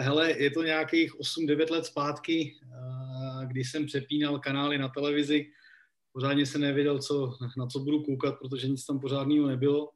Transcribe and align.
Hele, 0.00 0.32
je 0.38 0.50
to 0.50 0.62
nějakých 0.62 1.14
8-9 1.14 1.70
let 1.70 1.86
zpátky, 1.86 2.54
eh, 2.62 3.46
kdy 3.46 3.64
jsem 3.64 3.86
přepínal 3.86 4.38
kanály 4.38 4.78
na 4.78 4.88
televizi. 4.88 5.46
Pořádně 6.12 6.46
se 6.46 6.58
nevěděl, 6.58 6.98
co, 6.98 7.36
na 7.56 7.66
co 7.66 7.78
budu 7.78 8.02
koukat, 8.02 8.38
protože 8.38 8.68
nic 8.68 8.86
tam 8.86 9.00
pořádného 9.00 9.46
nebylo. 9.46 9.90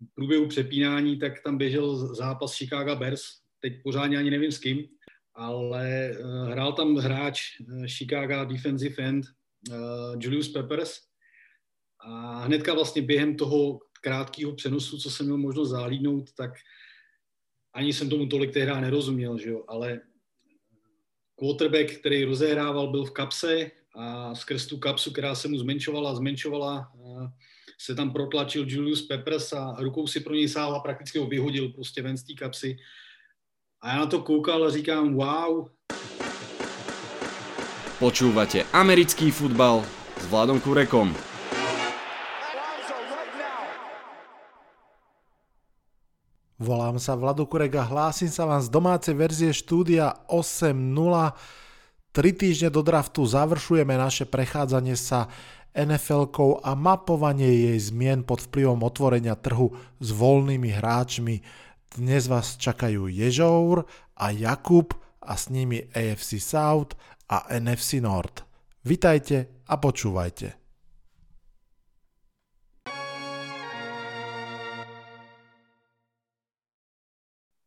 V 0.00 0.14
průběhu 0.14 0.48
přepínání 0.48 1.18
tak 1.18 1.42
tam 1.42 1.58
běžel 1.58 2.14
zápas 2.14 2.54
Chicago 2.54 2.96
Bears, 2.96 3.22
teď 3.60 3.82
pořádně 3.82 4.18
ani 4.18 4.30
nevím 4.30 4.52
s 4.52 4.58
kým, 4.58 4.88
ale 5.34 5.88
eh, 5.88 6.22
hrál 6.50 6.72
tam 6.72 6.96
hráč 6.96 7.40
eh, 7.60 7.88
Chicago 7.88 8.44
defensive 8.44 9.04
end 9.04 9.26
Julius 10.18 10.48
Peppers 10.48 11.00
a 12.00 12.38
hnedka 12.44 12.74
vlastně 12.74 13.02
během 13.02 13.36
toho 13.36 13.78
krátkého 14.00 14.54
přenosu, 14.54 14.98
co 14.98 15.10
jsem 15.10 15.26
měl 15.26 15.38
možnost 15.38 15.68
zahlídnout, 15.68 16.32
tak 16.32 16.50
ani 17.74 17.92
jsem 17.92 18.10
tomu 18.10 18.26
tolik 18.26 18.52
tehdy 18.52 18.80
nerozuměl, 18.80 19.38
že 19.38 19.50
jo, 19.50 19.64
ale 19.68 20.00
quarterback, 21.38 21.98
který 22.00 22.24
rozehrával, 22.24 22.90
byl 22.90 23.04
v 23.04 23.10
kapse 23.10 23.70
a 23.94 24.34
skrz 24.34 24.66
tu 24.66 24.78
kapsu, 24.78 25.10
která 25.10 25.34
se 25.34 25.48
mu 25.48 25.58
zmenšovala, 25.58 26.14
zmenšovala, 26.14 26.92
se 27.80 27.94
tam 27.94 28.12
protlačil 28.12 28.64
Julius 28.68 29.02
Peppers 29.02 29.52
a 29.52 29.76
rukou 29.78 30.06
si 30.06 30.20
pro 30.20 30.34
něj 30.34 30.48
sáhl 30.48 30.74
a 30.74 30.80
prakticky 30.80 31.18
ho 31.18 31.26
vyhodil 31.26 31.68
prostě 31.68 32.02
ven 32.02 32.16
z 32.16 32.22
té 32.22 32.34
kapsy. 32.34 32.76
A 33.80 33.88
já 33.88 33.98
na 33.98 34.06
to 34.06 34.22
koukal 34.22 34.64
a 34.64 34.70
říkám, 34.70 35.14
wow. 35.14 35.68
Počúvate 37.98 38.62
americký 38.72 39.30
futbal 39.30 39.82
s 40.20 40.26
Vladom 40.26 40.60
Kurekom. 40.60 41.16
Volám 46.58 46.98
sa 46.98 47.14
Vlado 47.14 47.46
Kurek 47.46 47.78
a 47.78 47.86
hlásim 47.86 48.26
sa 48.26 48.42
vám 48.42 48.58
z 48.58 48.66
domácej 48.66 49.14
verzie 49.14 49.54
štúdia 49.54 50.26
8.0. 50.26 50.74
Tri 52.10 52.30
týždne 52.34 52.74
do 52.74 52.82
draftu 52.82 53.22
završujeme 53.22 53.94
naše 53.94 54.26
prechádzanie 54.26 54.98
sa 54.98 55.30
nfl 55.70 56.26
a 56.66 56.74
mapovanie 56.74 57.46
jej 57.46 57.78
zmien 57.78 58.26
pod 58.26 58.42
vplyvom 58.50 58.82
otvorenia 58.82 59.38
trhu 59.38 59.70
s 60.02 60.10
voľnými 60.10 60.74
hráčmi. 60.74 61.46
Dnes 61.94 62.26
vás 62.26 62.58
čakajú 62.58 63.06
Ježour 63.06 63.86
a 64.18 64.34
Jakub 64.34 64.98
a 65.22 65.38
s 65.38 65.54
nimi 65.54 65.86
AFC 65.94 66.42
South 66.42 66.98
a 67.30 67.54
NFC 67.54 68.02
North. 68.02 68.42
Vitajte 68.82 69.62
a 69.70 69.78
počúvajte. 69.78 70.67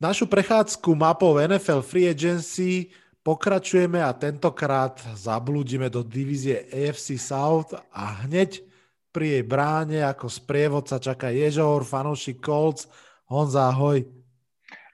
Našu 0.01 0.25
prechádzku 0.25 0.97
mapou 0.97 1.37
NFL 1.37 1.85
Free 1.85 2.09
Agency 2.09 2.89
pokračujeme 3.21 4.01
a 4.01 4.09
tentokrát 4.17 4.97
zablúdime 5.13 5.93
do 5.93 6.01
divízie 6.01 6.65
AFC 6.73 7.21
South 7.21 7.77
a 7.93 8.25
hneď 8.25 8.65
pri 9.13 9.37
jej 9.37 9.43
bráne 9.45 10.01
ako 10.01 10.25
sprievodca 10.25 10.97
čaká 10.97 11.29
Ježor, 11.29 11.85
fanoušik 11.85 12.41
Colts. 12.41 12.89
Honza, 13.29 13.69
ahoj. 13.69 14.01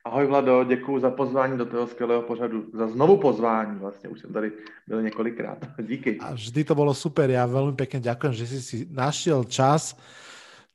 Ahoj 0.03 0.27
Vlado, 0.27 0.63
děkuji 0.63 0.99
za 0.99 1.09
pozvání 1.15 1.57
do 1.57 1.65
toho 1.65 1.87
skvělého 1.87 2.21
pořadu, 2.21 2.67
za 2.73 2.87
znovu 2.87 3.17
pozvání, 3.17 3.79
vlastně 3.79 4.09
už 4.09 4.19
jsem 4.19 4.33
tady 4.33 4.51
byl 4.87 5.01
několikrát. 5.01 5.57
Díky. 5.87 6.19
A 6.19 6.33
vždy 6.33 6.63
to 6.63 6.75
bylo 6.75 6.93
super, 6.93 7.29
já 7.29 7.45
velmi 7.45 7.75
pěkně 7.75 7.99
děkuji, 7.99 8.31
že 8.31 8.47
jsi 8.47 8.61
si 8.61 8.87
našiel 8.91 9.43
čas. 9.43 9.95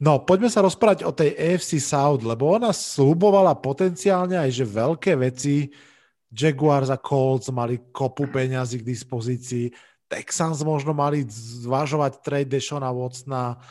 No, 0.03 0.19
poďme 0.27 0.50
sa 0.50 0.67
rozprávať 0.67 1.06
o 1.06 1.14
tej 1.14 1.31
AFC 1.39 1.78
South, 1.78 2.27
lebo 2.27 2.50
ona 2.50 2.75
slubovala 2.75 3.55
potenciálne 3.62 4.34
aj, 4.34 4.50
že 4.50 4.67
veľké 4.67 5.14
veci. 5.14 5.70
Jaguars 6.27 6.91
a 6.91 6.98
Colts 6.98 7.55
mali 7.55 7.78
kopu 7.94 8.27
peňazí 8.27 8.83
k 8.83 8.89
dispozícii. 8.91 9.70
Texans 10.11 10.59
možno 10.67 10.91
mali 10.91 11.22
zvažovať 11.31 12.19
trade 12.19 12.50
Deshona 12.50 12.91
Watsona. 12.91 13.62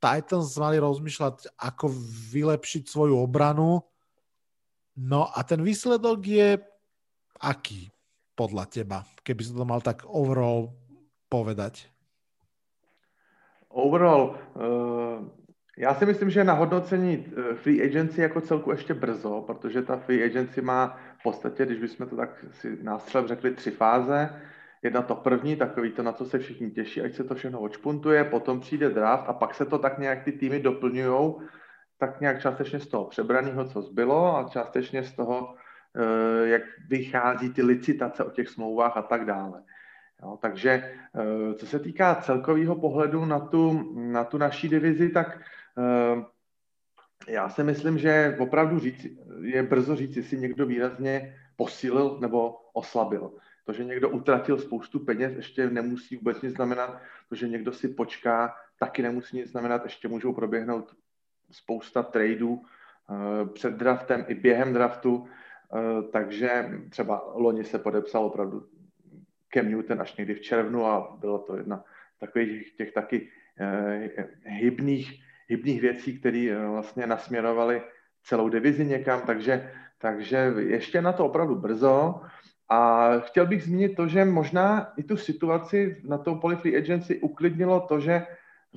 Titans 0.00 0.56
mali 0.56 0.80
rozmýšľať, 0.80 1.52
ako 1.60 1.92
vylepšiť 2.32 2.88
svoju 2.88 3.20
obranu. 3.20 3.84
No 4.96 5.28
a 5.28 5.44
ten 5.44 5.60
výsledok 5.60 6.18
je 6.24 6.48
aký 7.44 7.92
podľa 8.32 8.64
teba, 8.72 8.98
keby 9.20 9.40
si 9.44 9.52
to 9.52 9.68
mal 9.68 9.84
tak 9.84 10.08
overall 10.08 10.72
povedať? 11.28 11.92
Overall, 13.68 14.40
uh 14.56 15.43
já 15.76 15.94
si 15.94 16.06
myslím, 16.06 16.30
že 16.30 16.44
na 16.44 16.52
hodnocení 16.52 17.26
eh, 17.26 17.54
free 17.54 17.82
agency 17.82 18.20
jako 18.20 18.40
celku 18.40 18.70
ještě 18.70 18.94
brzo, 18.94 19.42
protože 19.46 19.82
ta 19.82 19.96
free 19.96 20.24
agency 20.24 20.60
má 20.60 20.98
v 21.18 21.22
podstatě, 21.22 21.66
když 21.66 21.78
bychom 21.78 22.08
to 22.08 22.16
tak 22.16 22.44
si 22.50 22.78
nástřelem 22.82 23.26
řekli, 23.28 23.50
tři 23.50 23.70
fáze. 23.70 24.30
Jedna 24.82 25.02
to 25.02 25.14
první, 25.14 25.56
takový 25.56 25.92
to, 25.92 26.02
na 26.02 26.12
co 26.12 26.24
se 26.24 26.38
všichni 26.38 26.70
těší, 26.70 27.02
ať 27.02 27.14
se 27.14 27.24
to 27.24 27.34
všechno 27.34 27.60
očpuntuje, 27.60 28.24
potom 28.24 28.60
přijde 28.60 28.88
draft 28.90 29.24
a 29.28 29.32
pak 29.32 29.54
se 29.54 29.64
to 29.64 29.78
tak 29.78 29.98
nějak 29.98 30.24
ty 30.24 30.32
týmy 30.32 30.60
doplňují, 30.60 31.34
tak 31.98 32.20
nějak 32.20 32.40
částečně 32.40 32.80
z 32.80 32.86
toho 32.86 33.04
přebraného, 33.04 33.64
co 33.64 33.82
zbylo 33.82 34.36
a 34.36 34.48
částečně 34.48 35.02
z 35.02 35.12
toho, 35.12 35.54
eh, 35.96 36.48
jak 36.48 36.62
vychází 36.88 37.52
ty 37.52 37.62
licitace 37.62 38.24
o 38.24 38.30
těch 38.30 38.48
smlouvách 38.48 38.96
a 38.96 39.02
tak 39.02 39.24
dále. 39.24 39.62
Jo, 40.22 40.38
takže 40.42 40.70
eh, 40.70 41.54
co 41.54 41.66
se 41.66 41.78
týká 41.78 42.14
celkového 42.14 42.76
pohledu 42.76 43.24
na 43.24 43.40
tu, 43.40 43.92
na 43.94 44.24
tu 44.24 44.38
naší 44.38 44.68
divizi, 44.68 45.08
tak 45.08 45.40
já 47.28 47.48
si 47.48 47.64
myslím, 47.64 47.98
že 47.98 48.36
opravdu 48.38 48.78
říct, 48.78 49.06
je 49.40 49.62
brzo 49.62 49.96
říct, 49.96 50.16
jestli 50.16 50.38
někdo 50.38 50.66
výrazně 50.66 51.36
posílil 51.56 52.18
nebo 52.20 52.56
oslabil. 52.72 53.32
To, 53.64 53.72
že 53.72 53.84
někdo 53.84 54.10
utratil 54.10 54.58
spoustu 54.58 55.00
peněz, 55.00 55.32
ještě 55.36 55.70
nemusí 55.70 56.16
vůbec 56.16 56.42
nic 56.42 56.54
znamenat. 56.54 57.00
To, 57.28 57.34
že 57.34 57.48
někdo 57.48 57.72
si 57.72 57.88
počká, 57.88 58.54
taky 58.78 59.02
nemusí 59.02 59.36
nic 59.36 59.50
znamenat. 59.50 59.84
Ještě 59.84 60.08
můžou 60.08 60.32
proběhnout 60.32 60.96
spousta 61.50 62.02
tradeů 62.02 62.62
eh, 62.62 63.48
před 63.48 63.74
draftem 63.74 64.24
i 64.28 64.34
během 64.34 64.72
draftu. 64.72 65.28
Eh, 65.74 66.02
takže 66.12 66.70
třeba 66.90 67.32
loni 67.34 67.64
se 67.64 67.78
podepsal 67.78 68.24
opravdu 68.24 68.68
Cam 69.54 69.68
Newton 69.68 70.00
až 70.00 70.16
někdy 70.16 70.34
v 70.34 70.40
červnu 70.40 70.86
a 70.86 71.16
bylo 71.20 71.38
to 71.38 71.56
jedna 71.56 71.84
takových 72.18 72.76
těch 72.76 72.92
taky 72.92 73.30
eh, 73.60 74.28
hybných 74.44 75.23
hybných 75.48 75.80
věcí, 75.80 76.18
které 76.18 76.48
eh, 76.50 76.68
vlastně 76.68 77.06
nasměrovaly 77.06 77.82
celou 78.22 78.48
divizi 78.48 78.84
někam, 78.84 79.20
takže, 79.20 79.70
takže 79.98 80.54
ještě 80.58 81.02
na 81.02 81.12
to 81.12 81.26
opravdu 81.26 81.54
brzo. 81.54 82.20
A 82.68 83.10
chtěl 83.18 83.46
bych 83.46 83.62
zmínit 83.62 83.94
to, 83.96 84.08
že 84.08 84.24
možná 84.24 84.92
i 84.96 85.02
tu 85.02 85.16
situaci 85.16 86.00
na 86.04 86.18
tou 86.18 86.34
poli 86.34 86.56
free 86.56 86.76
agency 86.76 87.20
uklidnilo 87.20 87.80
to, 87.80 88.00
že 88.00 88.26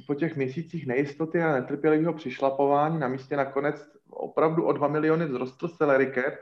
po 0.07 0.15
těch 0.15 0.35
měsících 0.35 0.87
nejistoty 0.87 1.41
a 1.41 1.51
netrpělivého 1.51 2.13
přišlapování 2.13 2.99
na 2.99 3.07
místě 3.07 3.37
nakonec 3.37 3.89
opravdu 4.09 4.63
o 4.65 4.71
2 4.71 4.87
miliony 4.87 5.25
vzrostl 5.25 5.67
salary 5.67 6.11
cap 6.15 6.33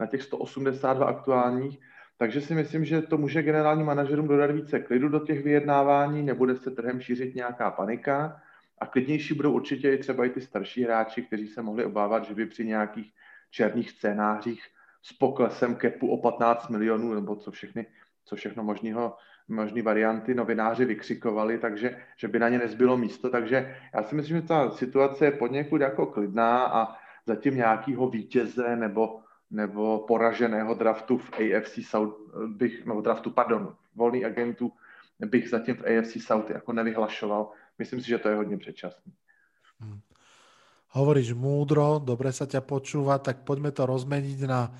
na 0.00 0.06
těch 0.06 0.22
182 0.22 1.06
aktuálních, 1.06 1.80
takže 2.18 2.40
si 2.40 2.54
myslím, 2.54 2.84
že 2.84 3.02
to 3.02 3.18
může 3.18 3.42
generálním 3.42 3.86
manažerům 3.86 4.28
dodat 4.28 4.50
více 4.50 4.80
klidu 4.80 5.08
do 5.08 5.20
těch 5.20 5.44
vyjednávání, 5.44 6.22
nebude 6.22 6.56
se 6.56 6.70
trhem 6.70 7.00
šířit 7.00 7.34
nějaká 7.34 7.70
panika 7.70 8.40
a 8.80 8.86
klidnější 8.86 9.34
budou 9.34 9.52
určitě 9.52 9.92
i 9.92 9.98
třeba 9.98 10.24
i 10.24 10.30
ty 10.30 10.40
starší 10.40 10.84
hráči, 10.84 11.22
kteří 11.22 11.46
se 11.46 11.62
mohli 11.62 11.84
obávat, 11.84 12.24
že 12.24 12.34
by 12.34 12.46
při 12.46 12.66
nějakých 12.66 13.12
černých 13.50 13.90
scénářích 13.90 14.62
s 15.02 15.12
poklesem 15.12 15.74
kepu 15.74 16.08
o 16.08 16.16
15 16.22 16.68
milionů, 16.68 17.14
nebo 17.14 17.36
co 17.36 17.50
všechny, 17.50 17.86
co 18.24 18.36
všechno 18.36 18.62
možného, 18.62 19.16
možný 19.48 19.82
varianty 19.82 20.34
novináři 20.34 20.84
vykřikovali, 20.84 21.58
takže 21.58 22.02
že 22.16 22.28
by 22.28 22.38
na 22.38 22.48
ně 22.48 22.58
nezbylo 22.58 22.96
místo. 22.96 23.30
Takže 23.30 23.76
já 23.94 24.02
si 24.02 24.14
myslím, 24.14 24.36
že 24.36 24.46
ta 24.46 24.70
situace 24.70 25.24
je 25.24 25.30
poněkud 25.30 25.80
jako 25.80 26.06
klidná 26.06 26.64
a 26.66 26.96
zatím 27.26 27.56
nějakého 27.56 28.10
vítěze 28.10 28.76
nebo, 28.76 29.20
nebo 29.50 29.98
poraženého 29.98 30.74
draftu 30.74 31.18
v 31.18 31.30
AFC 31.32 31.78
South 31.82 32.14
bych, 32.46 32.86
no 32.86 33.00
draftu, 33.00 33.30
pardon, 33.30 33.74
volný 33.94 34.24
agentů 34.24 34.72
bych 35.26 35.48
zatím 35.48 35.74
v 35.74 35.84
AFC 35.84 36.22
South 36.22 36.50
jako 36.50 36.72
nevyhlašoval 36.72 37.50
myslím 37.78 38.00
si, 38.02 38.08
že 38.08 38.18
to 38.18 38.28
je 38.28 38.36
hodně 38.36 38.58
předčasné. 38.58 39.12
Hmm. 39.80 40.00
Hovoríš 40.88 41.36
múdro, 41.36 42.00
dobre 42.00 42.32
sa 42.32 42.48
ťa 42.48 42.64
počúva, 42.64 43.20
tak 43.20 43.44
poďme 43.44 43.70
to 43.76 43.84
rozmeniť 43.84 44.40
na 44.48 44.72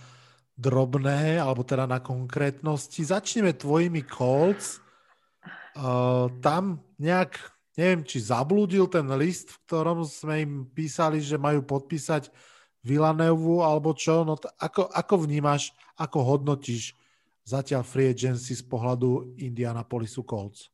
drobné, 0.56 1.36
alebo 1.36 1.62
teda 1.62 1.84
na 1.84 2.00
konkrétnosti. 2.00 3.04
Začneme 3.04 3.52
tvojimi 3.54 4.02
Colts. 4.08 4.80
Uh, 5.78 6.32
tam 6.42 6.82
nejak, 6.98 7.38
neviem, 7.78 8.02
či 8.02 8.24
zablúdil 8.24 8.90
ten 8.90 9.06
list, 9.14 9.54
v 9.54 9.60
ktorom 9.68 10.02
sme 10.02 10.34
im 10.42 10.52
písali, 10.66 11.22
že 11.22 11.38
majú 11.38 11.62
podpísať 11.62 12.32
Villanevu, 12.82 13.62
alebo 13.62 13.94
čo? 13.94 14.26
No 14.26 14.34
t- 14.40 14.50
ako, 14.58 14.90
ako 14.90 15.14
vnímaš, 15.28 15.76
ako 15.94 16.18
hodnotíš 16.24 16.96
zatiaľ 17.46 17.84
free 17.84 18.10
agency 18.10 18.56
z 18.56 18.64
pohľadu 18.66 19.38
Indianapolisu 19.38 20.24
Colts? 20.24 20.72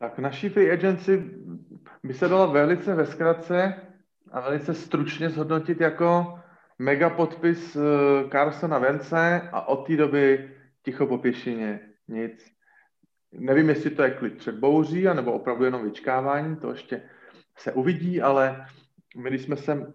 Tak 0.00 0.18
naší 0.18 0.48
free 0.48 0.70
agency 0.70 1.24
by 2.02 2.14
se 2.14 2.28
dala 2.28 2.46
velice 2.46 2.94
ve 2.94 3.06
zkratce 3.06 3.74
a 4.32 4.40
velice 4.40 4.74
stručně 4.74 5.30
zhodnotit 5.30 5.80
jako 5.80 6.38
mega 6.78 7.10
podpis 7.10 7.76
Carsona 8.32 8.78
Vence 8.78 9.48
a 9.52 9.68
od 9.68 9.86
té 9.86 9.96
doby 9.96 10.50
ticho 10.82 11.06
po 11.06 11.18
pěšině, 11.18 11.80
nic. 12.08 12.46
Nevím, 13.32 13.68
jestli 13.68 13.90
to 13.90 14.02
je 14.02 14.10
klid 14.10 14.36
před 14.36 14.54
bouří, 14.54 15.08
anebo 15.08 15.32
opravdu 15.32 15.64
jenom 15.64 15.84
vyčkávání, 15.84 16.56
to 16.56 16.70
ještě 16.70 17.02
se 17.58 17.72
uvidí, 17.72 18.22
ale 18.22 18.66
my, 19.16 19.30
když 19.30 19.42
jsme 19.42 19.56
sem 19.56 19.92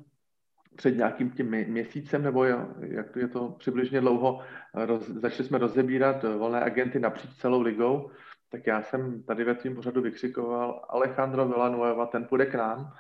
před 0.76 0.98
nějakým 0.98 1.32
tím 1.32 1.52
měsícem, 1.68 2.24
nebo 2.24 2.44
je, 2.44 2.56
jak 2.80 3.16
je 3.16 3.28
to 3.28 3.50
přibližně 3.50 4.02
dlouho, 4.02 4.42
roz, 4.74 5.10
začali 5.10 5.48
jsme 5.48 5.58
rozebírat 5.58 6.24
volné 6.24 6.62
agenty 6.62 7.00
napříč 7.00 7.32
celou 7.36 7.62
ligou, 7.62 8.12
tak 8.50 8.68
já 8.68 8.82
jsem 8.82 9.24
tady 9.24 9.44
ve 9.44 9.56
tvým 9.56 9.76
pořadu 9.76 10.02
vykřikoval 10.02 10.86
Alejandro 10.90 11.48
Villanueva, 11.48 12.06
ten 12.06 12.26
půjde 12.26 12.46
k 12.46 12.56
nám, 12.56 12.94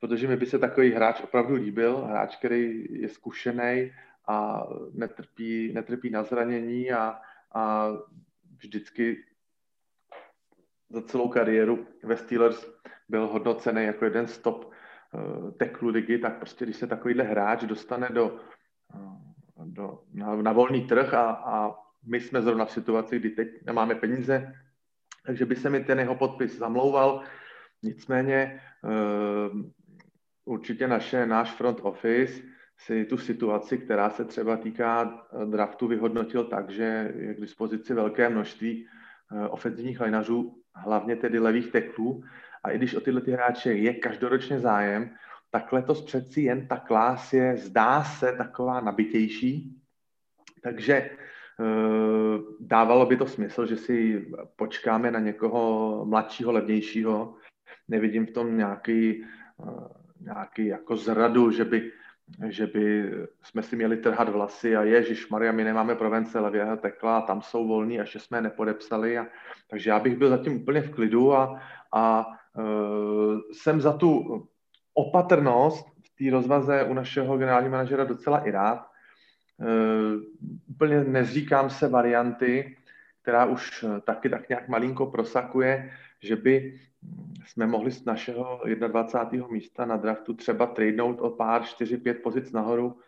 protože 0.00 0.28
mi 0.28 0.36
by 0.36 0.46
se 0.46 0.58
takový 0.58 0.90
hráč 0.90 1.20
opravdu 1.20 1.54
líbil, 1.54 1.96
hráč, 1.96 2.36
který 2.36 2.86
je 2.90 3.08
zkušený 3.08 3.92
a 4.28 4.66
netrpí, 4.92 5.72
netrpí 5.72 6.10
na 6.10 6.22
zranění 6.22 6.92
a, 6.92 7.20
a 7.52 7.88
vždycky 8.56 9.24
za 10.90 11.02
celou 11.02 11.28
kariéru 11.28 11.86
ve 12.02 12.16
Steelers 12.16 12.66
byl 13.08 13.26
hodnocený 13.26 13.84
jako 13.84 14.04
jeden 14.04 14.26
z 14.26 14.38
top 14.38 14.64
uh, 14.64 15.50
teklu 15.50 15.88
ligy, 15.88 16.18
tak 16.18 16.38
prostě 16.38 16.64
když 16.64 16.76
se 16.76 16.86
takovýhle 16.86 17.24
hráč 17.24 17.64
dostane 17.64 18.08
do, 18.08 18.40
uh, 18.94 19.64
do, 19.64 20.02
na, 20.12 20.36
na 20.36 20.52
volný 20.52 20.86
trh 20.86 21.14
a, 21.14 21.30
a 21.30 21.74
my 22.06 22.20
jsme 22.20 22.42
zrovna 22.42 22.64
v 22.64 22.72
situaci, 22.72 23.18
kdy 23.18 23.30
teď 23.30 23.48
nemáme 23.66 23.94
peníze, 23.94 24.54
takže 25.30 25.46
by 25.46 25.56
se 25.56 25.70
mi 25.70 25.84
ten 25.84 25.98
jeho 25.98 26.14
podpis 26.14 26.58
zamlouval. 26.58 27.22
Nicméně 27.82 28.60
uh, 28.82 29.62
určitě 30.44 30.88
naše, 30.88 31.26
náš 31.26 31.50
front 31.50 31.78
office 31.82 32.42
si 32.78 33.04
tu 33.04 33.18
situaci, 33.18 33.78
která 33.78 34.10
se 34.10 34.24
třeba 34.24 34.56
týká 34.56 35.26
draftu, 35.50 35.86
vyhodnotil 35.86 36.44
tak, 36.44 36.70
že 36.70 37.14
je 37.16 37.34
k 37.34 37.40
dispozici 37.40 37.94
velké 37.94 38.28
množství 38.28 38.86
ofenzivních 39.50 40.00
lajnařů, 40.00 40.62
hlavně 40.74 41.16
tedy 41.16 41.38
levých 41.38 41.72
teklů. 41.72 42.22
A 42.64 42.70
i 42.70 42.78
když 42.78 42.94
o 42.94 43.00
tyhle 43.00 43.20
ty 43.20 43.30
hráče 43.30 43.72
je 43.72 43.94
každoročně 43.94 44.60
zájem, 44.60 45.10
tak 45.50 45.72
letos 45.72 46.02
přeci 46.02 46.40
jen 46.40 46.68
ta 46.68 46.76
klás 46.76 47.32
je, 47.32 47.56
zdá 47.56 48.04
se, 48.04 48.32
taková 48.32 48.80
nabitější. 48.80 49.76
Takže 50.62 51.10
dávalo 52.60 53.06
by 53.06 53.16
to 53.16 53.26
smysl, 53.26 53.66
že 53.66 53.76
si 53.76 54.26
počkáme 54.56 55.10
na 55.10 55.18
někoho 55.18 56.04
mladšího, 56.04 56.52
levnějšího. 56.52 57.34
Nevidím 57.88 58.26
v 58.26 58.30
tom 58.30 58.56
nějaký, 58.56 59.22
e, 59.22 59.26
nějaký 60.20 60.66
jako 60.66 60.96
zradu, 60.96 61.50
že 61.50 61.64
by 61.64 61.92
že 62.48 62.66
by 62.66 63.12
jsme 63.42 63.62
si 63.62 63.76
měli 63.76 63.96
trhat 63.96 64.28
vlasy 64.28 64.76
a 64.76 64.82
ježiš 64.82 65.28
Maria, 65.28 65.52
my 65.52 65.64
nemáme 65.64 65.94
provence 65.94 66.40
levého 66.40 66.76
tekla 66.76 67.18
a 67.18 67.26
tam 67.26 67.42
jsou 67.42 67.68
volní, 67.68 67.94
ještě 67.94 68.18
jsme 68.18 68.38
je 68.38 68.42
nepodepsali. 68.42 69.18
A, 69.18 69.26
takže 69.70 69.90
já 69.90 69.98
bych 69.98 70.16
byl 70.18 70.28
zatím 70.28 70.56
úplně 70.56 70.80
v 70.80 70.90
klidu 70.90 71.34
a, 71.34 71.60
a 71.92 72.26
uh, 72.58 73.40
jsem 73.52 73.80
za 73.80 73.92
tu 73.92 74.42
opatrnost 74.94 75.86
v 75.86 76.24
té 76.24 76.30
rozvaze 76.30 76.84
u 76.84 76.94
našeho 76.94 77.38
generálního 77.38 77.72
manažera 77.72 78.04
docela 78.04 78.38
i 78.38 78.50
rád. 78.50 78.89
Uh, 79.60 80.22
úplně 80.70 81.04
nezříkám 81.04 81.70
se 81.70 81.88
varianty, 81.88 82.76
která 83.22 83.46
už 83.46 83.84
taky 84.04 84.28
tak 84.28 84.48
nějak 84.48 84.68
malinko 84.68 85.06
prosakuje, 85.06 85.90
že 86.20 86.36
by 86.36 86.80
jsme 87.46 87.66
mohli 87.66 87.90
z 87.90 88.04
našeho 88.04 88.60
21. 88.86 89.46
místa 89.48 89.84
na 89.84 89.96
draftu 89.96 90.34
třeba 90.34 90.66
tradenout 90.66 91.20
o 91.20 91.30
pár 91.30 91.62
4-5 91.62 92.14
pozic 92.14 92.52
nahoru, 92.52 92.98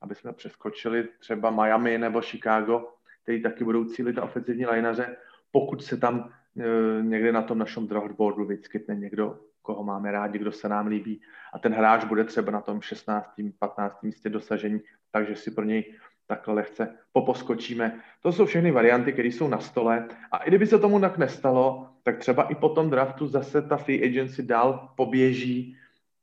aby 0.00 0.14
jsme 0.14 0.32
přeskočili 0.32 1.08
třeba 1.18 1.50
Miami 1.50 1.98
nebo 1.98 2.20
Chicago, 2.20 2.88
který 3.22 3.42
taky 3.42 3.64
budou 3.64 3.84
cílit 3.84 4.16
na 4.16 4.22
ofenzivní 4.22 4.66
lajnaře, 4.66 5.16
pokud 5.50 5.84
se 5.84 5.96
tam 5.96 6.32
e, 6.58 7.02
někde 7.02 7.32
na 7.32 7.42
tom 7.42 7.58
našem 7.58 7.86
draftboardu 7.86 8.44
vyskytne 8.44 8.94
někdo, 8.94 9.38
koho 9.62 9.84
máme 9.84 10.12
rádi, 10.12 10.38
kdo 10.38 10.52
se 10.52 10.68
nám 10.68 10.86
líbí 10.86 11.20
a 11.52 11.58
ten 11.58 11.72
hráč 11.72 12.04
bude 12.04 12.24
třeba 12.24 12.52
na 12.52 12.60
tom 12.60 12.80
16. 12.80 13.30
15. 13.58 14.02
místě 14.02 14.28
dosažení, 14.28 14.80
takže 15.12 15.36
si 15.36 15.50
pro 15.50 15.64
něj 15.64 15.94
takhle 16.26 16.54
lehce 16.54 16.96
poposkočíme. 17.12 18.00
To 18.22 18.32
jsou 18.32 18.46
všechny 18.46 18.70
varianty, 18.70 19.12
které 19.12 19.28
jsou 19.28 19.48
na 19.48 19.58
stole. 19.58 20.08
A 20.32 20.36
i 20.38 20.48
kdyby 20.50 20.66
se 20.66 20.78
tomu 20.78 21.00
tak 21.00 21.18
nestalo, 21.18 21.88
tak 22.02 22.18
třeba 22.18 22.42
i 22.42 22.54
po 22.54 22.68
tom 22.68 22.90
draftu 22.90 23.26
zase 23.26 23.62
ta 23.62 23.76
free 23.76 24.04
agency 24.04 24.42
dál 24.42 24.88
poběží. 24.96 25.76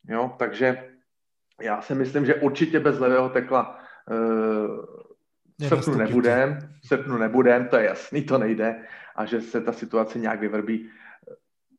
Jo? 0.08 0.36
Takže 0.40 0.84
já 1.62 1.82
si 1.82 1.96
myslím, 1.96 2.26
že 2.26 2.36
určitě 2.36 2.80
bez 2.80 3.00
levého 3.00 3.30
tekla 3.30 3.80
uh, 4.12 4.86
v 5.60 5.68
srpnu 5.68 5.96
nebudem, 5.96 6.60
v 6.84 6.88
srpnu 6.88 7.18
nebudem, 7.18 7.68
to 7.68 7.78
je 7.78 7.86
jasný, 7.86 8.22
to 8.24 8.38
nejde 8.38 8.84
a 9.16 9.26
že 9.26 9.42
se 9.42 9.62
ta 9.62 9.74
situace 9.74 10.20
nějak 10.20 10.40
vyvrbí. 10.40 10.90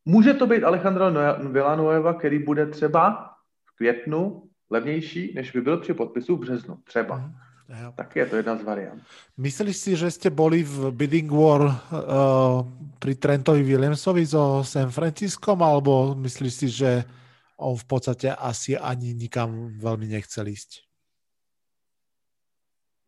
Může 0.04 0.34
to 0.34 0.46
být 0.46 0.64
Alejandro 0.64 1.04
Villanueva, 1.50 2.14
který 2.14 2.38
bude 2.38 2.66
třeba 2.66 3.30
v 3.64 3.76
květnu 3.76 4.47
levnější, 4.70 5.32
než 5.34 5.50
by 5.50 5.60
byl 5.60 5.76
při 5.80 5.94
podpisu 5.94 6.36
v 6.36 6.40
březnu. 6.40 6.78
Třeba. 6.84 7.16
Mm. 7.16 7.34
Ja. 7.68 7.92
Tak 7.92 8.16
je 8.16 8.26
to 8.26 8.36
jedna 8.36 8.56
z 8.56 8.62
variant. 8.64 9.02
Myslíš 9.36 9.76
si, 9.76 9.92
že 9.92 10.08
ste 10.08 10.32
boli 10.32 10.64
v 10.64 10.88
bidding 10.88 11.28
war 11.28 11.68
uh, 11.68 12.64
pri 12.96 13.12
Trentovi 13.12 13.60
Williamsovi 13.60 14.24
so 14.24 14.64
San 14.64 14.88
Franciskom, 14.88 15.60
alebo 15.60 16.16
myslíš 16.16 16.52
si, 16.54 16.68
že 16.72 17.04
on 17.60 17.76
v 17.76 17.84
podstate 17.84 18.32
asi 18.32 18.72
ani 18.72 19.12
nikam 19.12 19.76
veľmi 19.76 20.08
nechcel 20.08 20.48
ísť? 20.48 20.88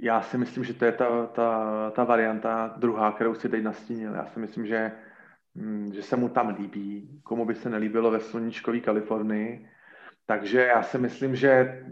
Já 0.01 0.23
si 0.23 0.39
myslím, 0.39 0.65
že 0.65 0.75
to 0.75 0.85
je 0.85 0.93
ta, 0.93 1.27
ta, 1.27 1.51
ta 1.91 2.05
varianta 2.05 2.75
druhá, 2.77 3.13
kterou 3.13 3.35
si 3.35 3.49
teď 3.49 3.63
nastínil. 3.63 4.15
Já 4.15 4.27
si 4.27 4.41
myslím, 4.41 4.67
že, 4.67 4.93
hm, 5.55 5.93
že 5.93 6.03
se 6.03 6.17
mu 6.17 6.29
tam 6.29 6.49
líbí, 6.49 7.21
komu 7.23 7.45
by 7.45 7.55
se 7.55 7.71
nelíbilo 7.71 8.11
ve 8.11 8.21
sluníčkové 8.21 8.81
Kalifornii. 8.81 9.69
Takže 10.31 10.71
já 10.71 10.83
si 10.83 10.99
myslím, 10.99 11.35
že 11.35 11.83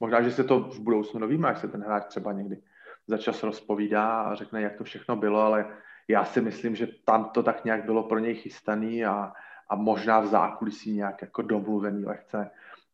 Možná, 0.00 0.22
že 0.22 0.30
se 0.30 0.44
to 0.44 0.60
v 0.60 0.80
budoucnu 0.80 1.20
dovíme, 1.20 1.48
až 1.48 1.58
se 1.58 1.68
ten 1.68 1.82
hráč 1.82 2.06
třeba 2.06 2.32
někdy 2.32 2.62
za 3.06 3.18
čas 3.18 3.42
rozpovídá 3.42 4.22
a 4.22 4.34
řekne, 4.34 4.62
jak 4.62 4.76
to 4.76 4.84
všechno 4.84 5.16
bylo, 5.16 5.40
ale 5.40 5.66
já 6.08 6.24
si 6.24 6.40
myslím, 6.40 6.76
že 6.76 6.88
tam 7.04 7.30
to 7.34 7.42
tak 7.42 7.64
nějak 7.64 7.84
bylo 7.84 8.02
pro 8.02 8.18
něj 8.18 8.34
chystaný 8.34 9.04
a, 9.04 9.32
a 9.70 9.76
možná 9.76 10.20
v 10.20 10.26
zákulisí 10.26 10.92
nějak 10.92 11.22
jako 11.22 11.42
domluvený 11.42 12.04
lehce. 12.04 12.50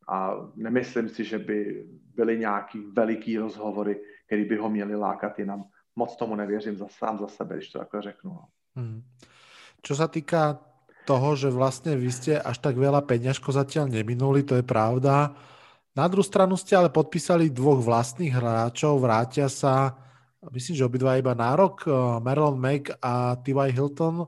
A 0.08 0.36
nemyslím 0.56 1.08
si, 1.08 1.24
že 1.24 1.38
by 1.38 1.86
byly 2.14 2.38
nějaký 2.38 2.78
veliký 2.92 3.38
rozhovory, 3.38 4.00
který 4.26 4.44
by 4.44 4.56
ho 4.56 4.70
měli 4.70 4.96
lákat 4.96 5.38
jinam. 5.38 5.64
Moc 5.96 6.16
tomu 6.16 6.36
nevěřím 6.36 6.76
za 6.76 6.88
sám 6.88 7.18
za 7.18 7.28
sebe, 7.28 7.56
když 7.56 7.72
to 7.72 7.78
takhle 7.78 8.02
řeknu. 8.02 8.30
No. 8.30 8.44
Hmm. 8.76 9.02
Čo 9.84 9.94
sa 9.94 10.08
týka 10.08 10.56
toho, 11.04 11.36
že 11.36 11.52
vlastne 11.52 11.94
vy 11.96 12.10
ste 12.10 12.32
až 12.40 12.58
tak 12.58 12.80
veľa 12.80 13.04
peňažko 13.04 13.52
zatiaľ 13.52 13.92
neminuli, 13.92 14.42
to 14.42 14.56
je 14.58 14.64
pravda. 14.64 15.36
Na 15.94 16.10
druhou 16.10 16.26
stranu 16.26 16.58
ste 16.58 16.74
ale 16.74 16.90
podpísali 16.90 17.54
dvoch 17.54 17.78
vlastných 17.78 18.34
hráčov, 18.34 18.98
vrátia 18.98 19.46
sa, 19.46 19.94
myslím, 20.50 20.74
že 20.74 20.88
obidva 20.88 21.20
iba 21.20 21.36
na 21.38 21.54
rok, 21.54 21.86
eh, 21.86 21.92
Marlon 22.18 22.58
Mack 22.58 22.98
a 22.98 23.36
T.Y. 23.38 23.70
Hilton. 23.70 24.26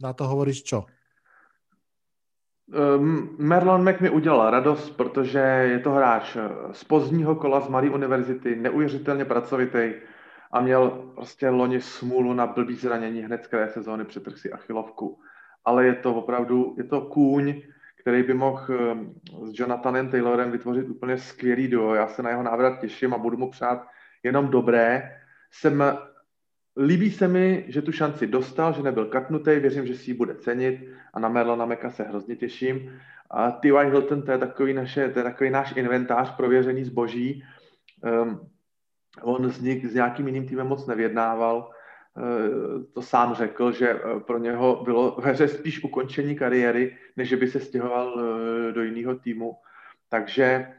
Na 0.00 0.12
to 0.12 0.24
hovoríš 0.28 0.64
čo? 0.64 0.84
Um, 2.66 3.36
Merlon 3.38 3.84
Mack 3.84 4.00
mi 4.00 4.10
udělal 4.10 4.50
radost, 4.50 4.90
protože 4.90 5.38
je 5.38 5.78
to 5.78 5.90
hráč 5.90 6.36
eh, 6.36 6.48
z 6.72 6.84
pozdního 6.84 7.34
kola 7.36 7.60
z 7.60 7.68
Malé 7.68 7.90
univerzity, 7.90 8.56
neuvěřitelně 8.56 9.24
pracovitý 9.24 9.94
a 10.52 10.60
měl 10.60 10.90
prostě 11.14 11.48
loni 11.48 11.80
smůlu 11.80 12.32
na 12.32 12.46
blbý 12.46 12.74
zranění 12.74 13.20
hned 13.20 13.44
z 13.44 13.46
kraje 13.46 13.68
sezóny 13.68 14.04
přetrh 14.04 14.38
si 14.38 14.52
achilovku. 14.52 15.20
Ale 15.66 15.86
je 15.86 15.94
to 15.94 16.14
opravdu, 16.14 16.74
je 16.78 16.84
to 16.84 17.00
kůň, 17.00 17.62
který 18.00 18.22
by 18.22 18.34
mohl 18.34 18.62
ehm, 18.70 19.14
s 19.44 19.58
Jonathanem 19.58 20.10
Taylorem 20.10 20.50
vytvořit 20.50 20.88
úplně 20.88 21.18
skvělý 21.18 21.68
duo. 21.68 21.94
Já 21.94 22.08
se 22.08 22.22
na 22.22 22.30
jeho 22.30 22.42
návrat 22.42 22.80
těším 22.80 23.14
a 23.14 23.18
budu 23.18 23.36
mu 23.36 23.50
přát 23.50 23.86
jenom 24.22 24.48
dobré. 24.48 25.18
Jsem, 25.50 25.84
líbí 26.78 27.10
se 27.10 27.28
mi, 27.28 27.64
že 27.68 27.82
tu 27.82 27.92
šanci 27.92 28.26
dostal, 28.26 28.72
že 28.72 28.82
nebyl 28.82 29.06
katnutý, 29.06 29.58
věřím, 29.58 29.86
že 29.86 29.94
si 29.94 30.10
ji 30.10 30.14
bude 30.14 30.34
cenit 30.34 30.88
a 31.14 31.20
na 31.20 31.28
Merlona 31.28 31.66
Meka 31.66 31.90
se 31.90 32.02
hrozně 32.02 32.36
těším. 32.36 33.00
A 33.30 33.50
T.Y. 33.50 33.90
Hilton, 33.90 34.22
to 34.22 34.32
je 34.32 34.38
takový, 34.38 34.74
naše, 34.74 35.08
to 35.08 35.18
je 35.18 35.22
takový 35.22 35.50
náš 35.50 35.76
inventář 35.76 36.36
prověřený 36.36 36.84
zboží. 36.84 37.44
Um, 38.22 38.40
on 39.22 39.50
s, 39.50 39.60
něk, 39.60 39.84
s 39.84 39.94
nějakým 39.94 40.26
jiným 40.26 40.48
týmem 40.48 40.66
moc 40.66 40.86
nevědnával, 40.86 41.70
Eh, 41.70 41.75
to 42.92 43.02
sám 43.02 43.34
řekl, 43.34 43.72
že 43.72 43.90
eh, 43.90 44.20
pro 44.20 44.38
něho 44.38 44.82
bylo 44.84 45.16
ve 45.20 45.30
hře 45.30 45.48
spíš 45.48 45.84
ukončení 45.84 46.36
kariéry, 46.36 46.96
než 47.16 47.34
by 47.34 47.48
se 47.48 47.60
stěhoval 47.60 48.20
eh, 48.20 48.72
do 48.72 48.82
jiného 48.82 49.14
týmu. 49.14 49.56
Takže 50.08 50.72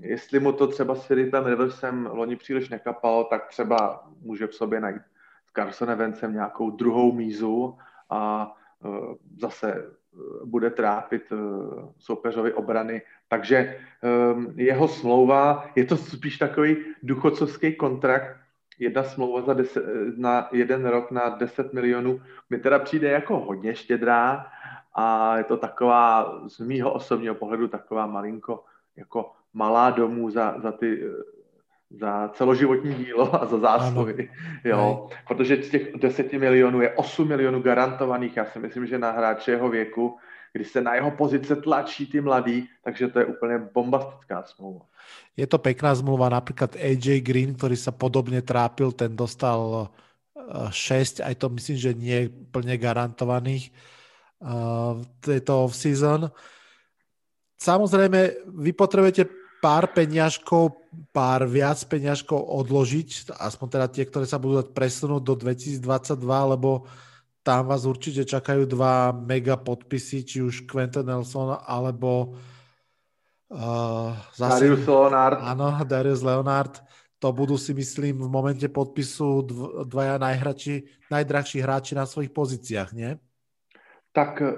jestli 0.00 0.40
mu 0.40 0.52
to 0.52 0.66
třeba 0.66 0.94
s 0.94 1.06
Filipem 1.06 1.44
Riversem 1.44 2.08
loni 2.12 2.36
příliš 2.36 2.68
nekapalo, 2.68 3.24
tak 3.24 3.46
třeba 3.48 4.08
může 4.20 4.46
v 4.46 4.54
sobě 4.54 4.80
najít 4.80 5.02
s 5.46 5.52
Carsonem 5.52 5.98
Vencem 5.98 6.32
nějakou 6.32 6.70
druhou 6.70 7.12
mízu 7.12 7.78
a 8.10 8.52
zase 9.38 9.92
bude 10.44 10.70
trápit 10.70 11.22
soupeřovi 11.98 12.52
obrany. 12.52 13.02
Takže 13.28 13.76
jeho 14.54 14.88
smlouva, 14.88 15.70
je 15.76 15.84
to 15.84 15.96
spíš 15.96 16.38
takový 16.38 16.76
duchocovský 17.02 17.74
kontrakt, 17.74 18.43
jedna 18.78 19.02
smlouva 19.02 19.40
za 19.40 19.54
deset, 19.54 19.84
na 20.16 20.48
jeden 20.52 20.86
rok 20.86 21.10
na 21.10 21.28
10 21.28 21.72
milionů 21.72 22.20
mi 22.50 22.58
teda 22.58 22.78
přijde 22.78 23.10
jako 23.10 23.40
hodně 23.40 23.74
štědrá 23.74 24.46
a 24.94 25.36
je 25.38 25.44
to 25.44 25.56
taková, 25.56 26.34
z 26.48 26.58
mýho 26.60 26.92
osobního 26.92 27.34
pohledu, 27.34 27.68
taková 27.68 28.06
malinko 28.06 28.64
jako 28.96 29.32
malá 29.54 29.90
domů 29.90 30.30
za, 30.30 30.54
za 30.58 30.72
ty 30.72 31.10
za 31.90 32.28
celoživotní 32.28 32.94
dílo 32.94 33.42
a 33.42 33.46
za 33.46 33.58
zásluhy. 33.58 34.30
Jo, 34.64 35.08
protože 35.28 35.62
z 35.62 35.70
těch 35.70 35.96
10 35.96 36.32
milionů 36.32 36.80
je 36.80 36.90
8 36.90 37.28
milionů 37.28 37.62
garantovaných. 37.62 38.36
Já 38.36 38.44
si 38.44 38.58
myslím, 38.58 38.86
že 38.86 38.98
na 38.98 39.10
hráče 39.10 39.50
jeho 39.50 39.68
věku, 39.68 40.18
kdy 40.54 40.64
se 40.64 40.80
na 40.80 40.94
jeho 40.94 41.10
pozice 41.10 41.56
tlačí 41.56 42.06
ty 42.06 42.20
mladí, 42.20 42.68
takže 42.84 43.08
to 43.08 43.18
je 43.18 43.24
úplně 43.26 43.58
bombastická 43.74 44.42
smlouva. 44.42 44.86
Je 45.36 45.46
to 45.46 45.58
pekná 45.58 45.94
zmluva, 45.94 46.30
napríklad 46.30 46.78
AJ 46.78 47.20
Green, 47.20 47.58
ktorý 47.58 47.74
sa 47.76 47.90
podobne 47.90 48.38
trápil, 48.38 48.94
ten 48.94 49.18
dostal 49.18 49.90
6, 50.70 51.20
eh, 51.20 51.26
aj 51.26 51.34
to 51.34 51.46
myslím, 51.58 51.76
že 51.76 51.90
nie 51.98 52.30
plne 52.30 52.78
garantovaných 52.78 53.74
uh, 54.40 55.02
tejto 55.20 55.66
off-season. 55.66 56.30
Samozrejme, 57.58 58.46
vy 58.54 58.70
potrebujete 58.72 59.26
pár 59.58 59.90
peňažkov, 59.90 60.76
pár 61.10 61.50
viac 61.50 61.82
peňažkov 61.82 62.36
odložiť, 62.36 63.34
aspoň 63.34 63.66
teda 63.68 63.86
tie, 63.90 64.04
ktoré 64.06 64.28
sa 64.28 64.38
budú 64.38 64.62
dať 64.62 64.70
presunúť 64.70 65.22
do 65.24 65.34
2022, 65.34 65.82
lebo 66.54 66.86
tam 67.44 67.68
vás 67.68 67.84
určite 67.84 68.24
čakajú 68.24 68.64
dva 68.64 69.12
mega 69.12 69.60
podpisy, 69.60 70.24
či 70.24 70.40
už 70.40 70.64
Quentin 70.64 71.04
Nelson 71.04 71.60
alebo 71.60 72.40
uh, 73.52 74.16
zase, 74.32 74.64
Darius 74.64 74.88
Leonard. 74.88 75.38
Áno, 75.44 75.68
Darius 75.84 76.24
Leonard. 76.24 76.80
To 77.20 77.36
budú 77.36 77.60
si 77.60 77.76
myslím 77.76 78.24
v 78.24 78.28
momente 78.32 78.64
podpisu 78.68 79.44
dvaja 79.84 80.16
najhrači, 80.16 80.88
najdrahší 81.12 81.60
hráči 81.60 81.92
na 81.92 82.08
svých 82.08 82.32
pozíciách, 82.32 82.90
nie? 82.96 83.16
Tak 84.12 84.42
eh, 84.42 84.52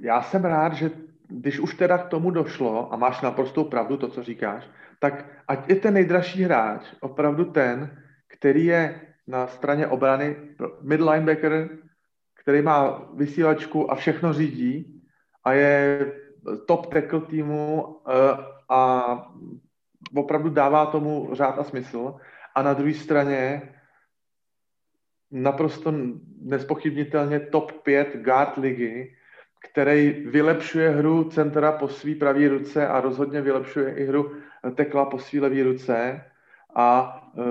já 0.00 0.22
jsem 0.22 0.44
rád, 0.44 0.74
že 0.74 0.90
když 1.28 1.58
už 1.58 1.74
teda 1.74 1.98
k 1.98 2.08
tomu 2.08 2.30
došlo, 2.30 2.92
a 2.92 2.96
máš 2.96 3.20
naprostou 3.20 3.64
pravdu 3.64 3.96
to, 3.96 4.08
co 4.08 4.22
říkáš, 4.22 4.64
tak 5.00 5.26
ať 5.48 5.68
je 5.68 5.76
ten 5.76 5.94
nejdražší 5.94 6.42
hráč 6.42 6.82
opravdu 7.00 7.44
ten, 7.44 7.90
který 8.28 8.64
je 8.64 9.00
na 9.26 9.46
straně 9.46 9.86
obrany 9.86 10.36
mid 10.82 11.00
linebacker, 11.00 11.68
který 12.42 12.62
má 12.62 13.08
vysílačku 13.14 13.90
a 13.90 13.94
všechno 13.94 14.32
řídí 14.32 15.02
a 15.44 15.52
je 15.52 16.12
top 16.66 16.92
tackle 16.92 17.20
týmu 17.20 17.96
eh, 18.08 18.12
a 18.68 19.04
opravdu 20.16 20.50
dává 20.50 20.86
tomu 20.86 21.28
řád 21.32 21.58
a 21.58 21.64
smysl. 21.64 22.14
A 22.54 22.62
na 22.62 22.74
druhé 22.74 22.94
straně 22.94 23.62
naprosto 25.30 25.94
nespochybnitelně 26.40 27.40
top 27.40 27.72
5 27.82 28.16
guard 28.16 28.56
ligy, 28.56 29.16
který 29.70 30.10
vylepšuje 30.10 30.90
hru 30.90 31.24
centra 31.24 31.72
po 31.72 31.88
své 31.88 32.14
pravé 32.14 32.48
ruce 32.48 32.88
a 32.88 33.00
rozhodně 33.00 33.40
vylepšuje 33.40 33.94
i 33.94 34.04
hru 34.04 34.32
tekla 34.74 35.04
po 35.04 35.18
své 35.18 35.40
levé 35.40 35.62
ruce. 35.62 36.24
A 36.74 37.18
e, 37.38 37.42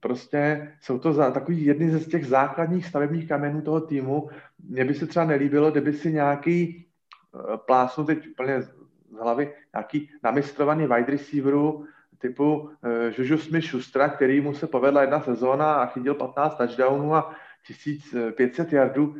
prostě 0.00 0.72
jsou 0.80 0.98
to 0.98 1.12
za, 1.12 1.30
takový 1.30 1.64
jedny 1.64 1.90
ze 1.90 2.00
těch 2.00 2.26
základních 2.26 2.86
stavebních 2.86 3.28
kamenů 3.28 3.62
toho 3.62 3.80
týmu. 3.80 4.28
Mně 4.68 4.84
by 4.84 4.94
se 4.94 5.06
třeba 5.06 5.24
nelíbilo, 5.24 5.70
kdyby 5.70 5.92
si 5.92 6.12
nějaký 6.12 6.60
e, 6.60 7.56
plásnu 7.56 8.04
teď 8.04 8.28
úplně 8.28 8.62
z 8.62 8.74
hlavy, 9.20 9.54
nějaký 9.74 10.10
namistrovaný 10.22 10.86
wide 10.86 11.12
receiveru 11.12 11.84
typu 12.18 12.70
e, 12.82 13.12
Juju 13.18 13.36
Smith-Schustra, 13.36 14.08
který 14.08 14.40
mu 14.40 14.54
se 14.54 14.66
povedla 14.66 15.00
jedna 15.00 15.20
sezóna 15.20 15.74
a 15.74 15.86
chytil 15.86 16.14
15 16.14 16.56
touchdownů 16.56 17.14
a 17.14 17.34
1500 17.66 18.72
yardů, 18.72 19.16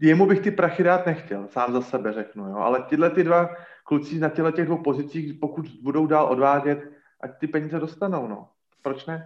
jemu 0.00 0.26
bych 0.26 0.40
ty 0.40 0.50
prachy 0.50 0.82
dát 0.82 1.06
nechtěl, 1.06 1.48
sám 1.48 1.72
za 1.72 1.80
sebe 1.80 2.12
řeknu, 2.12 2.48
jo. 2.48 2.56
ale 2.56 2.82
tyhle 2.82 3.10
ty 3.10 3.24
dva 3.24 3.50
kluci 3.84 4.18
na 4.18 4.28
těle 4.28 4.52
těch 4.52 4.66
dvou 4.66 4.78
pozicích, 4.78 5.34
pokud 5.34 5.66
budou 5.82 6.06
dál 6.06 6.26
odvádět, 6.26 6.92
ať 7.20 7.38
ty 7.38 7.46
peníze 7.46 7.80
dostanou, 7.80 8.28
no. 8.28 8.48
Proč 8.84 9.08
ne? 9.08 9.24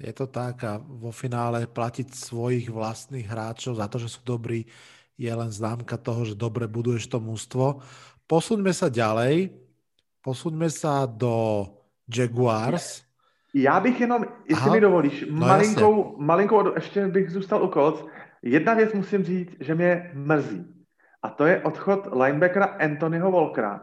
Je 0.00 0.10
to 0.10 0.26
tak 0.26 0.64
a 0.64 0.82
vo 0.82 1.14
finále 1.14 1.68
platiť 1.70 2.10
svojich 2.10 2.72
vlastných 2.72 3.28
hráčov 3.28 3.78
za 3.78 3.86
to, 3.86 4.02
že 4.02 4.08
sú 4.16 4.20
dobrí, 4.26 4.66
je 5.14 5.28
len 5.28 5.52
známka 5.52 6.00
toho, 6.00 6.24
že 6.24 6.34
dobre 6.34 6.64
buduješ 6.64 7.06
to 7.06 7.20
mústvo. 7.20 7.84
Posuňme 8.24 8.72
sa 8.72 8.88
ďalej. 8.88 9.52
Posuňme 10.24 10.68
sa 10.72 11.04
do 11.06 11.68
Jaguars. 12.08 13.04
Já 13.54 13.80
bych 13.80 14.00
jenom, 14.00 14.24
jestli 14.48 14.64
Aha, 14.64 14.74
mi 14.74 14.80
dovolíš, 14.80 15.24
no 15.30 15.46
malinkou, 15.46 16.16
malinkou, 16.18 16.74
ještě 16.74 17.06
bych 17.06 17.30
zůstal 17.30 17.64
u 17.64 17.68
Colts. 17.68 18.04
Jedna 18.42 18.74
věc 18.74 18.92
musím 18.92 19.24
říct, 19.24 19.56
že 19.60 19.74
mě 19.74 20.10
mrzí. 20.14 20.66
A 21.22 21.30
to 21.30 21.46
je 21.46 21.62
odchod 21.62 22.08
linebackera 22.12 22.66
Anthonyho 22.66 23.30
Volkera. 23.30 23.80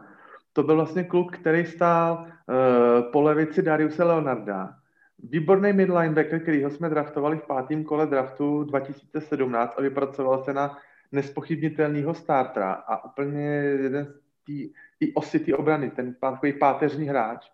To 0.52 0.62
byl 0.62 0.76
vlastně 0.76 1.04
kluk, 1.04 1.36
který 1.36 1.66
stál 1.66 2.24
uh, 2.24 3.12
po 3.12 3.22
levici 3.22 3.62
Dariuse 3.62 4.04
Leonarda. 4.04 4.77
Výborný 5.22 5.72
mid 5.72 5.90
linebacker, 5.90 6.40
kterýho 6.40 6.70
jsme 6.70 6.88
draftovali 6.88 7.38
v 7.38 7.46
pátém 7.46 7.84
kole 7.84 8.06
draftu 8.06 8.64
2017 8.64 9.74
a 9.78 9.82
vypracoval 9.82 10.44
se 10.44 10.54
na 10.54 10.78
nespochybnitelného 11.12 12.14
startera 12.14 12.72
a 12.72 13.04
úplně 13.04 13.44
jeden 13.82 14.04
z 14.04 14.70
té 14.98 15.06
osy 15.14 15.38
té 15.38 15.54
obrany, 15.54 15.90
ten 15.90 16.14
takový 16.14 16.52
páteřní 16.52 17.06
hráč. 17.06 17.50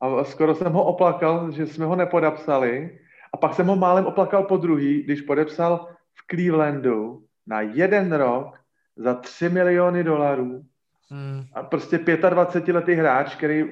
A 0.00 0.24
skoro 0.24 0.54
jsem 0.54 0.72
ho 0.72 0.84
oplakal, 0.84 1.50
že 1.50 1.66
jsme 1.66 1.84
ho 1.84 1.96
nepodepsali 1.96 2.98
a 3.32 3.36
pak 3.36 3.54
jsem 3.54 3.66
ho 3.66 3.76
málem 3.76 4.06
oplakal 4.06 4.44
po 4.44 4.56
druhý, 4.56 5.02
když 5.02 5.20
podepsal 5.20 5.88
v 6.14 6.26
Clevelandu 6.30 7.24
na 7.46 7.60
jeden 7.60 8.12
rok 8.12 8.58
za 8.96 9.14
3 9.14 9.48
miliony 9.48 10.04
dolarů 10.04 10.62
hmm. 11.10 11.44
a 11.54 11.62
prostě 11.62 11.98
25-letý 11.98 12.92
hráč, 12.92 13.34
který 13.34 13.64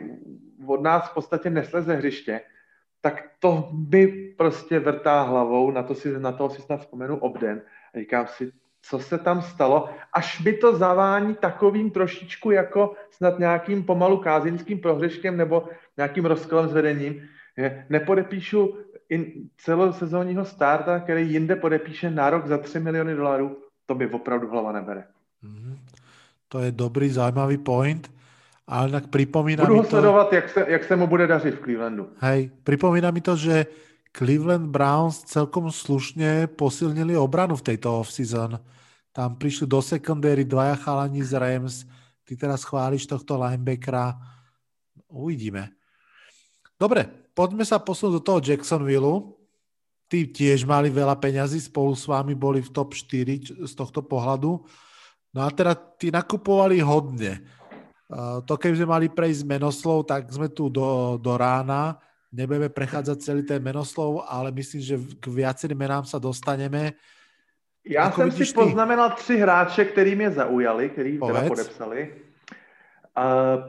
od 0.66 0.82
nás 0.82 1.10
v 1.10 1.14
podstatě 1.14 1.50
nesleze 1.50 1.94
hřiště, 1.94 2.40
tak 3.00 3.24
to 3.38 3.68
mi 3.90 4.06
prostě 4.36 4.78
vrtá 4.78 5.22
hlavou, 5.22 5.70
na 5.70 5.82
to 5.82 5.94
si, 5.94 6.20
na 6.20 6.32
to 6.32 6.50
si 6.50 6.62
snad 6.62 6.80
vzpomenu 6.80 7.16
obden. 7.16 7.62
A 7.94 7.98
říkám 7.98 8.26
si, 8.26 8.52
co 8.82 8.98
se 8.98 9.18
tam 9.18 9.42
stalo, 9.42 9.88
až 10.12 10.44
mi 10.44 10.52
to 10.52 10.76
zavání 10.76 11.34
takovým 11.34 11.90
trošičku 11.90 12.50
jako 12.50 12.94
snad 13.10 13.38
nějakým 13.38 13.84
pomalu 13.84 14.16
kázinským 14.16 14.78
prohřeškem 14.78 15.36
nebo 15.36 15.68
nějakým 15.96 16.24
rozkolem 16.24 16.68
s 16.68 16.72
vedením. 16.72 17.28
Nepodepíšu 17.88 18.78
in 19.08 19.32
celosezónního 19.56 20.44
starta, 20.44 21.00
který 21.00 21.32
jinde 21.32 21.56
podepíše 21.56 22.10
nárok 22.10 22.46
za 22.46 22.58
3 22.58 22.80
miliony 22.80 23.14
dolarů, 23.14 23.56
to 23.86 23.94
by 23.94 24.10
opravdu 24.10 24.50
hlava 24.50 24.72
nebere. 24.72 25.04
Mm-hmm. 25.44 25.78
To 26.48 26.58
je 26.58 26.72
dobrý, 26.72 27.10
zajímavý 27.10 27.58
point. 27.58 28.15
Ale 28.66 28.90
tak 28.90 29.06
připomíná 29.06 29.64
Budu 29.64 29.76
mi 29.76 29.82
to... 29.82 29.88
sledovat, 29.88 30.32
jak 30.32 30.48
se, 30.50 30.66
jak 30.68 30.84
se 30.84 30.96
mu 30.96 31.06
bude 31.06 31.26
dařit 31.26 31.54
v 31.54 31.62
Clevelandu. 31.62 32.08
Hej, 32.18 32.50
připomíná 32.64 33.10
mi 33.10 33.20
to, 33.20 33.36
že 33.36 33.66
Cleveland 34.16 34.68
Browns 34.70 35.22
celkom 35.22 35.72
slušně 35.72 36.46
posilnili 36.46 37.16
obranu 37.16 37.56
v 37.56 37.62
této 37.62 38.00
off-season. 38.00 38.58
Tam 39.12 39.36
přišli 39.36 39.66
do 39.66 39.82
secondary 39.82 40.44
dvaja 40.44 40.74
chalani 40.74 41.24
z 41.24 41.32
Rams. 41.38 41.84
Ty 42.24 42.36
teraz 42.36 42.64
chválíš 42.64 43.06
tohto 43.06 43.38
linebackera. 43.38 44.18
Uvidíme. 45.08 45.70
Dobre, 46.76 47.08
poďme 47.32 47.64
sa 47.64 47.80
posunúť 47.80 48.14
do 48.18 48.22
toho 48.24 48.38
Jacksonville. 48.42 49.32
Tí 50.12 50.28
tiež 50.28 50.68
mali 50.68 50.92
veľa 50.92 51.16
peňazí, 51.16 51.62
spolu 51.62 51.96
s 51.96 52.04
vami 52.04 52.36
boli 52.36 52.60
v 52.60 52.68
top 52.68 52.92
4 52.92 53.64
z 53.64 53.72
tohto 53.72 54.04
pohľadu. 54.04 54.60
No 55.32 55.40
a 55.40 55.48
teda 55.48 55.72
tí 55.72 56.12
nakupovali 56.12 56.84
hodne. 56.84 57.40
Uh, 58.06 58.38
to 58.46 58.54
keby 58.54 58.78
sme 58.78 58.86
mali 58.86 59.06
prejsť 59.10 59.42
menoslov, 59.42 60.06
tak 60.06 60.30
sme 60.30 60.46
tu 60.46 60.70
do, 60.70 61.18
do 61.18 61.34
rána. 61.34 61.98
Nebudeme 62.30 62.70
prechádzať 62.70 63.16
celý 63.18 63.42
ten 63.42 63.58
menoslov, 63.58 64.22
ale 64.30 64.54
myslím, 64.54 64.82
že 64.82 64.94
k 65.18 65.26
viacerým 65.26 65.78
menám 65.78 66.04
sa 66.06 66.22
dostaneme. 66.22 66.94
Já 67.86 68.10
jsem 68.10 68.30
si 68.30 68.44
ty? 68.44 68.52
poznamenal 68.52 69.10
tři 69.10 69.36
hráče, 69.36 69.84
který 69.84 70.14
mě 70.14 70.30
zaujali, 70.30 70.90
který 70.90 71.18
teda 71.26 71.48
podepsali. 71.48 72.14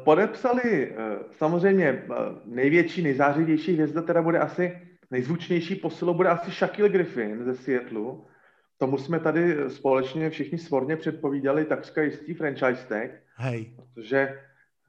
Podepsali 0.04 0.92
eh, 0.92 1.18
samozřejmě 1.38 1.86
eh, 1.86 2.04
největší, 2.46 3.02
nejzářivější 3.02 3.74
hvězda, 3.74 4.02
teda 4.02 4.22
bude 4.22 4.40
asi 4.40 4.82
nejzvučnější 5.12 5.76
posilo, 5.76 6.14
bude 6.14 6.30
asi 6.30 6.52
Shaquille 6.52 6.90
Griffin 6.90 7.44
ze 7.44 7.56
Seattle. 7.56 8.16
Tomu 8.78 8.98
jsme 8.98 9.20
tady 9.20 9.58
společně 9.68 10.30
všichni 10.30 10.58
svorně 10.58 10.96
předpovídali 10.96 11.66
takřka 11.66 12.02
jistý 12.02 12.34
franchise 12.34 12.88
tag. 12.88 13.12
Hej. 13.36 13.74
Protože 13.76 14.40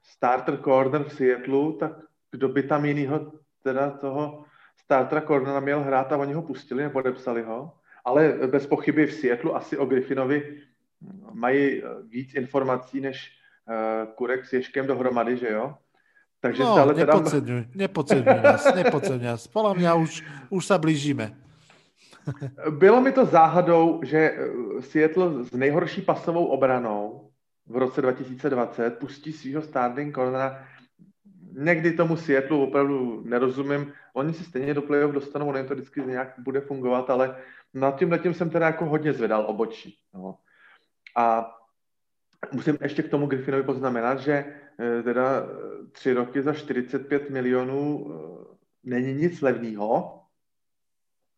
starter 0.02 0.56
corner 0.56 1.04
v 1.04 1.12
Seattle, 1.12 1.72
tak 1.72 1.92
kdo 2.30 2.48
by 2.48 2.62
tam 2.62 2.84
jinýho 2.84 3.32
teda 3.62 3.90
toho 3.90 4.44
startera 4.76 5.20
cornera 5.20 5.60
měl 5.60 5.80
hrát 5.80 6.12
a 6.12 6.16
oni 6.16 6.32
ho 6.32 6.42
pustili, 6.42 6.82
nepodepsali 6.82 7.42
ho. 7.42 7.72
Ale 8.04 8.32
bez 8.46 8.66
pochyby 8.66 9.06
v 9.06 9.12
Seattle 9.12 9.52
asi 9.52 9.78
o 9.78 9.86
Griffinovi 9.86 10.60
mají 11.32 11.82
víc 12.08 12.34
informací 12.34 13.00
než 13.00 13.32
Kurek 14.14 14.46
s 14.46 14.52
Ješkem 14.52 14.86
dohromady, 14.86 15.36
že 15.36 15.48
jo? 15.48 15.74
Takže 16.40 16.62
no, 16.62 16.72
stále 16.72 16.94
teda... 16.94 17.14
nepodceňuj, 17.14 17.62
nepodceňuj 17.74 18.24
nás, 18.42 18.62
nepodceňuj 18.74 19.26
nás. 19.26 19.42
Podľa 19.50 19.72
mňa 19.74 19.90
už, 19.98 20.22
už 20.54 20.62
sa 20.62 20.78
blížíme. 20.78 21.34
Bylo 22.70 23.00
mi 23.00 23.12
to 23.12 23.26
záhadou, 23.26 24.00
že 24.04 24.18
eh, 24.18 24.82
Seattle 24.82 25.44
s 25.44 25.52
nejhorší 25.52 26.02
pasovou 26.02 26.46
obranou 26.46 27.30
v 27.66 27.76
roce 27.76 28.02
2020 28.02 28.98
pustí 28.98 29.32
svého 29.32 29.62
starting 29.62 30.14
cornera. 30.14 30.66
Někdy 31.52 31.92
tomu 31.92 32.16
Seattle 32.16 32.56
opravdu 32.56 33.22
nerozumím. 33.26 33.92
Oni 34.14 34.32
si 34.32 34.44
stejně 34.44 34.74
do 34.74 34.82
playoff 34.82 35.14
dostanou, 35.14 35.48
ono 35.48 35.64
to 35.64 35.74
vždycky 35.74 36.00
nějak 36.00 36.34
bude 36.38 36.60
fungovat, 36.60 37.10
ale 37.10 37.36
nad 37.74 37.98
tím 37.98 38.10
letím 38.10 38.34
jsem 38.34 38.50
teda 38.50 38.66
jako 38.66 38.84
hodně 38.84 39.12
zvedal 39.12 39.44
obočí. 39.48 39.96
No. 40.14 40.38
A 41.16 41.54
musím 42.52 42.78
ještě 42.82 43.02
k 43.02 43.10
tomu 43.10 43.26
Griffinovi 43.26 43.62
poznamenat, 43.62 44.20
že 44.20 44.32
eh, 44.80 45.02
teda 45.02 45.42
eh, 45.42 45.86
tři 45.92 46.12
roky 46.12 46.42
za 46.42 46.52
45 46.52 47.30
milionů 47.30 48.06
není 48.84 49.14
nic 49.14 49.40
levného, 49.40 50.18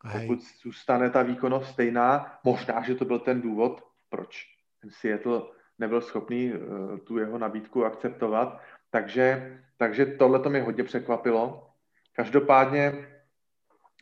Hej. 0.03 0.27
Pokud 0.27 0.39
zůstane 0.63 1.09
ta 1.09 1.23
výkonnost 1.23 1.71
stejná, 1.71 2.39
možná, 2.43 2.81
že 2.81 2.95
to 2.95 3.05
byl 3.05 3.19
ten 3.19 3.41
důvod, 3.41 3.83
proč 4.09 4.45
Seattle 4.89 5.41
nebyl 5.79 6.01
schopný 6.01 6.53
uh, 6.53 6.97
tu 6.97 7.17
jeho 7.17 7.37
nabídku 7.37 7.85
akceptovat. 7.85 8.61
Takže, 8.89 9.57
takže 9.77 10.05
tohle 10.05 10.39
to 10.39 10.49
mě 10.49 10.61
hodně 10.61 10.83
překvapilo. 10.83 11.69
Každopádně 12.13 13.07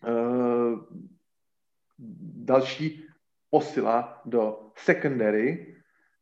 uh, 0.08 0.80
další 2.34 3.06
posila 3.50 4.22
do 4.26 4.72
secondary 4.76 5.76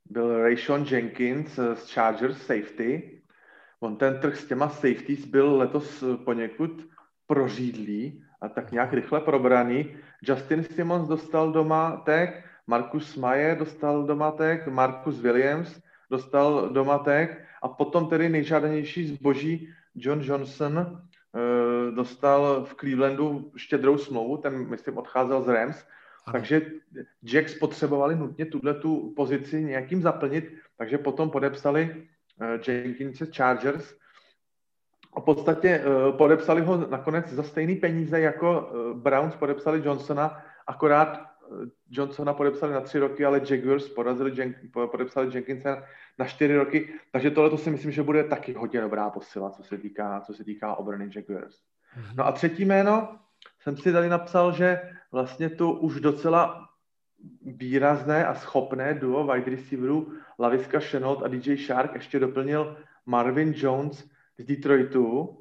byl 0.05 0.41
Rayshon 0.41 0.85
Jenkins 0.89 1.59
z 1.73 1.93
Chargers 1.93 2.37
safety. 2.37 3.21
On 3.79 3.97
ten 3.97 4.19
trh 4.19 4.37
s 4.37 4.47
těma 4.47 4.69
safeties 4.69 5.25
byl 5.25 5.57
letos 5.57 6.03
poněkud 6.25 6.89
prořídlý 7.27 8.26
a 8.41 8.49
tak 8.49 8.71
nějak 8.71 8.93
rychle 8.93 9.21
probraný. 9.21 9.95
Justin 10.21 10.63
Simmons 10.63 11.07
dostal 11.07 11.51
doma 11.51 12.01
tag, 12.05 12.29
Marcus 12.67 13.15
Mayer 13.15 13.57
dostal 13.57 14.03
doma 14.03 14.31
tag, 14.31 14.67
Marcus 14.67 15.19
Williams 15.19 15.81
dostal 16.09 16.69
doma 16.69 16.97
tag 16.97 17.29
a 17.61 17.67
potom 17.67 18.09
tedy 18.09 18.29
nejžádanější 18.29 19.07
zboží 19.07 19.73
John 19.95 20.21
Johnson 20.21 20.77
uh, 20.77 21.95
dostal 21.95 22.65
v 22.65 22.75
Clevelandu 22.75 23.51
štědrou 23.55 23.97
smlouvu, 23.97 24.37
ten 24.37 24.69
myslím 24.69 24.97
odcházel 24.97 25.41
z 25.41 25.47
Rams, 25.47 25.85
ano. 26.25 26.31
takže 26.31 26.61
Jacks 27.23 27.59
potřebovali 27.59 28.15
nutně 28.15 28.45
tuhle 28.45 28.73
tu 28.73 29.13
pozici 29.15 29.63
nějakým 29.63 30.01
zaplnit, 30.01 30.53
takže 30.77 30.97
potom 30.97 31.29
podepsali 31.29 32.05
uh, 32.41 32.47
Jenkins 32.67 33.23
Chargers, 33.35 33.93
v 35.19 35.23
podstatě 35.23 35.79
uh, 35.79 36.17
podepsali 36.17 36.61
ho 36.61 36.87
nakonec 36.89 37.33
za 37.33 37.43
stejný 37.43 37.75
peníze, 37.75 38.19
jako 38.19 38.61
uh, 38.61 38.97
Browns 38.97 39.35
podepsali 39.35 39.81
Johnsona, 39.85 40.43
akorát 40.67 41.21
uh, 41.47 41.65
Johnsona 41.89 42.33
podepsali 42.33 42.73
na 42.73 42.81
tři 42.81 42.99
roky, 42.99 43.25
ale 43.25 43.41
Jaguars 43.49 43.89
porazili 43.89 44.31
Jen- 44.31 44.87
podepsali 44.91 45.29
Jenkinsa 45.33 45.83
na 46.19 46.25
čtyři 46.25 46.55
roky, 46.55 46.93
takže 47.11 47.31
tohle 47.31 47.49
to 47.49 47.57
si 47.57 47.69
myslím, 47.69 47.91
že 47.91 48.03
bude 48.03 48.23
taky 48.23 48.53
hodně 48.53 48.81
dobrá 48.81 49.09
posila, 49.09 49.49
co 49.49 49.63
se 49.63 49.77
týká, 49.77 50.21
co 50.25 50.33
se 50.33 50.43
týká 50.43 50.75
obrany 50.75 51.09
Jaguars. 51.15 51.55
No 52.15 52.25
a 52.25 52.31
třetí 52.31 52.65
jméno 52.65 53.19
jsem 53.61 53.77
si 53.77 53.93
tady 53.93 54.09
napsal, 54.09 54.51
že 54.51 54.81
vlastně 55.11 55.49
tu 55.49 55.71
už 55.71 55.99
docela 55.99 56.67
výrazné 57.41 58.25
a 58.25 58.35
schopné 58.35 58.93
duo 58.93 59.27
wide 59.27 59.51
receiverů 59.51 60.13
Laviska 60.39 60.79
Chenault 60.79 61.23
a 61.23 61.27
DJ 61.27 61.57
Shark 61.57 61.93
ještě 61.93 62.19
doplnil 62.19 62.77
Marvin 63.05 63.53
Jones, 63.55 64.09
z 64.37 64.45
Detroitu, 64.45 65.37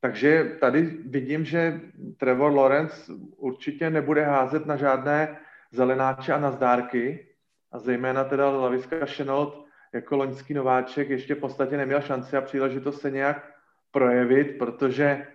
takže 0.00 0.56
tady 0.60 0.82
vidím, 1.06 1.44
že 1.44 1.80
Trevor 2.16 2.54
Lawrence 2.54 3.12
určitě 3.36 3.90
nebude 3.90 4.24
házet 4.24 4.66
na 4.66 4.76
žádné 4.76 5.38
zelenáče 5.70 6.32
a 6.32 6.40
nazdárky 6.40 7.28
a 7.72 7.78
zejména 7.78 8.24
teda 8.24 8.50
Laviska 8.50 9.06
Chenault 9.06 9.66
jako 9.92 10.16
loňský 10.16 10.54
nováček 10.54 11.10
ještě 11.10 11.34
v 11.34 11.38
podstatě 11.40 11.76
neměl 11.76 12.00
šanci 12.00 12.36
a 12.36 12.40
příležitost 12.40 13.00
se 13.00 13.10
nějak 13.10 13.52
projevit, 13.90 14.58
protože 14.58 15.26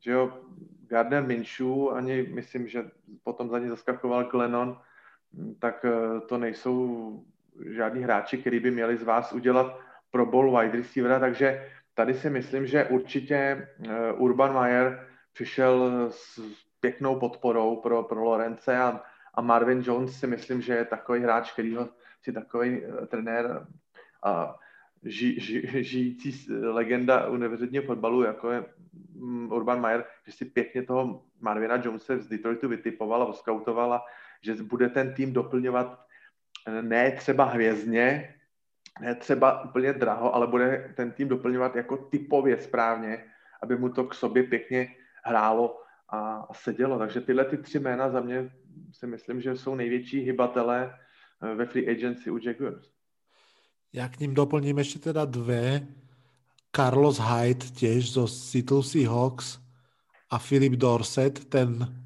že 0.00 0.10
jo, 0.10 0.40
Gardner 0.86 1.22
Minshew, 1.22 1.88
ani 1.94 2.22
myslím, 2.22 2.68
že 2.68 2.90
potom 3.22 3.48
za 3.48 3.58
ně 3.58 3.68
zaskakoval 3.68 4.24
Glennon, 4.24 4.78
tak 5.58 5.84
eh, 5.84 6.20
to 6.20 6.38
nejsou 6.38 7.24
žádní 7.70 8.02
hráči, 8.02 8.38
kteří 8.38 8.60
by 8.60 8.70
měli 8.70 8.96
z 8.96 9.02
vás 9.02 9.32
udělat 9.32 9.80
pro 10.10 10.26
bowl 10.26 10.58
wide 10.58 10.78
receivera, 10.78 11.20
takže 11.20 11.68
tady 11.94 12.14
si 12.14 12.30
myslím, 12.30 12.66
že 12.66 12.84
určitě 12.84 13.34
eh, 13.36 14.12
Urban 14.12 14.54
Meyer 14.54 15.08
přišel 15.32 16.06
s 16.10 16.40
pěknou 16.80 17.20
podporou 17.20 17.76
pro, 17.76 18.02
pro 18.02 18.24
Lorence 18.24 18.78
a, 18.78 19.02
a 19.34 19.40
Marvin 19.40 19.82
Jones 19.86 20.20
si 20.20 20.26
myslím, 20.26 20.62
že 20.62 20.74
je 20.74 20.84
takový 20.84 21.20
hráč, 21.20 21.52
který 21.52 21.76
ho 21.76 21.88
si 22.22 22.32
takový 22.32 22.84
uh, 22.84 23.06
trenér 23.06 23.66
a 24.22 24.56
ži, 25.02 25.40
ži, 25.40 25.84
žijící 25.84 26.52
legenda 26.52 27.28
univerzitního 27.28 27.84
fotbalu, 27.84 28.22
jako 28.22 28.50
je 28.50 28.64
um, 29.14 29.52
Urban 29.52 29.80
Meyer, 29.80 30.04
že 30.26 30.32
si 30.32 30.44
pěkně 30.44 30.82
toho 30.82 31.24
Marvina 31.40 31.76
Jonese 31.84 32.18
z 32.18 32.28
Detroitu 32.28 32.68
vytipoval 32.68 33.22
a 33.22 33.26
oskautoval 33.26 34.02
že 34.42 34.54
bude 34.54 34.88
ten 34.88 35.14
tým 35.14 35.32
doplňovat 35.32 36.06
eh, 36.66 36.82
ne 36.82 37.10
třeba 37.10 37.44
hvězdně, 37.44 38.34
ne 39.00 39.14
třeba 39.14 39.64
úplně 39.64 39.92
draho, 39.92 40.34
ale 40.34 40.46
bude 40.46 40.92
ten 40.96 41.12
tým 41.12 41.28
doplňovat 41.28 41.76
jako 41.76 41.96
typově 41.96 42.60
správně, 42.60 43.24
aby 43.62 43.76
mu 43.76 43.88
to 43.88 44.04
k 44.04 44.14
sobě 44.14 44.42
pěkně 44.42 44.88
hrálo 45.24 45.82
a, 46.08 46.48
sedělo. 46.52 46.98
Takže 46.98 47.20
tyhle 47.20 47.44
ty 47.44 47.56
tři 47.56 47.78
jména 47.78 48.10
za 48.10 48.20
mě 48.20 48.50
si 48.92 49.06
myslím, 49.06 49.40
že 49.40 49.56
jsou 49.56 49.74
největší 49.74 50.20
hybatelé 50.20 50.94
eh, 51.42 51.54
ve 51.54 51.66
free 51.66 51.90
agency 51.90 52.30
u 52.30 52.38
Jaguars. 52.38 52.90
Já 53.92 54.08
k 54.08 54.20
ním 54.20 54.34
doplním 54.34 54.78
ještě 54.78 54.98
teda 54.98 55.24
dvě. 55.24 55.86
Carlos 56.76 57.20
Hyde 57.20 57.66
těž 57.66 58.12
zo 58.12 58.28
Seattle 58.28 58.82
Seahawks 58.82 59.58
a 60.30 60.38
Philip 60.38 60.72
Dorset, 60.72 61.44
ten 61.44 62.02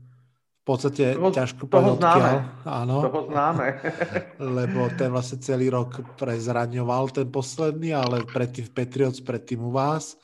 podstate 0.67 1.15
toho, 1.15 1.31
ťažko 1.31 1.71
toho 1.71 1.95
známe. 1.95 2.31
Áno. 2.67 2.97
Toho 3.07 3.31
známe. 3.31 3.79
lebo 4.43 4.91
ten 4.99 5.15
vlastne 5.15 5.39
celý 5.39 5.71
rok 5.71 6.03
prezraňoval 6.19 7.15
ten 7.15 7.31
posledný, 7.31 7.95
ale 7.95 8.27
predtým 8.27 8.67
v 8.67 8.75
Patriots, 8.75 9.23
predtým 9.23 9.63
u 9.63 9.71
vás. 9.71 10.19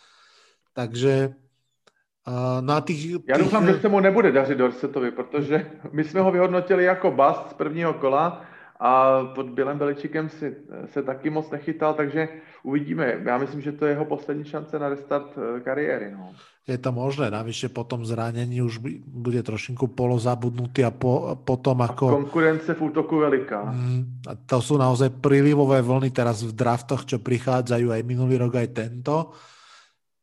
Takže 0.75 1.31
uh, 2.27 2.59
na 2.59 2.83
těch... 2.83 3.23
Já 3.31 3.39
doufám, 3.39 3.67
že 3.67 3.81
se 3.81 3.89
mu 3.89 4.01
nebude 4.01 4.33
dařit 4.33 4.59
Dorsetovi, 4.59 5.11
protože 5.11 5.71
my 5.93 6.05
jsme 6.05 6.21
ho 6.21 6.31
vyhodnotili 6.33 6.85
jako 6.85 7.11
bast 7.11 7.51
z 7.51 7.55
prvního 7.55 7.95
kola 7.95 8.43
a 8.83 9.23
pod 9.35 9.47
Bělem 9.47 9.79
Beličikem 9.79 10.29
si, 10.29 10.57
se 10.91 11.03
taky 11.03 11.31
moc 11.31 11.51
nechytal, 11.51 11.95
takže 11.95 12.29
uvidíme. 12.63 13.23
Já 13.25 13.39
myslím, 13.39 13.61
že 13.61 13.73
to 13.73 13.87
je 13.87 13.93
jeho 13.93 14.05
poslední 14.05 14.45
šance 14.45 14.79
na 14.79 14.89
restart 14.89 15.39
eh, 15.39 15.61
kariéry. 15.61 16.11
No. 16.11 16.35
Je 16.67 16.79
to 16.79 16.91
možné, 16.93 17.31
navyše 17.31 17.71
po 17.71 17.83
tom 17.87 18.07
zranení 18.07 18.63
už 18.63 18.79
bude 19.07 19.43
trošinku 19.43 19.87
polozabudnutý 19.87 20.87
a 20.87 20.91
po, 20.91 21.39
potom 21.43 21.79
ako... 21.83 22.09
A 22.09 22.13
konkurence 22.23 22.75
v 22.75 22.83
útoku 22.83 23.19
veliká. 23.19 23.67
Mm, 23.67 24.23
a 24.31 24.35
to 24.35 24.63
sú 24.63 24.79
naozaj 24.79 25.11
prílivové 25.19 25.83
vlny 25.83 26.11
teraz 26.15 26.43
v 26.43 26.55
draftoch, 26.55 27.03
čo 27.07 27.19
prichádzajú 27.19 27.87
aj 27.91 28.03
minulý 28.07 28.39
rok, 28.39 28.63
aj 28.63 28.79
tento. 28.79 29.35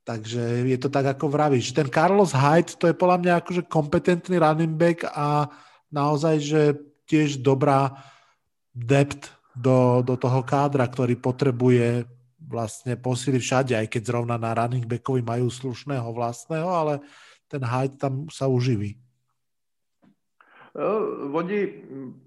Takže 0.03 0.67
je 0.67 0.77
to 0.79 0.87
tak, 0.87 1.11
ako 1.11 1.27
vravíš. 1.27 1.75
Ten 1.75 1.91
Carlos 1.91 2.31
Hyde, 2.31 2.75
to 2.75 2.87
je 2.87 2.95
podľa 2.95 3.17
mňa 3.19 3.33
akože 3.43 3.61
kompetentný 3.67 4.39
running 4.39 4.75
back 4.79 5.11
a 5.11 5.47
naozaj, 5.91 6.35
že 6.39 6.61
tiež 7.03 7.43
dobrá 7.43 7.99
depth 8.75 9.33
do, 9.55 10.01
do 10.05 10.15
toho 10.15 10.43
kádra, 10.43 10.87
ktorý 10.87 11.15
potrebuje 11.19 12.05
vlastne 12.39 12.95
posily 12.95 13.37
všade, 13.37 13.75
aj 13.75 13.87
keď 13.91 14.01
zrovna 14.09 14.39
na 14.39 14.55
running 14.55 14.87
backovi 14.87 15.21
majú 15.21 15.51
slušného 15.51 16.09
vlastného, 16.15 16.69
ale 16.69 16.93
ten 17.49 17.61
Hyde 17.61 17.97
tam 17.97 18.25
sa 18.31 18.47
uživí. 18.47 18.97
Uh, 20.73 21.35
oni 21.35 21.73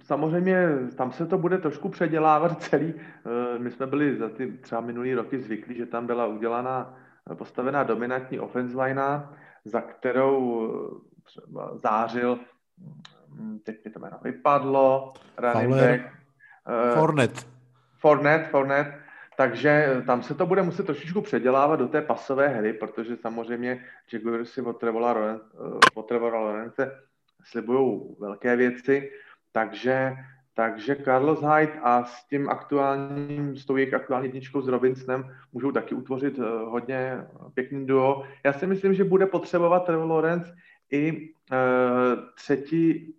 samozřejmě, 0.04 0.68
tam 0.96 1.12
se 1.12 1.26
to 1.26 1.38
bude 1.38 1.58
trošku 1.58 1.88
předělávat 1.88 2.62
celý. 2.62 2.94
Uh, 2.94 3.00
my 3.58 3.70
jsme 3.70 3.86
byli 3.86 4.16
za 4.16 4.28
ty 4.28 4.52
třeba 4.52 4.80
minulý 4.80 5.14
roky 5.14 5.40
zvyklí, 5.40 5.76
že 5.76 5.86
tam 5.86 6.06
byla 6.06 6.26
udělaná, 6.26 6.98
postavená 7.34 7.82
dominantní 7.82 8.40
offense 8.40 8.82
line, 8.82 9.28
za 9.64 9.80
kterou 9.80 10.68
třeba 11.24 11.78
zářil, 11.78 12.38
teď 13.62 13.84
mi 13.84 13.90
to 13.90 13.98
jméno 13.98 14.18
vypadlo, 14.22 15.12
running 15.38 15.70
back, 15.70 16.21
Fornet. 16.94 17.46
Fornet, 17.98 18.46
Fornet. 18.50 18.86
Takže 19.36 20.02
tam 20.06 20.22
se 20.22 20.34
to 20.34 20.46
bude 20.46 20.62
muset 20.62 20.86
trošičku 20.86 21.20
předělávat 21.20 21.76
do 21.76 21.88
té 21.88 22.02
pasové 22.02 22.48
hry, 22.48 22.72
protože 22.72 23.16
samozřejmě 23.16 23.84
Jaguars 24.12 24.50
si 24.50 24.60
od 24.60 26.08
Trevora 26.08 26.38
Lorence 26.40 27.02
slibují 27.44 28.00
velké 28.20 28.56
věci, 28.56 29.10
takže 29.52 30.16
takže 30.54 30.96
Carlos 31.04 31.40
Hyde 31.40 31.72
a 31.82 32.04
s 32.04 32.28
tím 32.28 32.48
aktuálním, 32.48 33.56
s 33.56 33.64
tou 33.64 33.76
jejich 33.76 33.94
aktuální 33.94 34.26
jedničkou 34.26 34.60
s 34.60 34.68
Robinsonem 34.68 35.36
můžou 35.52 35.72
taky 35.72 35.94
utvořit 35.94 36.38
hodně 36.64 37.18
pěkný 37.54 37.86
duo. 37.86 38.22
Já 38.44 38.52
si 38.52 38.66
myslím, 38.66 38.94
že 38.94 39.04
bude 39.04 39.26
potřebovat 39.26 39.84
Trevor 39.84 40.10
Lawrence 40.10 40.54
i 40.90 41.30
třetí, 42.34 43.14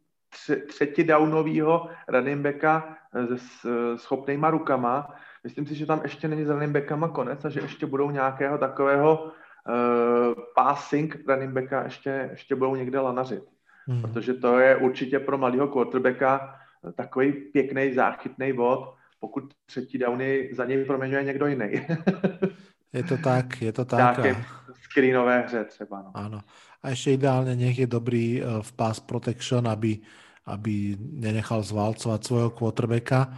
třetí 0.67 1.04
downovýho 1.04 1.89
running 2.08 2.41
backa 2.41 2.98
se 3.36 3.69
schopnýma 3.98 4.50
rukama. 4.50 5.15
Myslím 5.43 5.65
si, 5.65 5.76
že 5.76 5.86
tam 5.86 6.00
ještě 6.04 6.28
není 6.28 6.46
s 6.46 6.50
running 6.50 6.72
backama 6.72 7.08
konec 7.08 7.46
a 7.46 7.50
že 7.50 7.60
ještě 7.60 7.86
budou 7.86 8.12
nějakého 8.12 8.58
takového 8.58 9.24
uh, 9.24 10.34
passing 10.56 11.28
running 11.28 11.52
backa 11.54 11.84
ještě, 11.84 12.28
ještě 12.32 12.56
budou 12.56 12.76
někde 12.76 13.00
lanařit. 13.00 13.43
Mm. 13.88 14.02
Protože 14.02 14.34
to 14.34 14.60
je 14.60 14.76
určitě 14.76 15.19
pro 15.19 15.38
mladého 15.38 15.67
quarterbacka 15.67 16.56
takový 16.96 17.32
pěkný 17.32 17.93
záchytný 17.93 18.54
bod, 18.54 18.96
pokud 19.19 19.54
třetí 19.65 19.98
downy 19.98 20.50
za 20.54 20.65
něj 20.65 20.86
proměňuje 20.86 21.24
někdo 21.24 21.48
jiný. 21.48 21.72
je 22.93 23.04
to 23.04 23.17
tak, 23.17 23.62
je 23.62 23.74
to 23.74 23.86
tak. 23.86 24.00
Nějaké 24.00 24.43
screenové 24.74 25.41
hře 25.41 25.63
třeba. 25.63 26.02
No. 26.02 26.12
Ano. 26.13 26.41
A 26.84 26.89
ještě 26.89 27.12
ideálně 27.12 27.56
nech 27.56 27.80
je 27.80 27.88
dobrý 27.88 28.41
eh, 28.41 28.46
v 28.62 28.72
pass 28.74 29.00
protection, 29.00 29.67
aby, 29.67 30.00
aby 30.45 30.97
nenechal 30.99 31.62
zvalcovat 31.62 32.23
svojho 32.23 32.49
quarterbacka. 32.49 33.34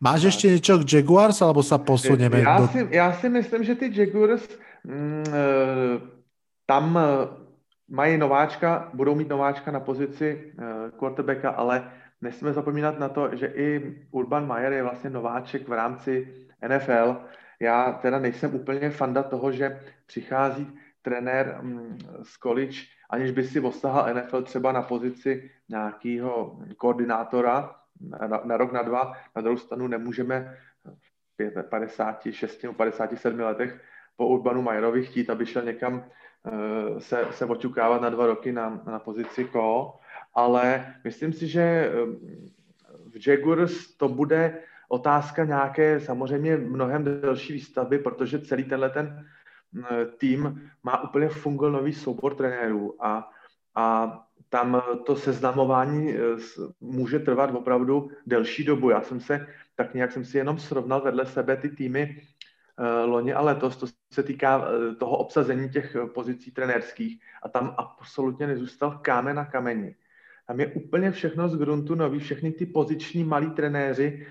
Máš 0.00 0.20
tak. 0.20 0.24
ještě 0.24 0.48
něco 0.50 0.78
k 0.78 0.92
Jaguars, 0.92 1.42
alebo 1.42 1.62
se 1.62 1.78
posuneme? 1.78 2.40
Já, 2.40 2.60
do... 2.60 2.68
si, 2.68 2.88
já 2.90 3.12
si 3.12 3.28
myslím, 3.28 3.64
že 3.64 3.74
ty 3.74 4.00
Jaguars 4.00 4.48
mm, 4.84 5.24
eh, 5.28 6.00
tam 6.66 6.98
eh, 6.98 7.28
mají 7.88 8.18
nováčka, 8.18 8.90
budou 8.94 9.14
mít 9.14 9.28
nováčka 9.28 9.70
na 9.70 9.80
pozici 9.80 10.52
quarterbacka, 10.98 11.50
ale 11.50 11.90
nesmíme 12.20 12.52
zapomínat 12.52 12.98
na 12.98 13.08
to, 13.08 13.30
že 13.32 13.46
i 13.46 13.96
Urban 14.10 14.46
Meyer 14.46 14.72
je 14.72 14.82
vlastně 14.82 15.10
nováček 15.10 15.68
v 15.68 15.72
rámci 15.72 16.34
NFL. 16.68 17.16
Já 17.60 17.92
teda 17.92 18.18
nejsem 18.18 18.54
úplně 18.54 18.90
fanda 18.90 19.22
toho, 19.22 19.52
že 19.52 19.80
přichází 20.06 20.66
trenér 21.02 21.58
mm, 21.62 21.98
z 22.22 22.36
college, 22.36 22.78
aniž 23.10 23.30
by 23.30 23.44
si 23.44 23.60
ostahal 23.60 24.14
NFL 24.14 24.42
třeba 24.42 24.72
na 24.72 24.82
pozici 24.82 25.50
nějakého 25.68 26.58
koordinátora 26.76 27.76
na, 28.00 28.40
na 28.44 28.56
rok, 28.56 28.72
na 28.72 28.82
dva. 28.82 29.12
Na 29.36 29.42
druhou 29.42 29.56
stranu 29.56 29.86
nemůžeme 29.86 30.56
v 31.38 31.62
56 31.62 32.62
nebo 32.62 32.74
57 32.74 33.40
letech 33.40 33.80
po 34.16 34.28
Urbanu 34.28 34.62
Majerovi 34.62 35.04
chtít, 35.04 35.30
aby 35.30 35.46
šel 35.46 35.62
někam 35.62 36.04
eh, 36.04 37.00
se, 37.00 37.26
se 37.30 37.44
oťukávat 37.44 38.02
na 38.02 38.10
dva 38.10 38.26
roky 38.26 38.52
na, 38.52 38.82
na 38.86 38.98
pozici 38.98 39.44
ko 39.44 40.00
ale 40.34 40.94
myslím 41.04 41.32
si, 41.32 41.48
že 41.48 41.62
ehm, 41.62 42.16
v 43.10 43.26
Jaguars 43.26 43.96
to 43.96 44.08
bude 44.08 44.58
otázka 44.88 45.44
nějaké 45.44 46.00
samozřejmě 46.00 46.56
mnohem 46.56 47.04
delší 47.04 47.52
výstavby, 47.52 47.98
protože 47.98 48.38
celý 48.38 48.64
tenhle 48.64 48.90
ten 48.90 49.26
tým 50.18 50.70
má 50.82 51.04
úplně 51.04 51.28
fungl 51.28 51.70
nový 51.70 51.92
soubor 51.92 52.34
trenérů 52.34 53.04
a, 53.04 53.30
a 53.74 54.16
tam 54.48 54.82
to 55.06 55.16
seznamování 55.16 56.14
e, 56.14 56.20
může 56.80 57.18
trvat 57.18 57.54
opravdu 57.54 58.10
delší 58.26 58.64
dobu. 58.64 58.90
Já 58.90 59.02
jsem 59.02 59.20
se, 59.20 59.46
tak 59.76 59.94
nějak 59.94 60.12
jsem 60.12 60.24
si 60.24 60.38
jenom 60.38 60.58
srovnal 60.58 61.00
vedle 61.00 61.26
sebe 61.26 61.56
ty 61.56 61.68
týmy 61.68 62.22
e, 62.78 63.04
loni 63.04 63.32
a 63.32 63.40
letos, 63.40 63.76
to 63.76 63.86
se 64.12 64.22
týká 64.22 64.64
toho 64.98 65.16
obsazení 65.16 65.68
těch 65.68 65.96
pozicí 66.14 66.50
trenérských 66.50 67.22
a 67.42 67.48
tam 67.48 67.74
absolutně 67.78 68.46
nezůstal 68.46 68.98
kámen 69.02 69.36
na 69.36 69.44
kameni. 69.44 69.96
Tam 70.46 70.60
je 70.60 70.66
úplně 70.66 71.10
všechno 71.10 71.48
z 71.48 71.56
gruntu 71.56 71.94
nový, 71.94 72.18
všechny 72.18 72.52
ty 72.52 72.66
poziční 72.66 73.24
malí 73.24 73.50
trenéři. 73.50 74.26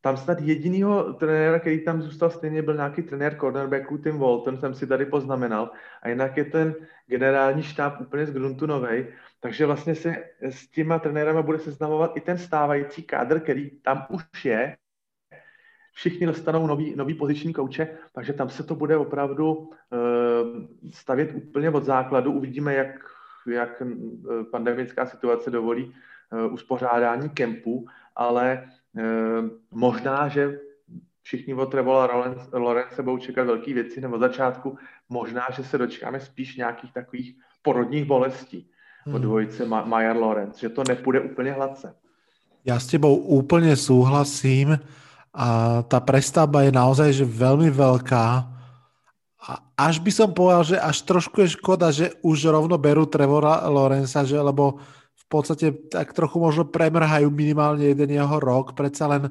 Tam 0.00 0.16
snad 0.16 0.40
jedinýho 0.40 1.12
trenéra, 1.12 1.58
který 1.58 1.84
tam 1.84 2.02
zůstal 2.02 2.30
stejně, 2.30 2.62
byl 2.62 2.74
nějaký 2.74 3.02
trenér 3.02 3.36
cornerbacku 3.40 3.98
Tim 3.98 4.18
Walton, 4.18 4.58
jsem 4.58 4.74
si 4.74 4.86
tady 4.86 5.06
poznamenal. 5.06 5.70
A 6.02 6.08
jinak 6.08 6.36
je 6.36 6.44
ten 6.44 6.74
generální 7.06 7.62
štáb 7.62 8.00
úplně 8.00 8.26
z 8.26 8.32
gruntu 8.32 8.66
novej. 8.66 9.06
Takže 9.40 9.66
vlastně 9.66 9.94
se 9.94 10.16
s 10.40 10.70
těma 10.70 10.98
trenérama 10.98 11.42
bude 11.42 11.58
seznamovat 11.58 12.16
i 12.16 12.20
ten 12.20 12.38
stávající 12.38 13.02
kádr, 13.02 13.40
který 13.40 13.70
tam 13.70 14.06
už 14.10 14.44
je. 14.44 14.76
Všichni 15.92 16.26
dostanou 16.26 16.66
nový, 16.66 16.96
nový 16.96 17.14
poziční 17.14 17.52
kouče, 17.52 17.88
takže 18.12 18.32
tam 18.32 18.48
se 18.48 18.62
to 18.62 18.74
bude 18.74 18.96
opravdu 18.96 19.52
uh, 19.54 19.68
stavět 20.92 21.32
úplně 21.34 21.70
od 21.70 21.84
základu. 21.84 22.32
Uvidíme, 22.32 22.74
jak 22.74 23.10
jak 23.46 23.82
eh, 23.82 24.44
pandemická 24.50 25.06
situace 25.06 25.50
dovolí 25.50 25.94
eh, 26.32 26.46
uspořádání 26.46 27.28
kempu, 27.28 27.86
ale 28.16 28.68
možná, 29.70 30.28
že 30.28 30.58
všichni 31.22 31.54
od 31.54 31.66
Trevola 31.66 32.08
Lorence 32.52 33.02
budou 33.02 33.18
čekat 33.18 33.44
velké 33.44 33.74
věci, 33.74 34.00
nebo 34.00 34.18
začátku 34.18 34.78
možná, 35.08 35.46
že 35.56 35.64
se 35.64 35.78
dočkáme 35.78 36.20
spíš 36.20 36.56
nějakých 36.56 36.92
takových 36.92 37.28
porodních 37.62 38.04
bolestí 38.04 38.70
hmm. 39.06 39.14
od 39.14 39.22
dvojice 39.22 39.66
Mayer 39.66 40.16
Lorenz, 40.16 40.58
že 40.58 40.68
to 40.68 40.82
nepůjde 40.88 41.20
úplně 41.20 41.52
hladce. 41.52 41.94
Já 42.64 42.80
s 42.80 42.86
tebou 42.86 43.16
úplně 43.16 43.76
souhlasím 43.76 44.78
a 45.34 45.82
ta 45.82 46.00
prestavba 46.00 46.62
je 46.62 46.72
naozaj 46.72 47.12
že 47.12 47.24
velmi 47.24 47.70
velká 47.70 48.52
a 49.40 49.56
až 49.78 49.98
by 50.04 50.12
som 50.12 50.36
povedal, 50.36 50.64
že 50.64 50.76
až 50.76 51.00
trošku 51.02 51.40
je 51.40 51.56
škoda, 51.56 51.88
že 51.88 52.12
už 52.20 52.52
rovno 52.52 52.76
berú 52.76 53.08
Trevora 53.08 53.64
Lorenza, 53.72 54.20
že 54.20 54.36
lebo 54.36 54.76
podstate 55.30 55.66
tak 55.88 56.10
trochu 56.10 56.42
možno 56.42 56.66
premrhajú 56.66 57.30
minimálne 57.30 57.86
jeden 57.86 58.10
jeho 58.10 58.36
rok, 58.42 58.74
predsa 58.74 59.06
len 59.06 59.30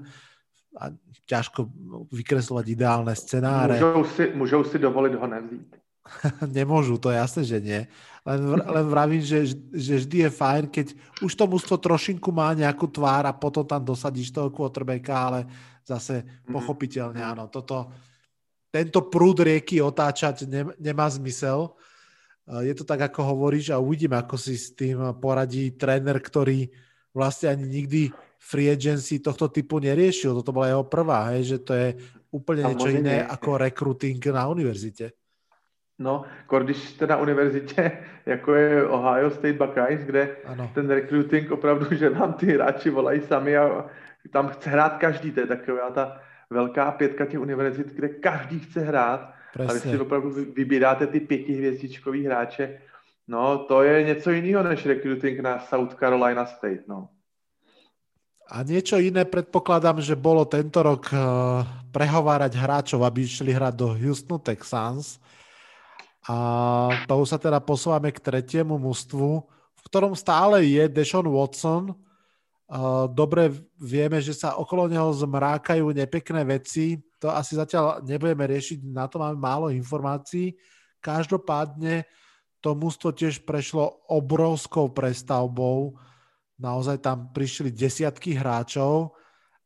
a 0.80 0.96
ťažko 1.28 1.68
vykreslovať 2.10 2.66
ideálne 2.72 3.14
scenáre. 3.14 3.78
Můžou 3.78 4.04
si, 4.06 4.24
můžou 4.36 4.64
si 4.64 4.80
dovolit 4.80 5.14
ho 5.14 5.28
nevzít. 5.28 5.76
Nemôžu, 6.58 6.98
to 6.98 7.14
je 7.14 7.18
jasné, 7.18 7.44
že 7.44 7.60
nie. 7.62 7.82
Len, 8.26 8.42
len 8.66 8.86
vravím, 8.90 9.22
že, 9.22 9.46
že 9.74 10.02
vždy 10.02 10.18
je 10.26 10.30
fajn, 10.30 10.64
keď 10.68 10.88
už 11.22 11.32
to 11.36 11.46
mužstvo 11.48 11.78
trošinku 11.78 12.32
má 12.34 12.54
nejakú 12.54 12.90
tvár 12.90 13.30
a 13.30 13.34
potom 13.34 13.66
tam 13.66 13.86
dosadíš 13.86 14.34
toho 14.34 14.50
quarterbacka, 14.50 15.14
ale 15.14 15.40
zase 15.86 16.22
mm-hmm. 16.22 16.54
pochopiteľne 16.54 17.22
áno, 17.22 17.46
toto 17.50 17.94
tento 18.70 19.10
prúd 19.10 19.42
rieky 19.42 19.82
otáčať 19.82 20.46
ne, 20.46 20.62
nemá 20.78 21.10
zmysel. 21.10 21.74
Je 22.50 22.74
to 22.74 22.82
tak, 22.82 23.14
ako 23.14 23.38
hovoríš 23.38 23.70
a 23.70 23.78
uvidíme, 23.78 24.18
ako 24.18 24.34
si 24.34 24.58
s 24.58 24.74
tým 24.74 25.14
poradí 25.22 25.78
tréner, 25.78 26.18
ktorý 26.18 26.66
vlastne 27.14 27.54
ani 27.54 27.66
nikdy 27.70 28.02
free 28.42 28.74
agency 28.74 29.22
tohto 29.22 29.54
typu 29.54 29.78
neriešil. 29.78 30.34
Toto 30.34 30.50
bola 30.50 30.74
jeho 30.74 30.86
prvá, 30.88 31.30
hej, 31.36 31.56
že 31.56 31.58
to 31.62 31.78
je 31.78 31.88
úplne 32.34 32.66
niečo 32.66 32.90
iné 32.90 33.22
ako 33.22 33.62
recruiting 33.62 34.22
na 34.34 34.50
univerzite. 34.50 35.14
No, 36.00 36.24
když 36.64 36.78
jste 36.78 37.08
na 37.08 37.18
univerzitě, 37.18 37.92
jako 38.26 38.56
je 38.56 38.88
Ohio 38.88 39.30
State 39.30 39.58
Buckeyes, 39.58 40.02
kde 40.02 40.36
ano. 40.46 40.72
ten 40.74 40.90
recruiting 40.90 41.52
opravdu, 41.52 41.96
že 41.96 42.10
vám 42.10 42.34
ty 42.34 42.46
hráči 42.46 42.90
volají 42.90 43.22
sami 43.22 43.58
a 43.58 43.86
tam 44.32 44.48
chce 44.48 44.70
hrát 44.70 44.98
každý, 44.98 45.32
to 45.32 45.40
je 45.40 45.48
taková 45.48 45.90
ta 45.90 46.22
velká 46.50 46.92
pětka 46.92 47.26
těch 47.26 47.40
univerzit, 47.40 47.88
kde 47.88 48.10
každý 48.10 48.60
chce 48.60 48.80
hrát. 48.80 49.34
Presně. 49.54 49.72
A 49.72 49.74
vy 49.74 49.80
si 49.80 50.00
opravdu 50.00 50.30
vybíráte 50.54 51.08
ty 51.08 51.20
pětihvězdičkový 51.20 52.26
hráče. 52.26 52.80
No, 53.28 53.58
to 53.58 53.84
je 53.84 54.04
něco 54.04 54.32
jiného 54.32 54.64
než 54.64 54.86
recruiting 54.86 55.40
na 55.40 55.60
South 55.60 55.96
Carolina 55.96 56.46
State, 56.46 56.88
no. 56.88 57.10
A 58.50 58.66
niečo 58.66 58.98
iné 58.98 59.30
predpokladám, 59.30 60.02
že 60.02 60.18
bolo 60.18 60.42
tento 60.50 60.82
rok 60.82 61.14
uh, 61.14 61.62
prehovárať 61.94 62.58
hráčov, 62.58 63.06
aby 63.06 63.22
išli 63.22 63.54
hrať 63.54 63.74
do 63.78 63.94
Houstonu 63.94 64.42
Texans. 64.42 65.22
A 66.26 66.90
to 67.06 67.22
sa 67.30 67.38
teda 67.38 67.62
posúvame 67.62 68.10
k 68.10 68.18
tretiemu 68.18 68.82
mužstvu, 68.82 69.30
v 69.78 69.82
ktorom 69.86 70.18
stále 70.18 70.66
je 70.66 70.90
Deshaun 70.90 71.30
Watson, 71.30 71.94
dobre 73.10 73.50
vieme, 73.82 74.22
že 74.22 74.38
sa 74.38 74.62
okolo 74.62 74.86
neho 74.86 75.10
zmrákajú 75.10 75.90
nepekné 75.90 76.46
veci. 76.46 77.02
To 77.18 77.34
asi 77.34 77.58
zatiaľ 77.58 78.06
nebudeme 78.06 78.46
riešiť, 78.46 78.86
na 78.94 79.10
to 79.10 79.18
máme 79.18 79.42
málo 79.42 79.68
informácií. 79.74 80.54
Každopádne 81.02 82.06
to 82.62 82.78
mústvo 82.78 83.10
tiež 83.10 83.42
prešlo 83.48 84.06
obrovskou 84.12 84.94
prestavbou. 84.94 85.98
Naozaj 86.60 87.00
tam 87.00 87.32
prišli 87.32 87.72
desiatky 87.72 88.36
hráčov. 88.36 89.16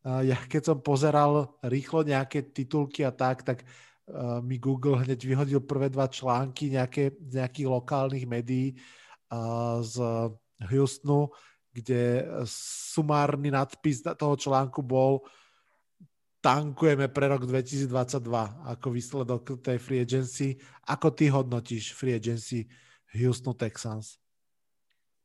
Ja 0.04 0.38
keď 0.38 0.62
som 0.72 0.78
pozeral 0.78 1.58
rýchlo 1.64 2.06
nejaké 2.06 2.54
titulky 2.54 3.02
a 3.02 3.12
tak, 3.12 3.42
tak 3.42 3.66
mi 4.44 4.60
Google 4.60 5.00
hneď 5.00 5.16
vyhodil 5.16 5.60
prvé 5.64 5.88
dva 5.88 6.06
články 6.06 6.70
nejaké, 6.70 7.16
nejakých 7.18 7.68
lokálnych 7.68 8.24
médií 8.28 8.76
z 9.80 9.94
Houstonu, 10.70 11.32
kde 11.74 12.26
sumárny 12.94 13.50
nadpis 13.50 14.06
toho 14.16 14.38
článku 14.38 14.82
bol 14.82 15.26
tankujeme 16.38 17.08
pre 17.08 17.26
rok 17.26 17.48
2022 17.48 18.68
ako 18.68 18.86
výsledok 18.92 19.64
tej 19.64 19.80
free 19.80 20.00
agency. 20.04 20.60
Ako 20.86 21.10
ty 21.10 21.32
hodnotíš 21.32 21.96
free 21.96 22.14
agency 22.14 22.68
Houston 23.16 23.56
Texans? 23.56 24.20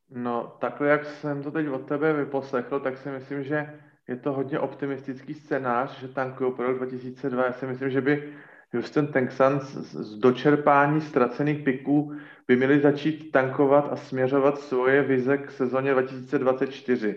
No, 0.09 0.57
takhle, 0.59 0.87
jak 0.89 1.05
jsem 1.05 1.43
to 1.43 1.51
teď 1.51 1.67
od 1.67 1.85
tebe 1.85 2.13
vyposlechl, 2.13 2.79
tak 2.79 2.97
si 2.97 3.09
myslím, 3.09 3.43
že 3.43 3.79
je 4.07 4.15
to 4.15 4.33
hodně 4.33 4.59
optimistický 4.59 5.33
scénář, 5.33 5.99
že 5.99 6.07
tankují 6.07 6.53
pro 6.53 6.67
rok 6.67 6.77
2002. 6.77 7.45
Já 7.45 7.53
si 7.53 7.65
myslím, 7.65 7.89
že 7.89 8.01
by 8.01 8.33
Houston 8.73 9.07
Texans 9.07 9.63
z 9.73 10.15
dočerpání 10.15 11.01
ztracených 11.01 11.63
piků 11.63 12.15
by 12.47 12.55
měli 12.55 12.79
začít 12.79 13.31
tankovat 13.31 13.87
a 13.91 13.95
směřovat 13.95 14.59
svoje 14.59 15.03
vize 15.03 15.37
k 15.37 15.51
sezóně 15.51 15.91
2024. 15.91 17.07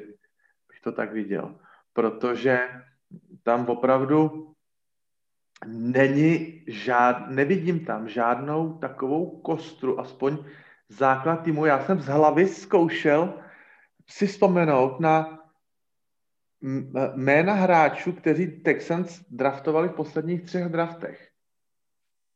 Bych 0.68 0.80
to 0.84 0.92
tak 0.92 1.12
viděl. 1.12 1.54
Protože 1.92 2.60
tam 3.42 3.66
opravdu 3.66 4.48
není 5.66 6.64
žád, 6.66 7.30
nevidím 7.30 7.84
tam 7.84 8.08
žádnou 8.08 8.78
takovou 8.78 9.40
kostru, 9.40 10.00
aspoň 10.00 10.38
základ 10.88 11.36
týmu. 11.36 11.66
Já 11.66 11.84
jsem 11.84 12.00
z 12.00 12.06
hlavy 12.06 12.48
zkoušel 12.48 13.34
si 14.08 14.26
vzpomenout 14.26 15.00
na 15.00 15.38
jména 17.14 17.52
hráčů, 17.52 18.12
kteří 18.12 18.46
Texans 18.46 19.20
draftovali 19.30 19.88
v 19.88 19.92
posledních 19.92 20.42
třech 20.42 20.64
draftech. 20.64 21.31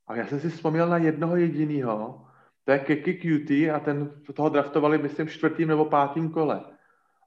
A 0.06 0.16
já 0.16 0.26
jsem 0.26 0.40
si 0.40 0.48
vzpomněl 0.48 0.88
na 0.88 0.98
jednoho 0.98 1.36
jediného, 1.36 2.26
to 2.64 2.72
je 2.72 2.78
Keki 2.78 3.14
Cutie 3.14 3.72
a 3.72 3.80
ten 3.80 4.10
toho 4.34 4.48
draftovali, 4.48 4.98
myslím, 4.98 5.28
čtvrtým 5.28 5.68
nebo 5.68 5.84
pátým 5.84 6.30
kole. 6.30 6.60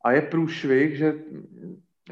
A 0.03 0.11
je 0.11 0.21
průšvih, 0.21 0.97
že, 0.97 1.13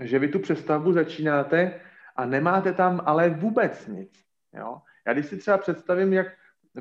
že 0.01 0.19
vy 0.19 0.27
tu 0.27 0.39
přestavbu 0.39 0.93
začínáte 0.93 1.80
a 2.15 2.25
nemáte 2.25 2.73
tam 2.73 3.01
ale 3.06 3.30
vůbec 3.30 3.88
nic. 3.88 4.12
Jo? 4.53 4.82
Já 5.08 5.13
když 5.13 5.25
si 5.25 5.38
třeba 5.38 5.58
představím, 5.58 6.13
jak 6.13 6.27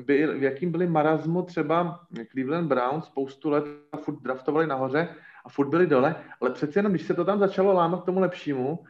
by, 0.01 0.27
v 0.27 0.43
jakým 0.43 0.71
byli 0.71 0.87
marazmu 0.87 1.41
třeba 1.41 1.99
Cleveland 2.31 2.67
Browns 2.67 3.05
spoustu 3.05 3.49
let 3.49 3.65
a 3.91 3.97
furt 3.97 4.21
draftovali 4.21 4.67
nahoře 4.67 5.15
a 5.45 5.49
furt 5.49 5.69
byli 5.69 5.87
dole, 5.87 6.15
ale 6.41 6.49
přece 6.49 6.79
jenom, 6.79 6.91
když 6.91 7.05
se 7.05 7.13
to 7.13 7.25
tam 7.25 7.39
začalo 7.39 7.73
lámat 7.73 8.01
k 8.01 8.05
tomu 8.05 8.19
lepšímu, 8.19 8.83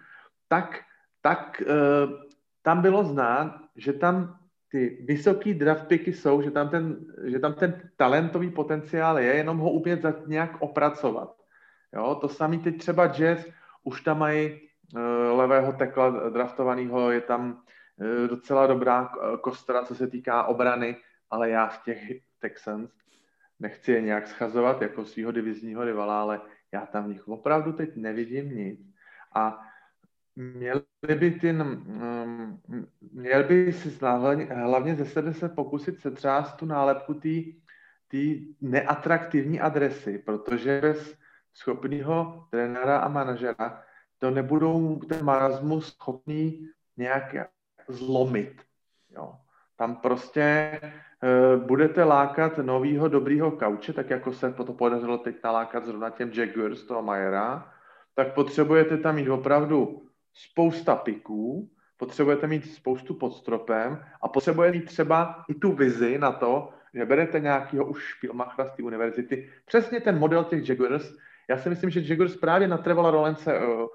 tak, 0.48 0.80
tak 1.22 1.62
uh, 1.62 2.12
tam 2.62 2.82
bylo 2.82 3.04
znát, 3.04 3.62
že 3.76 3.94
tam 3.94 4.40
ty 4.72 5.06
vysoký 5.08 5.54
draft 5.54 5.88
picky 5.88 6.14
jsou, 6.14 6.42
že 6.42 6.52
tam, 6.52 6.70
ten, 6.70 6.98
že 7.24 7.40
tam 7.40 7.54
ten 7.54 7.82
talentový 7.96 8.52
potenciál 8.52 9.20
je, 9.20 9.36
jenom 9.36 9.58
ho 9.58 9.72
úplně 9.72 10.02
nějak 10.28 10.52
opracovat. 10.60 11.36
Jo, 11.94 12.16
to 12.22 12.30
samý 12.30 12.60
teď 12.60 12.78
třeba 12.78 13.08
Jazz, 13.08 13.46
už 13.84 14.02
tam 14.02 14.20
mají 14.20 14.52
uh, 14.52 15.02
levého 15.38 15.74
tekla 15.74 16.30
draftovaného, 16.30 17.12
je 17.12 17.22
tam 17.22 17.52
uh, 17.52 18.28
docela 18.28 18.68
dobrá 18.68 19.12
kostra, 19.42 19.84
co 19.84 19.96
se 19.96 20.08
týká 20.08 20.44
obrany, 20.44 20.96
ale 21.30 21.50
já 21.50 21.68
v 21.68 21.84
těch 21.84 22.00
Texans 22.40 22.92
nechci 23.60 23.92
je 23.92 24.02
nějak 24.02 24.28
schazovat 24.28 24.82
jako 24.82 25.06
svého 25.06 25.32
divizního 25.32 25.84
rivala, 25.84 26.22
ale 26.22 26.42
já 26.72 26.86
tam 26.86 27.06
v 27.06 27.08
nich 27.08 27.28
opravdu 27.28 27.74
teď 27.74 27.96
nevidím 27.96 28.56
nic. 28.56 28.80
A 29.36 29.60
měli 30.38 30.82
by 31.16 31.32
ty, 31.32 31.52
um, 31.52 32.62
měl 33.12 33.44
by 33.44 33.74
si 33.74 33.90
hlavně, 34.00 34.46
hlavně 34.46 34.96
ze 34.96 35.06
sebe 35.06 35.34
se 35.34 35.50
pokusit 35.50 36.02
setřást 36.02 36.56
tu 36.56 36.66
nálepku 36.66 37.14
té 37.14 38.18
neatraktivní 38.62 39.60
adresy, 39.60 40.18
protože 40.18 40.82
bez 40.82 41.16
schopného 41.54 42.48
trenéra 42.50 42.98
a 42.98 43.08
manažera 43.08 43.84
to 44.20 44.32
nebudou 44.32 44.96
ten 45.00 45.26
marazmus 45.26 45.94
schopný 45.94 46.68
nějak 46.98 47.36
zlomit. 47.88 48.62
Jo. 49.10 49.34
Tam 49.76 49.96
prostě 49.96 50.80
uh, 50.82 51.64
budete 51.64 52.04
lákat 52.04 52.58
novýho 52.58 53.08
dobrýho 53.08 53.52
kauče, 53.52 53.94
tak 53.94 54.10
jako 54.10 54.34
se 54.34 54.54
to 54.54 54.74
podařilo 54.74 55.18
teď 55.18 55.36
nalákat 55.44 55.86
zrovna 55.86 56.10
těm 56.10 56.32
Jaguars 56.34 56.84
toho 56.84 57.02
Majera, 57.04 57.74
tak 58.16 58.34
potřebujete 58.34 58.98
tam 58.98 59.16
mít 59.16 59.30
opravdu 59.30 60.07
spousta 60.38 60.96
piků, 60.96 61.70
potřebujete 61.98 62.48
mít 62.48 62.74
spoustu 62.74 63.14
pod 63.14 63.34
stropem 63.34 64.04
a 64.22 64.28
potřebujete 64.28 64.78
mít 64.78 64.86
třeba 64.86 65.46
i 65.50 65.54
tu 65.54 65.72
vizi 65.72 66.18
na 66.18 66.32
to, 66.32 66.70
že 66.94 67.06
berete 67.06 67.40
nějakého 67.40 67.86
už 67.86 68.04
špilmachra 68.04 68.66
z 68.66 68.76
té 68.76 68.84
univerzity. 68.84 69.50
Přesně 69.66 70.02
ten 70.02 70.20
model 70.20 70.44
těch 70.44 70.70
Jaguars. 70.70 71.14
Já 71.50 71.58
si 71.58 71.70
myslím, 71.70 71.90
že 71.90 72.02
Jaguars 72.06 72.36
právě 72.36 72.68
na 72.68 72.78
Trevola 72.78 73.12
Rolence 73.12 73.60
uh, 73.60 73.88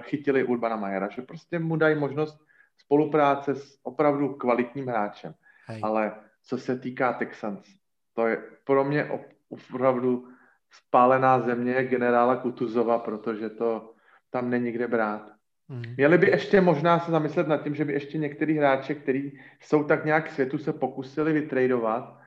chytili 0.00 0.44
Urbana 0.44 0.76
Majera, 0.76 1.08
že 1.08 1.22
prostě 1.22 1.58
mu 1.58 1.76
dají 1.76 1.94
možnost 1.94 2.38
spolupráce 2.78 3.54
s 3.54 3.78
opravdu 3.82 4.34
kvalitním 4.34 4.86
hráčem. 4.86 5.34
Hej. 5.66 5.80
Ale 5.84 6.14
co 6.42 6.58
se 6.58 6.78
týká 6.78 7.12
Texans, 7.12 7.66
to 8.14 8.26
je 8.26 8.42
pro 8.64 8.84
mě 8.84 9.10
opravdu 9.48 10.28
spálená 10.70 11.40
země 11.40 11.84
generála 11.84 12.36
Kutuzova, 12.36 12.98
protože 12.98 13.50
to 13.50 13.94
tam 14.30 14.50
není 14.50 14.72
kde 14.72 14.88
brát. 14.88 15.37
Mm. 15.68 15.82
Měli 15.96 16.18
by 16.18 16.26
ještě 16.30 16.60
možná 16.60 16.98
se 16.98 17.10
zamyslet 17.10 17.48
nad 17.48 17.62
tím, 17.62 17.74
že 17.74 17.84
by 17.84 17.92
ještě 17.92 18.18
některý 18.18 18.58
hráče, 18.58 18.94
kteří 18.94 19.38
jsou 19.60 19.84
tak 19.84 20.04
nějak 20.04 20.30
světu, 20.30 20.58
se 20.58 20.72
pokusili 20.72 21.32
vytradovat 21.32 22.18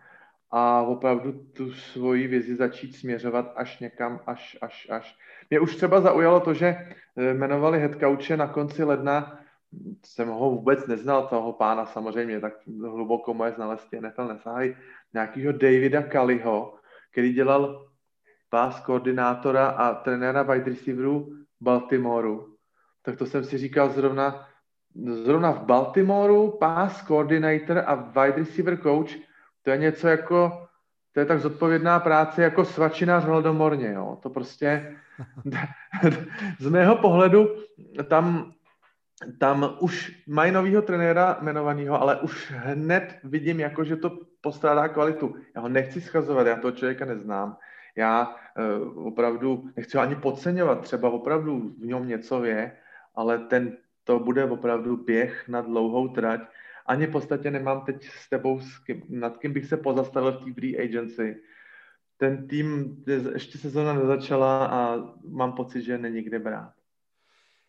a 0.51 0.81
opravdu 0.81 1.31
tu 1.31 1.71
svoji 1.71 2.27
vizi 2.27 2.55
začít 2.55 2.95
směřovat 2.95 3.53
až 3.55 3.79
někam, 3.79 4.19
až, 4.27 4.57
až, 4.61 4.87
až. 4.89 5.17
Mě 5.49 5.59
už 5.59 5.75
třeba 5.75 6.01
zaujalo 6.01 6.39
to, 6.39 6.53
že 6.53 6.67
eh, 6.67 7.33
jmenovali 7.33 7.79
headcoache 7.79 8.37
na 8.37 8.47
konci 8.47 8.83
ledna, 8.83 9.39
jsem 10.05 10.27
ho 10.27 10.51
vůbec 10.51 10.87
neznal, 10.87 11.27
toho 11.27 11.53
pána 11.53 11.85
samozřejmě, 11.85 12.39
tak 12.39 12.53
hluboko 12.81 13.33
moje 13.33 13.51
znalosti 13.51 14.01
NFL 14.01 14.27
nesahají, 14.27 14.75
nějakého 15.13 15.51
Davida 15.51 16.01
Kaliho, 16.03 16.75
který 17.11 17.33
dělal 17.33 17.87
pás 18.49 18.79
koordinátora 18.79 19.67
a 19.67 19.93
trenéra 19.93 20.43
wide 20.43 20.69
receiverů 20.69 21.33
Baltimoreu 21.61 22.50
tak 23.01 23.17
to 23.17 23.25
jsem 23.25 23.43
si 23.43 23.57
říkal 23.57 23.89
zrovna, 23.89 24.47
zrovna 25.23 25.51
v 25.51 25.65
Baltimoreu, 25.65 26.51
pass 26.51 27.05
coordinator 27.05 27.83
a 27.85 27.95
wide 27.95 28.37
receiver 28.37 28.77
coach, 28.77 29.09
to 29.61 29.71
je 29.71 29.77
něco 29.77 30.07
jako, 30.07 30.67
to 31.13 31.19
je 31.19 31.25
tak 31.25 31.39
zodpovědná 31.39 31.99
práce 31.99 32.43
jako 32.43 32.65
svačinář 32.65 33.23
hladomorně, 33.23 33.91
jo. 33.91 34.17
To 34.23 34.29
prostě, 34.29 34.97
z 36.59 36.69
mého 36.69 36.95
pohledu, 36.95 37.49
tam, 38.07 38.53
tam 39.39 39.77
už 39.79 40.23
mají 40.27 40.51
novýho 40.51 40.81
trenéra 40.81 41.37
jmenovaného, 41.41 42.01
ale 42.01 42.19
už 42.19 42.51
hned 42.55 43.19
vidím, 43.23 43.59
jako, 43.59 43.83
že 43.83 43.95
to 43.95 44.17
postrádá 44.41 44.87
kvalitu. 44.87 45.35
Já 45.55 45.61
ho 45.61 45.69
nechci 45.69 46.01
schazovat, 46.01 46.47
já 46.47 46.55
toho 46.55 46.71
člověka 46.71 47.05
neznám. 47.05 47.57
Já 47.95 48.35
uh, 48.85 49.07
opravdu 49.07 49.69
nechci 49.75 49.97
ho 49.97 50.03
ani 50.03 50.15
podceňovat, 50.15 50.81
třeba 50.81 51.09
opravdu 51.09 51.73
v 51.79 51.85
něm 51.85 52.07
něco 52.07 52.43
je, 52.43 52.71
ale 53.15 53.39
ten, 53.39 53.77
to 54.03 54.19
bude 54.19 54.45
opravdu 54.45 54.97
běh 54.97 55.47
na 55.47 55.61
dlouhou 55.61 56.07
trať. 56.07 56.41
Ani 56.85 57.07
v 57.07 57.11
podstatě 57.11 57.51
nemám 57.51 57.81
teď 57.85 58.05
s 58.05 58.29
tebou, 58.29 58.59
s 58.59 58.77
kým, 58.79 59.01
nad 59.09 59.37
kým 59.37 59.53
bych 59.53 59.65
se 59.65 59.77
pozastavil 59.77 60.31
v 60.31 60.45
té 60.45 60.53
free 60.53 60.79
agency. 60.79 61.41
Ten 62.17 62.47
tým, 62.47 62.97
ještě 63.33 63.57
sezóna 63.57 63.93
nezačala 63.93 64.65
a 64.65 64.99
mám 65.27 65.53
pocit, 65.53 65.81
že 65.81 65.97
není 65.97 66.21
kde 66.21 66.39
brát. 66.39 66.73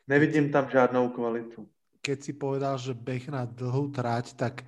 Nevidím 0.09 0.53
tam 0.53 0.71
žádnou 0.71 1.09
kvalitu. 1.09 1.69
Keď 2.03 2.23
si 2.23 2.33
povedal, 2.33 2.79
že 2.79 2.95
běh 2.95 3.29
na 3.29 3.45
dlouhou 3.45 3.89
trať, 3.89 4.35
tak 4.35 4.63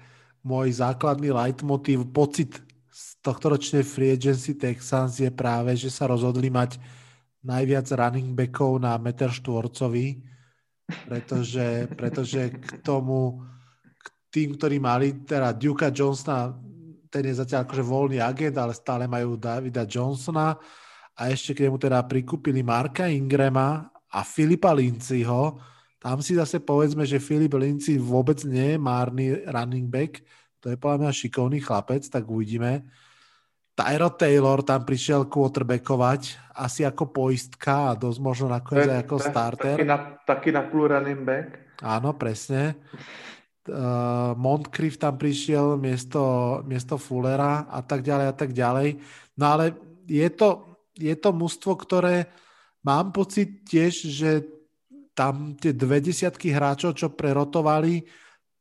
můj 0.45 0.73
základný 0.73 1.31
leitmotiv, 1.31 2.07
pocit 2.13 2.63
z 2.95 3.17
tohto 3.27 3.49
ročnej 3.49 3.83
free 3.83 4.15
agency 4.15 4.55
Texans 4.55 5.19
je 5.19 5.31
práve, 5.31 5.75
že 5.75 5.91
sa 5.91 6.07
rozhodli 6.07 6.47
mať 6.47 6.79
najviac 7.43 7.91
running 7.91 8.39
backov 8.39 8.79
na 8.79 8.95
meter 9.03 9.35
štvorcový 9.35 10.23
pretože, 10.85 11.89
pretože 11.97 12.53
k 12.53 12.85
tomu, 12.85 13.41
k 13.97 14.07
tým, 14.29 14.57
ktorí 14.57 14.77
mali 14.81 15.25
teda 15.25 15.57
Duka 15.57 15.89
Johnsona, 15.89 16.53
ten 17.09 17.31
je 17.31 17.39
zatiaľ 17.39 17.65
akože 17.65 17.85
voľný 17.87 18.19
agent, 18.19 18.59
ale 18.59 18.75
stále 18.75 19.07
majú 19.07 19.39
Davida 19.39 19.87
Johnsona 19.87 20.59
a 21.15 21.21
ešte 21.31 21.55
k 21.55 21.71
nemu 21.71 21.79
teda 21.79 22.03
prikúpili 22.05 22.67
Marka 22.67 23.07
Ingrama 23.07 23.87
a 24.11 24.21
Filipa 24.27 24.75
Linciho. 24.75 25.63
Tam 26.03 26.21
si 26.21 26.35
zase 26.35 26.61
povedzme, 26.61 27.07
že 27.07 27.23
Filip 27.23 27.55
Linci 27.55 27.97
vôbec 27.97 28.43
nie 28.45 28.75
je 28.75 28.79
márny 28.83 29.41
running 29.47 29.89
back, 29.89 30.21
to 30.61 30.69
je 30.73 30.77
podľa 30.77 31.07
mňa 31.07 31.13
šikovný 31.13 31.59
chlapec, 31.61 32.05
tak 32.09 32.29
uvidíme. 32.29 32.85
Tyro 33.75 34.11
Taylor 34.15 34.63
tam 34.63 34.87
prišiel 34.87 35.27
quarterbackovať 35.27 36.55
asi 36.55 36.87
ako 36.87 37.11
poistka 37.11 37.91
a 37.91 37.99
dosť 37.99 38.19
možno 38.23 38.47
nakoniec 38.47 38.87
aj 38.87 39.03
ako 39.03 39.17
starter. 39.19 39.77
Taky 39.83 39.87
na, 39.87 39.99
taky 40.23 40.51
na 40.55 40.63
půl 40.63 40.95
running 40.95 41.27
back. 41.27 41.59
Áno, 41.83 42.15
presne. 42.15 42.79
Uh, 43.67 44.37
Montcrief 44.39 44.95
tam 44.95 45.19
prišiel 45.19 45.75
miesto, 45.75 46.23
miesto 46.63 46.95
Fullera 47.01 47.67
a 47.67 47.83
tak 47.83 48.07
ďalej 48.07 48.27
a 48.31 48.35
tak 48.37 48.51
ďalej. 48.55 48.89
No 49.35 49.45
ale 49.59 49.75
je 50.07 50.29
to, 50.31 50.79
je 50.95 51.15
to 51.19 51.35
mužstvo, 51.35 51.75
ktoré 51.75 52.31
mám 52.87 53.11
pocit 53.11 53.67
tiež, 53.67 54.07
že 54.07 54.31
tam 55.19 55.59
tie 55.59 55.75
dve 55.75 55.99
desiatky 55.99 56.55
hráčov, 56.55 56.95
čo 56.95 57.11
prerotovali, 57.11 58.07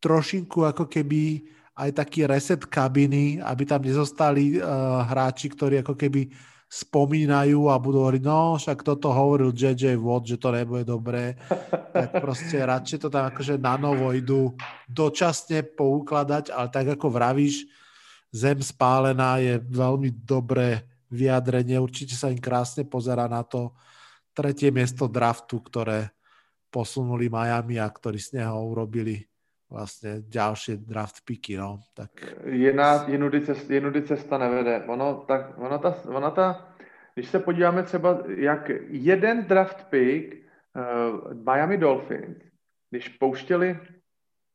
trošinku 0.01 0.65
ako 0.65 0.89
keby 0.89 1.45
aj 1.73 1.89
taký 1.97 2.29
reset 2.29 2.61
kabiny, 2.69 3.41
aby 3.41 3.63
tam 3.65 3.81
nezostali 3.81 4.61
uh, 4.61 5.01
hráči, 5.09 5.49
ktorí 5.49 5.81
ako 5.81 5.97
keby 5.97 6.29
spomínajú 6.73 7.69
a 7.69 7.77
budú 7.77 8.01
hovoriť, 8.01 8.23
no 8.25 8.57
však 8.57 8.81
toto 8.81 9.13
hovoril 9.13 9.53
JJ 9.53 9.93
Watt, 10.01 10.25
že 10.25 10.41
to 10.41 10.49
nebude 10.49 10.81
dobré, 10.81 11.37
tak 11.93 12.17
proste 12.17 12.57
radšej 12.57 12.97
to 12.97 13.09
tam 13.13 13.29
akože 13.29 13.61
na 13.61 13.77
novo 13.77 14.09
idú 14.09 14.57
dočasne 14.89 15.61
poukladať, 15.77 16.49
ale 16.49 16.67
tak 16.73 16.97
ako 16.97 17.13
vravíš, 17.13 17.69
zem 18.33 18.57
spálená 18.57 19.37
je 19.37 19.61
veľmi 19.61 20.25
dobré 20.25 20.81
vyjadrenie, 21.13 21.77
určite 21.77 22.17
sa 22.17 22.33
im 22.33 22.41
krásne 22.41 22.89
pozera 22.89 23.29
na 23.29 23.45
to 23.45 23.77
tretie 24.33 24.73
miesto 24.73 25.05
draftu, 25.05 25.61
ktoré 25.61 26.09
posunuli 26.73 27.29
Miami 27.29 27.77
a 27.77 27.85
ktorí 27.85 28.17
z 28.17 28.41
neho 28.41 28.57
urobili 28.65 29.21
vlastně 29.73 30.15
další 30.33 30.77
draft 30.77 31.15
picky, 31.25 31.57
no. 31.57 31.79
Tak... 31.93 32.09
Jiná, 32.45 33.05
jinudy, 33.07 33.41
cest, 33.41 33.69
jinudy 33.69 34.01
cesta 34.01 34.37
nevede. 34.37 34.83
Ono, 34.87 35.15
tak, 35.27 35.57
ono, 35.57 35.79
ta, 35.79 35.95
ono 36.07 36.31
ta, 36.31 36.75
když 37.13 37.29
se 37.29 37.39
podíváme 37.39 37.83
třeba, 37.83 38.23
jak 38.27 38.71
jeden 38.87 39.45
draft 39.45 39.83
pick 39.89 40.35
uh, 40.35 41.33
Miami 41.53 41.77
Dolphins, 41.77 42.37
když 42.89 43.09
pouštěli, 43.09 43.79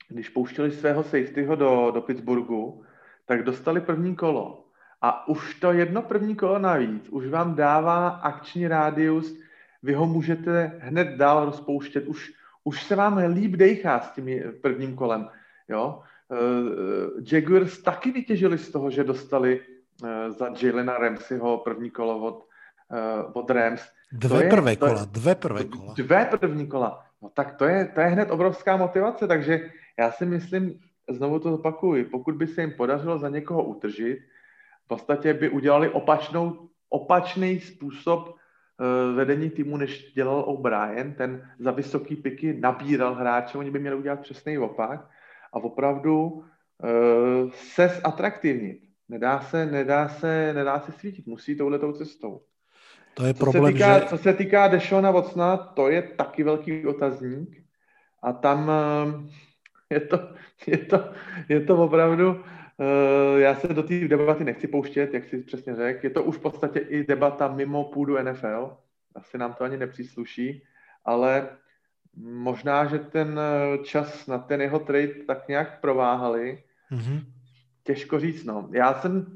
když 0.08 0.28
pouštěli 0.28 0.70
svého 0.70 1.02
safetyho 1.02 1.56
do, 1.56 1.90
do 1.94 2.00
Pittsburghu, 2.00 2.84
tak 3.26 3.42
dostali 3.42 3.80
první 3.80 4.16
kolo. 4.16 4.64
A 5.00 5.28
už 5.28 5.54
to 5.54 5.72
jedno 5.72 6.02
první 6.02 6.36
kolo 6.36 6.58
navíc 6.58 7.08
už 7.08 7.26
vám 7.26 7.54
dává 7.54 8.08
akční 8.08 8.68
rádius, 8.68 9.34
vy 9.82 9.94
ho 9.94 10.06
můžete 10.06 10.78
hned 10.78 11.08
dál 11.08 11.44
rozpouštět, 11.44 12.06
už 12.06 12.37
už 12.68 12.84
se 12.84 12.96
vám 12.96 13.16
líp 13.16 13.56
dejchá 13.56 14.00
s 14.00 14.10
tím 14.10 14.28
prvním 14.60 14.96
kolem. 14.96 15.28
Jo? 15.68 16.02
Uh, 16.28 17.24
Jaguars 17.32 17.82
taky 17.82 18.12
vytěžili 18.12 18.58
z 18.58 18.70
toho, 18.70 18.90
že 18.90 19.04
dostali 19.04 19.60
uh, 19.60 20.36
za 20.36 20.52
Jalena 20.62 20.98
Ramseyho 20.98 21.58
první 21.58 21.90
kolo 21.90 22.20
od, 22.20 22.44
uh, 22.92 23.32
od 23.32 23.50
Rams. 23.50 23.80
Dve 24.12 24.44
je, 24.44 24.50
prvé 24.50 24.76
kola, 24.76 25.04
dve 25.04 25.34
prvé 25.34 25.64
kola. 25.64 25.94
Dve 25.96 26.24
první 26.24 26.66
kola. 26.66 27.04
No 27.22 27.28
tak 27.28 27.56
to 27.56 27.64
je, 27.64 27.88
to 27.94 28.00
je 28.00 28.06
hned 28.06 28.30
obrovská 28.30 28.76
motivace, 28.76 29.26
takže 29.26 29.70
já 29.98 30.12
si 30.12 30.26
myslím, 30.26 30.78
znovu 31.10 31.38
to 31.38 31.54
opakuju, 31.54 32.04
pokud 32.10 32.34
by 32.34 32.46
se 32.46 32.60
jim 32.60 32.72
podařilo 32.72 33.18
za 33.18 33.28
někoho 33.28 33.64
utržit, 33.64 34.18
v 34.84 34.88
podstatě 34.88 35.34
by 35.34 35.48
udělali 35.48 35.88
opačnou, 35.88 36.68
opačný 36.88 37.60
způsob 37.60 38.28
Eh, 38.28 38.37
vedení 39.14 39.50
týmu, 39.50 39.76
než 39.76 40.12
dělal 40.12 40.44
O'Brien, 40.46 41.14
ten 41.14 41.50
za 41.58 41.70
vysoký 41.70 42.16
piky 42.16 42.60
nabíral 42.60 43.14
hráče, 43.14 43.58
oni 43.58 43.70
by 43.70 43.78
měli 43.78 43.96
udělat 43.96 44.20
přesný 44.20 44.58
opak 44.58 45.08
a 45.52 45.56
opravdu 45.56 46.24
uh, 46.28 46.42
se 47.52 47.88
zatraktivnit. 47.88 48.80
Nedá 49.08 49.40
se, 49.40 49.66
nedá 49.66 50.08
se, 50.08 50.52
nedá 50.54 50.80
se 50.80 50.92
svítit, 50.92 51.26
musí 51.26 51.56
touhletou 51.56 51.92
cestou. 51.92 52.40
To 53.14 53.24
je 53.24 53.34
co 53.34 53.38
problém, 53.38 53.64
se 53.64 53.72
týká, 53.72 53.98
že... 53.98 54.06
Co 54.06 54.18
se 54.18 54.32
týká 54.32 54.68
Dešona 54.68 55.10
Vocna, 55.10 55.56
to 55.56 55.88
je 55.88 56.02
taky 56.02 56.42
velký 56.42 56.86
otazník 56.86 57.62
a 58.22 58.32
tam 58.32 58.68
uh, 58.68 59.24
je 59.90 60.00
to, 60.00 60.28
je 60.66 60.78
to, 60.78 61.12
je 61.48 61.60
to 61.60 61.84
opravdu 61.84 62.30
Uh, 62.30 62.57
já 63.36 63.54
se 63.54 63.68
do 63.68 63.82
té 63.82 64.08
debaty 64.08 64.44
nechci 64.44 64.68
pouštět, 64.68 65.14
jak 65.14 65.24
si 65.24 65.42
přesně 65.42 65.74
řekl. 65.76 66.06
Je 66.06 66.10
to 66.10 66.24
už 66.24 66.36
v 66.36 66.40
podstatě 66.40 66.78
i 66.78 67.06
debata 67.06 67.48
mimo 67.48 67.84
půdu 67.84 68.22
NFL. 68.22 68.76
Asi 69.14 69.38
nám 69.38 69.54
to 69.54 69.64
ani 69.64 69.76
nepřísluší, 69.76 70.62
ale 71.04 71.48
možná, 72.16 72.86
že 72.86 72.98
ten 72.98 73.40
eh, 73.40 73.78
čas 73.78 74.26
na 74.26 74.38
ten 74.38 74.60
jeho 74.60 74.78
trade 74.78 75.14
tak 75.26 75.48
nějak 75.48 75.80
prováhali. 75.80 76.62
Mm-hmm. 76.92 77.24
Těžko 77.82 78.20
říct, 78.20 78.44
no. 78.44 78.68
Já 78.72 78.94
jsem, 78.94 79.26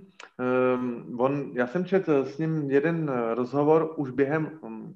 um, 0.77 1.21
on, 1.21 1.53
já 1.55 1.67
jsem 1.67 1.85
četl 1.85 2.25
s 2.25 2.39
ním 2.39 2.71
jeden 2.71 3.13
rozhovor 3.35 3.95
už 3.97 4.11
během 4.11 4.59
um, 4.61 4.95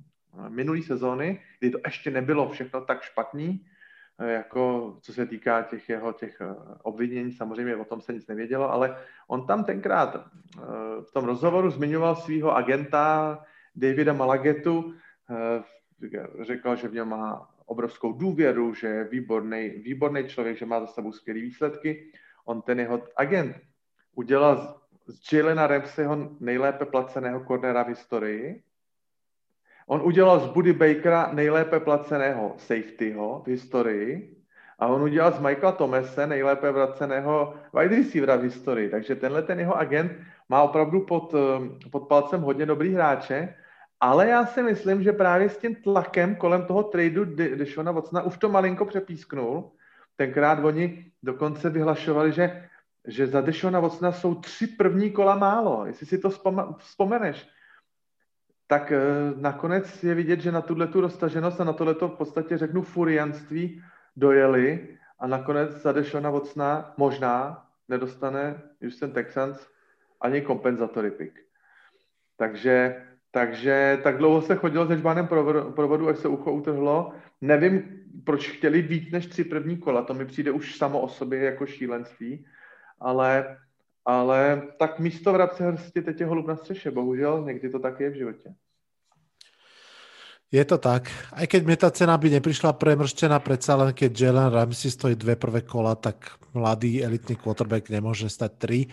minulé 0.49 0.83
sezóny, 0.83 1.41
kdy 1.61 1.71
to 1.71 1.79
ještě 1.87 2.11
nebylo 2.11 2.49
všechno 2.49 2.81
tak 2.81 3.03
špatný, 3.03 3.61
Eh, 3.61 3.76
jako 4.25 4.97
co 5.03 5.13
se 5.13 5.27
týká 5.27 5.63
těch 5.63 5.89
jeho 5.89 6.13
těch 6.13 6.41
eh, 6.41 6.55
obvinění, 6.83 7.33
samozřejmě 7.33 7.77
o 7.77 7.85
tom 7.85 8.01
se 8.01 8.13
nic 8.13 8.27
nevědělo, 8.27 8.73
ale 8.73 8.97
on 9.29 9.47
tam 9.47 9.65
tenkrát 9.65 10.17
eh, 10.17 10.61
v 11.03 11.13
tom 11.13 11.25
rozhovoru 11.25 11.71
zmiňoval 11.71 12.17
svého 12.17 12.57
agenta 12.57 13.39
Davida 13.77 14.13
Malagetu, 14.13 14.95
řekl, 16.41 16.77
že 16.77 16.89
v 16.89 16.95
něm 16.95 17.09
má 17.09 17.49
obrovskou 17.67 18.13
důvěru, 18.13 18.75
že 18.75 18.87
je 18.87 19.05
výborný, 19.05 19.69
výborný 19.71 20.29
člověk, 20.29 20.57
že 20.57 20.67
má 20.67 20.81
za 20.81 20.87
sebou 20.87 21.13
skvělé 21.13 21.41
výsledky. 21.41 22.13
On 22.45 22.63
ten 22.63 22.81
jeho 22.81 23.03
agent 23.17 23.57
udělal 24.15 24.81
z 25.07 25.33
Jalena 25.33 25.67
Ramseyho 25.67 26.37
nejlépe 26.41 26.85
placeného 26.85 27.41
kornera 27.41 27.85
v 27.85 27.89
historii 27.89 28.63
On 29.87 30.03
udělal 30.05 30.41
z 30.41 30.47
Buddy 30.47 30.73
Bakera 30.73 31.31
nejlépe 31.33 31.81
placeného 31.81 32.55
safetyho 32.59 33.43
v 33.45 33.49
historii 33.49 34.37
a 34.79 34.87
on 34.87 35.03
udělal 35.03 35.33
z 35.33 35.39
Michaela 35.39 35.73
Thomase 35.73 36.27
nejlépe 36.27 36.73
vraceného 36.73 37.55
wide 37.79 37.97
receivera 37.97 38.37
v 38.37 38.43
historii. 38.43 38.91
Takže 38.91 39.15
tenhle 39.15 39.43
ten 39.43 39.61
jeho 39.61 39.79
agent 39.79 40.13
má 40.49 40.63
opravdu 40.63 41.01
pod, 41.01 41.35
eh, 41.35 41.89
pod 41.91 42.09
palcem 42.09 42.41
hodně 42.41 42.67
dobrý 42.67 42.95
hráče, 42.95 43.55
ale 44.01 44.29
já 44.29 44.47
si 44.47 44.63
myslím, 44.63 45.03
že 45.03 45.13
právě 45.13 45.49
s 45.49 45.59
tím 45.59 45.75
tlakem 45.75 46.37
kolem 46.37 46.65
toho 46.65 46.83
tradu 46.83 47.25
Deshona 47.35 47.93
Watsona 47.93 48.23
už 48.23 48.39
to 48.39 48.49
malinko 48.49 48.85
přepísknul. 48.85 49.71
Tenkrát 50.17 50.65
oni 50.65 51.05
dokonce 51.23 51.71
vyhlašovali, 51.71 52.33
že, 52.33 52.69
že 53.07 53.27
za 53.27 53.41
Deshona 53.41 53.81
Watsona 53.81 54.13
jsou 54.13 54.35
tři 54.35 54.67
první 54.67 55.11
kola 55.11 55.37
málo. 55.37 55.87
Jestli 55.87 56.07
si 56.07 56.19
to 56.19 56.31
vzpomeneš 56.79 57.56
tak 58.67 58.93
eh, 58.93 59.01
nakonec 59.37 60.05
je 60.05 60.15
vidět, 60.15 60.41
že 60.41 60.53
na 60.53 60.61
tuhle 60.61 60.87
tu 60.87 61.01
roztaženost 61.01 61.61
a 61.61 61.65
na 61.65 61.73
tohleto 61.73 62.09
v 62.09 62.17
podstatě 62.17 62.59
řeknu 62.59 62.83
furianství 62.83 63.83
dojeli 64.17 64.89
a 65.19 65.27
nakonec 65.27 65.71
za 65.71 65.93
Dešona 65.93 66.31
Vocna 66.31 66.95
možná 66.97 67.67
nedostane 67.89 68.63
Houston 68.83 69.11
Texans 69.11 69.69
ani 70.21 70.41
kompenzatory 70.41 71.11
pick. 71.11 71.39
Takže, 72.37 73.03
takže 73.31 74.01
tak 74.03 74.19
dlouho 74.19 74.43
se 74.43 74.57
chodilo 74.57 74.87
se 74.87 74.99
žbánem 74.99 75.27
provodu, 75.75 76.09
až 76.09 76.19
se 76.19 76.29
ucho 76.29 76.53
utrhlo. 76.53 77.13
Nevím, 77.41 78.05
proč 78.25 78.49
chtěli 78.51 78.83
víc 78.83 79.13
než 79.13 79.27
tři 79.27 79.45
první 79.45 79.77
kola, 79.77 80.03
to 80.03 80.15
mi 80.15 80.27
přijde 80.27 80.51
už 80.51 80.77
samo 80.77 81.01
o 81.01 81.09
sobě 81.09 81.45
jako 81.45 81.67
šílenství, 81.67 82.47
ale 83.01 83.57
ale 84.07 84.63
tak 84.79 85.01
místo 85.01 85.33
vrabce 85.33 85.71
hrsti 85.71 86.03
teď 86.03 86.21
je 86.21 86.27
holub 86.27 86.47
na 86.47 86.57
střeše, 86.57 86.91
bohužel, 86.91 87.45
někdy 87.45 87.71
to 87.71 87.79
tak 87.79 88.01
je 88.01 88.11
v 88.11 88.15
životě. 88.15 88.55
Je 90.47 90.63
to 90.63 90.79
tak. 90.79 91.11
Aj 91.35 91.43
keď 91.43 91.63
mi 91.67 91.75
tá 91.75 91.91
cena 91.91 92.15
by 92.15 92.39
neprišla 92.39 92.79
premrštená, 92.79 93.43
predsa 93.43 93.75
len 93.75 93.91
keď 93.91 94.11
Jalen 94.15 94.55
Ramsey 94.55 94.95
stojí 94.95 95.19
dve 95.19 95.35
prvé 95.35 95.67
kola, 95.67 95.99
tak 95.99 96.39
mladý 96.55 97.03
elitný 97.03 97.35
quarterback 97.35 97.91
nemôže 97.91 98.31
stať 98.31 98.53
tri. 98.55 98.87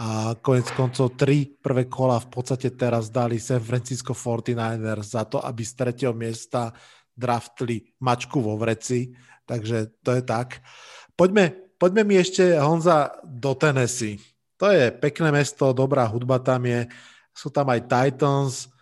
A 0.00 0.32
konec 0.40 0.64
koncov 0.72 1.12
tri 1.20 1.44
prvé 1.44 1.92
kola 1.92 2.16
v 2.16 2.32
podstate 2.32 2.72
teraz 2.72 3.12
dali 3.12 3.36
San 3.36 3.60
Francisco 3.60 4.16
49ers 4.16 5.12
za 5.12 5.28
to, 5.28 5.44
aby 5.44 5.60
z 5.60 5.72
tretieho 5.76 6.16
miesta 6.16 6.72
draftli 7.12 7.84
mačku 8.00 8.40
vo 8.40 8.56
vreci. 8.56 9.12
Takže 9.44 10.00
to 10.00 10.16
je 10.16 10.22
tak. 10.24 10.64
Poďme, 11.12 11.76
poďme 11.76 12.02
mi 12.08 12.16
ešte, 12.16 12.56
Honza, 12.56 13.12
do 13.28 13.52
Tennessee 13.52 14.33
to 14.64 14.72
je 14.72 14.88
pekné 14.96 15.28
mesto, 15.28 15.76
dobrá 15.76 16.08
hudba 16.08 16.40
tam 16.40 16.64
je, 16.64 16.88
sú 17.36 17.52
tam 17.52 17.68
aj 17.68 17.84
Titans. 17.84 18.72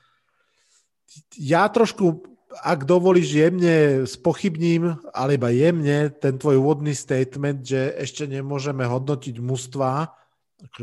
Ja 1.35 1.67
trošku, 1.67 2.23
ak 2.63 2.87
dovolíš, 2.87 3.35
jemne 3.35 4.07
spochybním, 4.07 4.95
alebo 5.11 5.51
jemne 5.51 6.15
ten 6.15 6.39
tvoj 6.39 6.63
úvodný 6.63 6.95
statement, 6.95 7.67
že 7.67 7.99
ešte 7.99 8.31
nemôžeme 8.31 8.87
hodnotiť 8.87 9.43
mužstva. 9.43 10.15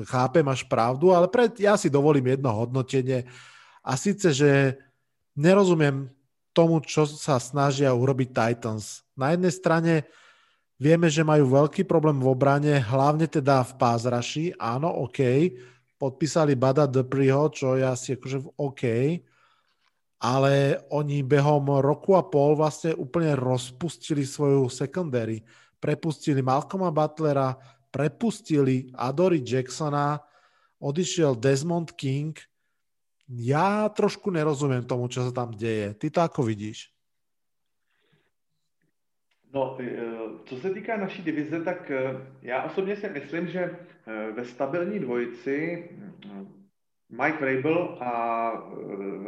Chápem, 0.03 0.43
máš 0.43 0.67
pravdu, 0.67 1.15
ale 1.15 1.31
pred, 1.31 1.55
ja 1.63 1.79
si 1.79 1.87
dovolím 1.87 2.35
jedno 2.35 2.51
hodnotenie. 2.51 3.23
A 3.79 3.95
síce, 3.95 4.35
že 4.35 4.75
nerozumiem 5.31 6.11
tomu, 6.51 6.83
čo 6.83 7.07
sa 7.07 7.39
snažia 7.39 7.95
urobiť 7.95 8.35
Titans. 8.35 9.07
Na 9.15 9.31
jednej 9.31 9.53
strane 9.55 9.93
Vieme, 10.79 11.11
že 11.11 11.27
majú 11.27 11.59
veľký 11.59 11.83
problém 11.83 12.23
v 12.23 12.31
obrane, 12.31 12.79
hlavne 12.79 13.27
teda 13.27 13.67
v 13.67 13.73
pázraši. 13.75 14.55
Áno, 14.55 14.87
OK. 15.03 15.19
Podpísali 15.99 16.55
Bada 16.55 16.87
Dupriho, 16.87 17.51
čo 17.51 17.75
je 17.75 17.83
asi 17.83 18.15
akože 18.15 18.55
OK. 18.55 18.83
Ale 20.23 20.79
oni 20.95 21.19
behom 21.19 21.83
roku 21.83 22.15
a 22.15 22.23
pol 22.23 22.55
vlastne 22.55 22.95
úplne 22.95 23.35
rozpustili 23.35 24.23
svoju 24.23 24.71
secondary. 24.71 25.43
Prepustili 25.83 26.39
Malcolma 26.39 26.95
Butlera, 26.95 27.59
prepustili 27.91 28.87
Adory 28.95 29.43
Jacksona, 29.43 30.15
odišiel 30.79 31.35
Desmond 31.35 31.91
King. 31.99 32.39
Ja 33.27 33.91
trošku 33.91 34.31
nerozumiem 34.31 34.87
tomu, 34.87 35.11
čo 35.11 35.27
sa 35.27 35.31
tam 35.35 35.51
deje. 35.51 35.91
Ty 35.99 36.07
to 36.07 36.19
ako 36.23 36.47
vidíš? 36.47 36.87
No, 39.53 39.77
eh, 39.79 39.95
co 40.45 40.55
se 40.55 40.69
týká 40.69 40.97
naší 40.97 41.21
divize, 41.21 41.63
tak 41.63 41.91
eh, 41.91 42.17
já 42.41 42.63
osobně 42.63 42.95
si 42.95 43.09
myslím, 43.09 43.47
že 43.47 43.59
eh, 43.59 44.31
ve 44.31 44.45
stabilní 44.45 44.99
dvojici 44.99 45.89
Mike 47.09 47.37
Vrabel 47.45 47.97
a 48.01 48.51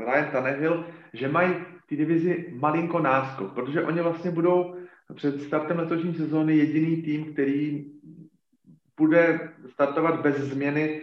Ryan 0.06 0.32
Tannehill, 0.32 0.86
že 1.14 1.28
mají 1.28 1.56
ty 1.86 1.96
divizi 1.96 2.54
malinko 2.60 3.00
náskok, 3.00 3.54
protože 3.54 3.84
oni 3.84 4.02
vlastně 4.02 4.32
budou 4.32 4.76
před 5.16 5.42
startem 5.42 5.78
letošní 5.80 6.14
sezóny 6.14 6.58
jediný 6.58 7.02
tým, 7.02 7.34
který 7.34 7.92
bude 8.98 9.50
startovat 9.68 10.22
bez 10.22 10.38
změny 10.38 11.02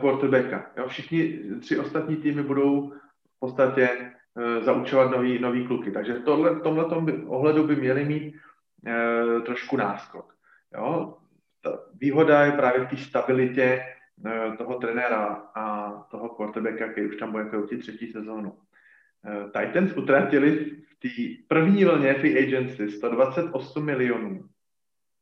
quarterbacka. 0.00 0.70
Jo, 0.76 0.88
všichni 0.88 1.38
tři 1.60 1.78
ostatní 1.78 2.16
týmy 2.16 2.42
budou 2.42 2.90
v 3.36 3.38
podstatě 3.38 3.88
zaučovat 4.60 5.10
nový, 5.10 5.38
nový 5.38 5.66
kluky. 5.66 5.90
Takže 5.90 6.14
v 6.14 6.24
tohle, 6.24 6.60
tomhle 6.60 6.86
ohledu 7.26 7.66
by 7.66 7.76
měli 7.76 8.04
mít 8.04 8.34
uh, 8.86 9.42
trošku 9.42 9.76
náskok. 9.76 10.34
Jo? 10.74 11.16
Ta 11.62 11.78
výhoda 12.00 12.44
je 12.44 12.52
právě 12.52 12.86
v 12.86 12.88
té 12.88 12.96
stabilitě 12.96 13.84
uh, 14.24 14.56
toho 14.56 14.74
trenéra 14.74 15.26
a 15.54 15.92
toho 16.10 16.28
quarterbacka, 16.28 16.88
který 16.88 17.06
už 17.06 17.16
tam 17.16 17.30
bude 17.32 17.44
jako 17.44 17.66
třetí 17.66 18.12
sezónu. 18.12 18.50
Uh, 18.50 19.50
Titans 19.50 19.96
utratili 19.96 20.50
v 20.64 20.98
té 20.98 21.08
první 21.48 21.84
vlně 21.84 22.14
free 22.14 22.46
agency 22.46 22.90
128 22.90 23.84
milionů 23.84 24.44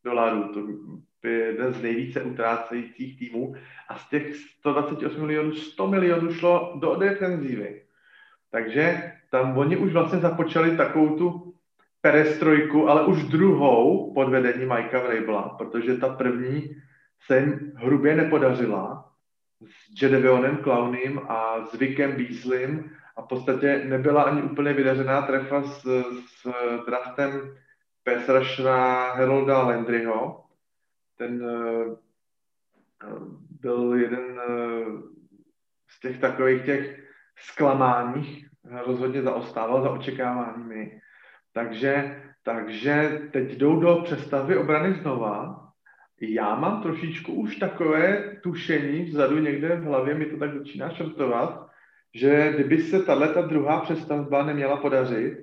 dolarů. 0.03 0.53
To 0.53 1.27
je 1.27 1.33
jeden 1.33 1.73
z 1.73 1.81
nejvíce 1.81 2.23
utrácejících 2.23 3.19
týmů 3.19 3.55
a 3.89 3.97
z 3.97 4.09
těch 4.09 4.35
128 4.35 5.21
milionů 5.21 5.51
100 5.51 5.87
milionů 5.87 6.33
šlo 6.33 6.77
do 6.81 6.95
defenzívy. 6.95 7.82
Takže 8.53 9.11
tam 9.29 9.57
oni 9.57 9.77
už 9.77 9.93
vlastně 9.93 10.19
započali 10.19 10.77
takovou 10.77 11.17
tu 11.17 11.53
perestrojku, 12.01 12.89
ale 12.89 13.05
už 13.05 13.23
druhou 13.23 14.13
pod 14.13 14.29
vedením 14.29 14.69
Mikea 14.69 15.01
Vrabela, 15.01 15.49
protože 15.57 15.97
ta 15.97 16.09
první 16.09 16.75
se 17.25 17.39
jim 17.39 17.71
hrubě 17.75 18.15
nepodařila 18.15 19.11
s 19.65 20.01
Jedevionem 20.01 20.57
Clownem 20.57 21.19
a 21.27 21.65
s 21.65 21.73
Vickem 21.73 22.15
Beasleym 22.15 22.91
a 23.15 23.21
v 23.21 23.27
podstatě 23.27 23.85
nebyla 23.85 24.23
ani 24.23 24.41
úplně 24.41 24.73
vydařená 24.73 25.21
trefa 25.21 25.63
s, 25.63 25.81
s 25.81 26.47
draftem 26.85 27.57
Pesrašra 28.03 29.13
Herolda 29.13 29.63
Landryho, 29.63 30.43
ten 31.17 31.45
eh, 31.45 31.95
byl 33.61 33.93
jeden 33.93 34.41
eh, 34.41 34.85
z 35.89 35.99
těch 35.99 36.19
takových 36.19 36.65
těch 36.65 37.03
zklamání, 37.39 38.45
rozhodně 38.85 39.21
zaostával 39.21 39.81
za 39.81 39.89
očekáváními. 39.89 40.99
Takže, 41.53 42.21
takže 42.43 43.21
teď 43.31 43.57
jdou 43.57 43.79
do 43.79 44.01
přestavby 44.03 44.57
obrany 44.57 44.93
znova. 44.93 45.59
Já 46.21 46.55
mám 46.55 46.81
trošičku 46.81 47.33
už 47.33 47.55
takové 47.55 48.35
tušení 48.43 49.03
vzadu 49.03 49.39
někde 49.39 49.75
v 49.75 49.83
hlavě, 49.83 50.15
mi 50.15 50.25
to 50.25 50.37
tak 50.37 50.53
začíná 50.53 50.89
šrtovat, 50.89 51.67
že 52.15 52.51
kdyby 52.55 52.81
se 52.81 53.03
tahle 53.03 53.33
ta 53.33 53.41
druhá 53.41 53.79
přestavba 53.79 54.45
neměla 54.45 54.77
podařit, 54.77 55.37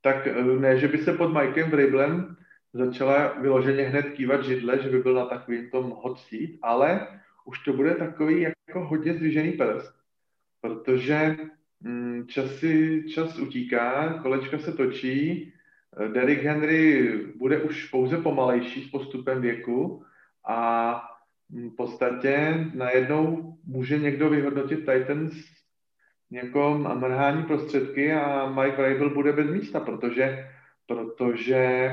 tak 0.00 0.26
eh, 0.26 0.42
ne, 0.42 0.78
že 0.78 0.88
by 0.88 0.98
se 0.98 1.12
pod 1.12 1.28
Mikem 1.28 1.70
Vriblem 1.70 2.36
začala 2.72 3.28
vyloženě 3.40 3.82
hned 3.82 4.02
kývat 4.02 4.44
židle, 4.44 4.82
že 4.82 4.88
by 4.88 4.98
byl 4.98 5.14
na 5.14 5.26
takovým 5.26 5.70
tom 5.70 5.90
hot 5.90 6.18
seat, 6.18 6.50
ale 6.62 7.06
už 7.44 7.58
to 7.58 7.72
bude 7.72 7.94
takový 7.94 8.40
jako 8.40 8.84
hodně 8.84 9.14
zdvižený 9.14 9.52
prst, 9.52 10.01
protože 10.62 11.36
mm, 11.80 12.26
časy, 12.26 13.04
čas 13.08 13.38
utíká, 13.38 14.18
kolečka 14.22 14.58
se 14.58 14.72
točí, 14.72 15.52
Derrick 16.12 16.42
Henry 16.42 17.12
bude 17.36 17.62
už 17.62 17.88
pouze 17.88 18.18
pomalejší 18.18 18.84
s 18.84 18.90
postupem 18.90 19.40
věku 19.40 20.04
a 20.48 21.02
mm, 21.50 21.70
v 21.70 21.76
podstatě 21.76 22.64
najednou 22.74 23.54
může 23.64 23.98
někdo 23.98 24.30
vyhodnotit 24.30 24.76
Titans 24.76 25.34
jako 26.30 26.78
mrhání 26.78 27.42
prostředky 27.42 28.12
a 28.12 28.50
Mike 28.50 28.76
Vrabel 28.76 29.10
bude 29.10 29.32
bez 29.32 29.50
místa, 29.50 29.80
protože, 29.80 30.48
protože 30.86 31.90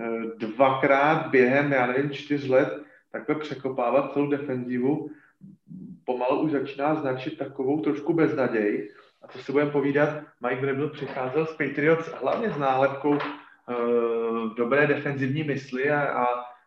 Eh, 0.00 0.46
dvakrát 0.46 1.30
během, 1.30 1.72
já 1.72 1.86
nevím, 1.86 2.10
čtyř 2.10 2.48
let 2.48 2.82
takhle 3.12 3.34
překopávat 3.34 4.12
celou 4.12 4.30
defenzivu, 4.30 5.10
pomalu 6.12 6.40
už 6.40 6.50
začíná 6.52 6.94
značit 6.94 7.38
takovou 7.38 7.80
trošku 7.80 8.12
beznaděj. 8.12 8.90
A 9.22 9.28
co 9.28 9.38
si 9.38 9.52
budeme 9.52 9.70
povídat, 9.70 10.08
Mike 10.40 10.60
Vrabel 10.60 10.88
přicházel 10.88 11.46
z 11.46 11.50
Patriots 11.50 12.12
hlavně 12.12 12.50
s 12.50 12.56
nálepkou 12.56 13.10
uh, 13.10 14.54
dobré 14.56 14.86
defenzivní 14.86 15.42
mysli 15.42 15.90
a, 15.90 16.02
a 16.02 16.26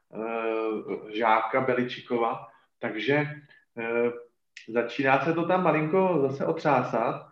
uh, 0.09 1.09
žáka 1.09 1.61
Beličikova, 1.61 2.47
takže 2.79 3.27
uh, 3.75 4.11
začíná 4.69 5.25
se 5.25 5.33
to 5.33 5.47
tam 5.47 5.63
malinko 5.63 6.19
zase 6.21 6.45
otřásat, 6.45 7.27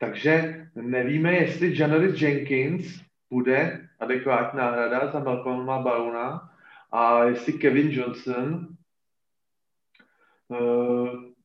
takže 0.00 0.66
nevíme, 0.74 1.32
jestli 1.32 1.78
Janoris 1.78 2.22
Jenkins 2.22 3.00
bude 3.30 3.88
adekvátní 4.00 4.58
náhrada 4.58 5.10
za 5.10 5.18
Malcolma 5.18 5.78
Barona 5.78 6.50
a 6.92 7.24
jestli 7.24 7.52
Kevin 7.52 7.90
Johnson 7.90 8.68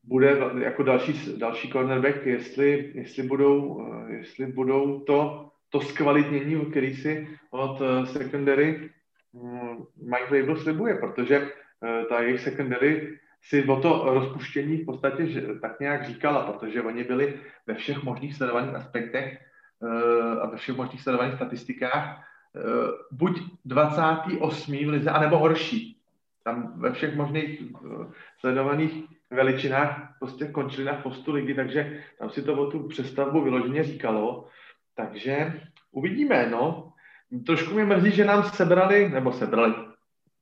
bude 0.03 0.37
jako 0.59 0.83
další, 0.83 1.37
další 1.37 1.69
cornerback, 1.69 2.25
jestli, 2.25 2.91
jestli, 2.93 3.23
budou, 3.23 3.65
uh, 3.65 4.09
jestli 4.09 4.45
budou 4.45 4.99
to, 4.99 5.49
to 5.69 5.81
zkvalitnění, 5.81 6.65
který 6.65 6.95
si 6.95 7.27
od 7.49 7.81
uh, 7.81 8.05
secondary 8.05 8.89
um, 9.31 9.87
Mike 10.01 10.27
Vrabel 10.29 10.57
slibuje, 10.57 10.95
protože 10.95 11.39
uh, 11.41 11.47
ta 12.09 12.21
jejich 12.21 12.41
secondary 12.41 13.19
si 13.41 13.63
o 13.63 13.81
to 13.81 14.03
rozpuštění 14.05 14.77
v 14.77 14.85
podstatě 14.85 15.27
že, 15.27 15.41
tak 15.61 15.79
nějak 15.79 16.05
říkala, 16.07 16.51
protože 16.51 16.81
oni 16.81 17.03
byli 17.03 17.33
ve 17.67 17.73
všech 17.73 18.03
možných 18.03 18.35
sledovaných 18.35 18.75
aspektech 18.75 19.39
a 20.41 20.47
ve 20.47 20.57
všech 20.57 20.75
možných 20.75 21.01
sledovaných 21.01 21.35
statistikách 21.35 22.23
Eh, 22.55 22.91
buď 23.11 23.41
28. 23.65 24.85
v 24.85 24.89
lize, 24.89 25.09
anebo 25.09 25.37
horší. 25.37 25.97
Tam 26.43 26.73
ve 26.79 26.93
všech 26.93 27.15
možných 27.15 27.61
eh, 27.61 28.05
sledovaných 28.39 29.03
veličinách 29.33 30.15
prostě 30.19 30.45
končili 30.45 30.85
na 30.85 30.93
postu 30.93 31.31
ligy, 31.31 31.53
takže 31.53 32.03
tam 32.19 32.29
si 32.29 32.41
to 32.41 32.53
o 32.53 32.71
tu 32.71 32.87
přestavbu 32.87 33.41
vyloženě 33.41 33.83
říkalo. 33.83 34.47
Takže 34.95 35.53
uvidíme, 35.91 36.49
no. 36.49 36.89
Trošku 37.45 37.73
mě 37.73 37.85
mrzí, 37.85 38.11
že 38.11 38.25
nám 38.25 38.43
sebrali, 38.43 39.09
nebo 39.09 39.31
sebrali, 39.31 39.73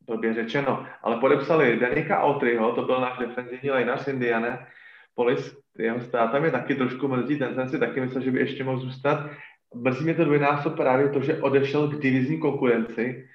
blbě 0.06 0.34
řečeno, 0.34 0.86
ale 1.04 1.18
podepsali 1.18 1.80
Danika 1.80 2.20
Autryho, 2.20 2.72
to 2.72 2.82
byl 2.82 3.02
náš 3.02 3.18
defenzivní 3.18 3.72
lineař 3.72 4.08
Indiana, 4.08 4.68
Polis, 5.16 5.58
jeho 5.78 6.02
ztráta 6.02 6.40
mě 6.40 6.52
taky 6.52 6.76
trošku 6.76 7.08
mrzí, 7.08 7.40
ten 7.40 7.56
jsem 7.56 7.70
si 7.70 7.80
taky 7.80 8.02
myslel, 8.02 8.24
že 8.24 8.32
by 8.32 8.40
ještě 8.40 8.64
mohl 8.64 8.80
zůstat 8.80 9.30
mrzí 9.76 10.04
mě 10.04 10.14
to 10.14 10.26
dvojnásob 10.26 10.76
právě 10.76 11.10
to, 11.10 11.22
že 11.22 11.42
odešel 11.42 11.88
k 11.88 12.02
divizní 12.02 12.40
konkurenci, 12.40 13.30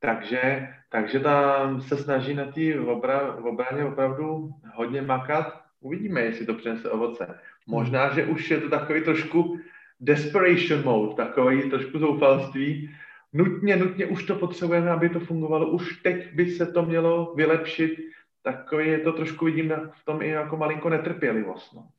takže, 0.00 0.68
takže 0.94 1.20
tam 1.20 1.82
se 1.82 1.96
snaží 1.96 2.34
na 2.34 2.44
té 2.44 2.78
obra, 2.80 3.34
obraně 3.34 3.84
opravdu 3.84 4.50
hodně 4.74 5.02
makat. 5.02 5.60
Uvidíme, 5.80 6.20
jestli 6.20 6.46
to 6.46 6.54
přinese 6.54 6.90
ovoce. 6.90 7.38
Možná, 7.66 8.14
že 8.14 8.26
už 8.26 8.50
je 8.50 8.60
to 8.60 8.68
takový 8.70 9.04
trošku 9.04 9.58
desperation 10.00 10.84
mode, 10.84 11.14
takový 11.14 11.70
trošku 11.70 11.98
zoufalství. 11.98 12.90
Nutně, 13.32 13.76
nutně 13.76 14.06
už 14.06 14.24
to 14.24 14.34
potřebujeme, 14.34 14.90
aby 14.90 15.08
to 15.08 15.20
fungovalo. 15.20 15.70
Už 15.70 16.02
teď 16.02 16.34
by 16.34 16.50
se 16.50 16.66
to 16.66 16.86
mělo 16.86 17.34
vylepšit. 17.34 17.98
Takový 18.42 18.88
je 18.88 18.98
to 18.98 19.12
trošku, 19.12 19.44
vidím 19.44 19.72
v 19.74 20.04
tom 20.04 20.22
i 20.22 20.28
jako 20.28 20.56
malinko 20.56 20.88
netrpělivost. 20.88 21.74
No. 21.74 21.90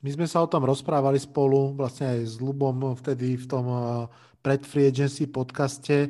My 0.00 0.10
sme 0.16 0.24
sa 0.24 0.40
o 0.40 0.48
tom 0.48 0.64
rozprávali 0.64 1.20
spolu 1.20 1.76
vlastne 1.76 2.08
aj 2.16 2.20
s 2.24 2.34
Lubom 2.40 2.96
vtedy 2.96 3.36
v 3.36 3.44
tom 3.44 3.68
eh, 3.68 3.78
pred 4.40 4.64
Free 4.64 4.88
Agency 4.88 5.28
podcaste. 5.28 6.08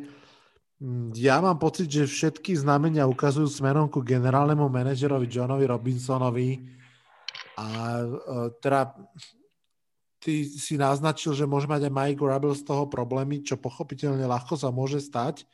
Mm, 0.80 1.12
ja 1.14 1.44
mám 1.44 1.60
pocit, 1.60 1.92
že 1.92 2.08
všetky 2.08 2.56
znamenia 2.56 3.04
ukazujú 3.04 3.46
smerom 3.46 3.92
ku 3.92 4.00
generálnemu 4.00 4.64
manažerovi 4.64 5.28
Johnovi 5.28 5.68
Robinsonovi. 5.68 6.50
A 7.60 7.66
eh, 8.00 8.48
teda 8.64 8.96
ty 10.24 10.48
si 10.48 10.80
naznačil, 10.80 11.36
že 11.36 11.44
môže 11.44 11.68
mať 11.68 11.88
aj 11.88 11.92
Mike 11.92 12.24
Rabel 12.24 12.56
z 12.56 12.64
toho 12.64 12.88
problémy, 12.88 13.44
čo 13.44 13.60
pochopiteľne 13.60 14.24
ľahko 14.24 14.56
sa 14.56 14.72
môže 14.72 15.00
stať 15.04 15.44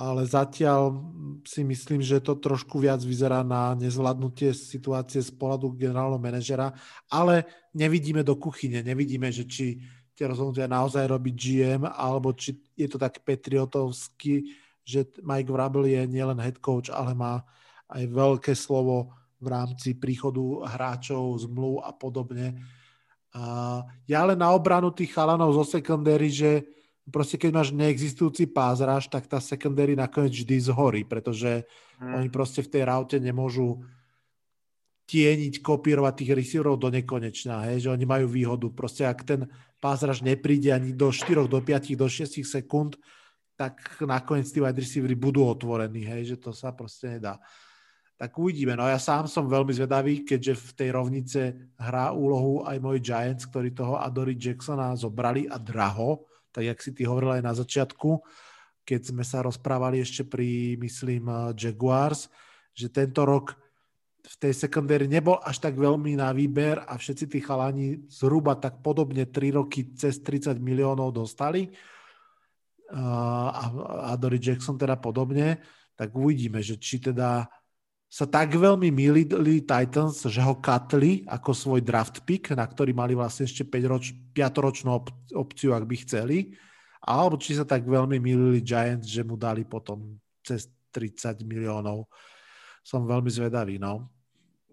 ale 0.00 0.24
zatiaľ 0.24 1.04
si 1.44 1.60
myslím, 1.68 2.00
že 2.00 2.24
to 2.24 2.40
trošku 2.40 2.80
viac 2.80 3.04
vyzerá 3.04 3.44
na 3.44 3.76
nezvládnutie 3.76 4.56
situácie 4.56 5.20
z 5.20 5.28
pohľadu 5.36 5.76
generálneho 5.76 6.16
manažera, 6.16 6.72
ale 7.12 7.44
nevidíme 7.76 8.24
do 8.24 8.32
kuchyne, 8.40 8.80
nevidíme, 8.80 9.28
že 9.28 9.44
či 9.44 9.84
tie 10.22 10.30
rozhodnutia 10.30 10.70
naozaj 10.70 11.10
robí 11.10 11.34
GM, 11.34 11.82
alebo 11.82 12.30
či 12.30 12.54
je 12.78 12.86
to 12.86 12.94
tak 12.94 13.26
patriotovsky, 13.26 14.54
že 14.86 15.10
Mike 15.18 15.50
Vrabel 15.50 15.90
je 15.90 16.06
nielen 16.06 16.38
head 16.38 16.62
coach, 16.62 16.94
ale 16.94 17.10
má 17.10 17.42
aj 17.90 18.06
veľké 18.06 18.54
slovo 18.54 19.10
v 19.42 19.50
rámci 19.50 19.98
príchodu 19.98 20.62
hráčov, 20.62 21.42
zmluv 21.42 21.82
a 21.82 21.90
podobne. 21.90 22.54
A 23.34 23.42
ja 24.06 24.22
ale 24.22 24.38
na 24.38 24.54
obranu 24.54 24.94
tých 24.94 25.10
chalanov 25.10 25.58
zo 25.58 25.66
secondary, 25.66 26.30
že 26.30 26.62
proste 27.10 27.34
keď 27.34 27.50
máš 27.50 27.74
neexistujúci 27.74 28.46
pázraž, 28.46 29.10
tak 29.10 29.26
tá 29.26 29.42
secondary 29.42 29.98
nakoniec 29.98 30.30
vždy 30.30 30.70
zhorí, 30.70 31.02
pretože 31.02 31.66
hmm. 31.98 32.22
oni 32.22 32.28
proste 32.30 32.62
v 32.62 32.70
tej 32.70 32.82
raute 32.86 33.18
nemôžu 33.18 33.82
tieniť, 35.10 35.58
kopírovať 35.66 36.14
tých 36.22 36.32
receiverov 36.38 36.78
do 36.78 36.94
nekonečna, 36.94 37.66
hej, 37.74 37.84
že 37.84 37.88
oni 37.90 38.06
majú 38.06 38.30
výhodu. 38.30 38.70
Proste 38.70 39.02
ak 39.02 39.26
ten 39.26 39.50
pázraž 39.82 40.22
nepríde 40.22 40.70
ani 40.70 40.94
do 40.94 41.10
4, 41.10 41.50
do 41.50 41.58
5, 41.58 41.98
do 41.98 42.06
6 42.06 42.46
sekúnd, 42.46 42.94
tak 43.58 43.98
nakoniec 43.98 44.46
tí 44.46 44.62
wide 44.62 44.78
receivery 44.78 45.18
budú 45.18 45.42
otvorení, 45.50 46.06
hej, 46.06 46.34
že 46.34 46.36
to 46.38 46.54
sa 46.54 46.70
proste 46.70 47.18
nedá. 47.18 47.42
Tak 48.14 48.38
uvidíme. 48.38 48.78
No 48.78 48.86
ja 48.86 49.02
sám 49.02 49.26
som 49.26 49.50
veľmi 49.50 49.74
zvedavý, 49.74 50.22
keďže 50.22 50.54
v 50.54 50.70
tej 50.78 50.88
rovnice 50.94 51.40
hrá 51.74 52.14
úlohu 52.14 52.62
aj 52.62 52.78
môj 52.78 53.02
Giants, 53.02 53.50
ktorí 53.50 53.74
toho 53.74 53.98
Adory 53.98 54.38
Jacksona 54.38 54.94
zobrali 54.94 55.50
a 55.50 55.58
draho, 55.58 56.30
tak 56.54 56.70
jak 56.70 56.78
si 56.78 56.94
ty 56.94 57.02
hovoril 57.02 57.34
aj 57.34 57.42
na 57.42 57.50
začiatku, 57.50 58.22
keď 58.86 59.00
sme 59.10 59.26
sa 59.26 59.42
rozprávali 59.42 59.98
ešte 59.98 60.22
pri, 60.22 60.78
myslím, 60.78 61.54
Jaguars, 61.58 62.30
že 62.70 62.94
tento 62.94 63.26
rok 63.26 63.58
v 64.32 64.48
tej 64.48 64.52
sekundéri 64.56 65.04
nebol 65.04 65.36
až 65.44 65.60
tak 65.60 65.76
veľmi 65.76 66.16
na 66.16 66.32
výber 66.32 66.80
a 66.88 66.96
všetci 66.96 67.24
tí 67.28 67.38
chalani 67.44 68.00
zhruba 68.08 68.56
tak 68.56 68.80
podobne 68.80 69.28
3 69.28 69.58
roky 69.60 69.92
cez 69.92 70.24
30 70.24 70.56
miliónov 70.56 71.12
dostali 71.12 71.68
a 72.92 74.12
Dory 74.20 74.36
Jackson 74.36 74.76
teda 74.76 75.00
podobne, 75.00 75.60
tak 75.96 76.12
uvidíme, 76.12 76.60
že 76.60 76.76
či 76.76 77.00
teda 77.00 77.48
sa 78.12 78.28
tak 78.28 78.52
veľmi 78.52 78.92
milili 78.92 79.24
Titans, 79.64 80.28
že 80.28 80.44
ho 80.44 80.60
katli 80.60 81.24
ako 81.24 81.56
svoj 81.56 81.80
draft 81.80 82.20
pick, 82.28 82.52
na 82.52 82.68
ktorý 82.68 82.92
mali 82.92 83.16
vlastne 83.16 83.48
ešte 83.48 83.64
5 83.64 83.88
roč, 83.88 84.12
5 84.36 84.52
ročnú 84.60 85.00
op- 85.00 85.16
opciu, 85.32 85.72
ak 85.72 85.88
by 85.88 85.96
chceli, 86.04 86.52
alebo 87.00 87.40
či 87.40 87.56
sa 87.56 87.64
tak 87.64 87.88
veľmi 87.88 88.20
milili 88.20 88.60
Giants, 88.60 89.08
že 89.08 89.24
mu 89.24 89.40
dali 89.40 89.64
potom 89.64 90.20
cez 90.44 90.68
30 90.92 91.40
miliónov. 91.48 92.04
Som 92.84 93.08
veľmi 93.08 93.32
zvedavý, 93.32 93.80
no. 93.80 94.12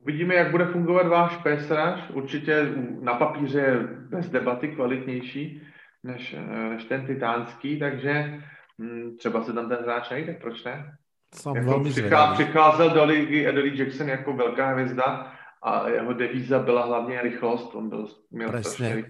Uvidíme, 0.03 0.35
jak 0.35 0.51
bude 0.51 0.65
fungovat 0.65 1.07
váš 1.07 1.37
PSRaž. 1.37 2.09
Určitě 2.13 2.73
na 3.01 3.13
papíře 3.13 3.59
je 3.59 3.79
bez 4.09 4.29
debaty 4.29 4.67
kvalitnější 4.67 5.61
než, 6.03 6.35
než 6.69 6.83
ten 6.83 7.05
titánský, 7.05 7.79
takže 7.79 8.41
hm, 8.81 9.15
třeba 9.17 9.43
se 9.43 9.53
tam 9.53 9.69
ten 9.69 9.77
hráč 9.83 10.09
najde, 10.09 10.33
proč 10.33 10.63
ne? 10.63 10.95
Jsem 11.35 11.55
jako 11.55 11.69
velmi 11.69 11.89
přichá, 11.89 12.33
přicházel 12.33 12.89
do 12.89 13.05
ligy 13.05 13.47
Eddie 13.47 13.83
Jackson 13.83 14.09
jako 14.09 14.33
velká 14.33 14.73
hvězda 14.73 15.33
a 15.63 15.89
jeho 15.89 16.13
devíza 16.13 16.59
byla 16.59 16.85
hlavně 16.85 17.21
rychlost. 17.21 17.75
On 17.75 17.89
byl, 17.89 18.07
měl 18.31 18.49
strašně, 18.49 19.05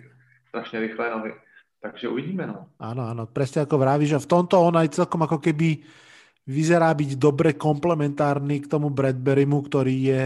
strašně 0.48 0.80
rychlé 0.80 1.10
nohy. 1.10 1.34
Takže 1.80 2.12
uvidíme, 2.12 2.44
no. 2.44 2.68
Áno, 2.76 3.08
áno, 3.08 3.24
presne 3.24 3.64
ako 3.64 3.80
vravíš, 3.80 4.20
že 4.20 4.24
v 4.28 4.32
tomto 4.36 4.60
on 4.60 4.76
aj 4.76 5.00
celkom 5.00 5.24
ako 5.24 5.40
keby 5.40 5.80
vyzerá 6.44 6.92
byť 6.92 7.16
dobre 7.16 7.56
komplementárny 7.56 8.60
k 8.60 8.68
tomu 8.68 8.92
Bradburymu, 8.92 9.64
ktorý 9.64 9.96
je 9.96 10.24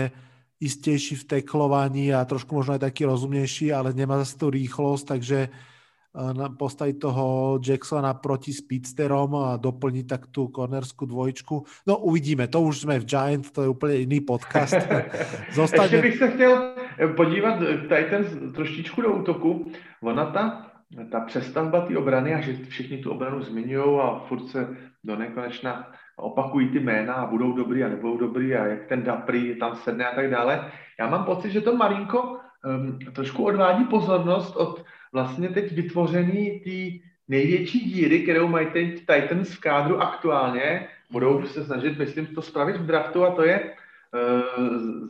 istejší 0.63 1.15
v 1.15 1.27
teklovaní 1.37 2.15
a 2.15 2.25
trošku 2.25 2.55
možno 2.55 2.79
aj 2.79 2.87
taký 2.87 3.03
rozumnejší, 3.05 3.75
ale 3.75 3.91
nemá 3.91 4.17
zase 4.23 4.39
tú 4.39 4.47
rýchlosť, 4.47 5.05
takže 5.07 5.39
eh, 5.47 6.49
postaviť 6.57 6.95
toho 6.99 7.25
Jacksona 7.59 8.15
proti 8.15 8.55
speedsterom 8.55 9.35
a 9.35 9.59
doplniť 9.59 10.05
tak 10.07 10.21
tú 10.31 10.47
cornerskú 10.47 11.03
dvojčku. 11.05 11.55
No 11.87 11.93
uvidíme, 12.07 12.47
to 12.47 12.61
už 12.61 12.87
jsme 12.87 12.99
v 12.99 13.05
Giant, 13.05 13.51
to 13.51 13.61
je 13.61 13.67
úplně 13.67 13.95
jiný 13.95 14.19
podcast. 14.21 14.75
Zostaňme... 15.51 15.85
Ještě 15.85 16.01
bych 16.01 16.17
se 16.17 16.27
chtěl 16.31 16.53
eh, 16.99 17.07
podívat 17.07 17.59
tady 17.89 18.03
ten 18.09 18.53
trošičku 18.53 19.01
do 19.01 19.13
útoku. 19.13 19.71
Ona 20.01 20.25
ta, 20.25 20.71
ta 21.11 21.19
přestavba 21.19 21.81
té 21.81 21.97
obrany 21.97 22.33
a 22.33 22.41
že 22.41 22.57
všichni 22.69 22.97
tu 22.97 23.11
obranu 23.11 23.43
zmiňují 23.43 23.99
a 23.99 24.19
furt 24.27 24.47
se 24.47 24.67
do 25.03 25.15
nekonečna 25.15 25.91
opakují 26.17 26.69
ty 26.69 26.79
jména 26.79 27.13
a 27.13 27.25
budou 27.25 27.53
dobrý 27.53 27.83
a 27.83 27.89
nebudou 27.89 28.17
dobrý 28.17 28.55
a 28.55 28.65
jak 28.65 28.85
ten 28.85 29.03
Dapri 29.03 29.55
tam 29.55 29.75
sedne 29.75 30.05
a 30.05 30.15
tak 30.15 30.29
dále. 30.29 30.71
Já 30.99 31.09
mám 31.09 31.25
pocit, 31.25 31.51
že 31.51 31.61
to 31.61 31.75
Marinko 31.75 32.21
um, 32.65 32.99
trošku 33.13 33.43
odvádí 33.45 33.85
pozornost 33.85 34.55
od 34.55 34.85
vlastně 35.13 35.49
teď 35.49 35.71
vytvoření 35.71 36.59
té 36.59 37.05
největší 37.27 37.79
díry, 37.79 38.23
kterou 38.23 38.47
mají 38.47 38.67
teď 38.67 39.05
Titans 39.05 39.49
v 39.49 39.59
kádru 39.59 40.01
aktuálně. 40.01 40.87
Budou 41.11 41.45
se 41.45 41.65
snažit, 41.65 41.97
myslím, 41.97 42.25
to 42.25 42.41
spravit 42.41 42.75
v 42.75 42.85
draftu 42.85 43.25
a 43.25 43.31
to 43.31 43.43
je 43.43 43.73
uh, 44.13 45.07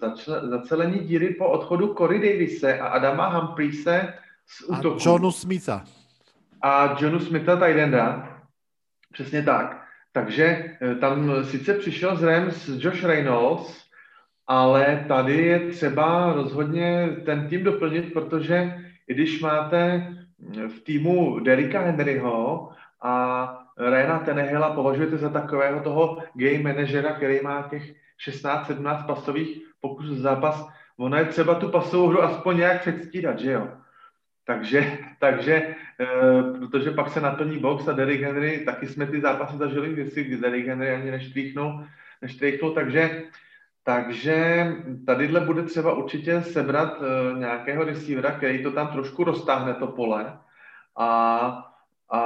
zacelení 0.50 1.00
díry 1.00 1.30
po 1.30 1.50
odchodu 1.50 1.94
Corey 1.94 2.20
Davise 2.20 2.80
a 2.80 2.88
Adama 2.88 3.28
Humphreys 3.28 3.88
z 4.46 4.62
útoku. 4.68 4.96
A 4.96 5.10
Johnu 5.10 5.32
Smitha. 5.32 5.84
A 6.62 6.98
Johnu 7.00 7.20
Smitha 7.20 7.56
Tidenda. 7.56 8.30
Přesně 9.14 9.44
tak. 9.44 9.83
Takže 10.14 10.46
eh, 10.82 10.96
tam 10.96 11.44
sice 11.44 11.74
přišel 11.74 12.16
z 12.16 12.24
Rams 12.24 12.70
Josh 12.70 13.04
Reynolds, 13.04 13.84
ale 14.48 15.06
tady 15.08 15.38
je 15.38 15.60
třeba 15.60 16.34
rozhodně 16.34 17.10
ten 17.26 17.48
tým 17.48 17.64
doplnit, 17.64 18.14
protože 18.14 18.78
i 19.08 19.14
když 19.14 19.42
máte 19.42 20.08
v 20.68 20.80
týmu 20.84 21.40
Derika 21.40 21.82
Henryho 21.82 22.70
a 23.02 23.60
Rena 23.78 24.20
Tenehilla 24.20 24.70
považujete 24.70 25.18
za 25.18 25.30
takového 25.30 25.82
toho 25.82 26.18
game 26.34 26.60
managera, 26.64 27.14
který 27.14 27.40
má 27.44 27.68
těch 27.70 27.94
16-17 28.28 29.06
pasových 29.06 29.62
pokusů 29.82 30.16
zápas, 30.16 30.68
ono 30.98 31.18
je 31.18 31.26
třeba 31.26 31.56
tu 31.56 31.70
pasovou 31.70 32.08
hru 32.08 32.24
aspoň 32.24 32.58
nějak 32.58 32.82
předstírat, 32.82 33.40
že 33.40 33.52
jo? 33.52 33.68
Takže, 34.46 34.98
takže 35.20 35.54
e, 35.54 35.76
protože 36.60 36.92
pak 36.92 37.10
se 37.10 37.22
naplní 37.22 37.58
box 37.58 37.88
a 37.88 37.92
Derrick 37.92 38.24
Henry, 38.24 38.60
taky 38.66 38.88
jsme 38.88 39.08
ty 39.08 39.22
zápasy 39.22 39.58
zažili 39.58 39.90
kdy 39.90 40.38
Derrick 40.38 40.68
Henry 40.68 40.94
ani 40.94 41.12
neštríknul, 41.12 41.86
neštríknul 42.22 42.72
takže, 42.72 43.24
takže 43.84 44.68
tadyhle 45.06 45.40
bude 45.40 45.64
třeba 45.64 45.94
určitě 45.94 46.42
sebrat 46.42 47.02
e, 47.02 47.40
nějakého 47.40 47.84
receivera, 47.84 48.32
který 48.32 48.64
to 48.64 48.72
tam 48.72 48.88
trošku 48.88 49.24
roztáhne 49.24 49.74
to 49.74 49.88
pole 49.88 50.40
a, 50.98 51.10
a 52.12 52.22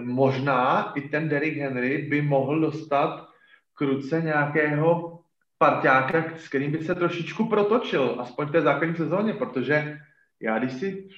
možná 0.00 0.92
i 0.94 1.00
ten 1.00 1.28
Derrick 1.28 1.56
Henry 1.56 1.98
by 1.98 2.22
mohl 2.22 2.60
dostat 2.60 3.28
k 3.74 3.80
ruce 3.80 4.20
nějakého 4.20 5.20
parťáka, 5.58 6.24
s 6.36 6.48
kterým 6.48 6.72
by 6.72 6.78
se 6.78 6.94
trošičku 6.94 7.48
protočil, 7.48 8.16
aspoň 8.18 8.46
v 8.46 8.52
té 8.52 8.60
základní 8.60 8.96
sezóně, 8.96 9.34
protože 9.34 9.98
já 10.40 10.58
když 10.58 10.72
si 10.72 11.08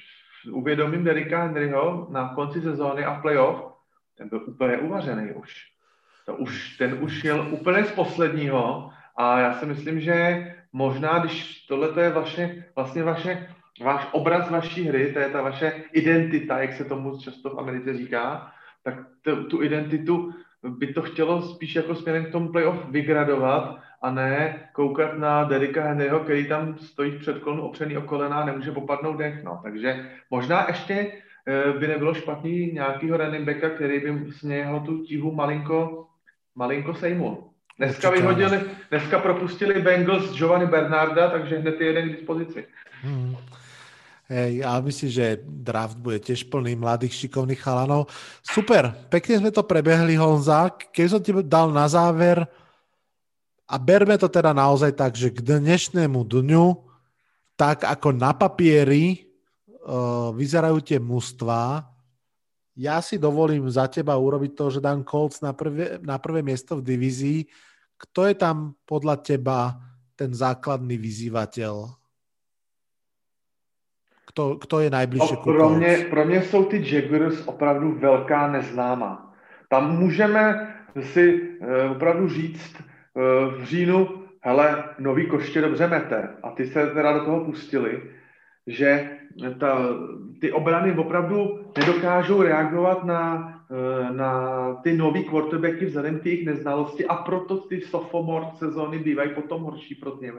uvědomím 0.53 1.05
Derika 1.05 1.43
Henryho 1.43 2.09
na 2.11 2.35
konci 2.35 2.61
sezóny 2.61 3.05
a 3.05 3.15
playoff, 3.21 3.77
ten 4.19 4.29
byl 4.29 4.45
úplně 4.47 4.79
uvařený 4.79 5.33
už. 5.33 5.55
To 6.27 6.37
už, 6.37 6.77
ten 6.77 6.99
už 7.01 7.25
jel 7.25 7.47
úplně 7.51 7.85
z 7.85 7.93
posledního 7.93 8.91
a 9.17 9.41
já 9.41 9.53
si 9.55 9.67
myslím, 9.67 10.01
že 10.01 10.47
možná, 10.73 11.19
když 11.19 11.67
tohle 11.67 12.03
je 12.03 12.11
vaše, 12.11 12.65
vlastně 12.77 13.03
vaše, 13.03 13.49
váš 13.85 14.09
obraz 14.13 14.51
vaší 14.51 14.85
hry, 14.85 15.13
to 15.13 15.19
je 15.19 15.29
ta 15.29 15.43
vaše 15.43 15.73
identita, 15.93 16.59
jak 16.59 16.73
se 16.73 16.85
tomu 16.85 17.19
často 17.19 17.51
v 17.51 17.59
Americe 17.59 17.97
říká, 17.97 18.53
tak 18.83 18.95
tu, 19.23 19.45
tu 19.45 19.63
identitu 19.63 20.33
by 20.69 20.87
to 20.87 21.03
chtělo 21.03 21.43
spíš 21.43 21.75
jako 21.75 21.95
směrem 21.95 22.27
k 22.27 22.33
tomu 22.33 22.53
playoff 22.53 22.89
vygradovat 22.89 23.79
a 24.03 24.11
ne 24.11 24.61
koukat 24.73 25.19
na 25.19 25.45
Derika 25.45 25.83
Henryho, 25.83 26.21
který 26.21 26.49
tam 26.49 26.79
stojí 26.79 27.19
před 27.19 27.39
kolonu 27.39 27.63
opřený 27.63 27.97
o 27.97 28.03
kolena 28.03 28.37
a 28.37 28.45
nemůže 28.45 28.73
popadnout 28.73 29.17
dech. 29.17 29.45
No. 29.45 29.61
Takže 29.63 30.07
možná 30.31 30.67
ještě 30.69 31.13
eh, 31.47 31.73
by 31.79 31.89
nebylo 31.89 32.15
špatný 32.15 32.73
nějakýho 32.73 33.17
running 33.17 33.47
backa, 33.47 33.71
který 33.71 34.01
by 34.01 34.33
z 34.33 34.43
něho 34.43 34.81
tu 34.81 35.05
tíhu 35.05 35.33
malinko, 35.33 36.07
malinko 36.55 36.95
sejmul. 36.95 37.45
Dneska 37.79 38.11
vyhodili, 38.11 38.61
dneska 38.91 39.19
propustili 39.19 39.83
Bengals 39.83 40.33
Giovanni 40.33 40.67
Bernarda, 40.67 41.31
takže 41.31 41.59
hned 41.59 41.81
je 41.81 41.87
jeden 41.87 42.09
k 42.09 42.13
dispozici. 42.13 42.67
Hmm. 43.03 43.37
Hej, 44.27 44.65
a 44.65 44.81
myslím, 44.81 45.11
že 45.11 45.39
draft 45.47 46.03
bude 46.03 46.19
tiež 46.19 46.51
plný 46.51 46.75
mladých 46.75 47.15
šikovných 47.15 47.63
chalanov. 47.63 48.11
Super, 48.43 48.91
pekne 49.07 49.39
sme 49.39 49.55
to 49.55 49.63
prebehli, 49.63 50.19
Honza. 50.19 50.67
Keď 50.75 51.07
som 51.07 51.23
ti 51.23 51.31
dal 51.47 51.71
na 51.71 51.87
záver 51.87 52.43
a 53.67 53.75
berme 53.83 54.15
to 54.15 54.31
teda 54.31 54.55
naozaj 54.55 54.95
tak, 54.95 55.19
že 55.19 55.35
k 55.35 55.43
dnešnému 55.43 56.23
dňu, 56.23 56.67
tak 57.59 57.83
ako 57.83 58.15
na 58.15 58.31
papieri 58.31 59.27
uh, 59.83 60.31
vyzerajú 60.31 60.79
tie 60.85 61.03
mužstva, 61.03 61.83
ja 62.77 63.01
si 63.01 63.17
dovolím 63.17 63.65
za 63.73 63.89
teba 63.89 64.21
urobiť 64.21 64.53
to, 64.53 64.65
že 64.69 64.85
dám 64.85 65.01
Colts 65.01 65.41
na 65.41 65.57
prvé, 65.57 65.97
na 66.05 66.21
prvé 66.21 66.45
miesto 66.45 66.77
v 66.77 66.85
divízii. 66.85 67.49
Kto 67.97 68.29
je 68.29 68.37
tam 68.37 68.77
podľa 68.85 69.17
teba 69.25 69.81
ten 70.13 70.37
základný 70.37 71.01
vyzývateľ? 71.01 71.75
Kto, 74.29 74.61
kto 74.61 74.85
je 74.85 74.91
najbližší 74.93 75.35
no, 75.41 75.43
pro, 75.43 75.71
mě, 75.71 76.07
pro 76.11 76.25
mě 76.25 76.43
jsou 76.43 76.65
ty 76.65 76.95
Jaguars 76.95 77.41
opravdu 77.49 77.97
velká 77.99 78.53
neznámá. 78.53 79.33
Tam 79.69 79.97
můžeme 79.97 80.75
si 81.01 81.41
uh, 81.41 81.97
opravdu 81.97 82.29
říct, 82.29 82.77
v 83.59 83.65
říjnu, 83.65 84.09
hele, 84.41 84.85
nový 84.99 85.27
koště 85.27 85.61
dobře 85.61 85.87
mete. 85.87 86.29
A 86.43 86.51
ty 86.51 86.67
se 86.67 86.87
teda 86.87 87.13
do 87.13 87.25
toho 87.25 87.45
pustili, 87.45 88.03
že 88.67 89.11
ta, 89.59 89.79
ty 90.41 90.53
obrany 90.53 90.93
opravdu 90.93 91.61
nedokážou 91.79 92.43
reagovat 92.43 93.05
na, 93.05 93.53
eh, 93.71 94.13
na 94.13 94.75
ty 94.75 94.97
nový 94.97 95.25
quarterbacky 95.25 95.87
vzhledem 95.87 96.21
k 96.21 96.27
jejich 96.27 96.47
neznalosti 96.47 97.07
a 97.07 97.15
proto 97.15 97.57
ty 97.57 97.81
sophomore 97.81 98.47
sezóny 98.59 98.99
bývají 98.99 99.31
potom 99.35 99.63
horší 99.63 99.95
pro 99.95 100.19
ně. 100.21 100.33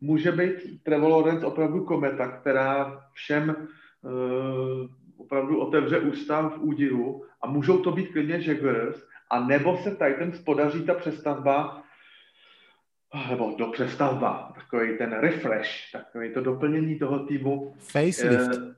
může 0.00 0.32
být 0.32 0.82
Trevor 0.82 1.10
Lawrence 1.10 1.46
opravdu 1.46 1.84
kometa, 1.84 2.28
která 2.28 3.00
všem 3.12 3.56
uh, 4.02 4.86
opravdu 5.16 5.60
otevře 5.60 5.98
ústa 5.98 6.48
v 6.48 6.58
údivu 6.58 7.24
a 7.42 7.46
můžou 7.46 7.78
to 7.78 7.92
být 7.92 8.12
klidně 8.12 8.40
Jaguars, 8.46 9.02
a 9.30 9.40
nebo 9.40 9.76
se 9.76 9.90
Titans 9.90 10.38
podaří 10.38 10.86
ta 10.86 10.94
přestavba 10.94 11.82
nebo 13.30 13.54
do 13.58 13.66
přestavba, 13.66 14.52
takový 14.54 14.98
ten 14.98 15.12
refresh, 15.12 15.70
takový 15.92 16.32
to 16.34 16.40
doplnění 16.40 16.98
toho 16.98 17.18
týmu. 17.18 17.74
Facelift. 17.78 18.56
Uh, 18.56 18.72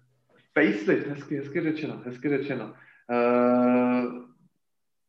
facelift, 0.54 1.06
hezky, 1.06 1.36
hezky 1.36 1.60
řečeno, 1.60 2.02
hezky 2.04 2.28
řečeno. 2.28 2.74
Uh, 3.10 4.22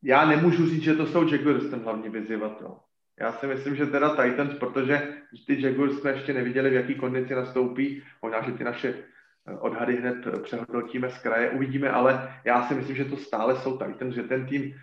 já 0.04 0.26
nemůžu 0.26 0.70
říct, 0.70 0.84
že 0.84 0.96
to 0.96 1.06
jsou 1.08 1.32
Jaguars 1.32 1.70
ten 1.70 1.80
hlavní 1.80 2.10
vyzývatel. 2.10 2.78
Já 3.20 3.32
si 3.32 3.48
myslím, 3.48 3.76
že 3.76 3.86
teda 3.86 4.10
Titans, 4.10 4.54
protože 4.54 5.14
ty 5.48 5.62
Jaguars 5.62 6.00
jsme 6.00 6.12
ještě 6.12 6.34
neviděli, 6.34 6.70
v 6.70 6.74
jaký 6.74 6.96
kondici 6.96 7.36
nastoupí, 7.36 8.04
možná, 8.22 8.42
že 8.42 8.52
ty 8.52 8.64
naše 8.64 8.94
eh, 9.48 9.54
odhady 9.54 9.96
hned 9.96 10.18
přehodnotíme 10.44 11.10
z 11.10 11.18
kraje, 11.18 11.50
uvidíme, 11.50 11.90
ale 11.90 12.34
já 12.44 12.68
si 12.68 12.74
myslím, 12.74 12.96
že 12.96 13.06
to 13.06 13.18
stále 13.18 13.56
jsou 13.56 13.78
Titans, 13.78 14.16
že 14.16 14.24
ten 14.24 14.46
tým 14.46 14.74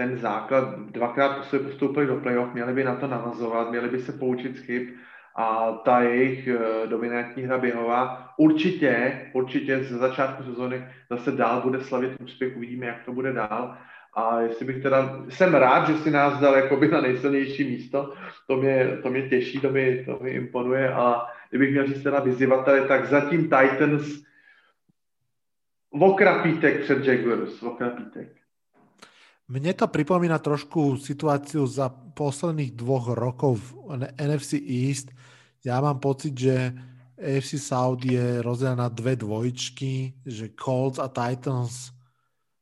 ten 0.00 0.16
základ, 0.16 0.78
dvakrát 0.78 1.36
po 1.36 1.42
sobě 1.42 1.68
postoupili 1.68 2.06
do 2.06 2.16
playoff, 2.16 2.54
měli 2.54 2.72
by 2.72 2.84
na 2.84 2.96
to 2.96 3.06
navazovat, 3.06 3.70
měli 3.70 3.88
by 3.88 3.98
se 4.00 4.12
poučit 4.12 4.56
z 4.56 4.60
chyb 4.60 4.88
a 5.36 5.72
ta 5.84 6.00
jejich 6.00 6.48
uh, 6.48 6.88
dominantní 6.88 7.42
hra 7.42 7.58
běhová 7.58 8.34
určitě, 8.36 9.20
určitě 9.32 9.84
ze 9.84 9.98
začátku 9.98 10.42
sezóny 10.42 10.84
zase 11.10 11.32
dál 11.32 11.60
bude 11.60 11.84
slavit 11.84 12.20
úspěch, 12.20 12.56
uvidíme, 12.56 12.86
jak 12.86 13.04
to 13.04 13.12
bude 13.12 13.32
dál. 13.32 13.76
A 14.14 14.40
jestli 14.40 14.66
bych 14.66 14.82
teda, 14.82 15.24
jsem 15.28 15.54
rád, 15.54 15.86
že 15.86 15.94
si 15.94 16.10
nás 16.10 16.40
dal 16.40 16.54
jakoby 16.54 16.88
na 16.88 17.00
nejsilnější 17.00 17.64
místo, 17.64 18.14
to 18.46 18.56
mě, 18.56 18.98
to 19.02 19.10
mě 19.10 19.28
těší, 19.28 19.60
to 19.60 19.70
mi, 19.70 20.04
to 20.04 20.18
mi 20.22 20.30
imponuje 20.30 20.92
a 20.92 21.26
kdybych 21.50 21.70
měl 21.70 21.86
říct 21.86 22.02
teda 22.02 22.20
vyzývatele, 22.20 22.88
tak 22.88 23.06
zatím 23.06 23.42
Titans 23.42 24.22
okrapítek 25.90 26.80
před 26.80 27.04
Jaguars, 27.04 27.62
okrapítek. 27.62 28.39
Mne 29.50 29.74
to 29.74 29.90
pripomína 29.90 30.38
trošku 30.38 30.94
situáciu 30.94 31.66
za 31.66 31.90
posledných 31.90 32.70
dvoch 32.70 33.10
rokov 33.18 33.58
v 33.58 33.98
NFC 34.14 34.62
East. 34.62 35.10
Ja 35.66 35.82
mám 35.82 35.98
pocit, 35.98 36.38
že 36.38 36.70
AFC 37.18 37.58
South 37.58 38.06
je 38.06 38.38
rozdelená 38.46 38.86
na 38.86 38.88
dve 38.88 39.18
dvojčky, 39.18 40.22
že 40.22 40.54
Colts 40.54 41.02
a 41.02 41.10
Titans 41.10 41.90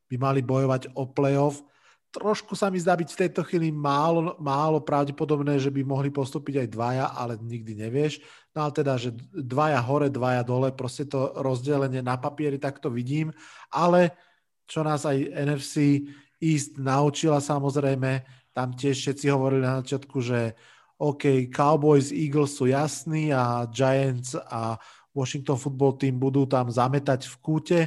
by 0.09 0.16
mali 0.16 0.41
bojovať 0.41 0.97
o 0.97 1.05
playoff. 1.12 1.61
Trošku 2.09 2.57
sa 2.57 2.72
mi 2.72 2.80
zdá 2.80 2.97
byť 2.97 3.09
v 3.12 3.20
tejto 3.20 3.45
chvíli 3.45 3.68
málo, 3.68 4.41
málo 4.41 4.80
pravdepodobné, 4.80 5.61
že 5.61 5.68
by 5.68 5.84
mohli 5.84 6.09
postúpiť 6.09 6.64
aj 6.64 6.68
dvaja, 6.72 7.07
ale 7.12 7.36
nikdy 7.36 7.84
nevieš. 7.84 8.24
No 8.57 8.64
ale 8.64 8.72
teda, 8.72 8.97
že 8.97 9.12
dvaja 9.36 9.76
hore, 9.84 10.09
dvaja 10.09 10.41
dole, 10.41 10.72
proste 10.72 11.05
to 11.05 11.36
rozdelenie 11.36 12.01
na 12.01 12.16
papieri 12.16 12.57
takto 12.57 12.89
vidím, 12.89 13.28
ale 13.68 14.16
čo 14.64 14.80
nás 14.80 15.05
aj 15.05 15.36
NFC 15.36 16.09
East 16.39 16.78
naučila 16.78 17.43
samozrejme. 17.43 18.22
Tam 18.55 18.74
tiež 18.74 18.95
všetci 18.99 19.26
hovorili 19.30 19.62
na 19.62 19.82
začiatku, 19.82 20.18
že 20.22 20.55
OK, 20.99 21.47
Cowboys, 21.55 22.11
Eagles 22.11 22.59
sú 22.59 22.66
jasní 22.66 23.30
a 23.30 23.66
Giants 23.70 24.34
a 24.34 24.74
Washington 25.14 25.59
football 25.59 25.95
team 25.95 26.18
budú 26.18 26.47
tam 26.47 26.70
zametať 26.70 27.30
v 27.30 27.36
kúte. 27.39 27.78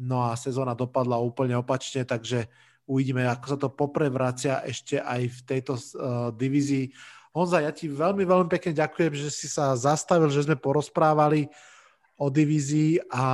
No 0.00 0.24
a 0.24 0.36
sezóna 0.36 0.76
dopadla 0.76 1.20
úplne 1.20 1.56
opačne, 1.56 2.04
takže 2.04 2.48
uvidíme, 2.88 3.24
ako 3.28 3.46
sa 3.48 3.58
to 3.60 3.68
poprevracia 3.72 4.64
ešte 4.64 5.00
aj 5.00 5.20
v 5.28 5.40
tejto 5.44 5.72
uh, 5.76 6.32
divízii. 6.32 6.92
Honza, 7.30 7.62
ja 7.62 7.70
ti 7.70 7.86
veľmi, 7.86 8.24
veľmi 8.26 8.48
pekne 8.50 8.74
ďakujem, 8.74 9.12
že 9.14 9.28
si 9.30 9.46
sa 9.46 9.76
zastavil, 9.76 10.32
že 10.32 10.44
sme 10.44 10.58
porozprávali 10.58 11.46
o 12.20 12.28
divízii 12.28 13.00
a 13.08 13.24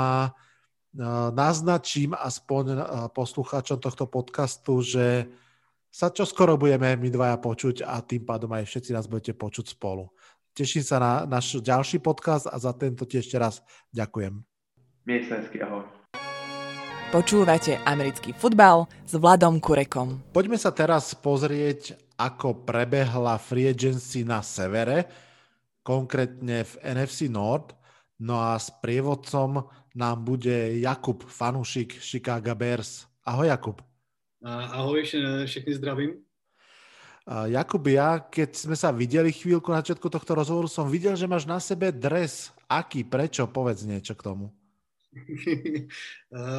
naznačím 1.32 2.16
aspoň 2.16 2.80
poslucháčom 3.12 3.76
tohto 3.76 4.09
podcastu, 4.09 4.80
že 4.80 5.28
sa 5.92 6.09
čo 6.12 6.24
skoro 6.28 6.57
budeme 6.61 6.97
my 6.97 7.09
dvaja 7.09 7.36
počuť 7.40 7.84
a 7.84 8.01
tým 8.05 8.24
pádom 8.24 8.53
aj 8.53 8.68
všetci 8.68 8.90
nás 8.97 9.09
budete 9.09 9.36
počuť 9.36 9.76
spolu. 9.76 10.09
Teším 10.57 10.84
sa 10.84 10.97
na 10.97 11.12
náš 11.28 11.61
ďalší 11.61 12.01
podcast 12.01 12.49
a 12.49 12.57
za 12.57 12.72
tento 12.72 13.05
ti 13.05 13.20
ešte 13.20 13.36
raz 13.36 13.61
ďakujem. 13.92 14.40
Miej 15.05 15.28
ahoj. 15.61 15.84
Počúvate 17.12 17.78
americký 17.86 18.34
futbal 18.34 18.90
s 19.07 19.14
Vladom 19.14 19.62
Kurekom. 19.62 20.20
Poďme 20.34 20.59
sa 20.59 20.74
teraz 20.74 21.14
pozrieť, 21.14 21.94
ako 22.18 22.66
prebehla 22.66 23.38
free 23.38 23.68
agency 23.70 24.24
na 24.26 24.42
severe, 24.42 25.07
konkrétne 25.86 26.66
v 26.66 26.72
NFC 26.82 27.30
North. 27.30 27.76
No 28.16 28.40
a 28.40 28.57
s 28.57 28.72
prievodcom 28.80 29.68
nám 29.97 30.24
bude 30.24 30.76
Jakub, 30.78 31.24
fanúšik 31.24 31.97
Chicago 31.97 32.55
Bears. 32.55 33.09
Ahoj 33.24 33.49
Jakub. 33.49 33.80
Ahoj, 34.44 35.03
všechny 35.47 35.74
zdravím. 35.74 36.11
Jakub, 37.26 37.82
ja 37.90 38.22
keď 38.22 38.55
sme 38.55 38.76
sa 38.78 38.94
videli 38.94 39.34
chvíľku 39.34 39.72
na 39.74 39.82
začiatku 39.82 40.07
tohto 40.07 40.36
rozhovoru, 40.36 40.70
som 40.70 40.86
videl, 40.86 41.18
že 41.18 41.26
máš 41.26 41.42
na 41.42 41.59
sebe 41.59 41.90
dres. 41.90 42.55
Aký? 42.70 43.03
Prečo? 43.03 43.51
Povedz 43.51 43.82
niečo 43.82 44.14
k 44.14 44.22
tomu. 44.22 44.55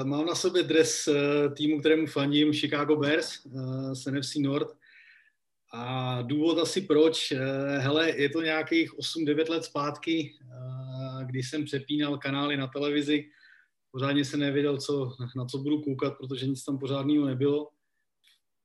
Mám 0.03 0.25
na 0.25 0.35
sobě 0.35 0.63
dres 0.63 1.07
eh, 1.07 1.49
týmu, 1.49 1.79
kterému 1.79 2.07
fandím, 2.07 2.53
Chicago 2.53 2.95
Bears 2.95 3.47
z 3.93 4.07
eh, 4.07 4.11
NFC 4.11 4.35
North. 4.35 4.75
A 5.73 6.21
důvod 6.21 6.59
asi 6.59 6.81
proč, 6.81 7.31
eh, 7.31 7.37
hele, 7.79 8.09
je 8.09 8.29
to 8.29 8.41
nějakých 8.41 8.97
8-9 8.97 9.49
let 9.49 9.63
zpátky, 9.63 10.33
když 11.23 11.49
jsem 11.49 11.65
přepínal 11.65 12.17
kanály 12.17 12.57
na 12.57 12.67
televizi, 12.67 13.29
pořádně 13.91 14.25
se 14.25 14.37
nevěděl, 14.37 14.77
co, 14.77 15.15
na 15.35 15.45
co 15.45 15.57
budu 15.57 15.81
koukat, 15.81 16.17
protože 16.17 16.47
nic 16.47 16.63
tam 16.63 16.79
pořádného 16.79 17.25
nebylo. 17.25 17.69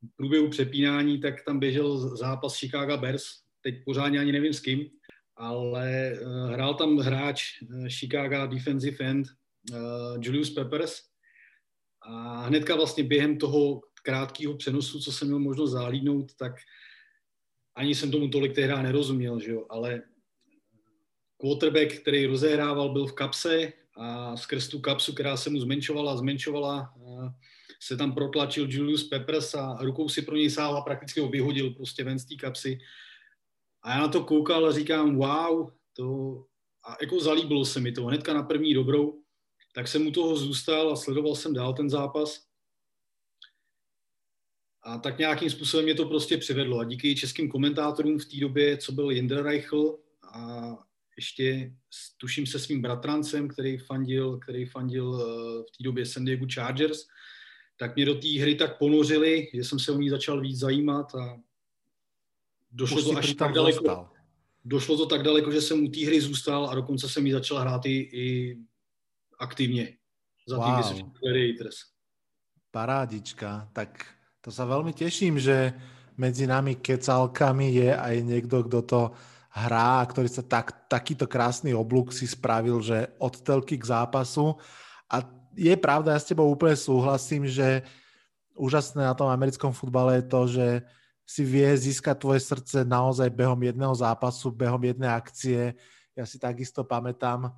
V 0.02 0.16
průběhu 0.16 0.48
přepínání 0.48 1.20
tak 1.20 1.44
tam 1.44 1.58
běžel 1.58 2.16
zápas 2.16 2.58
Chicago 2.58 2.96
Bears, 2.96 3.24
teď 3.62 3.74
pořádně 3.84 4.18
ani 4.18 4.32
nevím 4.32 4.52
s 4.52 4.60
kým, 4.60 4.90
ale 5.36 6.18
uh, 6.20 6.52
hrál 6.52 6.74
tam 6.74 6.96
hráč 6.96 7.62
uh, 7.62 7.88
Chicago 7.88 8.46
defensive 8.46 9.04
end 9.04 9.26
uh, 9.70 9.78
Julius 10.20 10.50
Peppers 10.50 11.00
a 12.02 12.40
hnedka 12.46 12.76
vlastně 12.76 13.04
během 13.04 13.38
toho 13.38 13.80
krátkého 14.02 14.56
přenosu, 14.56 15.00
co 15.00 15.12
jsem 15.12 15.28
měl 15.28 15.38
možnost 15.38 15.70
zahlídnout, 15.70 16.34
tak 16.34 16.52
ani 17.76 17.94
jsem 17.94 18.10
tomu 18.10 18.28
tolik 18.28 18.54
tehdy 18.54 18.82
nerozuměl, 18.82 19.40
že 19.40 19.52
jo, 19.52 19.66
ale 19.70 20.02
quarterback, 21.42 22.00
který 22.00 22.26
rozehrával, 22.26 22.88
byl 22.88 23.06
v 23.06 23.12
kapse 23.12 23.72
a 23.96 24.36
skrz 24.36 24.68
tu 24.68 24.80
kapsu, 24.80 25.12
která 25.12 25.36
se 25.36 25.50
mu 25.50 25.60
zmenšovala, 25.60 26.16
zmenšovala, 26.16 26.94
se 27.80 27.96
tam 27.96 28.14
protlačil 28.14 28.66
Julius 28.70 29.04
Peppers 29.04 29.54
a 29.54 29.78
rukou 29.80 30.08
si 30.08 30.22
pro 30.22 30.36
něj 30.36 30.50
sáhl 30.50 30.76
a 30.76 30.80
prakticky 30.80 31.20
ho 31.20 31.28
vyhodil 31.28 31.70
prostě 31.70 32.04
ven 32.04 32.18
z 32.18 32.24
té 32.24 32.34
kapsy. 32.34 32.78
A 33.82 33.90
já 33.90 34.00
na 34.00 34.08
to 34.08 34.24
koukal 34.24 34.66
a 34.66 34.72
říkám, 34.72 35.16
wow, 35.16 35.70
to... 35.92 36.36
A 36.84 36.96
jako 37.00 37.20
zalíbilo 37.20 37.64
se 37.64 37.80
mi 37.80 37.92
to 37.92 38.04
hnedka 38.04 38.34
na 38.34 38.42
první 38.42 38.74
dobrou, 38.74 39.22
tak 39.74 39.88
jsem 39.88 40.06
u 40.06 40.10
toho 40.10 40.36
zůstal 40.36 40.92
a 40.92 40.96
sledoval 40.96 41.34
jsem 41.34 41.54
dál 41.54 41.74
ten 41.74 41.90
zápas. 41.90 42.46
A 44.82 44.98
tak 44.98 45.18
nějakým 45.18 45.50
způsobem 45.50 45.84
mě 45.84 45.94
to 45.94 46.06
prostě 46.06 46.38
přivedlo. 46.38 46.78
A 46.78 46.84
díky 46.84 47.16
českým 47.16 47.50
komentátorům 47.50 48.18
v 48.18 48.24
té 48.24 48.36
době, 48.36 48.76
co 48.76 48.92
byl 48.92 49.10
Jindra 49.10 49.42
Reichl 49.42 49.98
a 50.22 50.78
ještě 51.22 51.72
tuším 52.18 52.46
se 52.46 52.58
svým 52.58 52.82
bratrancem, 52.82 53.48
který 53.48 53.78
fandil, 53.78 54.38
který 54.38 54.66
fandil 54.66 55.06
eh, 55.14 55.24
v 55.62 55.70
té 55.78 55.80
době 55.84 56.06
San 56.06 56.24
Diego 56.24 56.46
Chargers, 56.50 57.06
tak 57.78 57.94
mě 57.94 58.04
do 58.04 58.14
té 58.14 58.28
hry 58.42 58.54
tak 58.54 58.78
ponořili, 58.78 59.48
že 59.54 59.64
jsem 59.64 59.78
se 59.78 59.92
o 59.92 59.98
ní 59.98 60.10
začal 60.10 60.40
víc 60.40 60.58
zajímat 60.58 61.14
a 61.14 61.38
došlo 62.70 62.98
Už 62.98 63.04
to 63.04 63.18
až 63.18 63.34
tak 63.34 63.52
daleko. 63.54 63.84
Dostal. 63.84 64.10
Došlo 64.64 64.96
to 64.96 65.06
tak 65.06 65.22
daleko, 65.22 65.50
že 65.50 65.60
jsem 65.60 65.84
u 65.84 65.88
té 65.90 66.06
hry 66.06 66.20
zůstal 66.20 66.70
a 66.70 66.74
dokonce 66.74 67.08
jsem 67.08 67.26
ji 67.26 67.32
začal 67.32 67.58
hrát 67.58 67.86
i, 67.86 67.98
i 68.12 68.56
aktivně 69.38 69.98
za 70.46 70.56
wow. 70.56 70.94
tým 70.94 71.10
Gladiators. 71.22 71.76
Parádička, 72.70 73.68
tak 73.76 74.06
to 74.40 74.48
sa 74.48 74.64
veľmi 74.64 74.96
teším, 74.96 75.36
že 75.36 75.76
medzi 76.16 76.48
nami 76.48 76.80
kecalkami 76.80 77.68
je 77.68 77.90
aj 77.92 78.16
niekto, 78.24 78.64
kto 78.64 78.78
to 78.86 79.00
hrá, 79.52 80.00
ktorý 80.08 80.32
sa 80.32 80.40
tak, 80.40 80.88
takýto 80.88 81.28
krásny 81.28 81.76
oblúk 81.76 82.08
si 82.10 82.24
spravil, 82.24 82.80
že 82.80 83.12
od 83.20 83.36
telky 83.44 83.76
k 83.76 83.84
zápasu. 83.84 84.56
A 85.12 85.20
je 85.52 85.76
pravda, 85.76 86.16
ja 86.16 86.20
s 86.20 86.28
tebou 86.32 86.48
úplne 86.48 86.72
súhlasím, 86.72 87.44
že 87.44 87.84
úžasné 88.56 89.04
na 89.04 89.12
tom 89.12 89.28
americkom 89.28 89.76
futbale 89.76 90.20
je 90.20 90.24
to, 90.24 90.40
že 90.48 90.66
si 91.28 91.44
vie 91.44 91.68
získať 91.76 92.16
tvoje 92.16 92.40
srdce 92.40 92.84
naozaj 92.88 93.28
behom 93.28 93.60
jedného 93.60 93.92
zápasu, 93.92 94.48
behom 94.48 94.80
jednej 94.80 95.12
akcie. 95.12 95.76
Ja 96.16 96.24
si 96.24 96.40
takisto 96.40 96.84
pamätám, 96.84 97.52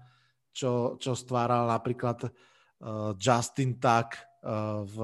čo, 0.54 0.98
čo 0.98 1.14
stváral 1.14 1.70
napríklad 1.70 2.26
uh, 2.26 3.14
Justin 3.18 3.78
Tuck 3.78 4.18
uh, 4.42 4.82
v 4.86 4.96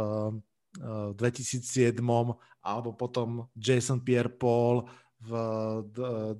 uh, 0.79 1.11
2007 1.19 1.99
alebo 2.63 2.95
potom 2.95 3.49
Jason 3.59 3.99
Pierre-Paul 3.99 4.87
v 5.21 5.33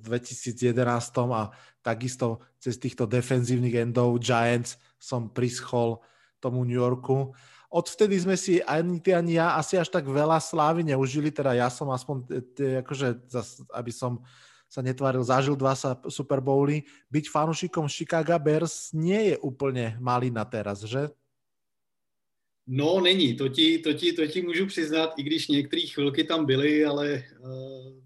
2011 0.01 0.73
a 1.31 1.53
takisto 1.85 2.41
cez 2.57 2.81
týchto 2.81 3.05
defenzívnych 3.05 3.77
endov 3.77 4.17
Giants 4.17 4.81
som 4.97 5.29
prischol 5.29 6.01
tomu 6.41 6.65
New 6.65 6.81
Yorku. 6.81 7.33
Odvtedy 7.71 8.19
sme 8.19 8.35
si 8.35 8.59
ani 8.65 8.99
ty, 8.99 9.15
ani 9.15 9.39
ja 9.39 9.55
asi 9.55 9.79
až 9.79 9.87
tak 9.93 10.03
veľa 10.03 10.41
slávy 10.43 10.83
neužili, 10.83 11.31
teda 11.31 11.55
ja 11.55 11.71
som 11.71 11.87
aspoň, 11.93 12.27
akože, 12.83 13.31
aby 13.71 13.91
som 13.93 14.19
sa 14.67 14.83
netváril, 14.83 15.23
zažil 15.23 15.55
dva 15.55 15.75
Super 16.07 16.39
Bowly. 16.39 16.83
Byť 17.11 17.27
fanúšikom 17.27 17.91
Chicago 17.91 18.35
Bears 18.39 18.91
nie 18.95 19.31
je 19.31 19.35
úplne 19.39 19.99
malý 19.99 20.31
na 20.31 20.47
teraz, 20.47 20.83
že? 20.83 21.11
No, 22.67 23.01
není, 23.03 23.35
to 23.35 23.49
ti, 23.49 23.79
to, 23.83 23.93
ti, 23.93 24.13
to 24.13 24.27
ti 24.27 24.41
můžu 24.41 24.65
přiznat, 24.65 25.13
i 25.17 25.23
když 25.23 25.47
některé 25.47 25.81
chvilky 25.81 26.23
tam 26.23 26.45
byly, 26.45 26.85
ale 26.85 27.23
uh, 27.43 27.99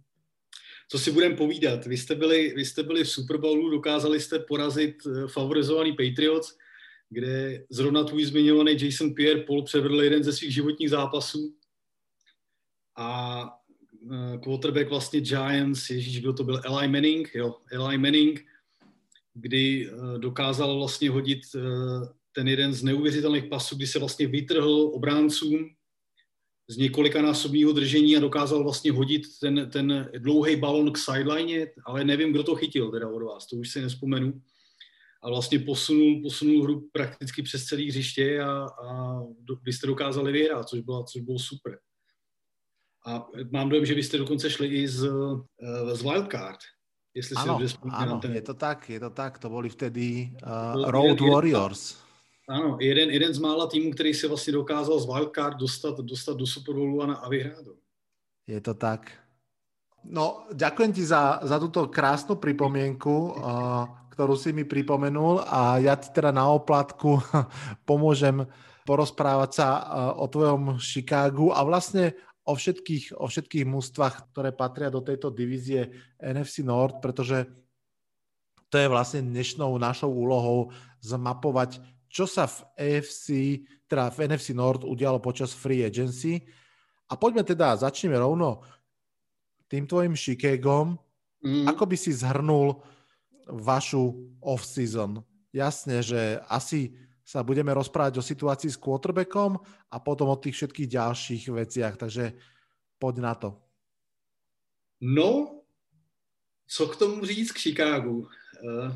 co 0.88 1.00
si 1.00 1.12
budeme 1.12 1.36
povídat, 1.36 1.86
vy 1.86 1.98
jste, 1.98 2.16
byli, 2.16 2.54
vy 2.56 2.66
jste 2.66 2.84
byli 2.84 3.04
v 3.04 3.10
Super 3.10 3.38
Bowlu, 3.38 3.70
dokázali 3.70 4.20
jste 4.20 4.40
porazit 4.40 5.06
uh, 5.06 5.28
favorizovaný 5.28 5.92
Patriots, 5.92 6.58
kde 7.10 7.66
zrovna 7.70 8.04
tvůj 8.04 8.26
zmiňovaný 8.26 8.78
Jason 8.82 9.14
Pierre-Paul 9.14 9.64
převedl 9.64 10.02
jeden 10.02 10.24
ze 10.24 10.34
svých 10.34 10.54
životních 10.54 10.90
zápasů. 10.90 11.56
A 12.98 13.42
uh, 14.02 14.38
quarterback 14.44 14.90
vlastně 14.90 15.22
Giants, 15.22 15.90
ježíš, 15.90 16.20
kdo 16.20 16.34
to 16.34 16.44
byl, 16.44 16.62
Eli 16.66 16.88
Manning, 16.88 17.36
jo, 17.36 17.56
Eli 17.72 17.98
Manning, 17.98 18.46
kdy 19.34 19.90
uh, 19.90 20.18
dokázal 20.18 20.78
vlastně 20.78 21.10
hodit 21.10 21.42
ten 22.32 22.48
jeden 22.48 22.74
z 22.74 22.84
neuvěřitelných 22.84 23.46
pasů, 23.46 23.76
kdy 23.76 23.88
se 23.88 24.00
vlastně 24.00 24.28
vytrhl 24.28 24.92
obráncům 24.94 25.76
z 26.68 26.78
několika 26.78 27.22
násobního 27.22 27.72
držení 27.72 28.18
a 28.18 28.20
dokázal 28.20 28.64
vlastně 28.64 28.92
hodit 28.92 29.22
ten, 29.42 29.70
ten 29.70 30.10
dlouhý 30.18 30.56
balon 30.56 30.92
k 30.92 30.98
sideline, 30.98 31.66
ale 31.86 32.04
nevím, 32.04 32.32
kdo 32.32 32.44
to 32.44 32.56
chytil 32.56 32.92
teda 32.92 33.10
od 33.10 33.24
vás, 33.24 33.48
to 33.48 33.56
už 33.56 33.70
si 33.70 33.82
nespomenu. 33.82 34.42
A 35.24 35.30
vlastně 35.30 35.60
posunul, 35.60 36.22
posunul 36.22 36.64
hru 36.64 36.90
prakticky 36.92 37.42
přes 37.42 37.66
celý 37.66 37.90
hřiště 37.90 38.42
a, 38.42 38.66
a 38.66 39.20
do, 39.40 39.56
vy 39.56 39.74
jste 39.74 39.88
dokázali 39.88 40.32
vyhrát, 40.32 40.70
což 40.70 40.80
bylo, 40.80 41.04
což 41.04 41.22
bylo 41.22 41.40
super. 41.40 41.80
A 43.08 43.28
mám 43.52 43.70
dojem, 43.70 43.86
že 43.86 43.94
vy 43.94 44.04
jste 44.04 44.18
dokonce 44.18 44.50
šli 44.50 44.68
i 44.68 44.88
z, 44.88 45.06
eh, 45.62 45.96
z 45.96 46.02
Wildcard. 46.02 46.60
Jestli 47.16 47.36
ano, 47.36 47.70
si 47.70 47.76
ano, 47.90 48.22
je 48.34 48.42
to 48.42 48.54
tak, 48.54 48.90
je 48.90 49.00
to 49.00 49.10
tak, 49.10 49.40
to 49.40 49.50
byli 49.50 49.70
vtedy 49.70 50.36
uh, 50.44 50.92
Road 50.92 51.22
Warriors. 51.22 52.05
Ano, 52.48 52.78
jeden, 52.80 53.10
jeden 53.10 53.34
z 53.34 53.40
mála 53.40 53.68
týmů, 53.68 53.92
který 53.92 54.14
se 54.14 54.28
vlastně 54.28 54.54
dokázal 54.54 55.00
z 55.00 55.06
wildcard 55.06 55.58
dostat, 55.58 55.98
dostat 56.00 56.38
do 56.38 56.48
Super 56.48 56.76
Bowlu 56.76 57.02
a, 57.02 57.14
a 57.14 57.30
vyhrát. 57.30 57.66
Je 58.48 58.62
to 58.62 58.74
tak. 58.74 59.12
No, 60.06 60.46
ďakujem 60.54 60.94
ti 60.94 61.02
za, 61.02 61.42
za 61.42 61.58
túto 61.58 61.90
krásnu 61.90 62.38
pripomienku, 62.38 63.10
uh, 63.10 63.90
ktorú 64.14 64.38
si 64.38 64.54
mi 64.54 64.62
pripomenul 64.62 65.42
a 65.50 65.82
ja 65.82 65.98
ti 65.98 66.14
teda 66.14 66.30
na 66.30 66.46
oplatku 66.46 67.18
pomôžem 67.90 68.46
porozprávať 68.86 69.52
sa 69.58 69.68
uh, 69.74 69.82
o 70.22 70.30
tvojom 70.30 70.78
Chicagu 70.78 71.50
a 71.50 71.66
vlastne 71.66 72.14
o 72.46 72.54
všetkých, 72.54 73.18
o 73.18 73.26
všetkých 73.26 73.66
mústvach, 73.66 74.30
ktoré 74.30 74.54
patria 74.54 74.94
do 74.94 75.02
tejto 75.02 75.34
divízie 75.34 75.90
NFC 76.22 76.62
North, 76.62 77.02
pretože 77.02 77.50
to 78.70 78.78
je 78.78 78.86
vlastne 78.86 79.26
dnešnou 79.26 79.74
našou 79.82 80.14
úlohou 80.14 80.70
zmapovať 81.02 81.82
čo 82.16 82.24
sa 82.24 82.48
v 82.48 82.64
AFC, 82.80 83.60
teda 83.92 84.08
v 84.08 84.32
NFC 84.32 84.56
North 84.56 84.88
udialo 84.88 85.20
počas 85.20 85.52
free 85.52 85.84
agency. 85.84 86.40
A 87.12 87.20
poďme 87.20 87.44
teda, 87.44 87.76
začneme 87.76 88.16
rovno 88.16 88.64
tým 89.68 89.84
tvojim 89.84 90.16
Chicagom. 90.16 90.96
Mm. 91.44 91.68
Ako 91.68 91.84
by 91.84 92.00
si 92.00 92.16
zhrnul 92.16 92.80
vašu 93.52 94.32
off-season? 94.40 95.20
Jasne, 95.52 96.00
že 96.00 96.40
asi 96.48 96.96
sa 97.20 97.44
budeme 97.44 97.76
rozprávať 97.76 98.24
o 98.24 98.24
situácii 98.24 98.72
s 98.72 98.80
quarterbackom 98.80 99.60
a 99.92 99.98
potom 100.00 100.32
o 100.32 100.40
tých 100.40 100.56
všetkých 100.56 100.96
ďalších 100.96 101.44
veciach, 101.52 102.00
takže 102.00 102.32
poď 102.96 103.16
na 103.20 103.34
to. 103.36 103.50
No, 105.04 105.62
co 106.64 106.88
k 106.88 106.96
tomu 106.96 107.26
říct 107.26 107.52
k 107.52 107.60
Chicagu? 107.60 108.24
Uh, 108.64 108.96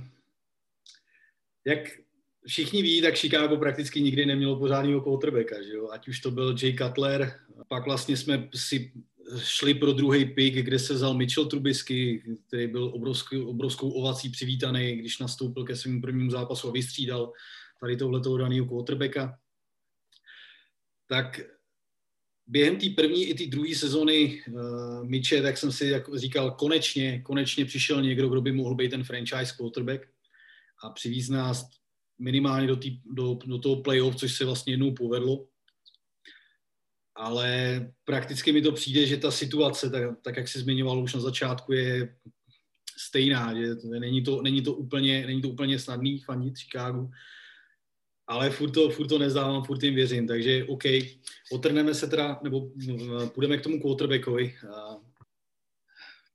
jak 1.66 2.00
všichni 2.48 2.82
ví, 2.82 3.02
tak 3.02 3.18
Chicago 3.18 3.58
prakticky 3.58 4.02
nikdy 4.02 4.26
nemělo 4.26 4.56
pořádného 4.56 5.02
quarterbacka, 5.02 5.64
že 5.64 5.74
jo? 5.74 5.90
ať 5.92 6.08
už 6.08 6.20
to 6.20 6.32
byl 6.32 6.56
Jay 6.62 6.76
Cutler, 6.76 7.40
pak 7.68 7.86
vlastně 7.86 8.18
jsme 8.18 8.50
si 8.56 8.92
šli 9.38 9.74
pro 9.74 9.94
druhý 9.94 10.26
pick, 10.26 10.56
kde 10.56 10.80
se 10.80 10.94
vzal 10.94 11.14
Mitchell 11.14 11.46
Trubisky, 11.46 12.24
který 12.48 12.68
byl 12.68 12.92
obrovskou, 12.94 13.46
obrovskou 13.46 13.90
ovací 13.90 14.30
přivítaný, 14.30 14.96
když 14.96 15.20
nastoupil 15.20 15.64
ke 15.64 15.76
svému 15.76 16.02
prvnímu 16.02 16.32
zápasu 16.32 16.68
a 16.68 16.72
vystřídal 16.72 17.34
tady 17.80 17.98
tohletou 17.98 18.38
daného 18.38 18.66
quarterbacka. 18.66 19.40
Tak 21.08 21.42
během 22.48 22.78
té 22.78 22.90
první 22.90 23.26
i 23.26 23.34
té 23.34 23.46
druhé 23.46 23.76
sezony 23.76 24.44
uh, 24.48 25.08
Mitche, 25.08 25.42
tak 25.42 25.58
jsem 25.58 25.72
si 25.72 25.86
jako 25.86 26.18
říkal, 26.18 26.52
konečně, 26.52 27.22
konečně 27.22 27.66
přišel 27.66 28.02
někdo, 28.02 28.30
kdo 28.30 28.42
by 28.42 28.52
mohl 28.52 28.76
být 28.76 28.90
ten 28.90 29.04
franchise 29.04 29.54
quarterback 29.58 30.08
a 30.84 30.90
přivíz 30.90 31.30
nás 31.30 31.70
minimálně 32.20 32.68
do, 32.68 32.76
tý, 32.76 33.02
do, 33.06 33.40
do 33.46 33.58
toho 33.60 33.82
playoff, 33.82 34.16
což 34.16 34.38
se 34.38 34.46
vlastně 34.46 34.74
jednou 34.74 34.94
povedlo. 34.94 35.46
Ale 37.16 37.82
prakticky 38.04 38.52
mi 38.52 38.62
to 38.62 38.72
přijde, 38.72 39.06
že 39.06 39.18
ta 39.18 39.32
situace, 39.32 39.90
tak, 39.90 40.22
tak 40.22 40.38
jak 40.38 40.48
si 40.48 40.60
zmiňoval 40.60 41.04
už 41.04 41.14
na 41.14 41.20
začátku, 41.20 41.74
je 41.74 42.16
stejná, 42.98 43.56
že 43.56 43.76
to, 43.76 43.88
není, 43.88 44.24
to, 44.24 44.42
není, 44.42 44.62
to 44.62 44.74
úplně, 44.74 45.26
není 45.26 45.42
to 45.42 45.50
úplně 45.50 45.80
snadný 45.80 46.20
fandit 46.20 46.58
Chicago, 46.58 47.08
ale 48.28 48.50
furt 48.50 48.72
to, 48.72 48.90
furt 48.90 49.08
to 49.08 49.20
nezdávám, 49.20 49.64
furt 49.64 49.84
jim 49.84 49.96
věřím, 49.96 50.28
takže 50.28 50.64
OK, 50.64 50.84
otrneme 51.52 51.94
se 51.94 52.08
teda, 52.08 52.40
nebo 52.44 52.72
no, 52.88 53.30
půjdeme 53.30 53.58
k 53.58 53.64
tomu 53.64 53.82
quarterbackovi. 53.82 54.56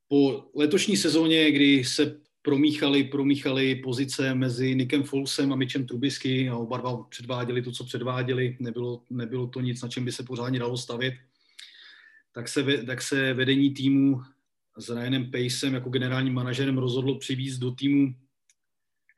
Po 0.09 0.51
letošní 0.55 0.97
sezóně, 0.97 1.51
kdy 1.51 1.85
se 1.85 2.21
promíchali, 2.45 3.05
promíchali 3.05 3.75
pozice 3.75 4.35
mezi 4.35 4.75
Nikem 4.75 5.03
Folsem 5.03 5.53
a 5.53 5.57
Mitchem 5.57 5.87
Trubisky 5.87 6.49
a 6.49 6.57
oba 6.57 6.77
dva 6.77 7.03
předváděli 7.03 7.63
to, 7.63 7.73
co 7.73 7.85
předváděli. 7.85 8.57
Nebylo, 8.61 9.03
nebylo 9.11 9.47
to 9.47 9.61
nic, 9.61 9.83
na 9.83 9.89
čem 9.89 10.05
by 10.05 10.13
se 10.13 10.23
pořádně 10.23 10.59
dalo 10.59 10.77
stavět. 10.77 11.15
Tak 12.33 12.49
se, 12.49 12.85
tak 12.87 13.03
se 13.03 13.35
vedení 13.35 13.71
týmu 13.71 14.23
s 14.79 14.91
Ryanem 14.91 15.31
Pacem 15.31 15.75
jako 15.75 15.91
generálním 15.91 16.35
manažerem 16.35 16.79
rozhodlo 16.79 17.19
přivízt 17.19 17.61
do 17.61 17.71
týmu 17.71 18.15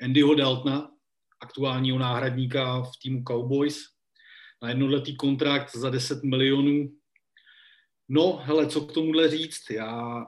Andyho 0.03 0.35
Daltona, 0.35 0.91
aktuálního 1.41 1.99
náhradníka 1.99 2.83
v 2.83 2.93
týmu 3.03 3.23
Cowboys, 3.29 3.79
na 4.63 4.69
jednoletý 4.69 5.17
kontrakt 5.17 5.77
za 5.77 5.91
10 5.91 6.23
milionů. 6.23 6.93
No, 8.09 8.41
hele, 8.43 8.67
co 8.67 8.81
k 8.81 8.93
tomuhle 8.93 9.31
říct? 9.31 9.71
Já 9.71 10.27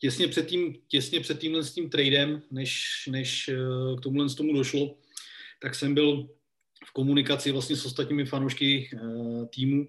těsně 0.00 0.28
před 0.28 0.46
tím, 0.46 0.74
těsně 0.88 1.20
před 1.20 1.38
tímhle 1.38 1.64
s 1.64 1.74
tím 1.74 1.90
tradem, 1.90 2.42
než, 2.50 2.84
než 3.10 3.48
eh, 3.48 3.96
k 3.96 4.00
tomuhle 4.00 4.28
z 4.28 4.34
tomu 4.34 4.52
došlo, 4.52 4.96
tak 5.62 5.74
jsem 5.74 5.94
byl 5.94 6.28
v 6.86 6.92
komunikaci 6.92 7.52
vlastně 7.52 7.76
s 7.76 7.86
ostatními 7.86 8.24
fanoušky 8.24 8.90
uh, 8.94 9.46
týmu 9.46 9.86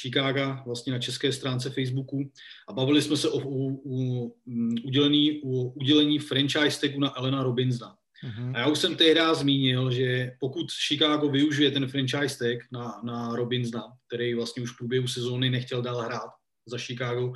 Chicago 0.00 0.56
vlastně 0.66 0.92
na 0.92 0.98
české 0.98 1.32
stránce 1.32 1.70
Facebooku 1.70 2.30
a 2.68 2.72
bavili 2.72 3.02
jsme 3.02 3.16
se 3.16 3.28
o, 3.28 3.38
o, 3.38 3.66
o, 3.68 4.30
mm, 4.46 4.74
udělení, 4.84 5.40
o 5.44 5.62
udělení 5.62 6.18
franchise 6.18 6.80
tagu 6.80 7.00
na 7.00 7.18
Elena 7.18 7.42
Robinsona. 7.42 7.96
Uh-huh. 8.24 8.52
A 8.54 8.58
já 8.58 8.66
už 8.66 8.78
jsem 8.78 8.96
tehdy 8.96 9.20
zmínil, 9.32 9.90
že 9.90 10.32
pokud 10.40 10.66
Chicago 10.72 11.28
využije 11.28 11.70
ten 11.70 11.86
franchise 11.88 12.38
tag 12.38 12.58
na, 12.72 13.00
na 13.04 13.36
Robinsona, 13.36 13.82
který 14.06 14.34
vlastně 14.34 14.62
už 14.62 14.72
v 14.72 14.76
průběhu 14.76 15.08
sezóny 15.08 15.50
nechtěl 15.50 15.82
dál 15.82 16.00
hrát 16.00 16.30
za 16.66 16.78
Chicago, 16.78 17.32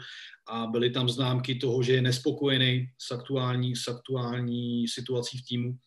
a 0.49 0.67
byly 0.67 0.91
tam 0.91 1.09
známky 1.09 1.55
toho, 1.55 1.83
že 1.83 1.93
je 1.93 2.03
nespokojený 2.03 2.87
s 2.99 3.11
aktuální, 3.11 3.77
s 3.77 3.89
aktuální 3.89 4.89
situací 4.89 5.39
v 5.39 5.45
týmu. 5.49 5.79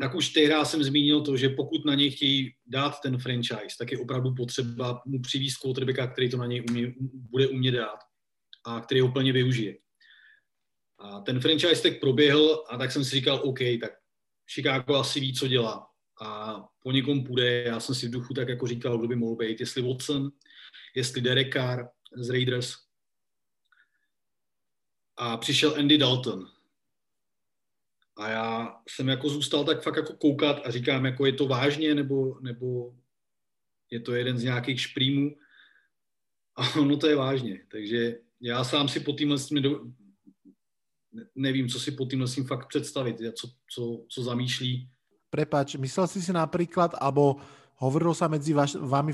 Tak 0.00 0.14
už 0.14 0.28
tehdy 0.28 0.54
jsem 0.62 0.84
zmínil 0.84 1.20
to, 1.20 1.36
že 1.36 1.48
pokud 1.48 1.84
na 1.84 1.94
něj 1.94 2.10
chtějí 2.10 2.54
dát 2.66 3.00
ten 3.02 3.18
franchise, 3.18 3.76
tak 3.78 3.92
je 3.92 3.98
opravdu 3.98 4.34
potřeba 4.34 5.02
mu 5.06 5.20
přivízt 5.20 5.58
quarterbacka, 5.58 6.06
který 6.06 6.30
to 6.30 6.36
na 6.36 6.46
něj 6.46 6.64
umí, 6.70 6.94
bude 7.30 7.48
umět 7.48 7.72
dát 7.72 7.98
a 8.66 8.80
který 8.80 9.00
ho 9.00 9.12
plně 9.12 9.32
využije. 9.32 9.76
A 10.98 11.20
ten 11.20 11.40
franchise 11.40 11.82
tak 11.82 12.00
proběhl 12.00 12.64
a 12.70 12.78
tak 12.78 12.92
jsem 12.92 13.04
si 13.04 13.10
říkal, 13.10 13.40
OK, 13.44 13.58
tak 13.80 13.90
Chicago 14.54 14.94
asi 14.94 15.20
ví, 15.20 15.34
co 15.34 15.48
dělá 15.48 15.86
a 16.22 16.60
po 16.82 16.92
někom 16.92 17.24
půjde. 17.24 17.62
Já 17.62 17.80
jsem 17.80 17.94
si 17.94 18.08
v 18.08 18.10
duchu 18.10 18.34
tak 18.34 18.48
jako 18.48 18.66
říkal, 18.66 18.98
kdo 18.98 19.08
by 19.08 19.16
mohl 19.16 19.36
být, 19.36 19.60
jestli 19.60 19.82
Watson, 19.82 20.30
jestli 20.96 21.20
Derek 21.20 21.52
Carr 21.52 21.84
z 22.16 22.30
Raiders, 22.30 22.84
a 25.16 25.36
přišel 25.36 25.74
Andy 25.78 25.98
Dalton. 25.98 26.46
A 28.16 28.30
já 28.30 28.76
jsem 28.88 29.08
jako 29.08 29.28
zůstal 29.28 29.64
tak 29.64 29.82
fakt 29.82 29.96
jako 29.96 30.12
koukat 30.12 30.66
a 30.66 30.70
říkám, 30.70 31.04
jako 31.06 31.26
je 31.26 31.32
to 31.32 31.46
vážně, 31.46 31.94
nebo, 31.94 32.40
nebo 32.40 32.94
je 33.90 34.00
to 34.00 34.14
jeden 34.14 34.38
z 34.38 34.44
nějakých 34.44 34.80
šprýmů. 34.80 35.36
A 36.56 36.80
ono 36.80 36.96
to 36.96 37.06
je 37.06 37.16
vážně. 37.16 37.66
Takže 37.70 38.18
já 38.40 38.64
sám 38.64 38.88
si 38.88 39.00
po 39.00 39.12
týmhle 39.12 39.38
nevím, 41.34 41.68
co 41.68 41.80
si 41.80 41.96
tím 42.10 42.18
nosím 42.18 42.44
fakt 42.44 42.68
představit, 42.68 43.16
co, 43.34 43.48
co, 43.70 44.04
co 44.08 44.22
zamýšlí. 44.22 44.90
Prepač, 45.30 45.74
myslel 45.74 46.06
si 46.06 46.22
si 46.22 46.30
napríklad, 46.30 46.94
alebo 46.94 47.42
hovorilo 47.82 48.14
sa 48.14 48.30
medzi 48.30 48.54
vaš, 48.54 48.78
vami 48.78 49.10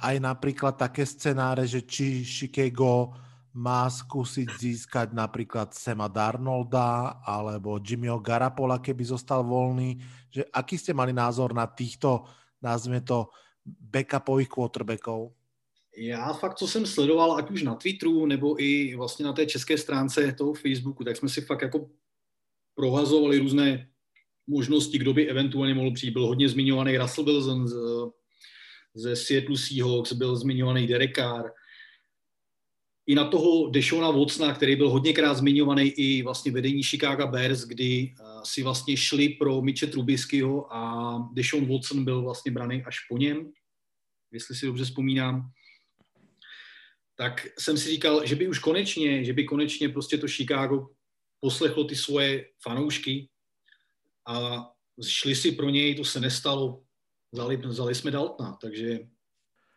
aj 0.00 0.16
napríklad 0.16 0.80
také 0.80 1.04
scenáre, 1.04 1.68
že 1.68 1.84
či 1.84 2.24
Chicago 2.24 3.12
má 3.56 3.88
skúsiť 3.88 4.48
získať 4.48 5.08
napríklad 5.16 5.72
Sema 5.72 6.08
Darnolda 6.08 7.20
alebo 7.24 7.80
Jimmyho 7.80 8.20
Garapola, 8.20 8.80
keby 8.80 9.04
zostal 9.04 9.44
voľný. 9.44 9.96
Že 10.28 10.44
aký 10.52 10.76
ste 10.76 10.92
mali 10.92 11.12
názor 11.12 11.56
na 11.56 11.64
týchto, 11.64 12.28
nazveme 12.60 13.00
to, 13.00 13.32
backupových 13.64 14.48
quarterbackov? 14.48 15.32
Já 15.96 16.32
fakt, 16.32 16.58
co 16.58 16.68
jsem 16.68 16.86
sledoval, 16.86 17.36
ať 17.36 17.50
už 17.50 17.62
na 17.62 17.74
Twitteru, 17.74 18.26
nebo 18.26 18.60
i 18.60 18.96
vlastně 18.96 19.24
na 19.24 19.32
té 19.32 19.46
české 19.46 19.78
stránce 19.78 20.32
toho 20.32 20.54
Facebooku, 20.54 21.04
tak 21.04 21.16
jsme 21.16 21.28
si 21.28 21.40
fakt 21.40 21.62
jako 21.62 21.90
prohazovali 22.74 23.38
různé 23.38 23.88
možnosti, 24.46 24.98
kdo 24.98 25.14
by 25.14 25.28
eventuálně 25.28 25.74
mohl 25.74 25.92
přijít. 25.92 26.12
Byl 26.12 26.26
hodně 26.26 26.48
zmiňovaný 26.48 26.98
Russell 26.98 27.24
Wilson 27.24 27.68
z, 27.68 27.74
ze 28.96 29.16
Seattle 29.16 29.56
Seahawks, 29.56 30.12
byl 30.12 30.36
zmiňovaný 30.36 30.86
Derek 30.86 31.16
Carr, 31.16 31.50
i 33.06 33.14
na 33.14 33.28
toho 33.28 33.70
Deshona 33.70 34.10
Watsona, 34.10 34.54
který 34.54 34.76
byl 34.76 34.90
hodněkrát 34.90 35.36
zmiňovaný 35.36 35.82
i 35.82 36.22
vlastně 36.22 36.52
vedení 36.52 36.82
Chicago 36.82 37.26
Bears, 37.26 37.64
kdy 37.64 38.14
uh, 38.20 38.42
si 38.42 38.62
vlastně 38.62 38.96
šli 38.96 39.28
pro 39.28 39.62
Mitche 39.62 39.86
Trubiskyho 39.86 40.74
a 40.74 41.18
Deshaun 41.32 41.66
Watson 41.66 42.04
byl 42.04 42.22
vlastně 42.22 42.52
braný 42.52 42.84
až 42.84 42.96
po 43.08 43.18
něm, 43.18 43.52
jestli 44.32 44.54
si 44.54 44.66
dobře 44.66 44.84
vzpomínám. 44.84 45.50
Tak 47.16 47.46
jsem 47.58 47.78
si 47.78 47.90
říkal, 47.90 48.26
že 48.26 48.34
by 48.34 48.48
už 48.48 48.58
konečně, 48.58 49.24
že 49.24 49.32
by 49.32 49.44
konečně 49.44 49.88
prostě 49.88 50.18
to 50.18 50.28
Chicago 50.28 50.86
poslechlo 51.40 51.84
ty 51.84 51.96
svoje 51.96 52.48
fanoušky 52.62 53.28
a 54.26 54.66
šli 55.06 55.34
si 55.34 55.52
pro 55.52 55.70
něj, 55.70 55.94
to 55.94 56.04
se 56.04 56.20
nestalo, 56.20 56.82
vzali, 57.36 57.60
vzali 57.60 57.92
jsme 57.92 58.10
Daltna, 58.10 58.56
takže... 58.56 59.04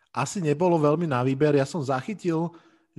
Asi 0.10 0.41
nebolo 0.41 0.80
veľmi 0.80 1.05
na 1.05 1.22
výber, 1.22 1.53
ja 1.53 1.68
som 1.68 1.84
zachytil 1.86 2.49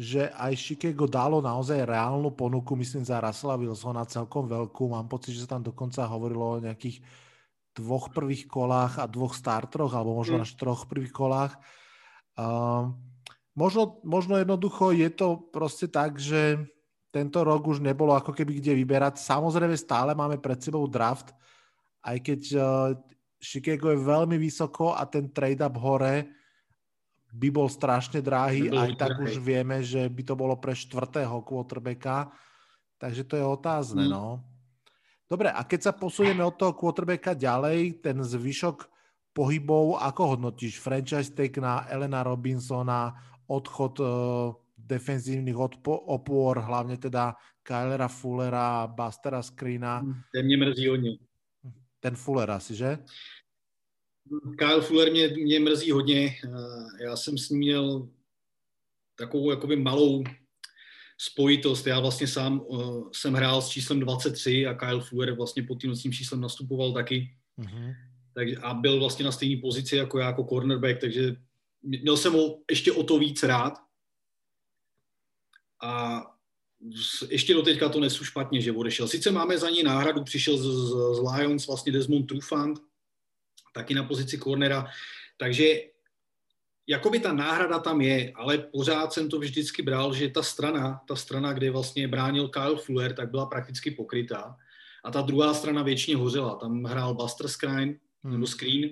že 0.01 0.33
aj 0.33 0.57
Chicago 0.57 1.05
dalo 1.05 1.45
naozaj 1.45 1.85
reálnu 1.85 2.33
ponuku, 2.33 2.73
myslím, 2.73 3.05
za 3.05 3.21
Russella 3.21 3.61
Wilsona 3.61 4.09
celkom 4.09 4.49
veľkú. 4.49 4.89
Mám 4.89 5.13
pocit, 5.13 5.37
že 5.37 5.45
sa 5.45 5.61
tam 5.61 5.69
dokonca 5.69 6.09
hovorilo 6.09 6.57
o 6.57 6.63
nejakých 6.65 7.05
dvoch 7.77 8.09
prvých 8.09 8.49
kolách 8.49 8.97
a 8.97 9.05
dvoch 9.05 9.37
startroch, 9.37 9.93
alebo 9.93 10.17
možno 10.17 10.41
mm. 10.41 10.45
až 10.49 10.51
troch 10.57 10.89
prvých 10.89 11.13
kolách. 11.13 11.53
Uh, 12.33 12.97
možno, 13.53 14.01
možno 14.01 14.41
jednoducho 14.41 14.97
je 14.97 15.13
to 15.13 15.37
proste 15.53 15.93
tak, 15.93 16.17
že 16.17 16.65
tento 17.13 17.45
rok 17.45 17.69
už 17.69 17.85
nebolo 17.85 18.17
ako 18.17 18.33
keby 18.33 18.57
kde 18.57 18.81
vyberať. 18.81 19.21
Samozrejme 19.21 19.77
stále 19.77 20.17
máme 20.17 20.41
pred 20.41 20.57
sebou 20.65 20.89
draft, 20.89 21.37
aj 22.01 22.17
keď 22.25 22.41
uh, 22.57 22.65
Chicago 23.41 23.89
je 23.89 24.05
veľmi 24.05 24.37
vysoko 24.37 24.93
a 24.93 25.09
ten 25.09 25.33
trade-up 25.33 25.81
hore 25.81 26.29
by 27.33 27.49
bol 27.49 27.71
strašne 27.71 28.21
drahý, 28.21 28.69
aj 28.69 29.01
tak 29.01 29.17
už 29.17 29.41
vieme, 29.41 29.81
že 29.81 30.05
by 30.11 30.23
to 30.27 30.35
bolo 30.37 30.59
pre 30.59 30.75
štvrtého 30.77 31.41
quarterbacka, 31.47 32.29
takže 33.01 33.25
to 33.25 33.35
je 33.39 33.45
otázne, 33.47 34.05
mm. 34.07 34.13
no. 34.13 34.45
Dobre, 35.31 35.47
a 35.47 35.63
keď 35.63 35.81
sa 35.89 35.93
posunieme 35.95 36.43
od 36.43 36.59
toho 36.59 36.75
quarterbacka 36.75 37.39
ďalej, 37.39 38.03
ten 38.03 38.19
zvyšok 38.19 38.91
pohybov, 39.31 40.03
ako 40.03 40.37
hodnotíš? 40.37 40.83
Franchise 40.83 41.31
tag 41.31 41.55
na 41.63 41.87
Elena 41.87 42.27
Robinsona, 42.27 43.15
odchod 43.47 43.95
uh, 44.03 44.11
defenzívnych 44.75 45.55
odpo- 45.55 46.03
opôr, 46.03 46.59
hlavne 46.59 46.99
teda 46.99 47.39
Kylera 47.63 48.11
Fullera, 48.11 48.91
Bustera 48.91 49.39
Screena. 49.39 50.03
Ten 50.35 50.47
mě 50.47 50.57
mrzí 50.57 50.89
hodně. 50.89 51.30
Ten 52.01 52.17
Fuller 52.17 52.51
asi, 52.51 52.75
že? 52.75 52.99
Kyle 54.59 54.83
Fuller 54.83 55.11
mě, 55.11 55.29
mě 55.29 55.61
mrzí 55.61 55.91
hodně. 55.91 56.37
Eh, 56.45 57.05
já 57.05 57.17
jsem 57.17 57.39
s 57.39 57.51
ním 57.51 57.59
měl 57.59 58.09
takovou 59.15 59.51
jakoby 59.51 59.77
malou 59.77 60.25
spojitost. 61.19 61.87
Já 61.87 62.01
vlastně 62.01 62.27
sám 62.27 62.61
uh, 62.61 63.09
jsem 63.13 63.35
hrál 63.35 63.63
s 63.63 63.69
číslem 63.69 64.01
23 64.01 64.67
a 64.67 64.75
Kyle 64.75 65.01
Fuller 65.01 65.33
vlastně 65.33 65.63
pod 65.63 65.81
tím 65.81 65.91
nocním 65.91 66.13
číslem 66.13 66.41
nastupoval 66.41 66.93
taky. 66.93 67.37
Mm-hmm. 67.59 67.95
Tak, 68.35 68.49
a 68.63 68.75
byl 68.75 69.01
vlastně 69.01 69.25
na 69.25 69.33
stejné 69.33 69.61
pozici 69.61 69.97
jako 69.97 70.19
já, 70.19 70.27
jako 70.27 70.45
cornerback, 70.45 71.01
takže 71.01 71.37
měl 71.83 72.17
jsem 72.17 72.33
ho 72.33 72.59
ještě 72.71 72.93
o 72.93 73.03
to 73.03 73.19
víc 73.19 73.43
rád. 73.43 73.79
A 75.83 76.23
ještě 77.29 77.55
do 77.55 77.63
teďka 77.63 77.89
to 77.89 78.01
nesu 78.01 78.25
špatně, 78.25 78.61
že 78.61 78.73
odešel. 78.73 79.09
Sice 79.09 79.31
máme 79.31 79.59
za 79.59 79.71
ní 79.71 79.83
náhradu, 79.83 80.25
přišel 80.25 80.59
z, 80.59 80.63
z, 80.63 80.91
z 81.17 81.21
Lions 81.33 81.67
vlastně 81.67 81.93
Desmond 81.93 82.27
Trufant, 82.27 82.79
taky 83.75 83.95
na 83.95 84.03
pozici 84.05 84.39
cornera. 84.39 84.87
Takže 85.37 85.81
jakoby 86.87 87.21
ta 87.21 87.33
náhrada 87.33 87.79
tam 87.79 88.01
je, 88.01 88.33
ale 88.35 88.59
pořád 88.59 89.13
jsem 89.13 89.29
to 89.29 89.39
vždycky 89.39 89.83
bral, 89.83 90.15
že 90.15 90.29
ta 90.29 90.43
strana, 90.43 91.01
ta 91.09 91.17
strana, 91.17 91.53
kde 91.53 91.71
vlastně 91.71 92.09
bránil 92.09 92.49
Kyle 92.49 92.77
Fuller, 92.77 93.13
tak 93.15 93.31
byla 93.31 93.47
prakticky 93.47 93.91
pokrytá. 93.91 94.57
A 95.05 95.11
ta 95.11 95.21
druhá 95.21 95.55
strana 95.55 95.83
většině 95.83 96.17
hořela. 96.17 96.55
Tam 96.55 96.85
hrál 96.85 97.15
Buster 97.15 97.49
Screen, 97.49 97.99
hmm. 98.23 98.33
nebo 98.33 98.47
Screen. 98.47 98.91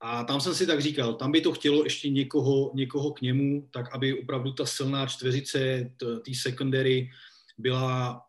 A 0.00 0.24
tam 0.24 0.40
jsem 0.40 0.54
si 0.54 0.66
tak 0.66 0.80
říkal, 0.80 1.14
tam 1.14 1.32
by 1.32 1.40
to 1.40 1.52
chtělo 1.52 1.84
ještě 1.84 2.10
někoho, 2.10 2.70
někoho 2.74 3.12
k 3.12 3.20
němu, 3.20 3.68
tak 3.70 3.94
aby 3.94 4.22
opravdu 4.22 4.52
ta 4.52 4.66
silná 4.66 5.06
čtveřice 5.06 5.90
té 5.98 6.34
secondary 6.34 7.10
byla 7.58 8.22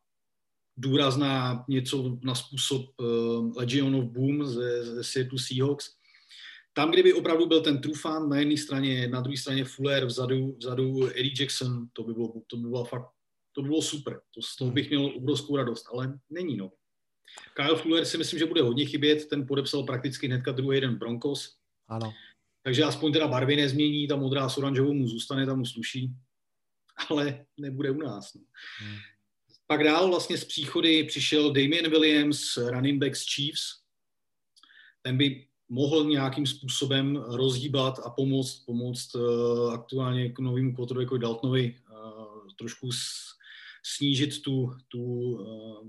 důrazná 0.77 1.65
něco 1.67 2.17
na 2.23 2.35
způsob 2.35 2.81
uh, 2.99 3.57
Legion 3.57 3.95
of 3.95 4.05
Boom 4.05 4.45
ze, 4.45 4.85
ze 4.85 5.03
Seattle 5.03 5.39
Seahawks. 5.39 5.95
Tam, 6.73 6.91
kdyby 6.91 7.13
opravdu 7.13 7.45
byl 7.45 7.61
ten 7.61 7.81
Trufant 7.81 8.29
na 8.29 8.37
jedné 8.37 8.57
straně, 8.57 9.07
na 9.07 9.21
druhé 9.21 9.37
straně 9.37 9.65
Fuller, 9.65 10.05
vzadu, 10.05 10.55
vzadu 10.59 11.07
Eddie 11.07 11.33
Jackson, 11.39 11.87
to 11.93 12.03
by 12.03 12.13
bylo, 12.13 12.33
to 12.47 12.57
by 12.57 12.69
bylo 12.69 12.85
fakt, 12.85 13.09
to 13.51 13.61
by 13.61 13.67
bylo 13.67 13.81
super. 13.81 14.21
To, 14.35 14.41
z 14.41 14.55
toho 14.55 14.71
bych 14.71 14.89
měl 14.89 15.05
obrovskou 15.05 15.55
radost, 15.57 15.85
ale 15.93 16.19
není 16.29 16.57
no. 16.57 16.71
Kyle 17.53 17.75
Fuller 17.75 18.05
si 18.05 18.17
myslím, 18.17 18.39
že 18.39 18.45
bude 18.45 18.61
hodně 18.61 18.85
chybět, 18.85 19.25
ten 19.25 19.47
podepsal 19.47 19.83
prakticky 19.83 20.27
hnedka 20.27 20.51
druhý 20.51 20.77
jeden 20.77 20.95
Broncos. 20.95 21.60
Ano. 21.91 22.13
Takže 22.63 22.83
aspoň 22.83 23.13
teda 23.13 23.27
barvy 23.27 23.55
nezmění, 23.55 24.07
ta 24.07 24.15
modrá 24.15 24.49
s 24.49 24.57
oranžovou 24.57 24.93
mu 24.93 25.07
zůstane, 25.07 25.45
tam 25.45 25.59
mu 25.59 25.65
sluší, 25.65 26.11
ale 27.09 27.45
nebude 27.57 27.91
u 27.91 27.97
nás. 27.97 28.33
No. 28.33 28.41
Hmm. 28.79 28.97
Pak 29.67 29.83
dál 29.83 30.09
vlastně 30.09 30.37
z 30.37 30.45
příchody 30.45 31.03
přišel 31.03 31.53
Damien 31.53 31.89
Williams, 31.89 32.57
running 32.57 33.03
back 33.03 33.15
z 33.15 33.25
Chiefs. 33.35 33.61
Ten 35.01 35.17
by 35.17 35.47
mohl 35.69 36.03
nějakým 36.03 36.45
způsobem 36.45 37.15
rozhýbat 37.15 37.99
a 38.05 38.09
pomoct, 38.09 38.65
pomoct 38.65 39.15
uh, 39.15 39.73
aktuálně 39.73 40.29
k 40.29 40.39
novému 40.39 40.75
quarterbacku 40.75 41.17
Daltonovi 41.17 41.75
uh, 41.91 42.47
trošku 42.57 42.91
s, 42.91 43.05
snížit 43.83 44.41
tu, 44.41 44.75
tu, 44.87 45.03
uh, 45.03 45.87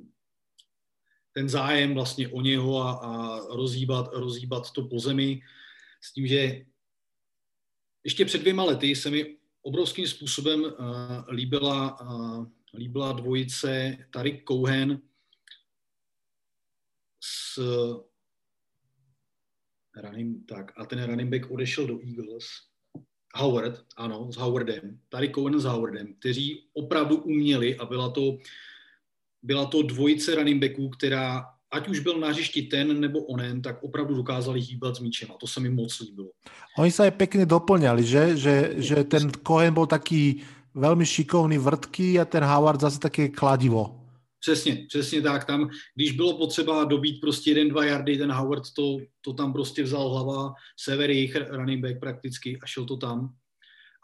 ten 1.32 1.48
zájem 1.48 1.94
vlastně 1.94 2.28
o 2.28 2.40
něho 2.40 2.82
a, 2.82 2.92
a 2.92 3.40
rozhýbat, 3.56 4.08
rozhýbat 4.12 4.70
to 4.70 4.82
po 4.82 5.00
zemi 5.00 5.42
s 6.04 6.12
tím, 6.12 6.26
že 6.26 6.66
ještě 8.04 8.24
před 8.24 8.38
dvěma 8.38 8.64
lety 8.64 8.96
se 8.96 9.10
mi 9.10 9.36
obrovským 9.62 10.06
způsobem 10.06 10.60
uh, 10.60 10.70
líbila 11.28 12.00
uh, 12.00 12.46
líbila 12.74 13.12
dvojice 13.12 13.98
Tarik 14.10 14.44
Cohen 14.48 15.02
s 17.24 17.60
running, 19.96 20.46
tak, 20.48 20.72
a 20.76 20.86
ten 20.86 21.04
running 21.04 21.30
back 21.30 21.50
odešel 21.50 21.86
do 21.86 22.00
Eagles. 22.00 22.46
Howard, 23.34 23.86
ano, 23.96 24.32
s 24.32 24.36
Howardem. 24.36 25.00
Tady 25.08 25.30
Cohen 25.30 25.60
s 25.60 25.64
Howardem, 25.64 26.14
kteří 26.14 26.68
opravdu 26.72 27.16
uměli 27.16 27.76
a 27.76 27.86
byla 27.86 28.10
to, 28.10 28.38
byla 29.42 29.66
to 29.66 29.82
dvojice 29.82 30.34
running 30.34 30.64
backů, 30.64 30.88
která 30.88 31.51
ať 31.72 31.88
už 31.88 31.98
byl 31.98 32.20
na 32.20 32.28
hřišti 32.28 32.62
ten 32.62 33.00
nebo 33.00 33.20
onen, 33.20 33.62
tak 33.62 33.82
opravdu 33.82 34.14
dokázali 34.14 34.60
hýbat 34.60 34.96
s 34.96 35.00
míčem 35.00 35.28
a 35.32 35.38
to 35.40 35.46
se 35.46 35.60
mi 35.60 35.70
moc 35.70 36.00
líbilo. 36.00 36.30
Oni 36.78 36.90
se 36.92 37.02
aj 37.02 37.10
pekne 37.16 37.48
doplňali, 37.48 38.04
že? 38.04 38.36
Že, 38.36 38.54
že 38.76 38.96
ten 39.04 39.32
Cohen 39.46 39.74
byl 39.74 39.86
taký 39.86 40.44
velmi 40.74 41.06
šikovný 41.06 41.58
vrtky 41.58 42.20
a 42.20 42.24
ten 42.24 42.44
Howard 42.44 42.80
zase 42.80 42.98
také 43.00 43.28
kladivo. 43.28 43.98
Přesně, 44.40 44.84
přesně 44.88 45.22
tak. 45.22 45.44
Tam, 45.44 45.70
když 45.94 46.12
bylo 46.12 46.38
potřeba 46.38 46.84
dobít 46.84 47.20
prostě 47.20 47.50
jeden, 47.50 47.68
dva 47.68 47.84
yardy, 47.84 48.18
ten 48.18 48.32
Howard 48.32 48.62
to, 48.76 48.98
to 49.20 49.32
tam 49.32 49.52
prostě 49.52 49.82
vzal 49.82 50.08
hlava, 50.08 50.52
sever 50.76 51.10
jejich 51.10 51.36
running 51.48 51.84
back 51.84 52.00
prakticky 52.00 52.58
a 52.62 52.66
šel 52.66 52.84
to 52.84 52.96
tam. 52.96 53.34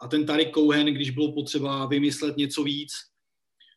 A 0.01 0.07
ten 0.07 0.25
Tarik 0.25 0.53
Cohen, 0.53 0.85
když 0.85 1.09
bylo 1.09 1.31
potřeba 1.31 1.85
vymyslet 1.85 2.37
něco 2.37 2.63
víc, 2.63 2.91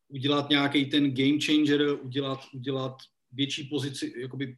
udělat 0.08 0.50
nějaký 0.50 0.86
ten 0.86 1.14
game 1.14 1.40
changer, 1.40 1.98
udělat, 2.02 2.40
udělat 2.54 2.96
větší 3.32 3.64
pozici, 3.64 4.14
jakoby 4.16 4.56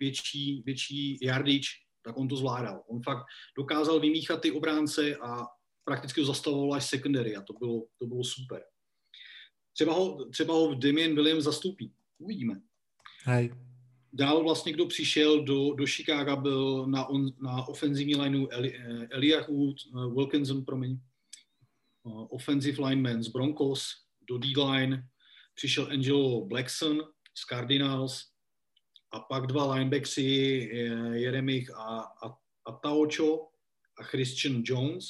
větší, 0.00 0.62
větší 0.66 1.18
yardage, 1.22 1.68
tak 2.02 2.18
on 2.18 2.28
to 2.28 2.36
zvládal. 2.36 2.82
On 2.86 3.02
fakt 3.02 3.24
dokázal 3.56 4.00
vymíchat 4.00 4.40
ty 4.40 4.50
obránce 4.50 5.16
a 5.16 5.46
prakticky 5.84 6.20
ho 6.20 6.26
zastavovalo 6.26 6.72
až 6.72 6.84
secondary 6.84 7.36
a 7.36 7.42
to 7.42 7.52
bylo, 7.52 7.86
to 7.98 8.06
bylo 8.06 8.24
super. 8.24 8.62
třeba 9.72 9.92
ho, 9.92 10.24
třeba 10.24 10.54
ho 10.54 10.74
Damien 10.74 11.14
Williams 11.14 11.44
zastoupí. 11.44 11.92
Uvidíme. 12.18 12.60
Hej. 13.24 13.54
Dál 14.12 14.42
vlastně, 14.42 14.72
kdo 14.72 14.86
přišel 14.86 15.44
do, 15.44 15.74
do 15.74 15.86
Chicaga, 15.86 16.36
byl 16.36 16.86
na, 16.86 17.06
on, 17.06 17.32
na 17.42 17.68
ofenzivní 17.68 18.16
lineu 18.16 18.48
Eli, 18.50 18.74
eh, 18.76 19.06
Eliahu 19.10 19.64
uh, 19.64 20.14
Wilkinson, 20.14 20.64
promiň, 20.64 20.98
uh, 22.02 22.26
offensive 22.30 22.88
lineman 22.88 23.22
z 23.22 23.28
Broncos, 23.28 23.88
do 24.28 24.38
D-line 24.38 25.08
přišel 25.54 25.88
Angelo 25.90 26.46
Blackson 26.46 27.02
z 27.38 27.44
Cardinals 27.44 28.24
a 29.10 29.20
pak 29.20 29.46
dva 29.46 29.74
linebacksy 29.74 30.22
Jeremich 31.12 31.70
a, 31.70 32.00
a, 32.00 32.38
a 32.66 32.72
Taocho 32.72 33.48
a 33.98 34.02
Christian 34.02 34.62
Jones. 34.64 35.06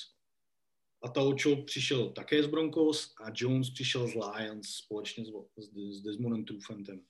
A 1.03 1.09
Taocho 1.09 1.57
přišel 1.57 2.11
také 2.11 2.43
z 2.43 2.47
Broncos 2.47 3.15
a 3.25 3.33
Jones 3.35 3.71
přišel 3.71 4.07
z 4.07 4.15
Lions 4.15 4.69
společně 4.69 5.25
s, 5.25 5.31
s, 5.57 6.03
Desmondem 6.03 6.45
Trufentem 6.45 7.01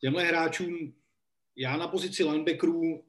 těmhle 0.00 0.24
hráčům, 0.24 0.94
já 1.56 1.76
na 1.76 1.88
pozici 1.88 2.24
linebackerů, 2.24 3.04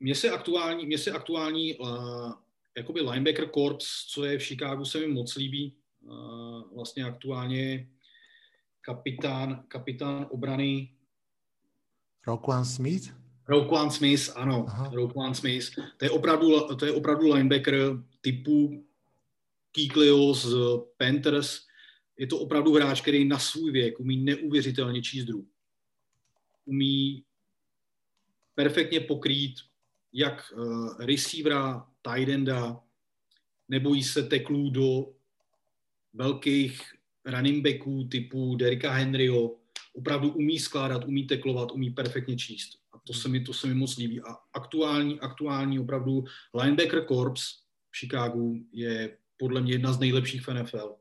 mně 0.00 0.14
se 0.14 0.30
aktuální, 0.30 0.86
mně 0.86 0.98
se 0.98 1.10
aktuální 1.10 1.76
uh, 1.76 2.32
jakoby 2.76 3.00
linebacker 3.00 3.48
corps, 3.48 4.06
co 4.08 4.24
je 4.24 4.38
v 4.38 4.42
Chicagu, 4.42 4.84
se 4.84 4.98
mi 4.98 5.06
moc 5.06 5.36
líbí. 5.36 5.76
Uh, 6.00 6.74
vlastně 6.74 7.04
aktuálně 7.04 7.90
kapitán, 8.86 9.66
kapitán 9.68 10.26
obrany 10.30 10.94
Roquan 12.26 12.64
Smith? 12.64 13.10
Roquan 13.48 13.90
Smith, 13.90 14.30
ano, 14.34 14.66
Roquan 14.92 15.34
Smith. 15.34 15.70
To 15.96 16.04
je, 16.04 16.10
opravdu, 16.10 16.74
to 16.74 16.86
je 16.86 16.92
opravdu 16.92 17.34
linebacker 17.34 17.74
typu 18.20 18.86
Kiklio 19.72 20.34
z 20.34 20.54
Panthers, 20.96 21.66
je 22.18 22.26
to 22.26 22.38
opravdu 22.38 22.74
hráč, 22.74 23.00
který 23.00 23.24
na 23.24 23.38
svůj 23.38 23.70
věk 23.72 24.00
umí 24.00 24.16
neuvěřitelně 24.16 25.02
číst 25.02 25.24
druh. 25.24 25.44
Umí 26.64 27.24
perfektně 28.54 29.00
pokrýt 29.00 29.54
jak 30.12 30.52
uh, 30.56 30.96
receivera, 30.98 31.86
tight 32.02 32.28
enda, 32.28 32.80
nebojí 33.68 34.02
se 34.02 34.22
teklů 34.22 34.70
do 34.70 35.12
velkých 36.14 36.95
running 37.26 37.64
backů 37.64 38.04
typu 38.04 38.56
Derika 38.56 38.92
Henryho, 38.92 39.54
opravdu 39.92 40.32
umí 40.32 40.58
skládat, 40.58 41.04
umí 41.04 41.24
teklovat, 41.24 41.72
umí 41.72 41.90
perfektně 41.90 42.36
číst. 42.36 42.78
A 42.92 42.98
to 43.06 43.12
se 43.12 43.28
mi, 43.28 43.40
to 43.40 43.52
se 43.52 43.66
mi 43.66 43.74
moc 43.74 43.96
líbí. 43.96 44.20
A 44.20 44.36
aktuální, 44.52 45.20
aktuální 45.20 45.78
opravdu 45.78 46.24
linebacker 46.54 47.04
corps 47.04 47.40
v 47.90 47.98
Chicagu 47.98 48.60
je 48.72 49.16
podle 49.36 49.60
mě 49.60 49.72
jedna 49.72 49.92
z 49.92 49.98
nejlepších 49.98 50.48
v 50.48 50.54
NFL 50.54 50.96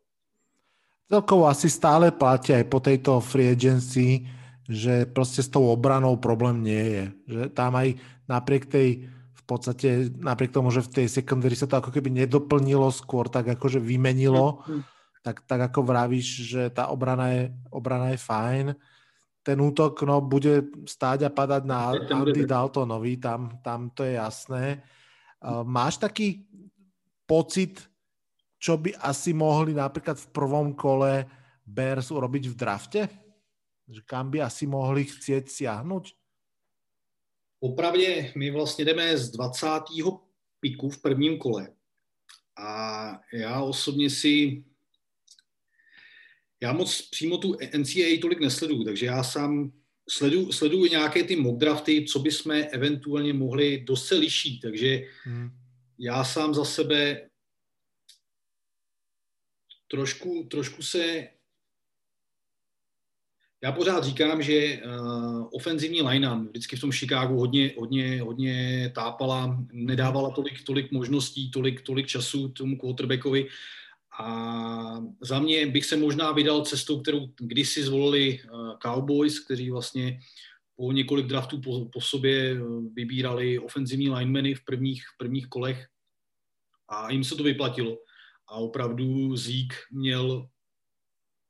celkovo 1.10 1.48
asi 1.48 1.70
stále 1.70 2.10
platí 2.12 2.54
aj 2.54 2.66
po 2.66 2.82
tejto 2.82 3.22
free 3.22 3.54
agency, 3.54 4.26
že 4.66 5.06
proste 5.06 5.46
s 5.46 5.50
tou 5.50 5.70
obranou 5.70 6.18
problém 6.18 6.66
nie 6.66 6.84
je. 6.84 7.04
Že 7.30 7.42
tam 7.54 7.78
aj 7.78 7.88
napriek 8.26 8.66
tej 8.66 9.06
v 9.36 9.44
podstate, 9.46 10.10
napriek 10.10 10.50
tomu, 10.50 10.74
že 10.74 10.82
v 10.82 10.90
tej 10.90 11.08
secondary 11.22 11.54
sa 11.54 11.70
to 11.70 11.78
ako 11.78 11.94
keby 11.94 12.10
nedoplnilo, 12.10 12.90
skôr 12.90 13.30
tak 13.30 13.46
akože 13.46 13.78
vymenilo, 13.78 14.66
mm-hmm. 14.66 14.82
Tak, 15.26 15.42
tak 15.50 15.74
ako 15.74 15.82
vravíš, 15.82 16.28
že 16.54 16.70
tá 16.70 16.94
obrana 16.94 17.34
je, 17.34 17.44
obrana 17.74 18.14
je 18.14 18.22
fajn. 18.22 18.66
Ten 19.42 19.58
útok 19.58 19.98
no, 20.06 20.22
bude 20.22 20.70
stáť 20.86 21.26
a 21.26 21.34
padať 21.34 21.66
na 21.66 21.98
Andy 21.98 22.46
Daltonovi, 22.46 23.18
tam, 23.18 23.58
tam 23.66 23.90
to 23.90 24.06
je 24.06 24.22
jasné. 24.22 24.86
Uh, 25.42 25.66
máš 25.66 25.98
taký 25.98 26.46
pocit, 27.26 27.82
čo 28.62 28.78
by 28.78 28.94
asi 29.02 29.34
mohli 29.34 29.74
napríklad 29.74 30.22
v 30.22 30.30
prvom 30.30 30.78
kole 30.78 31.26
Bears 31.66 32.14
urobiť 32.14 32.54
v 32.54 32.56
drafte? 32.58 33.02
Že 33.90 34.02
kam 34.06 34.30
by 34.30 34.46
asi 34.46 34.70
mohli 34.70 35.10
chcieť 35.10 35.50
siahnuť? 35.50 36.14
Popravdě, 37.60 38.32
my 38.36 38.52
vlastně 38.52 38.86
jdeme 38.86 39.18
z 39.18 39.32
20. 39.32 39.68
piku 40.60 40.90
v 40.90 41.02
prvním 41.02 41.38
kole. 41.38 41.68
A 42.58 43.20
já 43.34 43.62
osobně 43.62 44.10
si 44.10 44.64
já 46.62 46.74
moc 46.74 47.02
přímo 47.02 47.38
tu 47.38 47.58
NCAA 47.78 48.20
tolik 48.22 48.40
nesleduju, 48.40 48.84
takže 48.84 49.06
já 49.06 49.24
sám 49.24 49.72
sleduju, 50.10 50.52
sleduju 50.52 50.86
nějaké 50.86 51.24
ty 51.24 51.36
mock 51.36 51.60
drafty, 51.60 52.06
co 52.06 52.20
by 52.20 52.32
jsme 52.32 52.64
eventuálně 52.64 53.34
mohli, 53.34 53.84
dost 53.88 54.08
se 54.08 54.16
liší, 54.16 54.60
takže 54.60 55.08
hmm. 55.24 55.50
já 56.00 56.24
sám 56.24 56.54
za 56.54 56.66
sebe 56.66 57.30
trošku, 59.88 60.48
trošku 60.52 60.82
se 60.82 61.28
já 63.64 63.72
pořád 63.72 64.04
říkám, 64.04 64.44
že 64.44 64.82
uh, 64.86 65.48
ofenzivní 65.52 66.02
linea 66.02 66.34
vždycky 66.34 66.76
v 66.76 66.82
tom 66.82 66.92
Chicagu 66.92 67.40
hodně, 67.40 67.74
hodně, 67.78 68.22
hodně 68.22 68.92
tápala, 68.96 69.64
nedávala 69.72 70.30
tolik, 70.30 70.64
tolik 70.64 70.92
možností, 70.92 71.52
tolik, 71.52 71.82
tolik 71.82 72.08
času 72.08 72.50
tomu 72.50 72.78
quarterbackovi. 72.78 73.48
A 74.20 75.02
za 75.22 75.40
mě 75.40 75.68
bych 75.68 75.86
se 75.86 75.98
možná 75.98 76.32
vydal 76.32 76.66
cestou, 76.66 77.02
kterou 77.02 77.28
kdysi 77.40 77.84
zvolili 77.84 78.40
uh, 78.40 78.78
Cowboys, 78.78 79.40
kteří 79.40 79.72
vlastně 79.72 80.20
po 80.76 80.92
několik 80.92 81.28
draftů 81.28 81.62
po, 81.62 81.86
po 81.86 82.02
sobě 82.02 82.58
vybírali 82.94 83.60
ofenzivní 83.60 84.10
linemeny 84.10 84.54
v 84.54 84.66
prvních, 84.66 85.04
v 85.04 85.18
prvních 85.18 85.48
kolech 85.48 85.88
a 86.90 87.12
jim 87.12 87.24
se 87.24 87.36
to 87.36 87.44
vyplatilo 87.44 87.98
a 88.48 88.56
opravdu 88.56 89.36
Zík 89.36 89.74
měl 89.92 90.50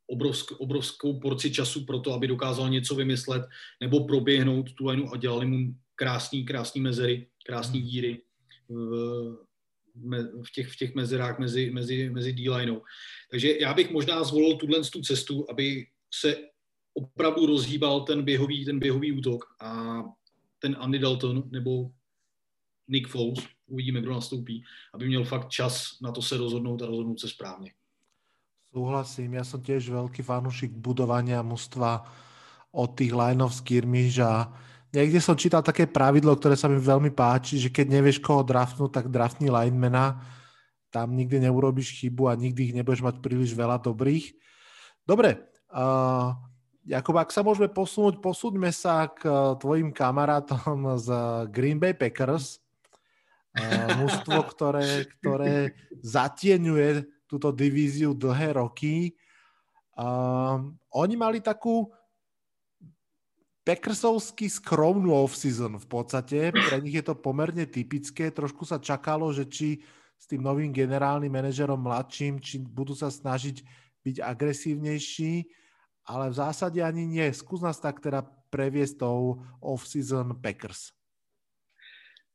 obrovsk, 0.07 0.51
obrovskou 0.51 1.20
porci 1.20 1.51
času 1.51 1.86
pro 1.86 1.99
to, 1.99 2.13
aby 2.13 2.28
dokázal 2.28 2.70
něco 2.70 2.95
vymyslet 2.95 3.43
nebo 3.82 4.05
proběhnout 4.05 4.74
tu 4.74 4.86
lineu 4.86 5.09
a 5.13 5.18
dělali 5.18 5.45
mu 5.45 5.76
krásný, 5.95 6.45
krásný 6.45 6.82
mezery, 6.82 7.28
krásný 7.45 7.80
hmm. 7.80 7.89
díry 7.89 8.22
v, 8.70 9.45
v, 10.41 10.52
těch, 10.54 10.68
v 10.68 10.76
těch 10.76 10.96
mezerách 10.96 11.39
mezi, 11.39 11.72
mezi, 11.72 12.10
mezi 12.10 12.34
D-lineou. 12.34 12.82
Takže 13.32 13.60
já 13.60 13.74
bych 13.74 13.91
možná 13.91 14.24
zvolil 14.24 14.58
tuhle 14.58 14.82
tu 14.82 15.02
cestu, 15.02 15.46
aby 15.50 15.88
se 16.14 16.36
opravdu 16.93 17.46
rozhýbal 17.46 18.02
ten 18.02 18.24
běhový, 18.24 18.66
ten 18.66 18.80
běhový 18.80 19.12
útok 19.12 19.46
a 19.60 20.02
ten 20.60 20.76
Andy 20.80 21.00
Dalton 21.00 21.43
nebo 21.52 21.91
Nick 22.88 23.08
Foles, 23.08 23.39
uvidíme, 23.68 24.02
kdo 24.02 24.12
nastoupí, 24.12 24.64
aby 24.93 25.08
měl 25.08 25.24
fakt 25.26 25.50
čas 25.50 26.00
na 26.02 26.12
to 26.12 26.22
se 26.22 26.38
rozhodnout 26.38 26.82
a 26.82 26.86
rozhodnout 26.86 27.20
se 27.20 27.30
správně. 27.30 27.72
Súhlasím, 28.76 29.39
ja 29.39 29.48
som 29.48 29.64
tiež 29.64 29.88
veľký 29.88 30.20
fanúšik 30.20 30.76
budovania 30.76 31.39
mužstva 31.39 32.04
od 32.76 32.91
tých 32.91 33.16
line 33.16 33.39
of 33.39 33.56
skirmish 33.56 34.20
a 34.20 34.52
niekde 34.96 35.20
som 35.20 35.36
čítal 35.36 35.60
také 35.60 35.84
pravidlo, 35.84 36.32
ktoré 36.39 36.56
sa 36.56 36.72
mi 36.72 36.80
veľmi 36.80 37.12
páči, 37.12 37.60
že 37.60 37.68
keď 37.68 38.00
nevieš 38.00 38.24
koho 38.24 38.48
draftnúť, 38.48 38.91
tak 38.96 39.12
draftni 39.12 39.52
linemana, 39.52 40.24
tam 40.88 41.12
nikdy 41.12 41.43
neurobíš 41.43 42.00
chybu 42.00 42.32
a 42.32 42.39
nikdy 42.39 42.72
ich 42.72 42.76
nebudeš 42.76 43.04
mať 43.04 43.20
príliš 43.20 43.52
veľa 43.52 43.84
dobrých. 43.84 44.32
Dobre, 45.04 45.52
uh, 45.76 46.32
Jakub, 46.88 47.20
ak 47.20 47.36
sa 47.36 47.43
môžeme 47.43 47.68
posunúť, 47.68 48.24
posúďme 48.24 48.72
sa 48.72 49.12
k 49.12 49.28
uh, 49.28 49.60
tvojim 49.60 49.91
kamarátom 49.91 50.96
z 51.04 51.10
Green 51.52 51.78
Bay 51.78 51.91
Packers 51.91 52.64
mužstvo, 54.00 54.39
ktoré, 54.52 55.08
ktoré 55.20 55.72
zatieňuje 56.04 57.08
túto 57.26 57.56
divíziu 57.56 58.12
dlhé 58.14 58.60
roky. 58.60 59.16
Um, 59.96 60.76
oni 60.91 61.16
mali 61.16 61.39
takú 61.39 61.88
Packersovsky 63.66 64.45
skromnú 64.45 65.09
off-season 65.09 65.82
v 65.82 65.88
podstate. 65.89 66.53
Pre 66.53 66.78
nich 66.86 67.01
je 67.01 67.05
to 67.05 67.18
pomerne 67.18 67.66
typické. 67.66 68.30
Trošku 68.30 68.61
sa 68.61 68.78
čakalo, 68.78 69.34
že 69.34 69.49
či 69.49 69.82
s 70.16 70.30
tým 70.30 70.45
novým 70.45 70.70
generálnym 70.70 71.34
manažerom 71.34 71.82
mladším, 71.82 72.38
či 72.38 72.61
budú 72.61 72.93
sa 72.93 73.09
snažiť 73.09 73.66
byť 74.05 74.22
agresívnejší, 74.22 75.49
ale 76.05 76.30
v 76.30 76.36
zásade 76.38 76.78
ani 76.78 77.09
nie. 77.09 77.26
Skús 77.34 77.66
nás 77.66 77.82
tak 77.82 77.97
teda 78.05 78.22
previesť 78.53 79.01
tou 79.01 79.41
off-season 79.59 80.38
Packers. 80.38 80.93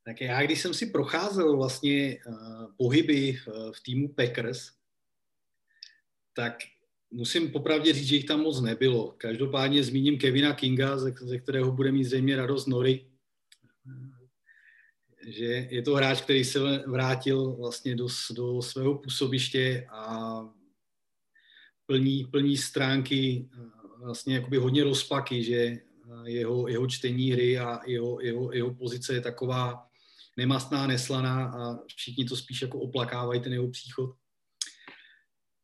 Tak 0.02 0.20
já, 0.20 0.42
když 0.42 0.60
jsem 0.60 0.74
si 0.74 0.86
procházel 0.86 1.56
vlastně 1.56 2.18
uh, 2.26 2.66
pohyby 2.76 3.32
v, 3.32 3.72
v 3.72 3.80
týmu 3.82 4.08
Packers, 4.08 4.72
tak 6.34 6.58
musím 7.10 7.50
popravdě 7.50 7.92
říct, 7.92 8.06
že 8.06 8.16
jich 8.16 8.24
tam 8.24 8.40
moc 8.40 8.60
nebylo. 8.60 9.14
Každopádně 9.18 9.84
zmíním 9.84 10.18
Kevina 10.18 10.54
Kinga, 10.54 10.98
ze, 10.98 11.38
kterého 11.38 11.72
bude 11.72 11.92
mít 11.92 12.04
zřejmě 12.04 12.36
radost 12.36 12.66
Nory, 12.66 13.06
že 15.26 15.68
je 15.70 15.82
to 15.82 15.94
hráč, 15.94 16.20
který 16.20 16.44
se 16.44 16.58
vrátil 16.86 17.52
vlastně 17.52 17.96
do, 17.96 18.08
do 18.32 18.62
svého 18.62 18.98
působiště 18.98 19.86
a 19.90 20.40
plní, 21.86 22.24
plní 22.24 22.56
stránky 22.56 23.48
vlastně 23.98 24.34
jakoby 24.34 24.56
hodně 24.56 24.84
rozpaky, 24.84 25.44
že 25.44 25.78
jeho, 26.24 26.68
jeho 26.68 26.86
čtení 26.86 27.32
hry 27.32 27.58
a 27.58 27.80
jeho, 27.86 28.20
jeho, 28.20 28.52
jeho 28.52 28.74
pozice 28.74 29.14
je 29.14 29.20
taková 29.20 29.86
nemastná, 30.36 30.86
neslaná 30.86 31.44
a 31.44 31.78
všichni 31.86 32.24
to 32.24 32.36
spíš 32.36 32.62
jako 32.62 32.78
oplakávají 32.78 33.40
ten 33.40 33.52
jeho 33.52 33.70
příchod. 33.70 34.10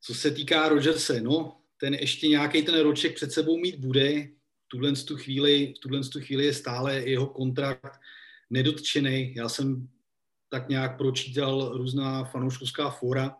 Co 0.06 0.14
se 0.14 0.30
týká 0.30 0.68
Rodgerse, 0.68 1.20
no, 1.20 1.56
ten 1.80 1.94
ještě 1.94 2.28
nějaký 2.28 2.62
ten 2.62 2.80
roček 2.80 3.14
před 3.14 3.32
sebou 3.32 3.58
mít 3.58 3.76
bude. 3.76 4.28
V 4.64 4.68
tuhle 4.68 4.92
tu 4.92 5.16
chvíli, 5.16 5.74
v 5.76 5.78
tuhle 5.78 6.00
tu 6.00 6.20
chvíli 6.20 6.44
je 6.44 6.54
stále 6.54 6.94
jeho 6.94 7.26
kontrakt 7.26 8.00
nedotčený. 8.50 9.34
Já 9.34 9.48
jsem 9.48 9.88
tak 10.48 10.68
nějak 10.68 10.96
pročítal 10.98 11.72
různá 11.76 12.24
fanouškovská 12.24 12.90
fora, 12.90 13.36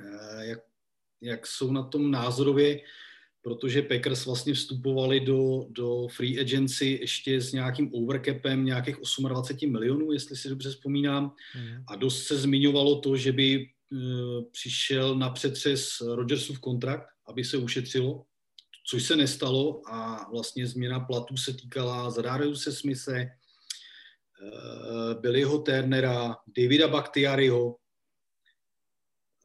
eh, 0.00 0.46
jak, 0.46 0.58
jak 1.20 1.46
jsou 1.46 1.72
na 1.72 1.82
tom 1.82 2.10
názorově, 2.10 2.80
protože 3.42 3.82
Packers 3.82 4.26
vlastně 4.26 4.54
vstupovali 4.54 5.20
do, 5.20 5.66
do 5.68 6.08
free 6.08 6.40
agency 6.40 6.98
ještě 7.00 7.40
s 7.40 7.52
nějakým 7.52 7.94
overcapem 7.94 8.64
nějakých 8.64 8.96
28 9.28 9.72
milionů, 9.72 10.12
jestli 10.12 10.36
si 10.36 10.48
dobře 10.48 10.70
vzpomínám. 10.70 11.34
Mm. 11.56 11.84
A 11.88 11.96
dost 11.96 12.26
se 12.26 12.38
zmiňovalo 12.38 13.00
to, 13.00 13.16
že 13.16 13.32
by 13.32 13.73
přišel 14.52 15.14
na 15.14 15.30
přetřes 15.30 16.00
Rodgersův 16.00 16.60
kontrakt, 16.60 17.08
aby 17.26 17.44
se 17.44 17.56
ušetřilo, 17.56 18.26
což 18.86 19.02
se 19.02 19.16
nestalo 19.16 19.82
a 19.90 20.30
vlastně 20.30 20.66
změna 20.66 21.00
platů 21.00 21.36
se 21.36 21.54
týkala 21.54 22.10
se 22.54 22.72
Smise, 22.72 23.16
eh, 23.16 23.30
Billyho 25.20 25.58
Turnera, 25.58 26.36
Davida 26.56 26.88
Bakhtiariho, 26.88 27.76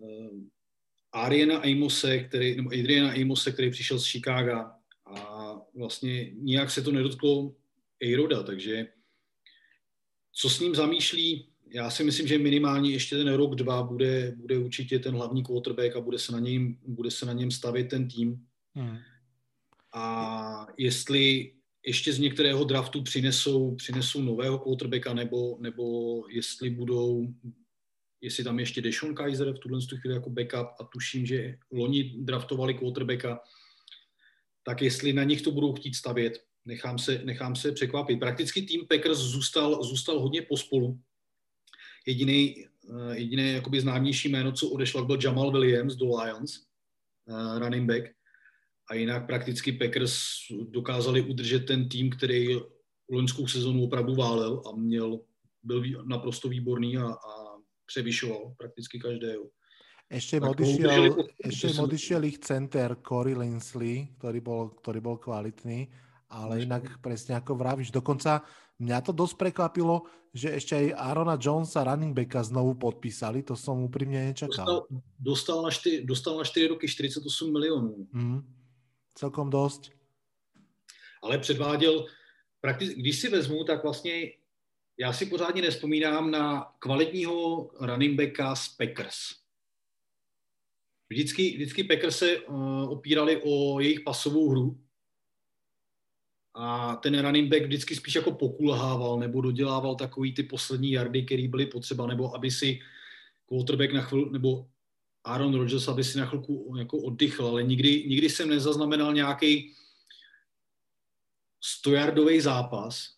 eh, 0.03 0.29
Ariana 1.11 1.57
Amose, 1.57 2.19
který, 2.19 2.55
nebo 2.55 2.69
Adriana 2.69 3.13
Amose, 3.13 3.51
který 3.51 3.71
přišel 3.71 3.99
z 3.99 4.05
Chicaga. 4.05 4.75
A 5.05 5.55
vlastně 5.75 6.31
nijak 6.33 6.71
se 6.71 6.81
to 6.81 6.91
nedotklo 6.91 7.55
Eiroda, 8.03 8.43
takže 8.43 8.87
co 10.31 10.49
s 10.49 10.59
ním 10.59 10.75
zamýšlí 10.75 11.49
já 11.71 11.89
si 11.89 12.03
myslím, 12.03 12.27
že 12.27 12.37
minimálně 12.37 12.91
ještě 12.91 13.17
ten 13.17 13.33
rok, 13.33 13.55
dva 13.55 13.83
bude, 13.83 14.33
bude 14.37 14.57
určitě 14.57 14.99
ten 14.99 15.15
hlavní 15.15 15.43
quarterback 15.43 15.95
a 15.95 16.01
bude 16.01 16.19
se 16.19 16.31
na 16.31 16.39
něm, 16.39 16.77
bude 16.87 17.11
se 17.11 17.25
na 17.25 17.33
něm 17.33 17.51
stavit 17.51 17.89
ten 17.89 18.07
tým. 18.07 18.45
Hmm. 18.75 18.97
A 19.93 20.67
jestli 20.77 21.53
ještě 21.85 22.13
z 22.13 22.19
některého 22.19 22.63
draftu 22.63 23.01
přinesou, 23.01 23.75
přinesou 23.75 24.21
nového 24.21 24.59
quarterbacka, 24.59 25.13
nebo, 25.13 25.57
nebo 25.59 26.23
jestli 26.29 26.69
budou, 26.69 27.27
jestli 28.21 28.43
tam 28.43 28.59
ještě 28.59 28.81
Deshaun 28.81 29.15
Kaiser 29.15 29.53
v 29.53 29.59
tuhle 29.59 29.79
chvíli 29.99 30.15
jako 30.15 30.29
backup 30.29 30.67
a 30.79 30.83
tuším, 30.83 31.25
že 31.25 31.57
loni 31.71 32.03
draftovali 32.17 32.73
quarterbacka, 32.73 33.39
tak 34.63 34.81
jestli 34.81 35.13
na 35.13 35.23
nich 35.23 35.41
to 35.41 35.51
budou 35.51 35.73
chtít 35.73 35.95
stavět, 35.95 36.43
nechám 36.65 36.99
se, 36.99 37.21
nechám 37.23 37.55
se 37.55 37.71
překvapit. 37.71 38.19
Prakticky 38.19 38.61
tým 38.61 38.87
Packers 38.87 39.17
zůstal, 39.17 39.83
zůstal 39.83 40.19
hodně 40.19 40.41
pospolu 40.41 40.99
Jediný, 42.09 42.65
eh, 42.65 43.15
jediný 43.21 43.53
jakoby 43.53 43.81
známější 43.81 44.29
jméno, 44.29 44.51
co 44.51 44.69
odešlo, 44.69 45.05
byl 45.05 45.17
Jamal 45.23 45.51
Williams 45.51 45.95
do 45.95 46.05
Lions, 46.05 46.65
eh, 47.29 47.59
running 47.59 47.85
back. 47.85 48.03
A 48.89 48.95
jinak 48.95 49.27
prakticky 49.27 49.71
Packers 49.71 50.17
dokázali 50.69 51.21
udržet 51.21 51.59
ten 51.59 51.89
tým, 51.89 52.09
který 52.09 52.57
loňskou 53.11 53.47
sezonu 53.47 53.83
opravdu 53.83 54.15
válel 54.15 54.63
a 54.65 54.75
měl, 54.75 55.19
byl 55.63 55.83
naprosto 56.05 56.49
výborný 56.49 56.97
a, 56.97 57.05
a 57.05 57.31
převyšoval 57.85 58.53
prakticky 58.57 58.99
každého. 58.99 59.49
Ešte 60.09 60.41
im, 60.41 60.49
odišiel, 60.49 61.21
ešte 61.45 61.69
im 61.69 61.79
odišiel 61.85 62.21
ich 62.25 62.41
center 62.41 62.97
Corey 62.97 63.37
Linsley, 63.37 64.09
ktorý 64.17 64.41
bol, 64.41 64.73
ktorý 64.81 64.99
bol 65.05 65.21
kvalitný, 65.21 65.85
ale 66.29 66.63
inak 66.63 67.01
presne 67.01 67.35
ako 67.41 67.57
vravíš, 67.57 67.89
dokonca 67.89 68.45
Mňa 68.79 69.03
to 69.03 69.11
dosť 69.11 69.35
prekvapilo, 69.35 70.07
že 70.31 70.55
ešte 70.55 70.71
aj 70.71 70.95
Arona 70.95 71.35
Jonesa 71.35 71.83
running 71.83 72.15
backa 72.15 72.39
znovu 72.47 72.79
podpísali, 72.79 73.43
to 73.43 73.59
som 73.59 73.83
úprimne 73.83 74.31
nečakal. 74.31 74.87
Dostal, 75.19 75.59
dostal, 75.59 75.59
na, 75.59 75.71
4, 75.71 76.07
dostal 76.07 76.33
na 76.39 76.45
4 76.47 76.67
roky 76.67 76.87
48 76.87 77.51
milionů. 77.51 78.07
Mm, 78.15 78.39
celkom 79.15 79.49
dosť. 79.49 79.91
Ale 81.21 81.37
předváděl, 81.37 82.05
prakticky, 82.61 82.95
když 82.95 83.19
si 83.19 83.29
vezmu, 83.29 83.63
tak 83.63 83.83
vlastně 83.83 84.31
já 84.97 85.13
si 85.13 85.25
pořádně 85.25 85.61
nespomínám 85.61 86.31
na 86.31 86.71
kvalitního 86.79 87.69
running 87.79 88.19
backa 88.19 88.55
z 88.55 88.67
Packers. 88.67 89.17
Vždycky, 91.09 91.51
vždycky 91.55 91.83
Packers 91.83 92.17
se 92.17 92.37
uh, 92.37 92.91
opírali 92.91 93.41
o 93.43 93.79
jejich 93.79 93.99
pasovou 93.99 94.49
hru, 94.49 94.79
a 96.59 96.95
ten 96.95 97.15
running 97.15 97.47
back 97.47 97.63
vždycky 97.63 97.95
spíš 97.95 98.15
jako 98.15 98.31
pokulhával 98.31 99.19
nebo 99.19 99.41
dodělával 99.41 99.95
takový 99.95 100.33
ty 100.33 100.43
poslední 100.43 100.91
jardy, 100.91 101.23
které 101.23 101.47
byly 101.47 101.65
potřeba, 101.65 102.07
nebo 102.07 102.35
aby 102.35 102.51
si 102.51 102.79
quarterback 103.47 103.93
na 103.93 104.01
chvíli, 104.01 104.29
nebo 104.31 104.67
Aaron 105.23 105.55
Rodgers, 105.55 105.87
aby 105.87 106.03
si 106.03 106.19
na 106.19 106.25
chvilku 106.25 106.75
jako 106.77 106.97
oddychl, 106.97 107.47
ale 107.47 107.63
nikdy, 107.63 108.03
nikdy 108.07 108.29
jsem 108.29 108.49
nezaznamenal 108.49 109.13
nějaký 109.13 109.71
stojardový 111.61 112.41
zápas. 112.41 113.15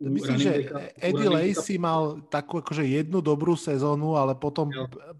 Myslím, 0.00 0.38
že 0.38 0.72
Eddie 0.98 1.30
Lacy 1.30 1.78
mal 1.78 2.24
takú 2.26 2.58
akože 2.58 2.82
jednu 2.82 3.22
dobrú 3.22 3.54
sezónu, 3.54 4.18
ale 4.18 4.34
potom, 4.34 4.66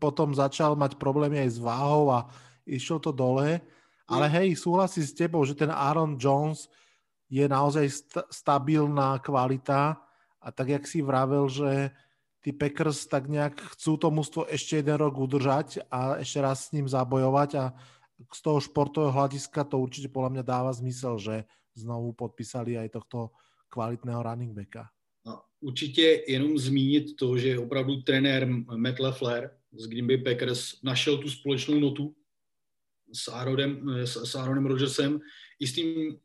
potom 0.01 0.35
začal 0.35 0.75
mať 0.75 0.99
problémy 0.99 1.39
aj 1.39 1.51
s 1.55 1.59
váhou 1.63 2.11
a 2.11 2.27
išlo 2.67 2.99
to 2.99 3.15
dole. 3.15 3.63
Ale 4.09 4.29
hej, 4.29 4.59
súhlasím 4.59 5.05
s 5.07 5.15
tebou, 5.15 5.45
že 5.45 5.55
ten 5.55 5.71
Aaron 5.71 6.19
Jones 6.21 6.69
je 7.33 7.49
naozaj 7.49 7.87
st- 7.89 8.27
stabilná 8.29 9.17
kvalita 9.19 9.97
a 10.43 10.49
tak, 10.53 10.69
jak 10.69 10.85
si 10.85 11.01
vravel, 11.01 11.49
že 11.49 11.95
tí 12.43 12.51
Packers 12.53 13.07
tak 13.07 13.31
nejak 13.31 13.57
chcú 13.79 13.97
to 13.97 14.11
mústvo 14.11 14.43
ešte 14.51 14.83
jeden 14.83 14.99
rok 14.99 15.15
udržať 15.15 15.87
a 15.89 16.19
ešte 16.19 16.43
raz 16.43 16.69
s 16.69 16.73
ním 16.75 16.91
zabojovať 16.91 17.51
a 17.57 17.65
z 18.19 18.41
toho 18.43 18.59
športového 18.61 19.15
hľadiska 19.15 19.65
to 19.65 19.79
určite 19.79 20.11
podľa 20.11 20.31
mňa 20.39 20.45
dáva 20.45 20.71
zmysel, 20.75 21.19
že 21.19 21.47
znovu 21.75 22.13
podpísali 22.13 22.77
aj 22.77 22.99
tohto 22.99 23.33
kvalitného 23.73 24.21
running 24.21 24.53
backa. 24.53 24.91
No, 25.27 25.43
určitě 25.61 26.25
jenom 26.29 26.59
zmínit 26.59 27.17
to, 27.17 27.39
že 27.39 27.59
opravdu 27.59 28.03
trenér 28.03 28.47
Matt 28.77 28.99
LeFleur 28.99 29.51
z 29.73 29.87
Green 29.87 30.07
Bay 30.07 30.19
Packers 30.19 30.83
našel 30.83 31.19
tu 31.19 31.31
společnou 31.31 31.81
notu 31.81 32.15
s 33.13 33.29
Aaronem, 33.29 33.89
s, 34.05 34.17
s 34.17 34.35
Aaronem 34.35 34.67
Rodgersem 34.67 35.21
i 35.61 35.67
s 35.67 35.73
tím 35.73 36.19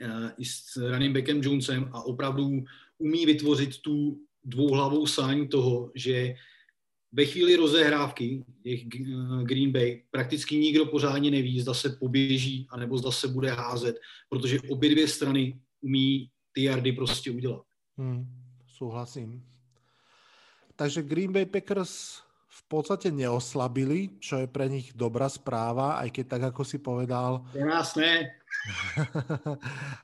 eh, 0.00 0.34
i 0.38 0.44
s 0.44 0.76
running 0.76 1.16
backem 1.16 1.40
Jonesem 1.42 1.90
a 1.92 2.02
opravdu 2.02 2.64
umí 2.98 3.26
vytvořit 3.26 3.78
tu 3.82 4.20
dvouhlavou 4.44 5.06
sáň 5.06 5.48
toho, 5.48 5.92
že 5.94 6.34
ve 7.12 7.24
chvíli 7.24 7.56
rozehrávky 7.56 8.44
těch 8.62 8.84
eh, 8.84 9.44
Green 9.44 9.72
Bay 9.72 10.02
prakticky 10.10 10.56
nikdo 10.56 10.86
pořádně 10.86 11.30
neví, 11.30 11.60
zda 11.60 11.74
se 11.74 11.90
poběží, 11.90 12.66
anebo 12.70 12.98
zda 12.98 13.10
se 13.10 13.28
bude 13.28 13.50
házet, 13.50 13.96
protože 14.28 14.60
obě 14.60 14.90
dvě 14.90 15.08
strany 15.08 15.60
umí 15.80 16.30
ty 16.52 16.62
jardy 16.62 16.92
prostě 16.92 17.30
udělat. 17.30 17.64
Hmm, 17.96 18.26
souhlasím. 18.66 19.44
Takže 20.76 21.02
Green 21.02 21.32
Bay 21.32 21.46
Packers 21.46 22.22
podstate 22.72 23.12
neoslabili, 23.12 24.16
čo 24.16 24.40
je 24.40 24.48
pre 24.48 24.64
nich 24.72 24.96
dobrá 24.96 25.28
správa, 25.28 26.00
aj 26.00 26.08
keď 26.08 26.24
tak, 26.24 26.42
ako 26.56 26.62
si 26.64 26.80
povedal... 26.80 27.44
Pre 27.52 27.68
nás 27.68 27.92
ne. 28.00 28.32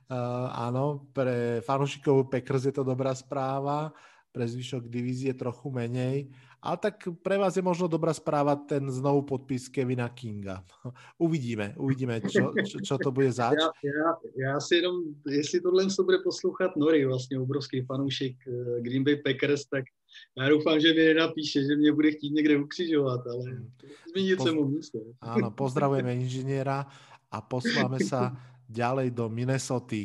uh, 0.05 0.47
áno, 0.69 1.09
pre 1.09 1.65
fanúšikov 1.65 2.29
Packers 2.29 2.69
je 2.69 2.73
to 2.77 2.85
dobrá 2.85 3.17
správa, 3.17 3.89
pre 4.29 4.45
zvyšok 4.45 4.85
divízie 4.85 5.33
trochu 5.33 5.73
menej, 5.73 6.29
ale 6.61 6.77
tak 6.77 7.07
pre 7.25 7.39
vás 7.39 7.57
je 7.57 7.63
možno 7.65 7.87
dobrá 7.87 8.13
správa 8.13 8.53
ten 8.53 8.85
znovu 8.91 9.25
podpis 9.25 9.71
Kevina 9.71 10.05
Kinga. 10.11 10.61
uvidíme, 11.25 11.73
uvidíme, 11.79 12.21
čo, 12.21 12.53
čo, 12.53 12.77
čo 12.83 12.95
to 13.01 13.09
bude 13.09 13.31
zač. 13.31 13.57
Já, 13.57 13.71
já, 13.83 14.07
já 14.35 14.59
si 14.59 14.75
jenom, 14.75 14.95
jestli 15.25 15.61
tohle 15.61 15.85
to 15.89 16.03
bude 16.03 16.17
poslouchat 16.23 16.75
Nori, 16.77 17.05
vlastně 17.05 17.39
obrovský 17.39 17.81
fanoušek 17.81 18.35
eh, 18.47 18.81
Green 18.81 19.03
Bay 19.03 19.15
Packers, 19.15 19.65
tak 19.65 19.83
já 20.37 20.49
doufám, 20.49 20.79
že 20.79 20.93
mi 20.93 21.03
nenapíše, 21.05 21.63
že 21.63 21.75
mě 21.75 21.91
bude 21.93 22.11
chtít 22.11 22.29
někde 22.29 22.57
ukřižovat, 22.57 23.27
ale 23.27 23.43
hmm. 23.43 23.71
zmínit 24.11 24.35
Poz... 24.35 24.45
se 24.45 24.51
mu 24.51 24.63
místo. 24.67 24.99
Áno, 25.21 25.51
pozdravujeme 25.51 26.15
inžiniera 26.15 26.87
a 27.29 27.37
posláme 27.41 27.99
sa 28.03 28.33
ďalej 28.69 29.11
do 29.13 29.29
Minnesota. 29.29 30.01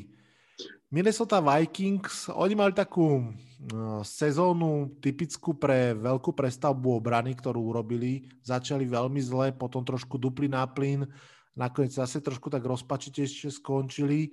Minnesota 0.94 1.42
Vikings, 1.42 2.30
oni 2.30 2.54
mali 2.54 2.70
takú 2.70 3.34
no, 3.74 4.06
sezónu 4.06 4.94
typickú 5.02 5.58
pre 5.58 5.90
veľkú 5.90 6.30
prestavbu 6.30 7.02
obrany, 7.02 7.34
ktorú 7.34 7.74
urobili. 7.74 8.30
Začali 8.46 8.86
veľmi 8.86 9.18
zle, 9.18 9.50
potom 9.50 9.82
trošku 9.82 10.22
dupli 10.22 10.46
na 10.46 10.62
plyn, 10.70 11.02
nakoniec 11.58 11.90
zase 11.98 12.22
trošku 12.22 12.46
tak 12.46 12.62
rozpačitejšie 12.62 13.50
skončili. 13.50 14.30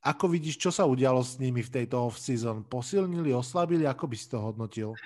Ako 0.00 0.32
vidíš, 0.32 0.56
čo 0.56 0.72
sa 0.72 0.88
udialo 0.88 1.20
s 1.20 1.36
nimi 1.36 1.60
v 1.60 1.68
tejto 1.68 2.08
off-season? 2.08 2.64
Posilnili, 2.64 3.36
oslabili? 3.36 3.84
Ako 3.84 4.08
by 4.08 4.16
si 4.16 4.32
to 4.32 4.40
hodnotil? 4.40 4.96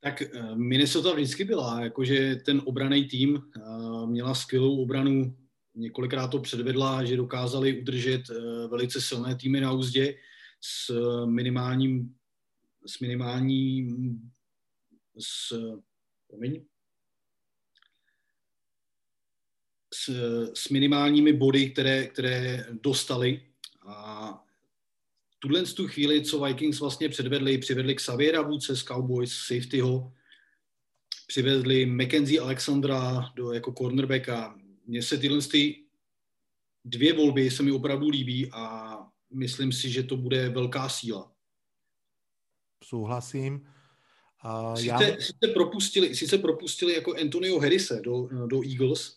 Tak 0.00 0.22
eh, 0.22 0.54
Minnesota 0.54 1.14
vždycky 1.14 1.44
byla, 1.44 1.80
jakože 1.80 2.36
ten 2.36 2.62
obraný 2.64 3.04
tým 3.04 3.38
eh, 3.38 3.60
měla 4.06 4.34
skvělou 4.34 4.82
obranu, 4.82 5.36
několikrát 5.74 6.28
to 6.28 6.38
předvedla, 6.38 7.04
že 7.04 7.16
dokázali 7.16 7.80
udržet 7.80 8.22
eh, 8.30 8.68
velice 8.68 9.00
silné 9.00 9.36
týmy 9.36 9.60
na 9.60 9.72
úzdě 9.72 10.14
s 10.60 10.92
minimálním, 11.26 12.14
s 12.86 13.00
minimálním, 13.00 14.18
s, 15.18 15.54
promiň, 16.28 16.64
s, 19.94 20.08
s 20.54 20.68
minimálními 20.68 21.32
body, 21.32 21.70
které, 21.70 22.06
které 22.06 22.66
dostali. 22.82 23.49
A 23.90 24.44
tuhle 25.38 25.62
tu 25.62 25.88
chvíli, 25.88 26.24
co 26.24 26.44
Vikings 26.44 26.80
vlastně 26.80 27.08
předvedli, 27.08 27.58
přivedli 27.58 27.94
k 27.94 27.98
Xaviera 27.98 28.42
Vůdce 28.42 28.76
z 28.76 28.82
Cowboys, 28.82 29.32
safetyho, 29.32 30.12
přivedli 31.26 31.86
Mackenzie 31.86 32.40
Alexandra 32.40 33.32
do, 33.34 33.52
jako 33.52 33.72
cornerbacka. 33.72 34.58
Mně 34.86 35.02
se 35.02 35.18
tyhle 35.18 35.42
ty 35.42 35.84
dvě 36.84 37.12
volby 37.12 37.50
se 37.50 37.62
mi 37.62 37.72
opravdu 37.72 38.08
líbí 38.08 38.50
a 38.52 38.96
myslím 39.30 39.72
si, 39.72 39.90
že 39.90 40.02
to 40.02 40.16
bude 40.16 40.48
velká 40.48 40.88
síla. 40.88 41.32
Souhlasím. 42.84 43.68
Uh, 44.44 44.74
sice, 44.74 44.86
já... 44.86 44.98
sice, 44.98 45.48
propustili, 45.54 46.16
sice 46.16 46.38
propustili 46.38 46.94
jako 46.94 47.14
Antonio 47.20 47.60
Harrise 47.60 48.00
do, 48.04 48.28
do 48.46 48.62
Eagles 48.62 49.16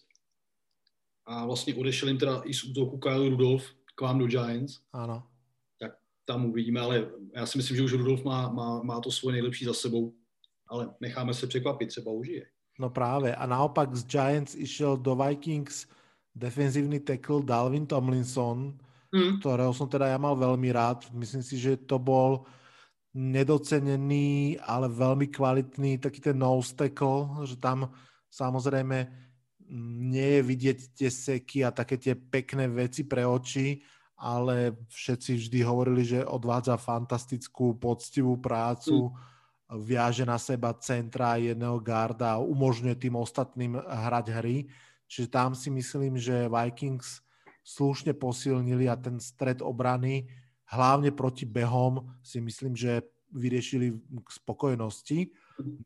a 1.25 1.45
vlastně 1.45 1.75
odešel 1.75 2.07
jim 2.07 2.17
teda 2.17 2.41
i 2.45 2.53
z 2.53 2.63
útoku 2.63 2.97
Kyle 2.97 3.29
Rudolph 3.29 3.65
k 3.95 4.01
vám 4.01 4.19
do 4.19 4.27
Giants. 4.27 4.79
Ano. 4.93 5.23
Tak 5.79 5.91
tam 6.25 6.45
uvidíme, 6.45 6.79
ale 6.79 7.11
já 7.35 7.45
si 7.45 7.57
myslím, 7.57 7.77
že 7.77 7.83
už 7.83 7.93
Rudolph 7.93 8.23
má, 8.23 8.49
má, 8.49 8.83
má 8.83 9.01
to 9.01 9.11
svoje 9.11 9.33
nejlepší 9.33 9.65
za 9.65 9.73
sebou, 9.73 10.13
ale 10.67 10.93
necháme 10.99 11.33
se 11.33 11.47
překvapit, 11.47 11.89
třeba 11.89 12.11
užije. 12.11 12.45
No 12.79 12.89
právě. 12.89 13.35
A 13.35 13.45
naopak 13.45 13.95
z 13.95 14.05
Giants 14.05 14.55
išel 14.55 14.97
do 14.97 15.15
Vikings 15.15 15.85
defenzívny 16.35 16.99
tackle 16.99 17.43
Dalvin 17.43 17.85
Tomlinson, 17.85 18.77
mm. 19.13 19.39
ktorého 19.39 19.69
som 19.73 19.85
teda 19.85 20.09
ja 20.09 20.17
mal 20.17 20.33
veľmi 20.33 20.73
rád. 20.73 21.05
Myslím 21.13 21.45
si, 21.45 21.61
že 21.61 21.77
to 21.77 22.01
bol 22.01 22.49
nedocenený, 23.13 24.57
ale 24.57 24.89
veľmi 24.89 25.29
kvalitný 25.29 26.01
taký 26.01 26.17
ten 26.17 26.33
nose 26.33 26.73
tackle, 26.73 27.45
že 27.45 27.61
tam 27.61 27.93
samozrejme 28.33 29.05
nie 29.71 30.39
je 30.39 30.41
vidieť 30.43 30.77
tie 30.95 31.09
seky 31.09 31.63
a 31.63 31.71
také 31.71 31.95
tie 31.99 32.13
pekné 32.15 32.67
veci 32.67 33.07
pre 33.07 33.23
oči, 33.23 33.79
ale 34.19 34.77
všetci 34.87 35.35
vždy 35.35 35.59
hovorili, 35.67 36.03
že 36.07 36.23
odvádza 36.23 36.79
fantastickú, 36.79 37.75
poctivú 37.75 38.39
prácu, 38.39 39.11
mm. 39.11 39.13
viaže 39.83 40.23
na 40.23 40.39
seba 40.39 40.71
centra 40.79 41.35
jedného 41.35 41.79
garda 41.83 42.39
a 42.39 42.43
umožňuje 42.43 42.95
tým 42.95 43.15
ostatným 43.19 43.75
hrať 43.79 44.25
hry. 44.39 44.57
Čiže 45.11 45.27
tam 45.27 45.51
si 45.51 45.67
myslím, 45.73 46.15
že 46.15 46.47
Vikings 46.47 47.19
slušne 47.63 48.15
posilnili 48.15 48.87
a 48.87 48.95
ten 48.95 49.19
stred 49.19 49.63
obrany, 49.63 50.27
hlavne 50.71 51.11
proti 51.11 51.43
behom, 51.43 52.07
si 52.23 52.39
myslím, 52.39 52.75
že 52.75 53.03
vyriešili 53.33 53.91
k 54.23 54.29
spokojnosti. 54.29 55.19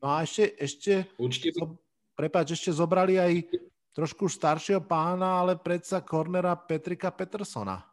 No 0.04 0.20
a 0.20 0.28
ešte, 0.28 0.52
ešte 0.60 0.94
Určite. 1.16 1.87
Prepáč, 2.18 2.58
ešte 2.58 2.74
zobrali 2.74 3.22
aj 3.22 3.46
trošku 3.94 4.26
staršího 4.26 4.82
pána, 4.82 5.46
ale 5.46 5.54
predsa 5.54 6.02
kornera 6.02 6.58
Petrika 6.58 7.14
Petersona. 7.14 7.86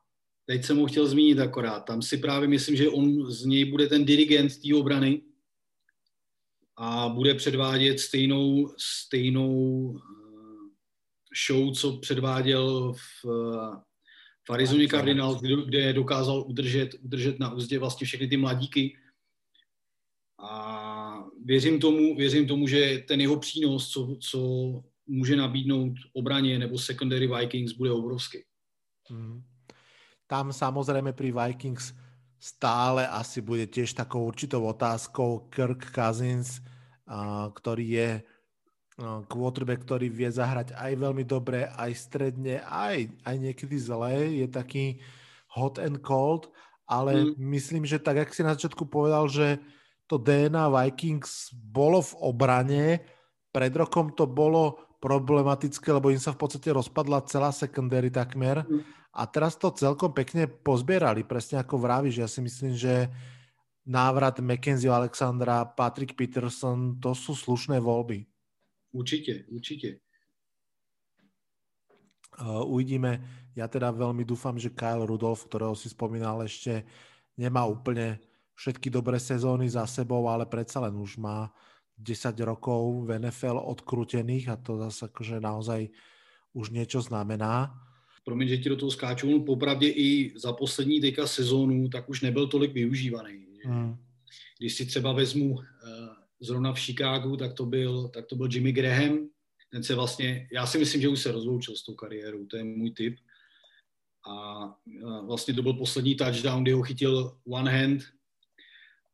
Teď 0.46 0.64
jsem 0.64 0.76
ho 0.76 0.86
chtěl 0.86 1.06
zmínit 1.06 1.38
akorát. 1.38 1.80
Tam 1.80 2.02
si 2.02 2.18
právě 2.18 2.48
myslím, 2.48 2.76
že 2.76 2.88
on 2.88 3.30
z 3.30 3.44
něj 3.44 3.64
bude 3.64 3.86
ten 3.86 4.04
dirigent 4.04 4.52
té 4.60 4.74
obrany 4.76 5.22
a 6.76 7.08
bude 7.08 7.34
předvádět 7.34 8.00
stejnou, 8.00 8.74
stejnou 8.78 10.00
show, 11.46 11.72
co 11.74 11.96
předváděl 11.96 12.92
v, 12.92 13.24
v 14.44 14.50
Arizoně 14.50 14.88
Cardinals, 14.88 15.40
kde 15.40 15.92
dokázal 15.92 16.44
udržet, 16.46 16.94
udržet 17.00 17.38
na 17.40 17.52
úzdě 17.52 17.78
vlastně 17.78 18.06
všechny 18.06 18.28
ty 18.28 18.36
mladíky. 18.36 18.96
A 20.38 20.73
věřím 21.44 21.80
tomu, 21.80 22.16
věřím 22.16 22.46
tomu, 22.46 22.66
že 22.66 23.04
ten 23.08 23.20
jeho 23.20 23.36
přínos, 23.36 23.88
co, 23.88 24.16
co 24.20 24.38
může 25.06 25.36
nabídnout 25.36 25.92
obraně 26.12 26.58
nebo 26.58 26.78
secondary 26.78 27.26
Vikings, 27.26 27.72
bude 27.72 27.92
obrovský. 27.92 28.38
Mm. 29.10 29.42
Tam 30.26 30.52
samozřejmě 30.52 31.12
pri 31.12 31.32
Vikings 31.32 31.92
stále 32.40 33.08
asi 33.08 33.40
bude 33.40 33.66
tiež 33.66 33.92
takou 33.92 34.24
určitou 34.24 34.64
otázkou 34.64 35.48
Kirk 35.52 35.92
Cousins, 35.92 36.60
ktorý 37.54 37.88
je 37.88 38.10
quarterback, 39.28 39.84
ktorý 39.84 40.08
vie 40.08 40.30
zahrať 40.30 40.72
aj 40.72 40.92
veľmi 40.96 41.24
dobre, 41.24 41.66
aj 41.66 41.92
stredne, 41.98 42.62
aj, 42.64 43.10
aj 43.24 43.36
niekedy 43.36 43.76
zle, 43.76 44.40
je 44.40 44.46
taký 44.48 45.00
hot 45.50 45.82
and 45.82 46.00
cold, 46.00 46.48
ale 46.86 47.12
mm. 47.14 47.34
myslím, 47.36 47.82
že 47.84 47.98
tak, 47.98 48.16
jak 48.16 48.30
si 48.34 48.42
na 48.42 48.54
začiatku 48.54 48.86
povedal, 48.86 49.28
že 49.28 49.58
to 50.04 50.20
DNA 50.20 50.68
Vikings 50.68 51.52
bolo 51.52 52.04
v 52.04 52.12
obrane, 52.20 52.84
pred 53.54 53.72
rokom 53.72 54.12
to 54.12 54.28
bolo 54.28 54.96
problematické, 54.98 55.92
lebo 55.92 56.08
im 56.08 56.20
sa 56.20 56.32
v 56.32 56.40
podstate 56.40 56.72
rozpadla 56.72 57.28
celá 57.28 57.52
secondary 57.52 58.08
takmer 58.08 58.64
mm. 58.64 59.12
a 59.12 59.22
teraz 59.28 59.54
to 59.60 59.68
celkom 59.72 60.16
pekne 60.16 60.48
pozbierali, 60.48 61.24
presne 61.24 61.60
ako 61.60 61.76
vravíš, 61.76 62.24
ja 62.24 62.28
si 62.28 62.40
myslím, 62.40 62.72
že 62.72 63.12
návrat 63.84 64.40
Mackenzie 64.40 64.88
Alexandra, 64.88 65.68
Patrick 65.68 66.16
Peterson, 66.16 66.96
to 66.96 67.12
sú 67.12 67.36
slušné 67.36 67.80
voľby. 67.80 68.24
Určitě, 68.94 69.44
určitě. 69.48 69.98
Uh, 72.40 72.66
uvidíme. 72.66 73.22
Ja 73.54 73.70
teda 73.70 73.94
veľmi 73.94 74.26
dúfam, 74.26 74.58
že 74.58 74.74
Kyle 74.74 75.06
Rudolph, 75.06 75.46
ktorého 75.46 75.78
si 75.78 75.86
spomínal, 75.86 76.42
ešte 76.42 76.82
nemá 77.38 77.62
úplne 77.62 78.18
všetky 78.54 78.90
dobré 78.90 79.20
sezóny 79.20 79.68
za 79.68 79.86
sebou, 79.86 80.28
ale 80.30 80.46
predsa 80.46 80.80
len 80.80 80.94
už 80.94 81.18
má 81.18 81.50
10 81.98 82.34
rokov 82.42 83.06
v 83.06 83.18
NFL 83.18 83.58
odkrutených 83.58 84.50
a 84.50 84.56
to 84.58 84.78
zase 84.78 85.06
akože 85.06 85.38
naozaj 85.38 85.90
už 86.54 86.70
niečo 86.70 87.02
znamená. 87.02 87.70
Promiň, 88.24 88.48
že 88.48 88.58
ti 88.58 88.68
do 88.68 88.76
toho 88.76 88.90
skáču, 88.90 89.28
on 89.28 89.44
popravdě 89.44 89.88
i 89.88 90.32
za 90.38 90.52
poslední 90.52 91.00
teďka 91.00 91.26
sezónu, 91.26 91.88
tak 91.88 92.08
už 92.08 92.20
nebyl 92.20 92.46
tolik 92.46 92.72
využívaný. 92.72 93.46
Hmm. 93.64 93.96
Když 94.58 94.74
si 94.74 94.86
třeba 94.86 95.12
vezmu 95.12 95.54
uh, 95.54 95.62
zrovna 96.40 96.72
v 96.72 96.80
Chicagu, 96.80 97.36
tak 97.36 97.52
to 97.52 97.66
byl, 97.66 98.08
tak 98.08 98.26
to 98.26 98.36
byl 98.36 98.48
Jimmy 98.50 98.72
Graham. 98.72 99.28
Ten 99.70 99.82
se 99.82 99.94
vlastně, 99.94 100.48
já 100.52 100.66
si 100.66 100.78
myslím, 100.78 101.00
že 101.02 101.08
už 101.08 101.20
se 101.20 101.32
rozloučil 101.32 101.76
s 101.76 101.84
tou 101.84 101.94
kariérou, 101.94 102.46
to 102.46 102.56
je 102.56 102.64
můj 102.64 102.90
tip. 102.90 103.16
A 104.30 104.64
vlastně 105.26 105.54
to 105.54 105.62
byl 105.62 105.72
poslední 105.72 106.14
touchdown, 106.14 106.62
kdy 106.62 106.72
ho 106.72 106.82
chytil 106.82 107.38
one 107.46 107.70
hand 107.70 108.02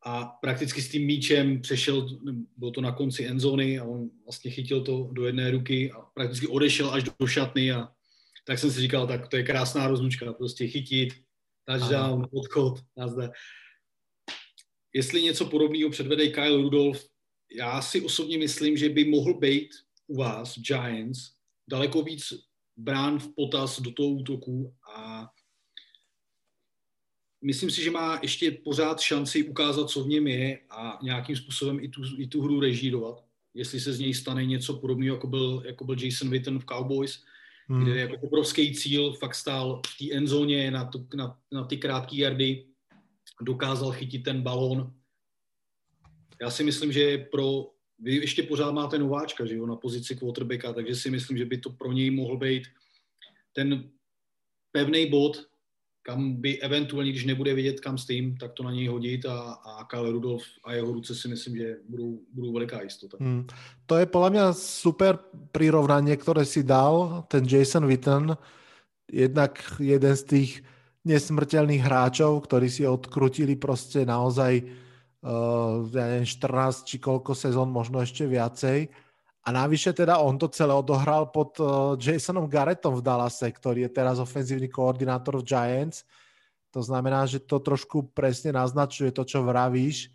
a 0.03 0.25
prakticky 0.25 0.81
s 0.81 0.89
tím 0.89 1.05
míčem 1.05 1.61
přešel, 1.61 2.19
bylo 2.57 2.71
to 2.71 2.81
na 2.81 2.91
konci 2.91 3.25
endzony 3.25 3.79
a 3.79 3.83
on 3.83 4.09
vlastně 4.23 4.51
chytil 4.51 4.83
to 4.83 5.09
do 5.11 5.25
jedné 5.25 5.51
ruky 5.51 5.91
a 5.91 6.01
prakticky 6.01 6.47
odešel 6.47 6.91
až 6.91 7.03
do 7.03 7.27
šatny 7.27 7.71
a 7.71 7.89
tak 8.45 8.59
jsem 8.59 8.71
si 8.71 8.79
říkal, 8.79 9.07
tak 9.07 9.27
to 9.27 9.37
je 9.37 9.43
krásná 9.43 9.87
rozlučka, 9.87 10.33
prostě 10.33 10.67
chytit, 10.67 11.13
touchdown, 11.65 12.27
odchod, 12.33 12.79
nazdar. 12.97 13.31
Jestli 14.93 15.23
něco 15.23 15.45
podobného 15.45 15.89
předvede 15.89 16.27
Kyle 16.27 16.61
Rudolph, 16.61 17.05
já 17.55 17.81
si 17.81 18.01
osobně 18.01 18.37
myslím, 18.37 18.77
že 18.77 18.89
by 18.89 19.05
mohl 19.05 19.33
být 19.33 19.69
u 20.07 20.17
vás, 20.17 20.59
Giants, 20.59 21.19
daleko 21.69 22.01
víc 22.01 22.33
brán 22.77 23.19
v 23.19 23.35
potaz 23.35 23.79
do 23.79 23.91
toho 23.91 24.09
útoku 24.09 24.75
a 24.97 25.27
myslím 27.41 27.71
si, 27.71 27.83
že 27.83 27.91
má 27.91 28.19
ještě 28.21 28.51
pořád 28.51 28.99
šanci 28.99 29.43
ukázat, 29.43 29.89
co 29.89 30.03
v 30.03 30.07
něm 30.07 30.27
je 30.27 30.59
a 30.69 30.99
nějakým 31.03 31.35
způsobem 31.35 31.79
i 31.79 31.89
tu, 31.89 32.01
i 32.17 32.27
tu 32.27 32.41
hru 32.41 32.59
režírovat. 32.59 33.23
Jestli 33.53 33.79
se 33.79 33.93
z 33.93 33.99
něj 33.99 34.13
stane 34.13 34.45
něco 34.45 34.73
podobného, 34.73 35.15
jako 35.15 35.27
byl, 35.27 35.63
jako 35.65 35.85
byl 35.85 35.95
Jason 35.99 36.29
Witten 36.29 36.59
v 36.59 36.65
Cowboys, 36.65 37.23
hmm. 37.67 37.83
kde 37.83 37.99
jako 37.99 38.15
obrovský 38.27 38.75
cíl 38.75 39.13
fakt 39.13 39.35
stál 39.35 39.81
v 39.87 39.97
té 39.97 40.17
endzóně 40.17 40.71
na, 40.71 40.85
tu, 40.85 41.07
na, 41.15 41.37
na 41.51 41.63
ty 41.63 41.77
krátké 41.77 42.15
jardy, 42.15 42.65
dokázal 43.41 43.91
chytit 43.91 44.23
ten 44.23 44.41
balón 44.41 44.93
já 46.41 46.49
si 46.49 46.63
myslím, 46.63 46.91
že 46.91 47.17
pro, 47.17 47.71
vy 47.99 48.15
ještě 48.15 48.43
pořád 48.43 48.71
máte 48.71 48.99
nováčka, 48.99 49.45
že 49.45 49.55
jo, 49.55 49.65
na 49.65 49.75
pozici 49.75 50.15
quarterbacka, 50.15 50.73
takže 50.73 50.95
si 50.95 51.09
myslím, 51.09 51.37
že 51.37 51.45
by 51.45 51.57
to 51.57 51.69
pro 51.69 51.91
něj 51.91 52.11
mohl 52.11 52.37
být 52.37 52.63
ten 53.53 53.89
pevný 54.71 55.09
bod, 55.09 55.49
kam 56.01 56.33
by 56.33 56.61
eventuálně, 56.61 57.11
když 57.11 57.25
nebude 57.25 57.53
vědět, 57.53 57.79
kam 57.79 57.97
s 57.97 58.05
tím, 58.05 58.37
tak 58.37 58.53
to 58.53 58.63
na 58.63 58.71
něj 58.71 58.87
hodit 58.87 59.25
a, 59.25 59.51
a 59.51 59.83
Kyle 59.83 60.11
Rudolf 60.11 60.43
a 60.63 60.73
jeho 60.73 60.91
ruce 60.93 61.15
si 61.15 61.27
myslím, 61.27 61.57
že 61.57 61.75
budou, 61.89 62.19
budou 62.33 62.53
veliká 62.53 62.81
jistota. 62.81 63.17
Hmm. 63.19 63.47
To 63.85 63.97
je 63.97 64.05
podle 64.05 64.29
mě 64.29 64.41
super 64.51 65.19
prirovnanie, 65.51 66.17
které 66.17 66.45
si 66.45 66.63
dal 66.63 67.23
ten 67.27 67.45
Jason 67.45 67.87
Witten, 67.87 68.37
jednak 69.11 69.73
jeden 69.79 70.15
z 70.15 70.23
těch 70.23 70.61
nesmrtelných 71.05 71.81
hráčov, 71.81 72.45
ktorí 72.45 72.69
si 72.69 72.87
odkrutili 72.87 73.55
prostě 73.55 74.05
naozaj 74.05 74.61
uh, 75.21 75.89
ja 75.93 76.05
neviem, 76.09 76.25
14 76.25 76.85
či 76.85 76.97
koľko 76.97 77.33
sezón, 77.33 77.69
možno 77.69 78.01
ešte 78.01 78.25
viacej. 78.25 78.89
A 79.41 79.49
navyše 79.49 79.89
teda 79.89 80.21
on 80.21 80.37
to 80.37 80.45
celé 80.53 80.69
odohral 80.69 81.33
pod 81.33 81.57
uh, 81.57 81.97
Jasonom 81.97 82.45
Garrettom 82.45 82.93
v 82.93 83.01
Dallase, 83.01 83.49
ktorý 83.49 83.89
je 83.89 83.91
teraz 83.91 84.21
ofenzívny 84.21 84.69
koordinátor 84.69 85.41
v 85.41 85.47
Giants. 85.49 86.05
To 86.69 86.85
znamená, 86.85 87.25
že 87.25 87.41
to 87.41 87.57
trošku 87.57 88.13
presne 88.13 88.53
naznačuje 88.53 89.09
to, 89.09 89.25
čo 89.25 89.41
vravíš, 89.41 90.13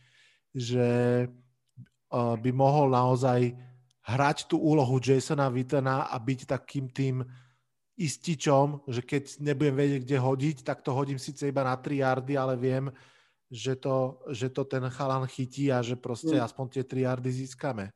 že 0.55 0.89
uh, 1.27 2.39
by 2.39 2.51
mohol 2.55 2.87
naozaj 2.95 3.51
hrať 4.07 4.47
tú 4.47 4.63
úlohu 4.63 5.03
Jasona 5.03 5.51
Wittena 5.51 6.07
a 6.07 6.17
byť 6.23 6.41
takým 6.47 6.87
tým 6.95 7.27
ističom, 7.99 8.87
že 8.87 9.03
keď 9.03 9.43
nebudem 9.43 9.75
vedieť, 9.75 10.01
kde 10.07 10.17
hodiť, 10.23 10.57
tak 10.63 10.87
to 10.87 10.95
hodím 10.95 11.19
síce 11.19 11.49
iba 11.49 11.67
na 11.67 11.75
3 11.75 12.05
yardy, 12.05 12.39
ale 12.39 12.55
viem, 12.55 12.93
že 13.51 13.75
to, 13.75 14.23
že 14.31 14.55
to 14.55 14.63
ten 14.69 14.85
chalan 14.93 15.27
chytí 15.27 15.73
a 15.73 15.83
že 15.83 15.99
proste 15.99 16.39
mm. 16.39 16.45
aspoň 16.45 16.67
tie 16.79 16.85
3 16.87 17.07
yardy 17.09 17.31
získame. 17.33 17.91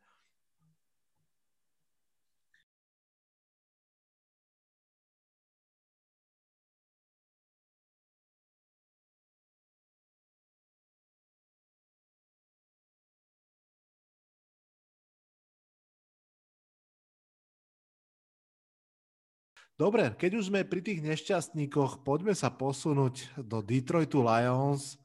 Dobre, 19.80 20.12
keď 20.12 20.36
už 20.36 20.52
sme 20.52 20.60
pri 20.68 20.84
tých 20.84 21.00
nešťastníkoch, 21.00 22.04
poďme 22.04 22.36
sa 22.36 22.52
posunúť 22.52 23.32
do 23.40 23.64
Detroitu 23.64 24.20
Lions. 24.20 25.00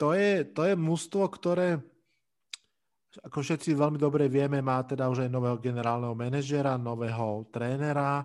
To 0.00 0.16
je, 0.16 0.48
to 0.48 0.64
je 0.64 0.72
mužstvo, 0.72 1.28
ktoré, 1.28 1.76
ako 3.20 3.44
všetci 3.44 3.76
veľmi 3.76 4.00
dobre 4.00 4.32
vieme, 4.32 4.64
má 4.64 4.80
teda 4.80 5.12
už 5.12 5.28
aj 5.28 5.30
nového 5.36 5.60
generálneho 5.60 6.16
manažera, 6.16 6.80
nového 6.80 7.52
trénera 7.52 8.24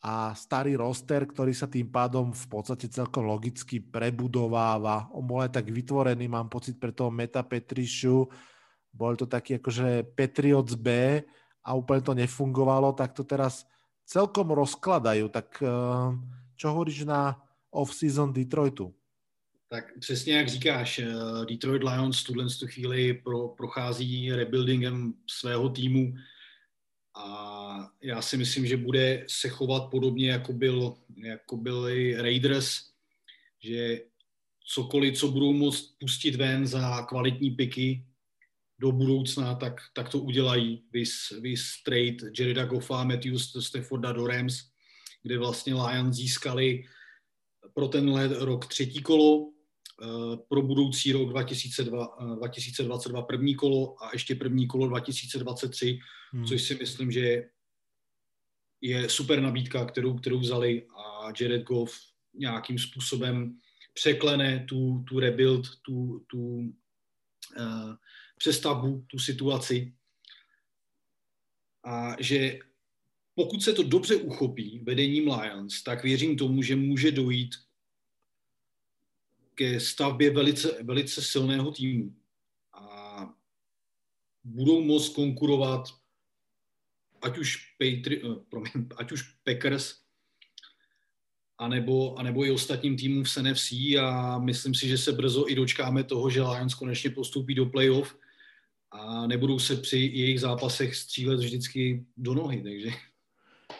a 0.00 0.32
starý 0.32 0.72
roster, 0.72 1.28
ktorý 1.28 1.52
sa 1.52 1.68
tým 1.68 1.92
pádom 1.92 2.32
v 2.32 2.46
podstate 2.48 2.88
celkom 2.88 3.28
logicky 3.28 3.76
prebudováva. 3.76 5.12
On 5.12 5.20
bol 5.20 5.44
aj 5.44 5.60
tak 5.60 5.68
vytvorený, 5.68 6.32
mám 6.32 6.48
pocit, 6.48 6.80
pre 6.80 6.96
toho 6.96 7.12
Meta 7.12 7.44
Petrišu. 7.44 8.24
Bol 8.88 9.20
to 9.20 9.28
taký 9.28 9.60
akože 9.60 10.16
Patriots 10.16 10.80
B 10.80 11.20
a 11.60 11.76
úplne 11.76 12.00
to 12.00 12.16
nefungovalo, 12.16 12.96
tak 12.96 13.12
to 13.12 13.20
teraz 13.28 13.68
celkom 14.10 14.50
rozkladajú. 14.50 15.30
Tak 15.30 15.62
eh, 15.62 15.70
čo 16.58 16.66
hovoríš 16.74 17.06
na 17.06 17.38
off-season 17.70 18.34
Detroitu? 18.34 18.90
Tak 19.70 19.98
přesně 19.98 20.34
jak 20.34 20.48
říkáš, 20.48 20.98
eh, 20.98 21.06
Detroit 21.46 21.82
Lions 21.82 22.22
tuhle 22.22 22.46
chvíli 22.66 23.14
pro, 23.14 23.48
prochází 23.48 24.32
rebuildingem 24.32 25.14
svého 25.30 25.68
týmu 25.68 26.14
a 27.16 27.90
já 28.02 28.22
si 28.22 28.36
myslím, 28.36 28.66
že 28.66 28.76
bude 28.76 29.24
se 29.28 29.48
chovat 29.48 29.90
podobně, 29.90 30.30
jako, 30.30 30.52
byl, 30.52 30.94
jako 31.16 31.56
byli 31.56 32.22
Raiders, 32.22 32.90
že 33.62 34.00
cokoliv, 34.74 35.18
co 35.18 35.28
budou 35.28 35.52
moct 35.52 35.98
pustit 35.98 36.34
ven 36.36 36.66
za 36.66 37.02
kvalitní 37.02 37.50
piky, 37.50 38.04
do 38.80 38.92
budoucna, 38.92 39.54
tak, 39.54 39.80
tak 39.92 40.08
to 40.08 40.18
udělají. 40.18 40.84
Vys, 40.92 41.12
vys 41.40 41.82
trade 41.84 42.16
Jareda 42.38 42.64
Goffa, 42.64 43.04
Matthews 43.04 43.56
Stafforda 43.60 44.12
do 44.12 44.26
Rams, 44.26 44.54
kde 45.22 45.38
vlastně 45.38 45.74
Lions 45.74 46.16
získali 46.16 46.84
pro 47.74 47.88
tenhle 47.88 48.28
rok 48.28 48.66
třetí 48.66 49.02
kolo, 49.02 49.52
eh, 50.02 50.36
pro 50.48 50.62
budoucí 50.62 51.12
rok 51.12 51.28
2002, 51.28 52.36
2022 52.36 53.20
eh, 53.20 53.24
první 53.26 53.54
kolo 53.54 54.04
a 54.04 54.10
ještě 54.12 54.34
první 54.34 54.66
kolo 54.66 54.88
2023, 54.88 55.98
hmm. 56.32 56.44
což 56.44 56.62
si 56.62 56.74
myslím, 56.74 57.10
že 57.10 57.44
je 58.80 59.08
super 59.08 59.40
nabídka, 59.40 59.84
kterou, 59.84 60.18
kterou 60.18 60.38
vzali 60.38 60.86
a 60.96 61.32
Jared 61.40 61.62
Goff 61.62 61.94
nějakým 62.34 62.78
způsobem 62.78 63.58
překlene 63.94 64.64
tu, 64.68 65.04
tu 65.08 65.20
rebuild, 65.20 65.68
tu, 65.82 66.24
tu 66.30 66.40
uh, 67.58 67.94
přestavbu, 68.40 69.04
tu 69.06 69.18
situaci. 69.18 69.92
A 71.84 72.16
že 72.22 72.58
pokud 73.34 73.62
se 73.62 73.72
to 73.72 73.82
dobře 73.82 74.16
uchopí 74.16 74.80
vedením 74.82 75.32
Lions, 75.32 75.82
tak 75.82 76.02
věřím 76.02 76.36
tomu, 76.36 76.62
že 76.62 76.76
může 76.76 77.12
dojít 77.12 77.54
ke 79.54 79.80
stavbě 79.80 80.30
velice, 80.30 80.82
velice 80.82 81.22
silného 81.22 81.72
týmu. 81.72 82.16
A 82.72 83.34
budou 84.44 84.82
moct 84.84 85.08
konkurovat 85.08 85.88
ať 87.22 87.38
už, 87.38 87.76
Patri, 87.78 88.22
eh, 88.24 88.36
promiň, 88.48 88.88
ať 88.96 89.12
už 89.12 89.22
Packers, 89.44 90.00
anebo, 91.58 92.18
anebo 92.18 92.44
i 92.44 92.50
ostatním 92.50 92.96
týmům 92.96 93.24
v 93.24 93.36
NFC 93.36 93.72
a 94.00 94.38
myslím 94.38 94.74
si, 94.74 94.88
že 94.88 94.98
se 94.98 95.12
brzo 95.12 95.44
i 95.48 95.54
dočkáme 95.54 96.04
toho, 96.04 96.30
že 96.30 96.42
Lions 96.42 96.74
konečně 96.74 97.10
postoupí 97.10 97.54
do 97.54 97.66
playoff 97.66 98.16
a 98.90 99.26
nebudou 99.26 99.58
se 99.58 99.76
při 99.76 99.98
jejich 99.98 100.40
zápasech 100.40 100.96
střílet 100.96 101.40
vždycky 101.40 102.04
do 102.16 102.34
nohy, 102.34 102.62
takže... 102.62 102.90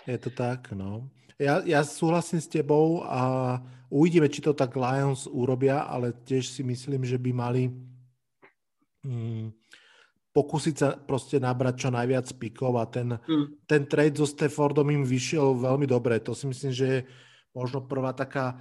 Je 0.06 0.18
to 0.18 0.30
tak, 0.30 0.72
no. 0.72 1.10
Ja, 1.40 1.64
ja 1.64 1.80
súhlasím 1.80 2.36
s 2.36 2.52
tebou 2.52 3.00
a 3.00 3.56
uvidíme, 3.88 4.28
či 4.28 4.44
to 4.44 4.52
tak 4.52 4.76
Lions 4.76 5.24
urobia, 5.24 5.80
ale 5.88 6.12
tiež 6.12 6.52
si 6.52 6.60
myslím, 6.60 7.00
že 7.00 7.16
by 7.16 7.30
mali 7.32 7.72
mm, 9.00 9.48
pokúsiť 10.36 10.74
sa 10.76 10.88
proste 11.00 11.40
nabrať 11.40 11.74
čo 11.80 11.88
najviac 11.88 12.28
pikov 12.36 12.76
a 12.76 12.84
ten, 12.84 13.16
mm. 13.16 13.64
ten 13.64 13.82
trade 13.88 14.20
so 14.20 14.28
Staffordom 14.28 14.92
im 14.92 15.02
vyšiel 15.02 15.56
veľmi 15.56 15.88
dobre. 15.88 16.20
To 16.22 16.36
si 16.36 16.44
myslím, 16.44 16.72
že 16.76 16.86
je 16.86 17.00
možno 17.56 17.82
prvá 17.88 18.12
taká 18.12 18.60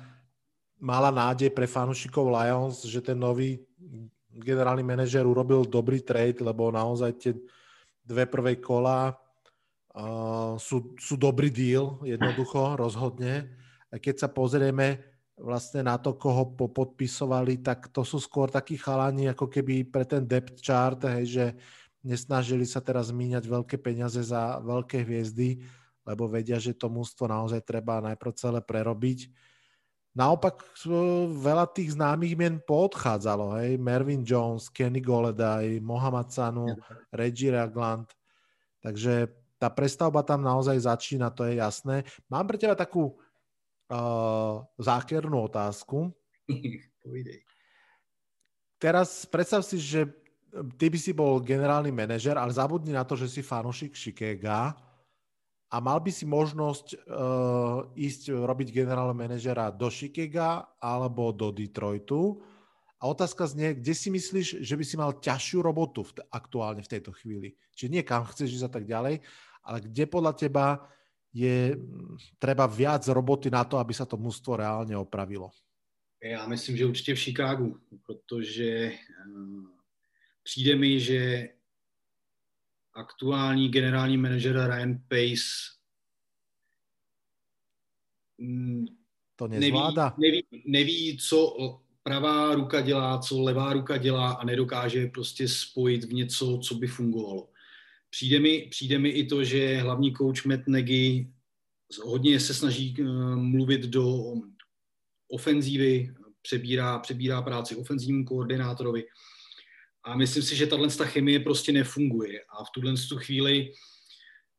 malá 0.80 1.12
nádej 1.12 1.52
pre 1.52 1.68
fanúšikov 1.68 2.32
Lions, 2.32 2.88
že 2.88 3.04
ten 3.04 3.20
nový 3.20 3.60
generálny 4.34 4.86
manažer 4.86 5.26
urobil 5.26 5.66
dobrý 5.66 6.06
trade, 6.06 6.42
lebo 6.46 6.70
naozaj 6.70 7.12
tie 7.18 7.34
dve 8.06 8.26
prvé 8.30 8.58
kola 8.62 9.14
uh, 9.14 10.54
sú, 10.58 10.94
sú 10.98 11.18
dobrý 11.18 11.50
deal, 11.50 11.98
jednoducho, 12.06 12.78
rozhodne. 12.78 13.50
A 13.90 13.98
keď 13.98 14.26
sa 14.26 14.30
pozrieme 14.30 15.02
vlastne 15.40 15.82
na 15.82 15.96
to, 15.96 16.14
koho 16.20 16.54
popodpisovali, 16.54 17.64
tak 17.64 17.90
to 17.90 18.04
sú 18.04 18.20
skôr 18.20 18.52
takí 18.52 18.76
chalani, 18.76 19.32
ako 19.32 19.48
keby 19.48 19.88
pre 19.88 20.04
ten 20.04 20.28
depth 20.28 20.60
chart, 20.60 21.00
hej, 21.08 21.26
že 21.26 21.46
nesnažili 22.04 22.68
sa 22.68 22.84
teraz 22.84 23.10
míňať 23.10 23.48
veľké 23.48 23.76
peniaze 23.80 24.20
za 24.20 24.60
veľké 24.60 25.04
hviezdy, 25.04 25.64
lebo 26.04 26.28
vedia, 26.28 26.60
že 26.60 26.76
to 26.76 26.92
mústvo 26.92 27.28
naozaj 27.28 27.64
treba 27.64 28.04
najprv 28.04 28.34
celé 28.36 28.60
prerobiť 28.60 29.49
Naopak 30.18 30.66
veľa 31.38 31.70
tých 31.70 31.94
známych 31.94 32.34
mien 32.34 32.58
poodchádzalo, 32.66 33.62
hej, 33.62 33.78
Mervyn 33.78 34.26
Jones, 34.26 34.68
Kenny 34.68 35.00
Goledaj, 35.00 35.80
Mohamed 35.86 36.34
Sanu, 36.34 36.68
Reggie 37.14 37.54
Ragland, 37.54 38.10
takže 38.82 39.30
tá 39.62 39.70
prestavba 39.70 40.26
tam 40.26 40.42
naozaj 40.42 40.88
začína, 40.88 41.30
to 41.30 41.46
je 41.46 41.62
jasné. 41.62 42.08
Mám 42.32 42.48
pre 42.50 42.58
teba 42.58 42.74
takú 42.74 43.12
uh, 43.12 44.66
zákernú 44.82 45.46
otázku. 45.46 46.10
Teraz 48.82 49.28
predstav 49.28 49.62
si, 49.68 49.78
že 49.78 50.08
ty 50.80 50.88
by 50.90 50.98
si 50.98 51.12
bol 51.12 51.44
generálny 51.44 51.92
manažer, 51.92 52.40
ale 52.40 52.56
zabudni 52.56 52.96
na 52.96 53.04
to, 53.04 53.20
že 53.20 53.28
si 53.30 53.42
fanúšik 53.44 53.94
Chicago 53.94 54.89
a 55.70 55.78
mal 55.78 56.02
by 56.02 56.10
si 56.10 56.26
možnosť 56.26 56.88
uh, 56.98 57.94
ísť 57.94 58.34
robiť 58.34 58.74
generálneho 58.74 59.14
manažera 59.14 59.70
do 59.70 59.86
Chicaga 59.94 60.66
alebo 60.82 61.30
do 61.30 61.54
Detroitu. 61.54 62.42
A 63.00 63.08
otázka 63.08 63.48
znie, 63.48 63.78
kde 63.78 63.94
si 63.94 64.10
myslíš, 64.10 64.66
že 64.66 64.76
by 64.76 64.84
si 64.84 64.96
mal 64.98 65.22
ťažšiu 65.22 65.62
robotu 65.62 66.04
v 66.04 66.26
aktuálne 66.34 66.82
v 66.82 66.92
tejto 66.98 67.14
chvíli? 67.16 67.54
Čiže 67.78 67.94
nie 67.94 68.04
kam 68.04 68.26
chceš 68.28 68.60
ísť 68.60 68.68
a 68.68 68.74
tak 68.76 68.86
ďalej, 68.90 69.22
ale 69.64 69.78
kde 69.86 70.04
podľa 70.10 70.34
teba 70.36 70.66
je 71.30 71.78
treba 72.42 72.66
viac 72.66 73.06
roboty 73.06 73.54
na 73.54 73.62
to, 73.62 73.78
aby 73.78 73.94
sa 73.94 74.10
to 74.10 74.18
mužstvo 74.18 74.58
reálne 74.58 74.98
opravilo? 74.98 75.54
Já 76.24 76.48
myslím, 76.48 76.78
že 76.78 76.86
určitě 76.86 77.16
v 77.16 77.20
Chicagu, 77.20 77.80
protože 78.06 78.92
uh, 78.92 79.64
přijde 80.44 80.76
mi, 80.76 81.00
že 81.00 81.50
aktuální 82.94 83.70
generální 83.70 84.18
manažer 84.18 84.72
Ryan 84.72 84.96
Pace 85.08 85.78
mm, 88.38 88.86
to 89.36 89.48
nezvládá. 89.48 90.16
Neví, 90.18 90.44
neví, 90.52 90.64
neví, 90.72 91.18
co 91.18 91.56
pravá 92.04 92.56
ruka 92.56 92.82
dělá, 92.82 93.20
co 93.20 93.42
levá 93.42 93.74
ruka 93.74 93.98
dělá 93.98 94.32
a 94.32 94.46
nedokáže 94.46 95.08
prostě 95.08 95.48
spojit 95.48 96.04
v 96.04 96.14
něco, 96.14 96.60
co 96.64 96.76
by 96.76 96.88
fungovalo. 96.88 97.50
Přijde 98.10 98.40
mi, 98.40 98.68
přijde 98.72 99.00
mi 99.00 99.10
i 99.10 99.26
to, 99.26 99.44
že 99.44 99.78
hlavní 99.78 100.14
coach 100.14 100.46
Matt 100.46 100.68
Nagy 100.68 101.28
hodně 102.04 102.40
se 102.40 102.54
snaží 102.54 102.96
uh, 103.00 103.36
mluvit 103.36 103.82
do 103.82 104.34
ofenzívy, 105.32 106.14
přebírá, 106.42 107.00
přebírá 107.00 107.42
práci 107.42 107.76
ofenzívnímu 107.76 108.26
koordinátorovi. 108.26 109.04
A 110.04 110.16
myslím 110.16 110.44
si, 110.44 110.56
že 110.56 110.68
tahle 110.68 110.90
chemie 110.90 111.40
prostě 111.40 111.72
nefunguje. 111.72 112.40
A 112.50 112.64
v 112.64 112.70
tuhle 112.74 112.94
chvíli 113.18 113.74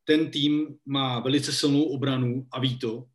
ten 0.03 0.31
tým 0.31 0.79
má 0.85 1.19
velice 1.19 1.53
silnou 1.53 1.83
obranu 1.83 2.47
a 2.51 2.59
ví 2.59 2.79
to 2.79 3.05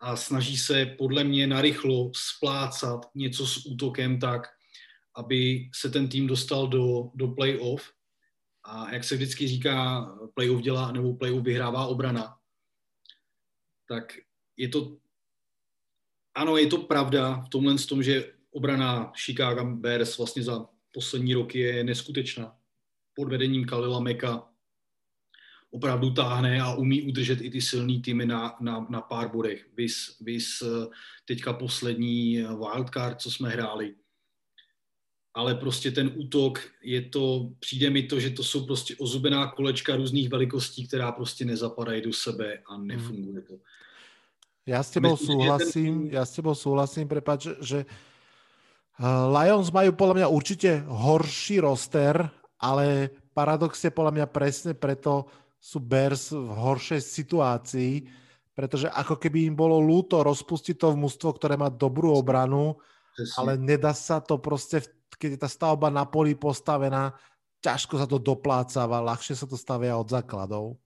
a 0.00 0.16
snaží 0.16 0.56
se 0.56 0.86
podle 0.86 1.24
mě 1.24 1.46
narychlo 1.46 2.10
splácat 2.14 3.10
něco 3.14 3.46
s 3.46 3.66
útokem 3.66 4.18
tak, 4.18 4.42
aby 5.16 5.70
se 5.74 5.90
ten 5.90 6.08
tým 6.08 6.26
dostal 6.26 6.68
do, 6.68 7.10
do 7.14 7.28
play-off. 7.28 7.92
A 8.64 8.92
jak 8.92 9.04
se 9.04 9.14
vždycky 9.14 9.48
říká, 9.48 10.06
play-off 10.34 10.62
dělá, 10.62 10.92
nebo 10.92 11.14
play-off 11.14 11.44
vyhrává 11.44 11.86
obrana. 11.86 12.36
tak 13.88 14.18
je 14.56 14.68
to, 14.68 14.96
ano, 16.34 16.56
je 16.56 16.66
to 16.66 16.78
pravda 16.78 17.42
v 17.46 17.48
tomhle 17.48 17.74
tom, 17.78 18.02
že 18.02 18.34
obrana 18.50 19.12
Chicago 19.24 19.64
Bears 19.64 20.18
vlastně 20.18 20.42
za 20.42 20.66
poslední 20.94 21.34
roky 21.34 21.58
je 21.58 21.84
neskutečná. 21.84 22.56
Pod 23.14 23.28
vedením 23.28 23.64
Kalila 23.64 24.00
Meka 24.00 24.48
opravdu 25.70 26.10
táhne 26.10 26.60
a 26.62 26.74
umí 26.74 27.02
udržet 27.02 27.40
i 27.40 27.50
ty 27.50 27.60
silný 27.60 28.02
týmy 28.02 28.26
na, 28.26 28.56
na, 28.60 28.86
na 28.90 29.00
pár 29.00 29.28
bodech. 29.28 29.66
Vys, 29.76 30.16
vys 30.20 30.62
eh, 30.62 30.86
teďka 31.24 31.52
poslední 31.52 32.42
wildcard, 32.42 33.20
co 33.20 33.30
jsme 33.30 33.48
hráli. 33.48 33.94
Ale 35.34 35.54
prostě 35.54 35.90
ten 35.90 36.12
útok, 36.14 36.60
je 36.82 37.02
to, 37.02 37.50
přijde 37.58 37.90
mi 37.90 38.02
to, 38.02 38.20
že 38.20 38.30
to 38.30 38.44
jsou 38.44 38.66
prostě 38.66 38.96
ozubená 38.96 39.46
kolečka 39.46 39.96
různých 39.96 40.28
velikostí, 40.28 40.88
která 40.88 41.12
prostě 41.12 41.44
nezapadají 41.44 42.02
do 42.02 42.12
sebe 42.12 42.62
a 42.66 42.78
nefunguje 42.78 43.42
to. 43.42 43.58
Já 44.66 44.82
s 44.82 44.90
tebou 44.90 45.16
souhlasím, 45.16 46.02
ten... 46.02 46.14
já 46.14 46.24
s 46.24 46.32
tebou 46.32 46.54
souhlasím, 46.54 47.08
prepáč, 47.08 47.46
že 47.60 47.84
Lions 49.02 49.74
majú 49.74 49.90
podľa 49.98 50.14
mňa 50.22 50.28
určite 50.30 50.70
horší 50.86 51.58
roster, 51.58 52.30
ale 52.62 53.10
paradoxne 53.34 53.90
podľa 53.90 54.12
mňa 54.14 54.26
presne 54.30 54.72
preto 54.78 55.26
sú 55.58 55.82
Bears 55.82 56.30
v 56.30 56.46
horšej 56.46 57.02
situácii, 57.02 57.92
pretože 58.54 58.86
ako 58.86 59.18
keby 59.18 59.50
im 59.50 59.56
bolo 59.58 59.82
lúto 59.82 60.22
rozpustiť 60.22 60.78
to 60.78 60.94
v 60.94 61.00
mústvo, 61.02 61.34
ktoré 61.34 61.58
má 61.58 61.66
dobrú 61.72 62.14
obranu, 62.14 62.78
Presne. 63.18 63.34
ale 63.34 63.52
nedá 63.58 63.90
sa 63.90 64.22
to 64.22 64.38
proste, 64.38 64.86
keď 65.18 65.30
je 65.34 65.40
tá 65.42 65.48
stavba 65.50 65.90
na 65.90 66.06
poli 66.06 66.38
postavená, 66.38 67.18
ťažko 67.58 67.98
sa 67.98 68.06
to 68.06 68.22
doplácava, 68.22 69.02
ľahšie 69.02 69.34
sa 69.34 69.50
to 69.50 69.58
stavia 69.58 69.98
od 69.98 70.06
základov. 70.06 70.78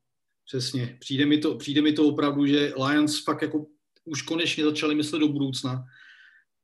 Přesně. 0.48 0.96
Přijde 1.00 1.26
mi, 1.26 1.38
to, 1.38 1.54
přijde 1.54 1.82
mi 1.82 1.92
to 1.92 2.08
opravdu, 2.08 2.46
že 2.46 2.72
Lions 2.76 3.24
fakt 3.24 3.42
jako 3.42 3.66
už 4.04 4.22
konečně 4.22 4.64
začali 4.64 4.94
myslet 4.94 5.18
do 5.18 5.28
budoucna 5.28 5.84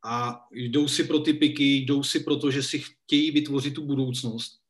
a 0.04 0.46
jdou 0.50 0.88
si 0.88 1.04
pro 1.04 1.18
ty 1.18 1.32
piky, 1.32 1.64
jdou 1.64 2.02
si 2.02 2.20
pro 2.20 2.36
to, 2.36 2.50
že 2.50 2.62
si 2.62 2.78
chtějí 2.78 3.30
vytvořit 3.30 3.74
tu 3.74 3.86
budoucnost. 3.86 4.60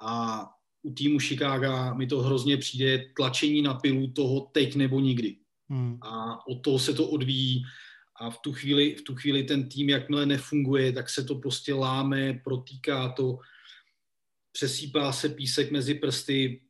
A 0.00 0.44
u 0.82 0.92
týmu 0.92 1.18
Chicago 1.18 1.94
mi 1.94 2.06
to 2.06 2.20
hrozně 2.20 2.56
přijde 2.56 3.12
tlačení 3.16 3.62
na 3.62 3.74
pilu 3.74 4.10
toho 4.10 4.40
teď 4.40 4.76
nebo 4.76 5.00
nikdy. 5.00 5.36
Hmm. 5.68 5.98
A 6.02 6.46
od 6.46 6.62
toho 6.62 6.78
se 6.78 6.94
to 6.94 7.08
odvíjí 7.08 7.62
a 8.16 8.30
v 8.30 8.38
tu, 8.38 8.52
chvíli, 8.52 8.94
v 8.94 9.02
tu 9.02 9.14
chvíli 9.14 9.42
ten 9.42 9.68
tým, 9.68 9.88
jakmile 9.88 10.26
nefunguje, 10.26 10.92
tak 10.92 11.10
se 11.10 11.24
to 11.24 11.34
prostě 11.34 11.74
láme, 11.74 12.40
protýká 12.44 13.08
to, 13.08 13.38
přesýpá 14.52 15.12
se 15.12 15.28
písek 15.28 15.70
mezi 15.70 15.94
prsty, 15.94 16.62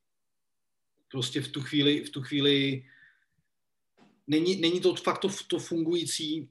prostě 1.11 1.41
v 1.41 1.49
tu 1.49 1.61
chvíli, 1.61 2.05
v 2.05 2.11
tu 2.11 2.23
chvíli 2.23 2.85
není, 4.27 4.57
není 4.57 4.81
to 4.81 4.95
fakt 4.95 5.19
to, 5.19 5.29
to 5.49 5.59
fungující 5.59 6.51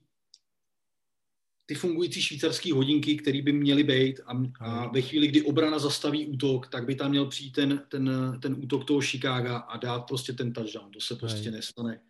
ty 1.70 1.76
fungující 1.76 2.22
švýcarské 2.22 2.74
hodinky, 2.74 3.16
které 3.16 3.42
by 3.42 3.52
měly 3.52 3.84
být 3.84 4.20
a, 4.26 4.44
a 4.60 4.88
ve 4.88 5.02
chvíli, 5.02 5.28
kdy 5.28 5.42
obrana 5.42 5.80
zastaví 5.80 6.28
útok, 6.28 6.68
tak 6.68 6.86
by 6.86 6.96
tam 6.96 7.10
měl 7.12 7.26
přijít 7.26 7.52
ten, 7.52 7.82
ten, 7.90 8.12
ten 8.42 8.56
útok 8.64 8.86
toho 8.86 9.02
Chicaga 9.02 9.58
a 9.58 9.78
dát 9.78 10.00
prostě 10.00 10.34
ten 10.34 10.54
touchdown. 10.54 10.92
To 10.92 11.02
se 11.02 11.16
prostě 11.16 11.52
nestane. 11.52 12.02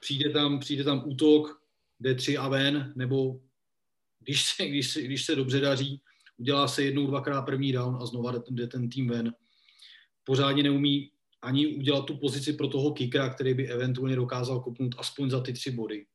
Přijde 0.00 0.30
tam, 0.30 0.58
přijde 0.58 0.84
tam 0.84 1.02
útok, 1.06 1.60
D3 2.02 2.40
a 2.42 2.48
ven, 2.48 2.92
nebo 2.96 3.40
když 4.20 4.44
se, 4.44 4.68
když, 4.68 4.90
se, 4.90 5.02
když 5.02 5.24
se 5.24 5.36
dobře 5.36 5.60
daří, 5.60 6.00
udělá 6.36 6.68
se 6.68 6.82
jednou, 6.82 7.06
dvakrát 7.06 7.42
první 7.42 7.72
down 7.72 7.98
a 8.02 8.06
znova 8.06 8.32
jde, 8.32 8.38
jde 8.50 8.66
ten 8.66 8.90
tým 8.90 9.08
ven. 9.08 9.34
Pořádně 10.24 10.62
neumí 10.62 11.10
ani 11.42 11.66
udělat 11.66 12.04
tu 12.04 12.16
pozici 12.16 12.52
pro 12.52 12.68
toho 12.68 12.92
kickera, 12.92 13.28
který 13.28 13.54
by 13.54 13.68
eventuálně 13.68 14.16
dokázal 14.16 14.60
kopnout 14.60 14.94
aspoň 14.98 15.30
za 15.30 15.40
ty 15.40 15.52
tři 15.52 15.70
body. 15.70 16.06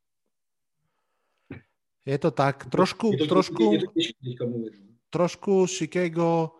Je 2.04 2.16
to 2.20 2.30
tak. 2.30 2.68
Trošku, 2.68 3.16
je 3.16 3.24
to, 3.24 3.26
trošku, 3.26 3.64
je 3.72 4.34
to 4.36 4.44
no. 4.44 4.68
trošku 5.08 5.64
Chicago 5.64 6.52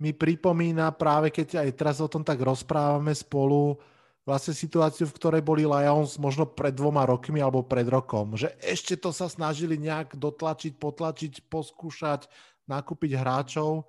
mi 0.00 0.16
pripomína 0.16 0.92
práve 0.96 1.28
keď 1.28 1.64
aj 1.64 1.70
teraz 1.76 1.96
o 2.00 2.08
tom 2.08 2.24
tak 2.24 2.40
rozprávame 2.40 3.12
spolu, 3.12 3.76
vlastne 4.24 4.56
situáciu, 4.56 5.08
v 5.08 5.16
ktorej 5.16 5.42
boli 5.44 5.64
Lions 5.64 6.16
možno 6.20 6.48
pred 6.48 6.72
dvoma 6.72 7.04
rokmi 7.08 7.40
alebo 7.40 7.64
pred 7.64 7.84
rokom. 7.88 8.36
Že 8.36 8.56
ešte 8.60 8.94
to 8.96 9.12
sa 9.12 9.28
snažili 9.28 9.80
nejak 9.80 10.16
dotlačiť, 10.16 10.76
potlačiť, 10.76 11.32
poskúšať, 11.48 12.28
nakúpiť 12.68 13.16
hráčov. 13.16 13.88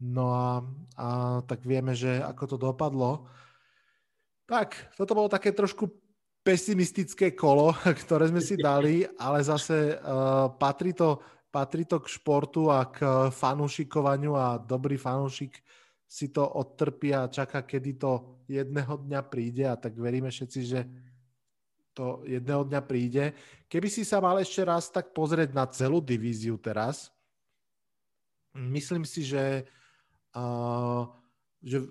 No 0.00 0.24
a, 0.32 0.50
a 0.96 1.08
tak 1.44 1.62
vieme, 1.66 1.94
že 1.94 2.18
ako 2.18 2.44
to 2.46 2.56
dopadlo. 2.56 3.30
Tak, 4.50 4.98
toto 4.98 5.14
bolo 5.14 5.30
také 5.30 5.54
trošku 5.54 5.86
pesimistické 6.40 7.36
kolo, 7.36 7.72
ktoré 8.04 8.28
sme 8.32 8.40
si 8.40 8.56
dali, 8.56 9.04
ale 9.20 9.44
zase 9.44 9.96
uh, 10.00 10.48
patrí, 10.56 10.96
to, 10.96 11.20
patrí 11.52 11.84
to 11.84 12.00
k 12.00 12.08
športu 12.08 12.72
a 12.72 12.88
k 12.88 13.28
fanúšikovaniu 13.28 14.32
a 14.36 14.56
dobrý 14.56 14.96
fanúšik 14.96 15.60
si 16.10 16.34
to 16.34 16.42
odtrpí 16.42 17.14
a 17.14 17.30
čaká, 17.30 17.62
kedy 17.62 17.94
to 17.94 18.42
jedného 18.50 18.98
dňa 18.98 19.20
príde 19.30 19.62
a 19.62 19.78
tak 19.78 19.94
veríme 19.94 20.26
všetci, 20.26 20.60
že 20.66 20.80
to 21.94 22.26
jedného 22.26 22.66
dňa 22.66 22.80
príde. 22.82 23.30
Keby 23.70 23.86
si 23.86 24.02
sa 24.02 24.18
mal 24.18 24.42
ešte 24.42 24.66
raz 24.66 24.90
tak 24.90 25.14
pozrieť 25.14 25.54
na 25.54 25.70
celú 25.70 26.02
divíziu 26.02 26.58
teraz, 26.58 27.14
myslím 28.54 29.06
si, 29.06 29.22
že, 29.22 29.62
uh, 30.34 31.06
že 31.62 31.86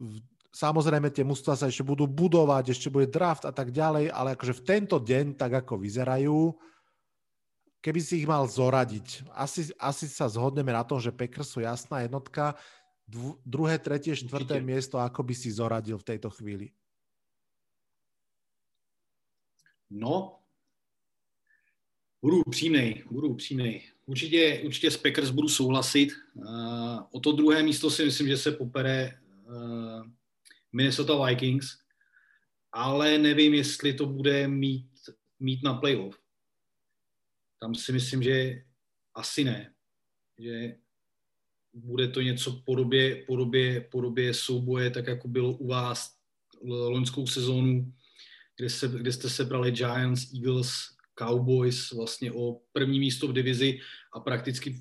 v 0.00 0.16
Samozrejme, 0.48 1.12
tie 1.12 1.28
mužstva 1.28 1.54
sa 1.54 1.68
ešte 1.68 1.84
budú 1.84 2.08
budovať, 2.08 2.72
ešte 2.72 2.88
bude 2.88 3.04
draft 3.04 3.44
a 3.44 3.52
tak 3.52 3.68
ďalej, 3.68 4.08
ale 4.08 4.32
akože 4.32 4.56
v 4.56 4.64
tento 4.64 4.96
deň, 4.96 5.36
tak 5.36 5.60
ako 5.60 5.76
vyzerajú, 5.76 6.56
keby 7.84 8.00
si 8.00 8.24
ich 8.24 8.26
mal 8.26 8.48
zoradiť, 8.48 9.28
asi, 9.36 9.70
asi 9.78 10.08
sa 10.08 10.26
zhodneme 10.26 10.72
na 10.72 10.82
tom, 10.82 10.98
že 10.98 11.14
Packers 11.14 11.52
sú 11.52 11.60
jasná 11.60 12.00
jednotka, 12.02 12.56
dv, 13.06 13.36
druhé, 13.44 13.76
tretie, 13.78 14.16
štvrté 14.16 14.60
Určite. 14.60 14.68
miesto, 14.68 14.96
ako 15.00 15.20
by 15.22 15.34
si 15.36 15.48
zoradil 15.52 16.00
v 16.00 16.08
tejto 16.08 16.28
chvíli? 16.32 16.72
No, 19.90 20.40
budu 22.20 22.42
upřímnej, 22.44 23.04
budu 23.10 23.28
upřímnej. 23.28 23.82
Určitě, 24.06 24.62
určitě 24.64 24.90
s 24.90 24.96
Packers 24.96 25.30
budu 25.30 25.48
souhlasit. 25.48 26.12
Uh, 26.34 26.44
o 27.10 27.20
to 27.20 27.32
druhé 27.32 27.62
místo 27.62 27.90
si 27.90 28.04
myslím, 28.04 28.28
že 28.28 28.36
se 28.36 28.52
popere 28.52 29.20
uh, 29.44 30.02
Minnesota 30.72 31.26
Vikings, 31.26 31.66
ale 32.72 33.18
nevím, 33.18 33.54
jestli 33.54 33.94
to 33.94 34.06
bude 34.06 34.48
mít, 34.48 34.90
mít 35.40 35.62
na 35.62 35.74
playoff. 35.74 36.18
Tam 37.60 37.74
si 37.74 37.92
myslím, 37.92 38.22
že 38.22 38.62
asi 39.14 39.44
ne. 39.44 39.74
Že 40.38 40.74
bude 41.74 42.08
to 42.08 42.20
něco 42.20 42.62
podobě, 42.66 43.24
podobě, 43.26 43.80
podobě 43.80 44.34
souboje, 44.34 44.90
tak 44.90 45.06
jako 45.06 45.28
bylo 45.28 45.52
u 45.52 45.66
vás 45.66 46.16
loňskou 46.64 47.26
sezónu, 47.26 47.92
kde, 48.56 48.70
se, 48.70 48.88
kde 48.88 49.12
jste 49.12 49.30
se 49.30 49.44
brali 49.44 49.70
Giants, 49.70 50.34
Eagles, 50.34 50.72
Cowboys 51.18 51.92
vlastně 51.92 52.32
o 52.32 52.60
první 52.72 53.00
místo 53.00 53.28
v 53.28 53.32
divizi 53.32 53.80
a 54.14 54.20
prakticky 54.20 54.78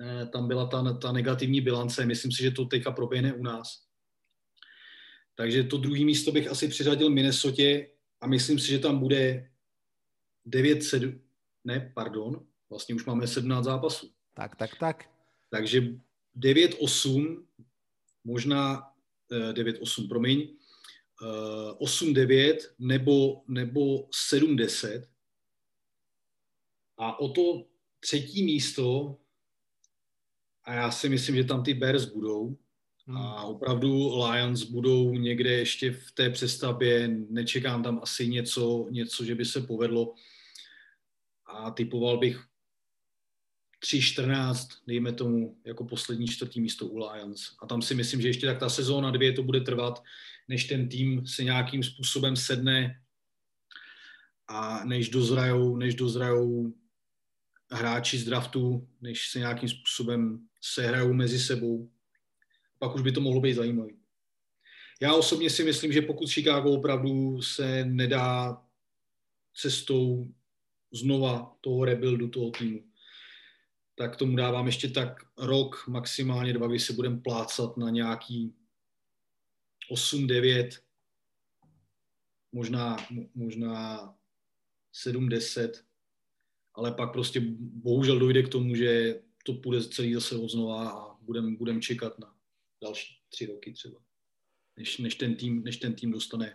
eh, 0.00 0.26
tam 0.26 0.48
byla 0.48 0.66
ta, 0.66 0.92
ta 0.92 1.12
negativní 1.12 1.60
bilance. 1.60 2.06
Myslím 2.06 2.32
si, 2.32 2.42
že 2.42 2.50
to 2.50 2.64
teďka 2.64 2.90
proběhne 2.92 3.34
u 3.34 3.42
nás. 3.42 3.91
Takže 5.34 5.62
to 5.64 5.76
druhé 5.76 6.04
místo 6.04 6.32
bych 6.32 6.48
asi 6.48 6.68
přiřadil 6.68 7.10
Minnesota 7.10 7.86
a 8.20 8.26
myslím 8.26 8.58
si, 8.58 8.68
že 8.68 8.78
tam 8.78 8.98
bude 8.98 9.50
9, 10.46 10.82
7, 10.82 11.20
ne, 11.64 11.92
pardon, 11.94 12.46
vlastně 12.70 12.94
už 12.94 13.04
máme 13.04 13.26
17 13.26 13.64
zápasů. 13.64 14.10
Tak, 14.34 14.56
tak, 14.56 14.70
tak. 14.78 15.10
Takže 15.50 15.82
9, 16.34 16.74
8, 16.78 17.46
možná 18.24 18.92
9, 19.52 19.76
eh, 19.76 19.78
8, 19.78 20.08
promiň, 20.08 20.48
8, 21.78 22.10
eh, 22.10 22.14
9 22.14 22.74
nebo, 22.78 23.42
nebo 23.48 24.08
7, 24.12 24.56
10. 24.56 25.08
A 26.98 27.20
o 27.20 27.28
to 27.28 27.66
třetí 28.00 28.42
místo, 28.44 29.18
a 30.64 30.72
já 30.74 30.90
si 30.90 31.08
myslím, 31.08 31.36
že 31.36 31.44
tam 31.44 31.62
ty 31.62 31.74
Bears 31.74 32.04
budou. 32.04 32.56
A 33.08 33.42
opravdu 33.42 34.22
Lions 34.24 34.62
budou 34.62 35.12
někde 35.12 35.50
ještě 35.50 35.92
v 35.92 36.12
té 36.12 36.30
přestavbě, 36.30 37.08
nečekám 37.08 37.82
tam 37.82 38.00
asi 38.02 38.28
něco, 38.28 38.88
něco 38.90 39.24
že 39.24 39.34
by 39.34 39.44
se 39.44 39.60
povedlo. 39.60 40.14
A 41.46 41.70
typoval 41.70 42.18
bych 42.18 42.44
3-14, 43.84 44.68
dejme 44.86 45.12
tomu, 45.12 45.56
jako 45.64 45.84
poslední 45.84 46.26
čtvrtý 46.26 46.60
místo 46.60 46.86
u 46.86 46.98
Lions. 46.98 47.56
A 47.62 47.66
tam 47.66 47.82
si 47.82 47.94
myslím, 47.94 48.20
že 48.20 48.28
ještě 48.28 48.46
tak 48.46 48.58
ta 48.58 48.68
sezóna 48.68 49.10
dvě 49.10 49.32
to 49.32 49.42
bude 49.42 49.60
trvat, 49.60 50.02
než 50.48 50.64
ten 50.64 50.88
tým 50.88 51.26
se 51.26 51.44
nějakým 51.44 51.82
způsobem 51.82 52.36
sedne 52.36 53.02
a 54.48 54.84
než 54.84 55.08
dozrajou, 55.08 55.76
než 55.76 55.94
dozrajou 55.94 56.74
hráči 57.70 58.18
z 58.18 58.24
draftu, 58.24 58.88
než 59.00 59.30
se 59.30 59.38
nějakým 59.38 59.68
způsobem 59.68 60.46
sehrajou 60.60 61.12
mezi 61.12 61.38
sebou 61.38 61.90
pak 62.82 62.94
už 62.94 63.02
by 63.02 63.12
to 63.12 63.20
mohlo 63.20 63.40
být 63.40 63.54
zajímavé. 63.54 63.92
Já 65.00 65.14
osobně 65.14 65.50
si 65.50 65.64
myslím, 65.64 65.92
že 65.92 66.02
pokud 66.02 66.30
Chicago 66.30 66.72
opravdu 66.72 67.42
se 67.42 67.84
nedá 67.84 68.62
cestou 69.54 70.26
znova 70.92 71.56
toho 71.60 71.84
rebuildu 71.84 72.28
toho 72.28 72.50
týmu. 72.50 72.84
Tak 73.94 74.16
tomu 74.16 74.36
dávám 74.36 74.66
ještě 74.66 74.88
tak 74.88 75.24
rok, 75.38 75.84
maximálně 75.88 76.52
dva, 76.52 76.66
kdy 76.66 76.78
se 76.78 76.92
budeme 76.92 77.20
plácat 77.20 77.76
na 77.76 77.90
nějaký 77.90 78.54
8, 79.90 80.26
9, 80.26 80.82
možná, 82.52 82.96
možná 83.34 84.14
7, 84.92 85.28
10, 85.28 85.84
ale 86.74 86.92
pak 86.92 87.12
prostě 87.12 87.40
bohužel 87.58 88.18
dojde 88.18 88.42
k 88.42 88.48
tomu, 88.48 88.74
že 88.74 89.20
to 89.44 89.54
půjde 89.54 89.84
celý 89.84 90.14
zase 90.14 90.36
od 90.36 90.50
znova 90.50 90.90
a 90.90 91.14
budeme 91.20 91.56
budem 91.56 91.80
čekat 91.80 92.18
na 92.18 92.41
další 92.82 93.14
tři 93.28 93.46
roky 93.46 93.72
třeba, 93.72 94.00
než, 94.78 94.98
než, 94.98 95.14
ten, 95.14 95.36
tým, 95.36 95.64
než 95.64 95.76
ten 95.76 95.94
tým 95.94 96.12
dostane 96.12 96.54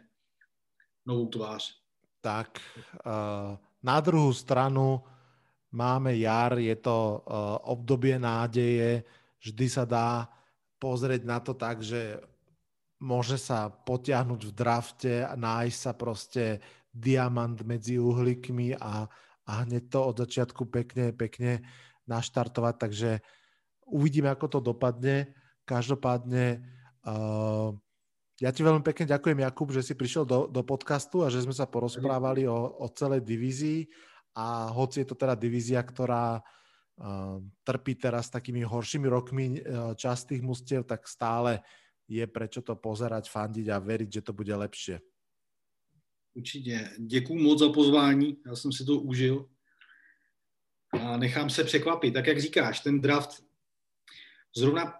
novou 1.05 1.27
tvář. 1.27 1.71
Tak, 2.21 2.59
uh, 3.05 3.57
na 3.83 3.99
druhou 3.99 4.33
stranu 4.33 5.03
máme 5.71 6.17
jar, 6.17 6.57
je 6.59 6.75
to 6.75 7.23
uh, 7.23 7.71
obdobie 7.71 8.19
nádeje, 8.19 9.03
vždy 9.39 9.65
sa 9.69 9.85
dá 9.85 10.27
pozrieť 10.77 11.23
na 11.23 11.39
to 11.39 11.53
tak, 11.53 11.81
že 11.81 12.19
môže 12.99 13.37
sa 13.37 13.69
potiahnuť 13.69 14.41
v 14.49 14.53
drafte 14.53 15.13
a 15.25 15.37
nájsť 15.37 15.77
sa 15.77 15.91
proste 15.93 16.59
diamant 16.89 17.61
medzi 17.61 18.01
uhlíkmi 18.01 18.73
a, 18.77 19.05
a 19.45 19.51
hneď 19.63 19.93
to 19.93 19.99
od 20.01 20.15
začiatku 20.25 20.65
pekne, 20.65 21.13
pekne 21.13 21.61
naštartovať, 22.09 22.75
takže 22.77 23.11
uvidíme, 23.85 24.33
ako 24.33 24.57
to 24.57 24.59
dopadne. 24.73 25.29
Každopádne 25.68 26.64
uh, 27.03 27.76
ja 28.39 28.49
ti 28.56 28.64
veľmi 28.64 28.85
pekne 28.88 29.11
ďakujem, 29.11 29.44
Jakub, 29.44 29.68
že 29.76 29.84
si 29.84 29.99
prišiel 29.99 30.23
do, 30.23 30.48
do 30.48 30.64
podcastu 30.64 31.27
a 31.27 31.27
že 31.27 31.44
sme 31.44 31.52
sa 31.52 31.68
porozprávali 31.68 32.48
o, 32.48 32.56
o 32.56 32.88
celej 32.95 33.27
divízii 33.27 33.84
a 34.31 34.72
hoci 34.72 35.03
je 35.03 35.07
to 35.11 35.19
teda 35.19 35.35
divízia, 35.35 35.84
ktorá 35.84 36.39
uh, 36.39 37.44
trpí 37.68 37.99
teraz 37.99 38.31
takými 38.31 38.64
horšími 38.64 39.11
rokmi 39.11 39.60
uh, 39.60 39.91
častých 39.99 40.39
mustiev, 40.39 40.88
tak 40.88 41.03
stále 41.03 41.60
je 42.07 42.23
prečo 42.23 42.64
to 42.64 42.80
pozerať, 42.80 43.27
fandiť 43.27 43.68
a 43.68 43.84
veriť, 43.84 44.10
že 44.10 44.22
to 44.23 44.31
bude 44.31 44.56
lepšie. 44.56 45.03
Určitě. 46.38 46.89
Děkuji 46.98 47.35
moc 47.35 47.60
za 47.60 47.69
pozvání, 47.69 48.38
já 48.45 48.56
jsem 48.56 48.72
si 48.72 48.85
to 48.85 48.99
užil 48.99 49.49
a 51.02 51.18
nechám 51.18 51.49
se 51.49 51.64
překvapit. 51.64 52.14
Tak 52.14 52.27
jak 52.27 52.41
říkáš, 52.41 52.80
ten 52.80 53.02
draft, 53.02 53.44
zrovna 54.56 54.94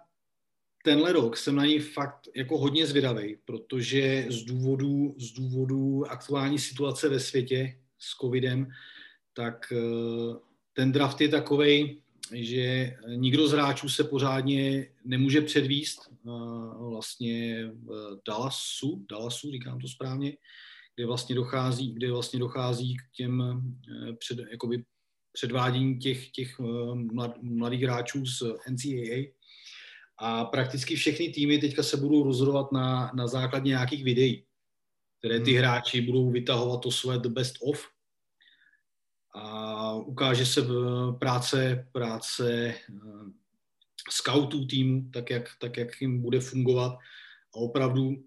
tenhle 0.88 1.12
rok 1.12 1.36
jsem 1.36 1.56
na 1.56 1.66
něj 1.66 1.78
fakt 1.78 2.28
jako 2.36 2.58
hodně 2.58 2.86
zvědavý, 2.86 3.36
protože 3.44 4.26
z 4.28 4.44
důvodu, 4.44 5.14
z 5.18 5.32
důvodu 5.32 6.10
aktuální 6.10 6.58
situace 6.58 7.08
ve 7.08 7.20
světě 7.20 7.78
s 7.98 8.16
covidem, 8.20 8.68
tak 9.32 9.72
eh, 9.72 9.76
ten 10.72 10.92
draft 10.92 11.20
je 11.20 11.28
takovej, 11.28 12.00
že 12.32 12.96
nikdo 13.06 13.48
z 13.48 13.52
hráčů 13.52 13.88
se 13.88 14.04
pořádně 14.04 14.88
nemůže 15.04 15.40
předvíst 15.40 16.00
eh, 16.08 16.30
vlastně 16.78 17.66
v 17.66 18.18
Dallasu, 18.28 19.06
Dallasu, 19.10 19.50
říkám 19.50 19.78
to 19.78 19.88
správně, 19.88 20.36
kde 20.96 21.06
vlastně 21.06 21.34
dochází, 21.34 21.92
kde 21.92 22.12
vlastně 22.12 22.38
dochází 22.38 22.96
k 22.96 23.16
těm 23.16 23.42
eh, 23.42 24.12
před, 24.12 24.38
jakoby 24.50 24.84
předvádění 25.32 25.98
těch, 25.98 26.30
těch 26.30 26.60
eh, 26.60 26.94
mladých 27.42 27.82
hráčů 27.82 28.26
z 28.26 28.42
NCAA. 28.70 29.37
A 30.18 30.44
prakticky 30.44 30.96
všechny 30.96 31.28
týmy 31.28 31.58
teďka 31.58 31.82
se 31.82 31.96
budou 31.96 32.22
rozhodovat 32.22 32.72
na, 32.72 33.10
na 33.14 33.26
základě 33.26 33.68
nějakých 33.68 34.04
videí, 34.04 34.44
které 35.18 35.40
ty 35.40 35.50
hmm. 35.50 35.58
hráči 35.58 36.00
budou 36.00 36.30
vytahovat 36.30 36.80
to 36.80 36.90
své 36.90 37.18
the 37.18 37.28
best 37.28 37.54
of 37.60 37.88
a 39.34 39.94
ukáže 39.94 40.46
se 40.46 40.60
práce, 41.18 41.88
práce 41.92 42.74
eh, 42.74 43.30
scoutů 44.10 44.66
týmu, 44.66 45.10
tak 45.12 45.30
jak, 45.30 45.48
tak 45.60 45.76
jak 45.76 46.00
jim 46.00 46.22
bude 46.22 46.40
fungovat 46.40 46.98
a 47.54 47.56
opravdu 47.56 48.24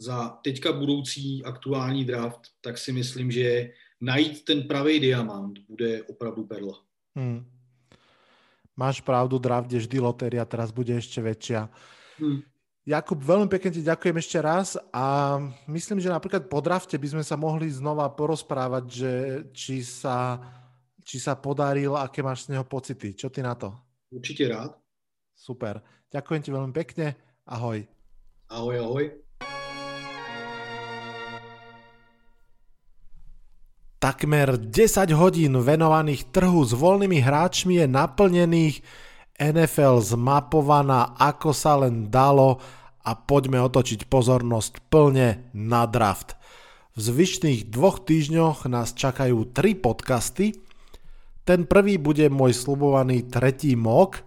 za 0.00 0.28
teďka 0.28 0.72
budoucí 0.72 1.44
aktuální 1.44 2.04
draft, 2.04 2.40
tak 2.60 2.78
si 2.78 2.92
myslím, 2.92 3.30
že 3.30 3.70
najít 4.00 4.44
ten 4.44 4.62
pravý 4.62 5.00
diamant 5.00 5.58
bude 5.58 6.02
opravdu 6.02 6.44
perla. 6.44 6.84
Hmm. 7.16 7.57
Máš 8.78 9.02
pravdu, 9.02 9.42
draft 9.42 9.66
je 9.66 9.82
vždy 9.82 9.98
lotéria, 9.98 10.46
teraz 10.46 10.70
bude 10.70 10.94
ešte 10.94 11.18
väčšia. 11.18 11.66
Hmm. 12.22 12.46
Jakub, 12.86 13.18
veľmi 13.18 13.50
pekne 13.50 13.74
ti 13.74 13.82
ďakujem 13.82 14.16
ešte 14.16 14.38
raz 14.38 14.78
a 14.94 15.36
myslím, 15.66 15.98
že 15.98 16.08
napríklad 16.08 16.46
po 16.46 16.62
drafte 16.62 16.94
by 16.94 17.18
sme 17.18 17.24
sa 17.26 17.34
mohli 17.36 17.68
znova 17.68 18.06
porozprávať, 18.14 18.84
že 18.86 19.12
či 19.52 19.84
sa, 19.84 20.40
či 21.02 21.20
sa 21.20 21.36
podaril, 21.36 21.98
aké 21.98 22.22
máš 22.22 22.46
z 22.46 22.54
neho 22.56 22.64
pocity. 22.64 23.12
Čo 23.18 23.28
ty 23.28 23.44
na 23.44 23.58
to? 23.58 23.74
Určite 24.08 24.48
rád. 24.48 24.72
Super. 25.36 25.84
Ďakujem 26.08 26.40
ti 26.40 26.50
veľmi 26.54 26.72
pekne. 26.72 27.18
Ahoj. 27.44 27.84
Ahoj, 28.48 28.76
ahoj. 28.80 29.27
Takmer 33.98 34.54
10 34.54 35.10
hodín 35.18 35.58
venovaných 35.58 36.30
trhu 36.30 36.62
s 36.62 36.70
voľnými 36.70 37.18
hráčmi 37.18 37.82
je 37.82 37.86
naplnených, 37.90 38.76
NFL 39.38 40.02
zmapovaná 40.02 41.18
ako 41.18 41.50
sa 41.50 41.82
len 41.82 42.06
dalo 42.06 42.62
a 43.02 43.18
poďme 43.18 43.58
otočiť 43.58 44.06
pozornosť 44.06 44.86
plne 44.86 45.50
na 45.50 45.82
draft. 45.90 46.38
V 46.94 47.10
zvyšných 47.10 47.70
dvoch 47.70 48.02
týždňoch 48.06 48.70
nás 48.70 48.94
čakajú 48.94 49.50
tri 49.50 49.74
podcasty. 49.74 50.58
Ten 51.42 51.66
prvý 51.66 51.98
bude 51.98 52.30
môj 52.30 52.54
slubovaný 52.54 53.26
tretí 53.26 53.74
mok, 53.74 54.22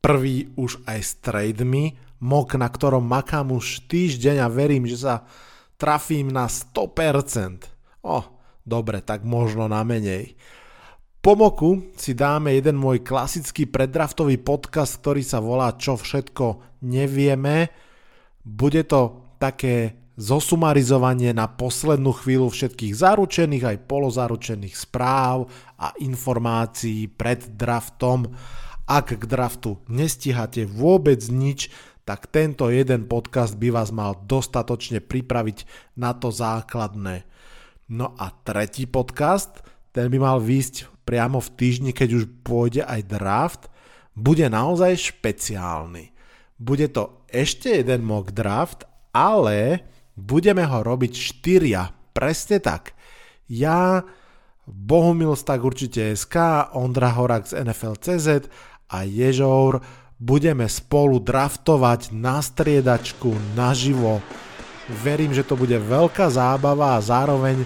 prvý 0.00 0.48
už 0.56 0.80
aj 0.88 0.98
s 1.00 1.12
trademi, 1.20 1.96
mok, 2.24 2.56
na 2.56 2.72
ktorom 2.72 3.04
makám 3.04 3.52
už 3.52 3.84
týždeň 3.84 4.44
a 4.44 4.48
verím, 4.48 4.88
že 4.88 4.96
sa 4.96 5.28
trafím 5.76 6.32
na 6.32 6.48
100%. 6.48 7.68
O, 8.04 8.20
oh, 8.20 8.33
dobre, 8.64 9.04
tak 9.04 9.22
možno 9.22 9.68
na 9.68 9.84
menej. 9.84 10.34
Po 11.24 11.32
moku 11.36 11.88
si 11.96 12.12
dáme 12.12 12.52
jeden 12.52 12.76
môj 12.76 13.00
klasický 13.00 13.64
preddraftový 13.64 14.36
podcast, 14.40 15.00
ktorý 15.00 15.24
sa 15.24 15.40
volá 15.40 15.72
Čo 15.72 15.96
všetko 15.96 16.80
nevieme 16.84 17.72
bude 18.44 18.84
to 18.84 19.32
také 19.40 19.96
zosumarizovanie 20.14 21.34
na 21.34 21.50
poslednú 21.50 22.14
chvíľu 22.14 22.52
všetkých 22.52 22.94
zaručených 22.94 23.64
aj 23.64 23.78
polozaručených 23.88 24.76
správ 24.76 25.50
a 25.80 25.90
informácií 25.98 27.10
pred 27.10 27.42
draftom. 27.58 28.30
Ak 28.84 29.16
k 29.16 29.24
draftu 29.24 29.80
nestíhate 29.88 30.68
vôbec 30.68 31.18
nič, 31.32 31.72
tak 32.04 32.28
tento 32.28 32.68
jeden 32.68 33.08
podcast 33.08 33.56
by 33.56 33.72
vás 33.72 33.88
mal 33.90 34.20
dostatočne 34.28 35.00
pripraviť 35.00 35.64
na 35.96 36.12
to 36.12 36.28
základné. 36.28 37.24
No 37.90 38.16
a 38.16 38.32
tretí 38.32 38.88
podcast, 38.88 39.60
ten 39.92 40.08
by 40.08 40.18
mal 40.18 40.38
výjsť 40.40 41.04
priamo 41.04 41.38
v 41.38 41.52
týždni, 41.52 41.92
keď 41.92 42.08
už 42.16 42.24
pôjde 42.40 42.80
aj 42.80 43.00
draft, 43.04 43.62
bude 44.16 44.48
naozaj 44.48 45.12
špeciálny. 45.12 46.14
Bude 46.56 46.88
to 46.88 47.26
ešte 47.28 47.82
jeden 47.82 48.06
mock 48.06 48.32
draft, 48.32 48.88
ale 49.12 49.84
budeme 50.16 50.64
ho 50.64 50.80
robiť 50.80 51.12
štyria. 51.12 51.92
Presne 52.14 52.62
tak. 52.62 52.96
Ja, 53.50 54.06
Bohumil 54.64 55.36
Stak 55.36 55.60
určite 55.60 56.16
SK, 56.16 56.72
Ondra 56.72 57.12
Horak 57.12 57.44
z 57.44 57.60
NFL.cz 57.68 58.48
a 58.88 59.04
Ježour 59.04 59.84
budeme 60.16 60.64
spolu 60.72 61.20
draftovať 61.20 62.16
na 62.16 62.40
striedačku 62.40 63.34
naživo. 63.52 64.24
Verím, 64.88 65.32
že 65.32 65.46
to 65.46 65.56
bude 65.56 65.76
veľká 65.80 66.28
zábava 66.28 66.96
a 66.96 67.04
zároveň 67.04 67.64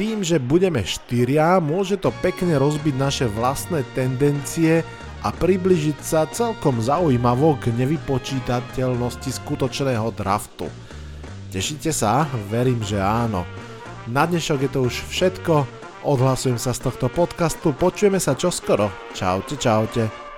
tým, 0.00 0.24
že 0.24 0.40
budeme 0.40 0.80
štyria, 0.80 1.60
môže 1.60 2.00
to 2.00 2.08
pekne 2.24 2.56
rozbiť 2.56 2.94
naše 2.96 3.26
vlastné 3.28 3.84
tendencie 3.92 4.80
a 5.20 5.28
približiť 5.28 5.98
sa 6.00 6.24
celkom 6.32 6.80
zaujímavo 6.80 7.60
k 7.60 7.68
nevypočítateľnosti 7.76 9.30
skutočného 9.44 10.08
draftu. 10.16 10.64
Tešíte 11.52 11.92
sa? 11.92 12.24
Verím, 12.48 12.80
že 12.80 12.96
áno. 12.96 13.44
Na 14.08 14.24
dnešok 14.24 14.64
je 14.64 14.70
to 14.72 14.80
už 14.88 14.96
všetko, 15.12 15.68
odhlasujem 16.08 16.56
sa 16.56 16.72
z 16.72 16.88
tohto 16.88 17.12
podcastu, 17.12 17.76
počujeme 17.76 18.16
sa 18.16 18.32
čoskoro. 18.32 18.88
Čaute, 19.12 19.60
čaute. 19.60 20.29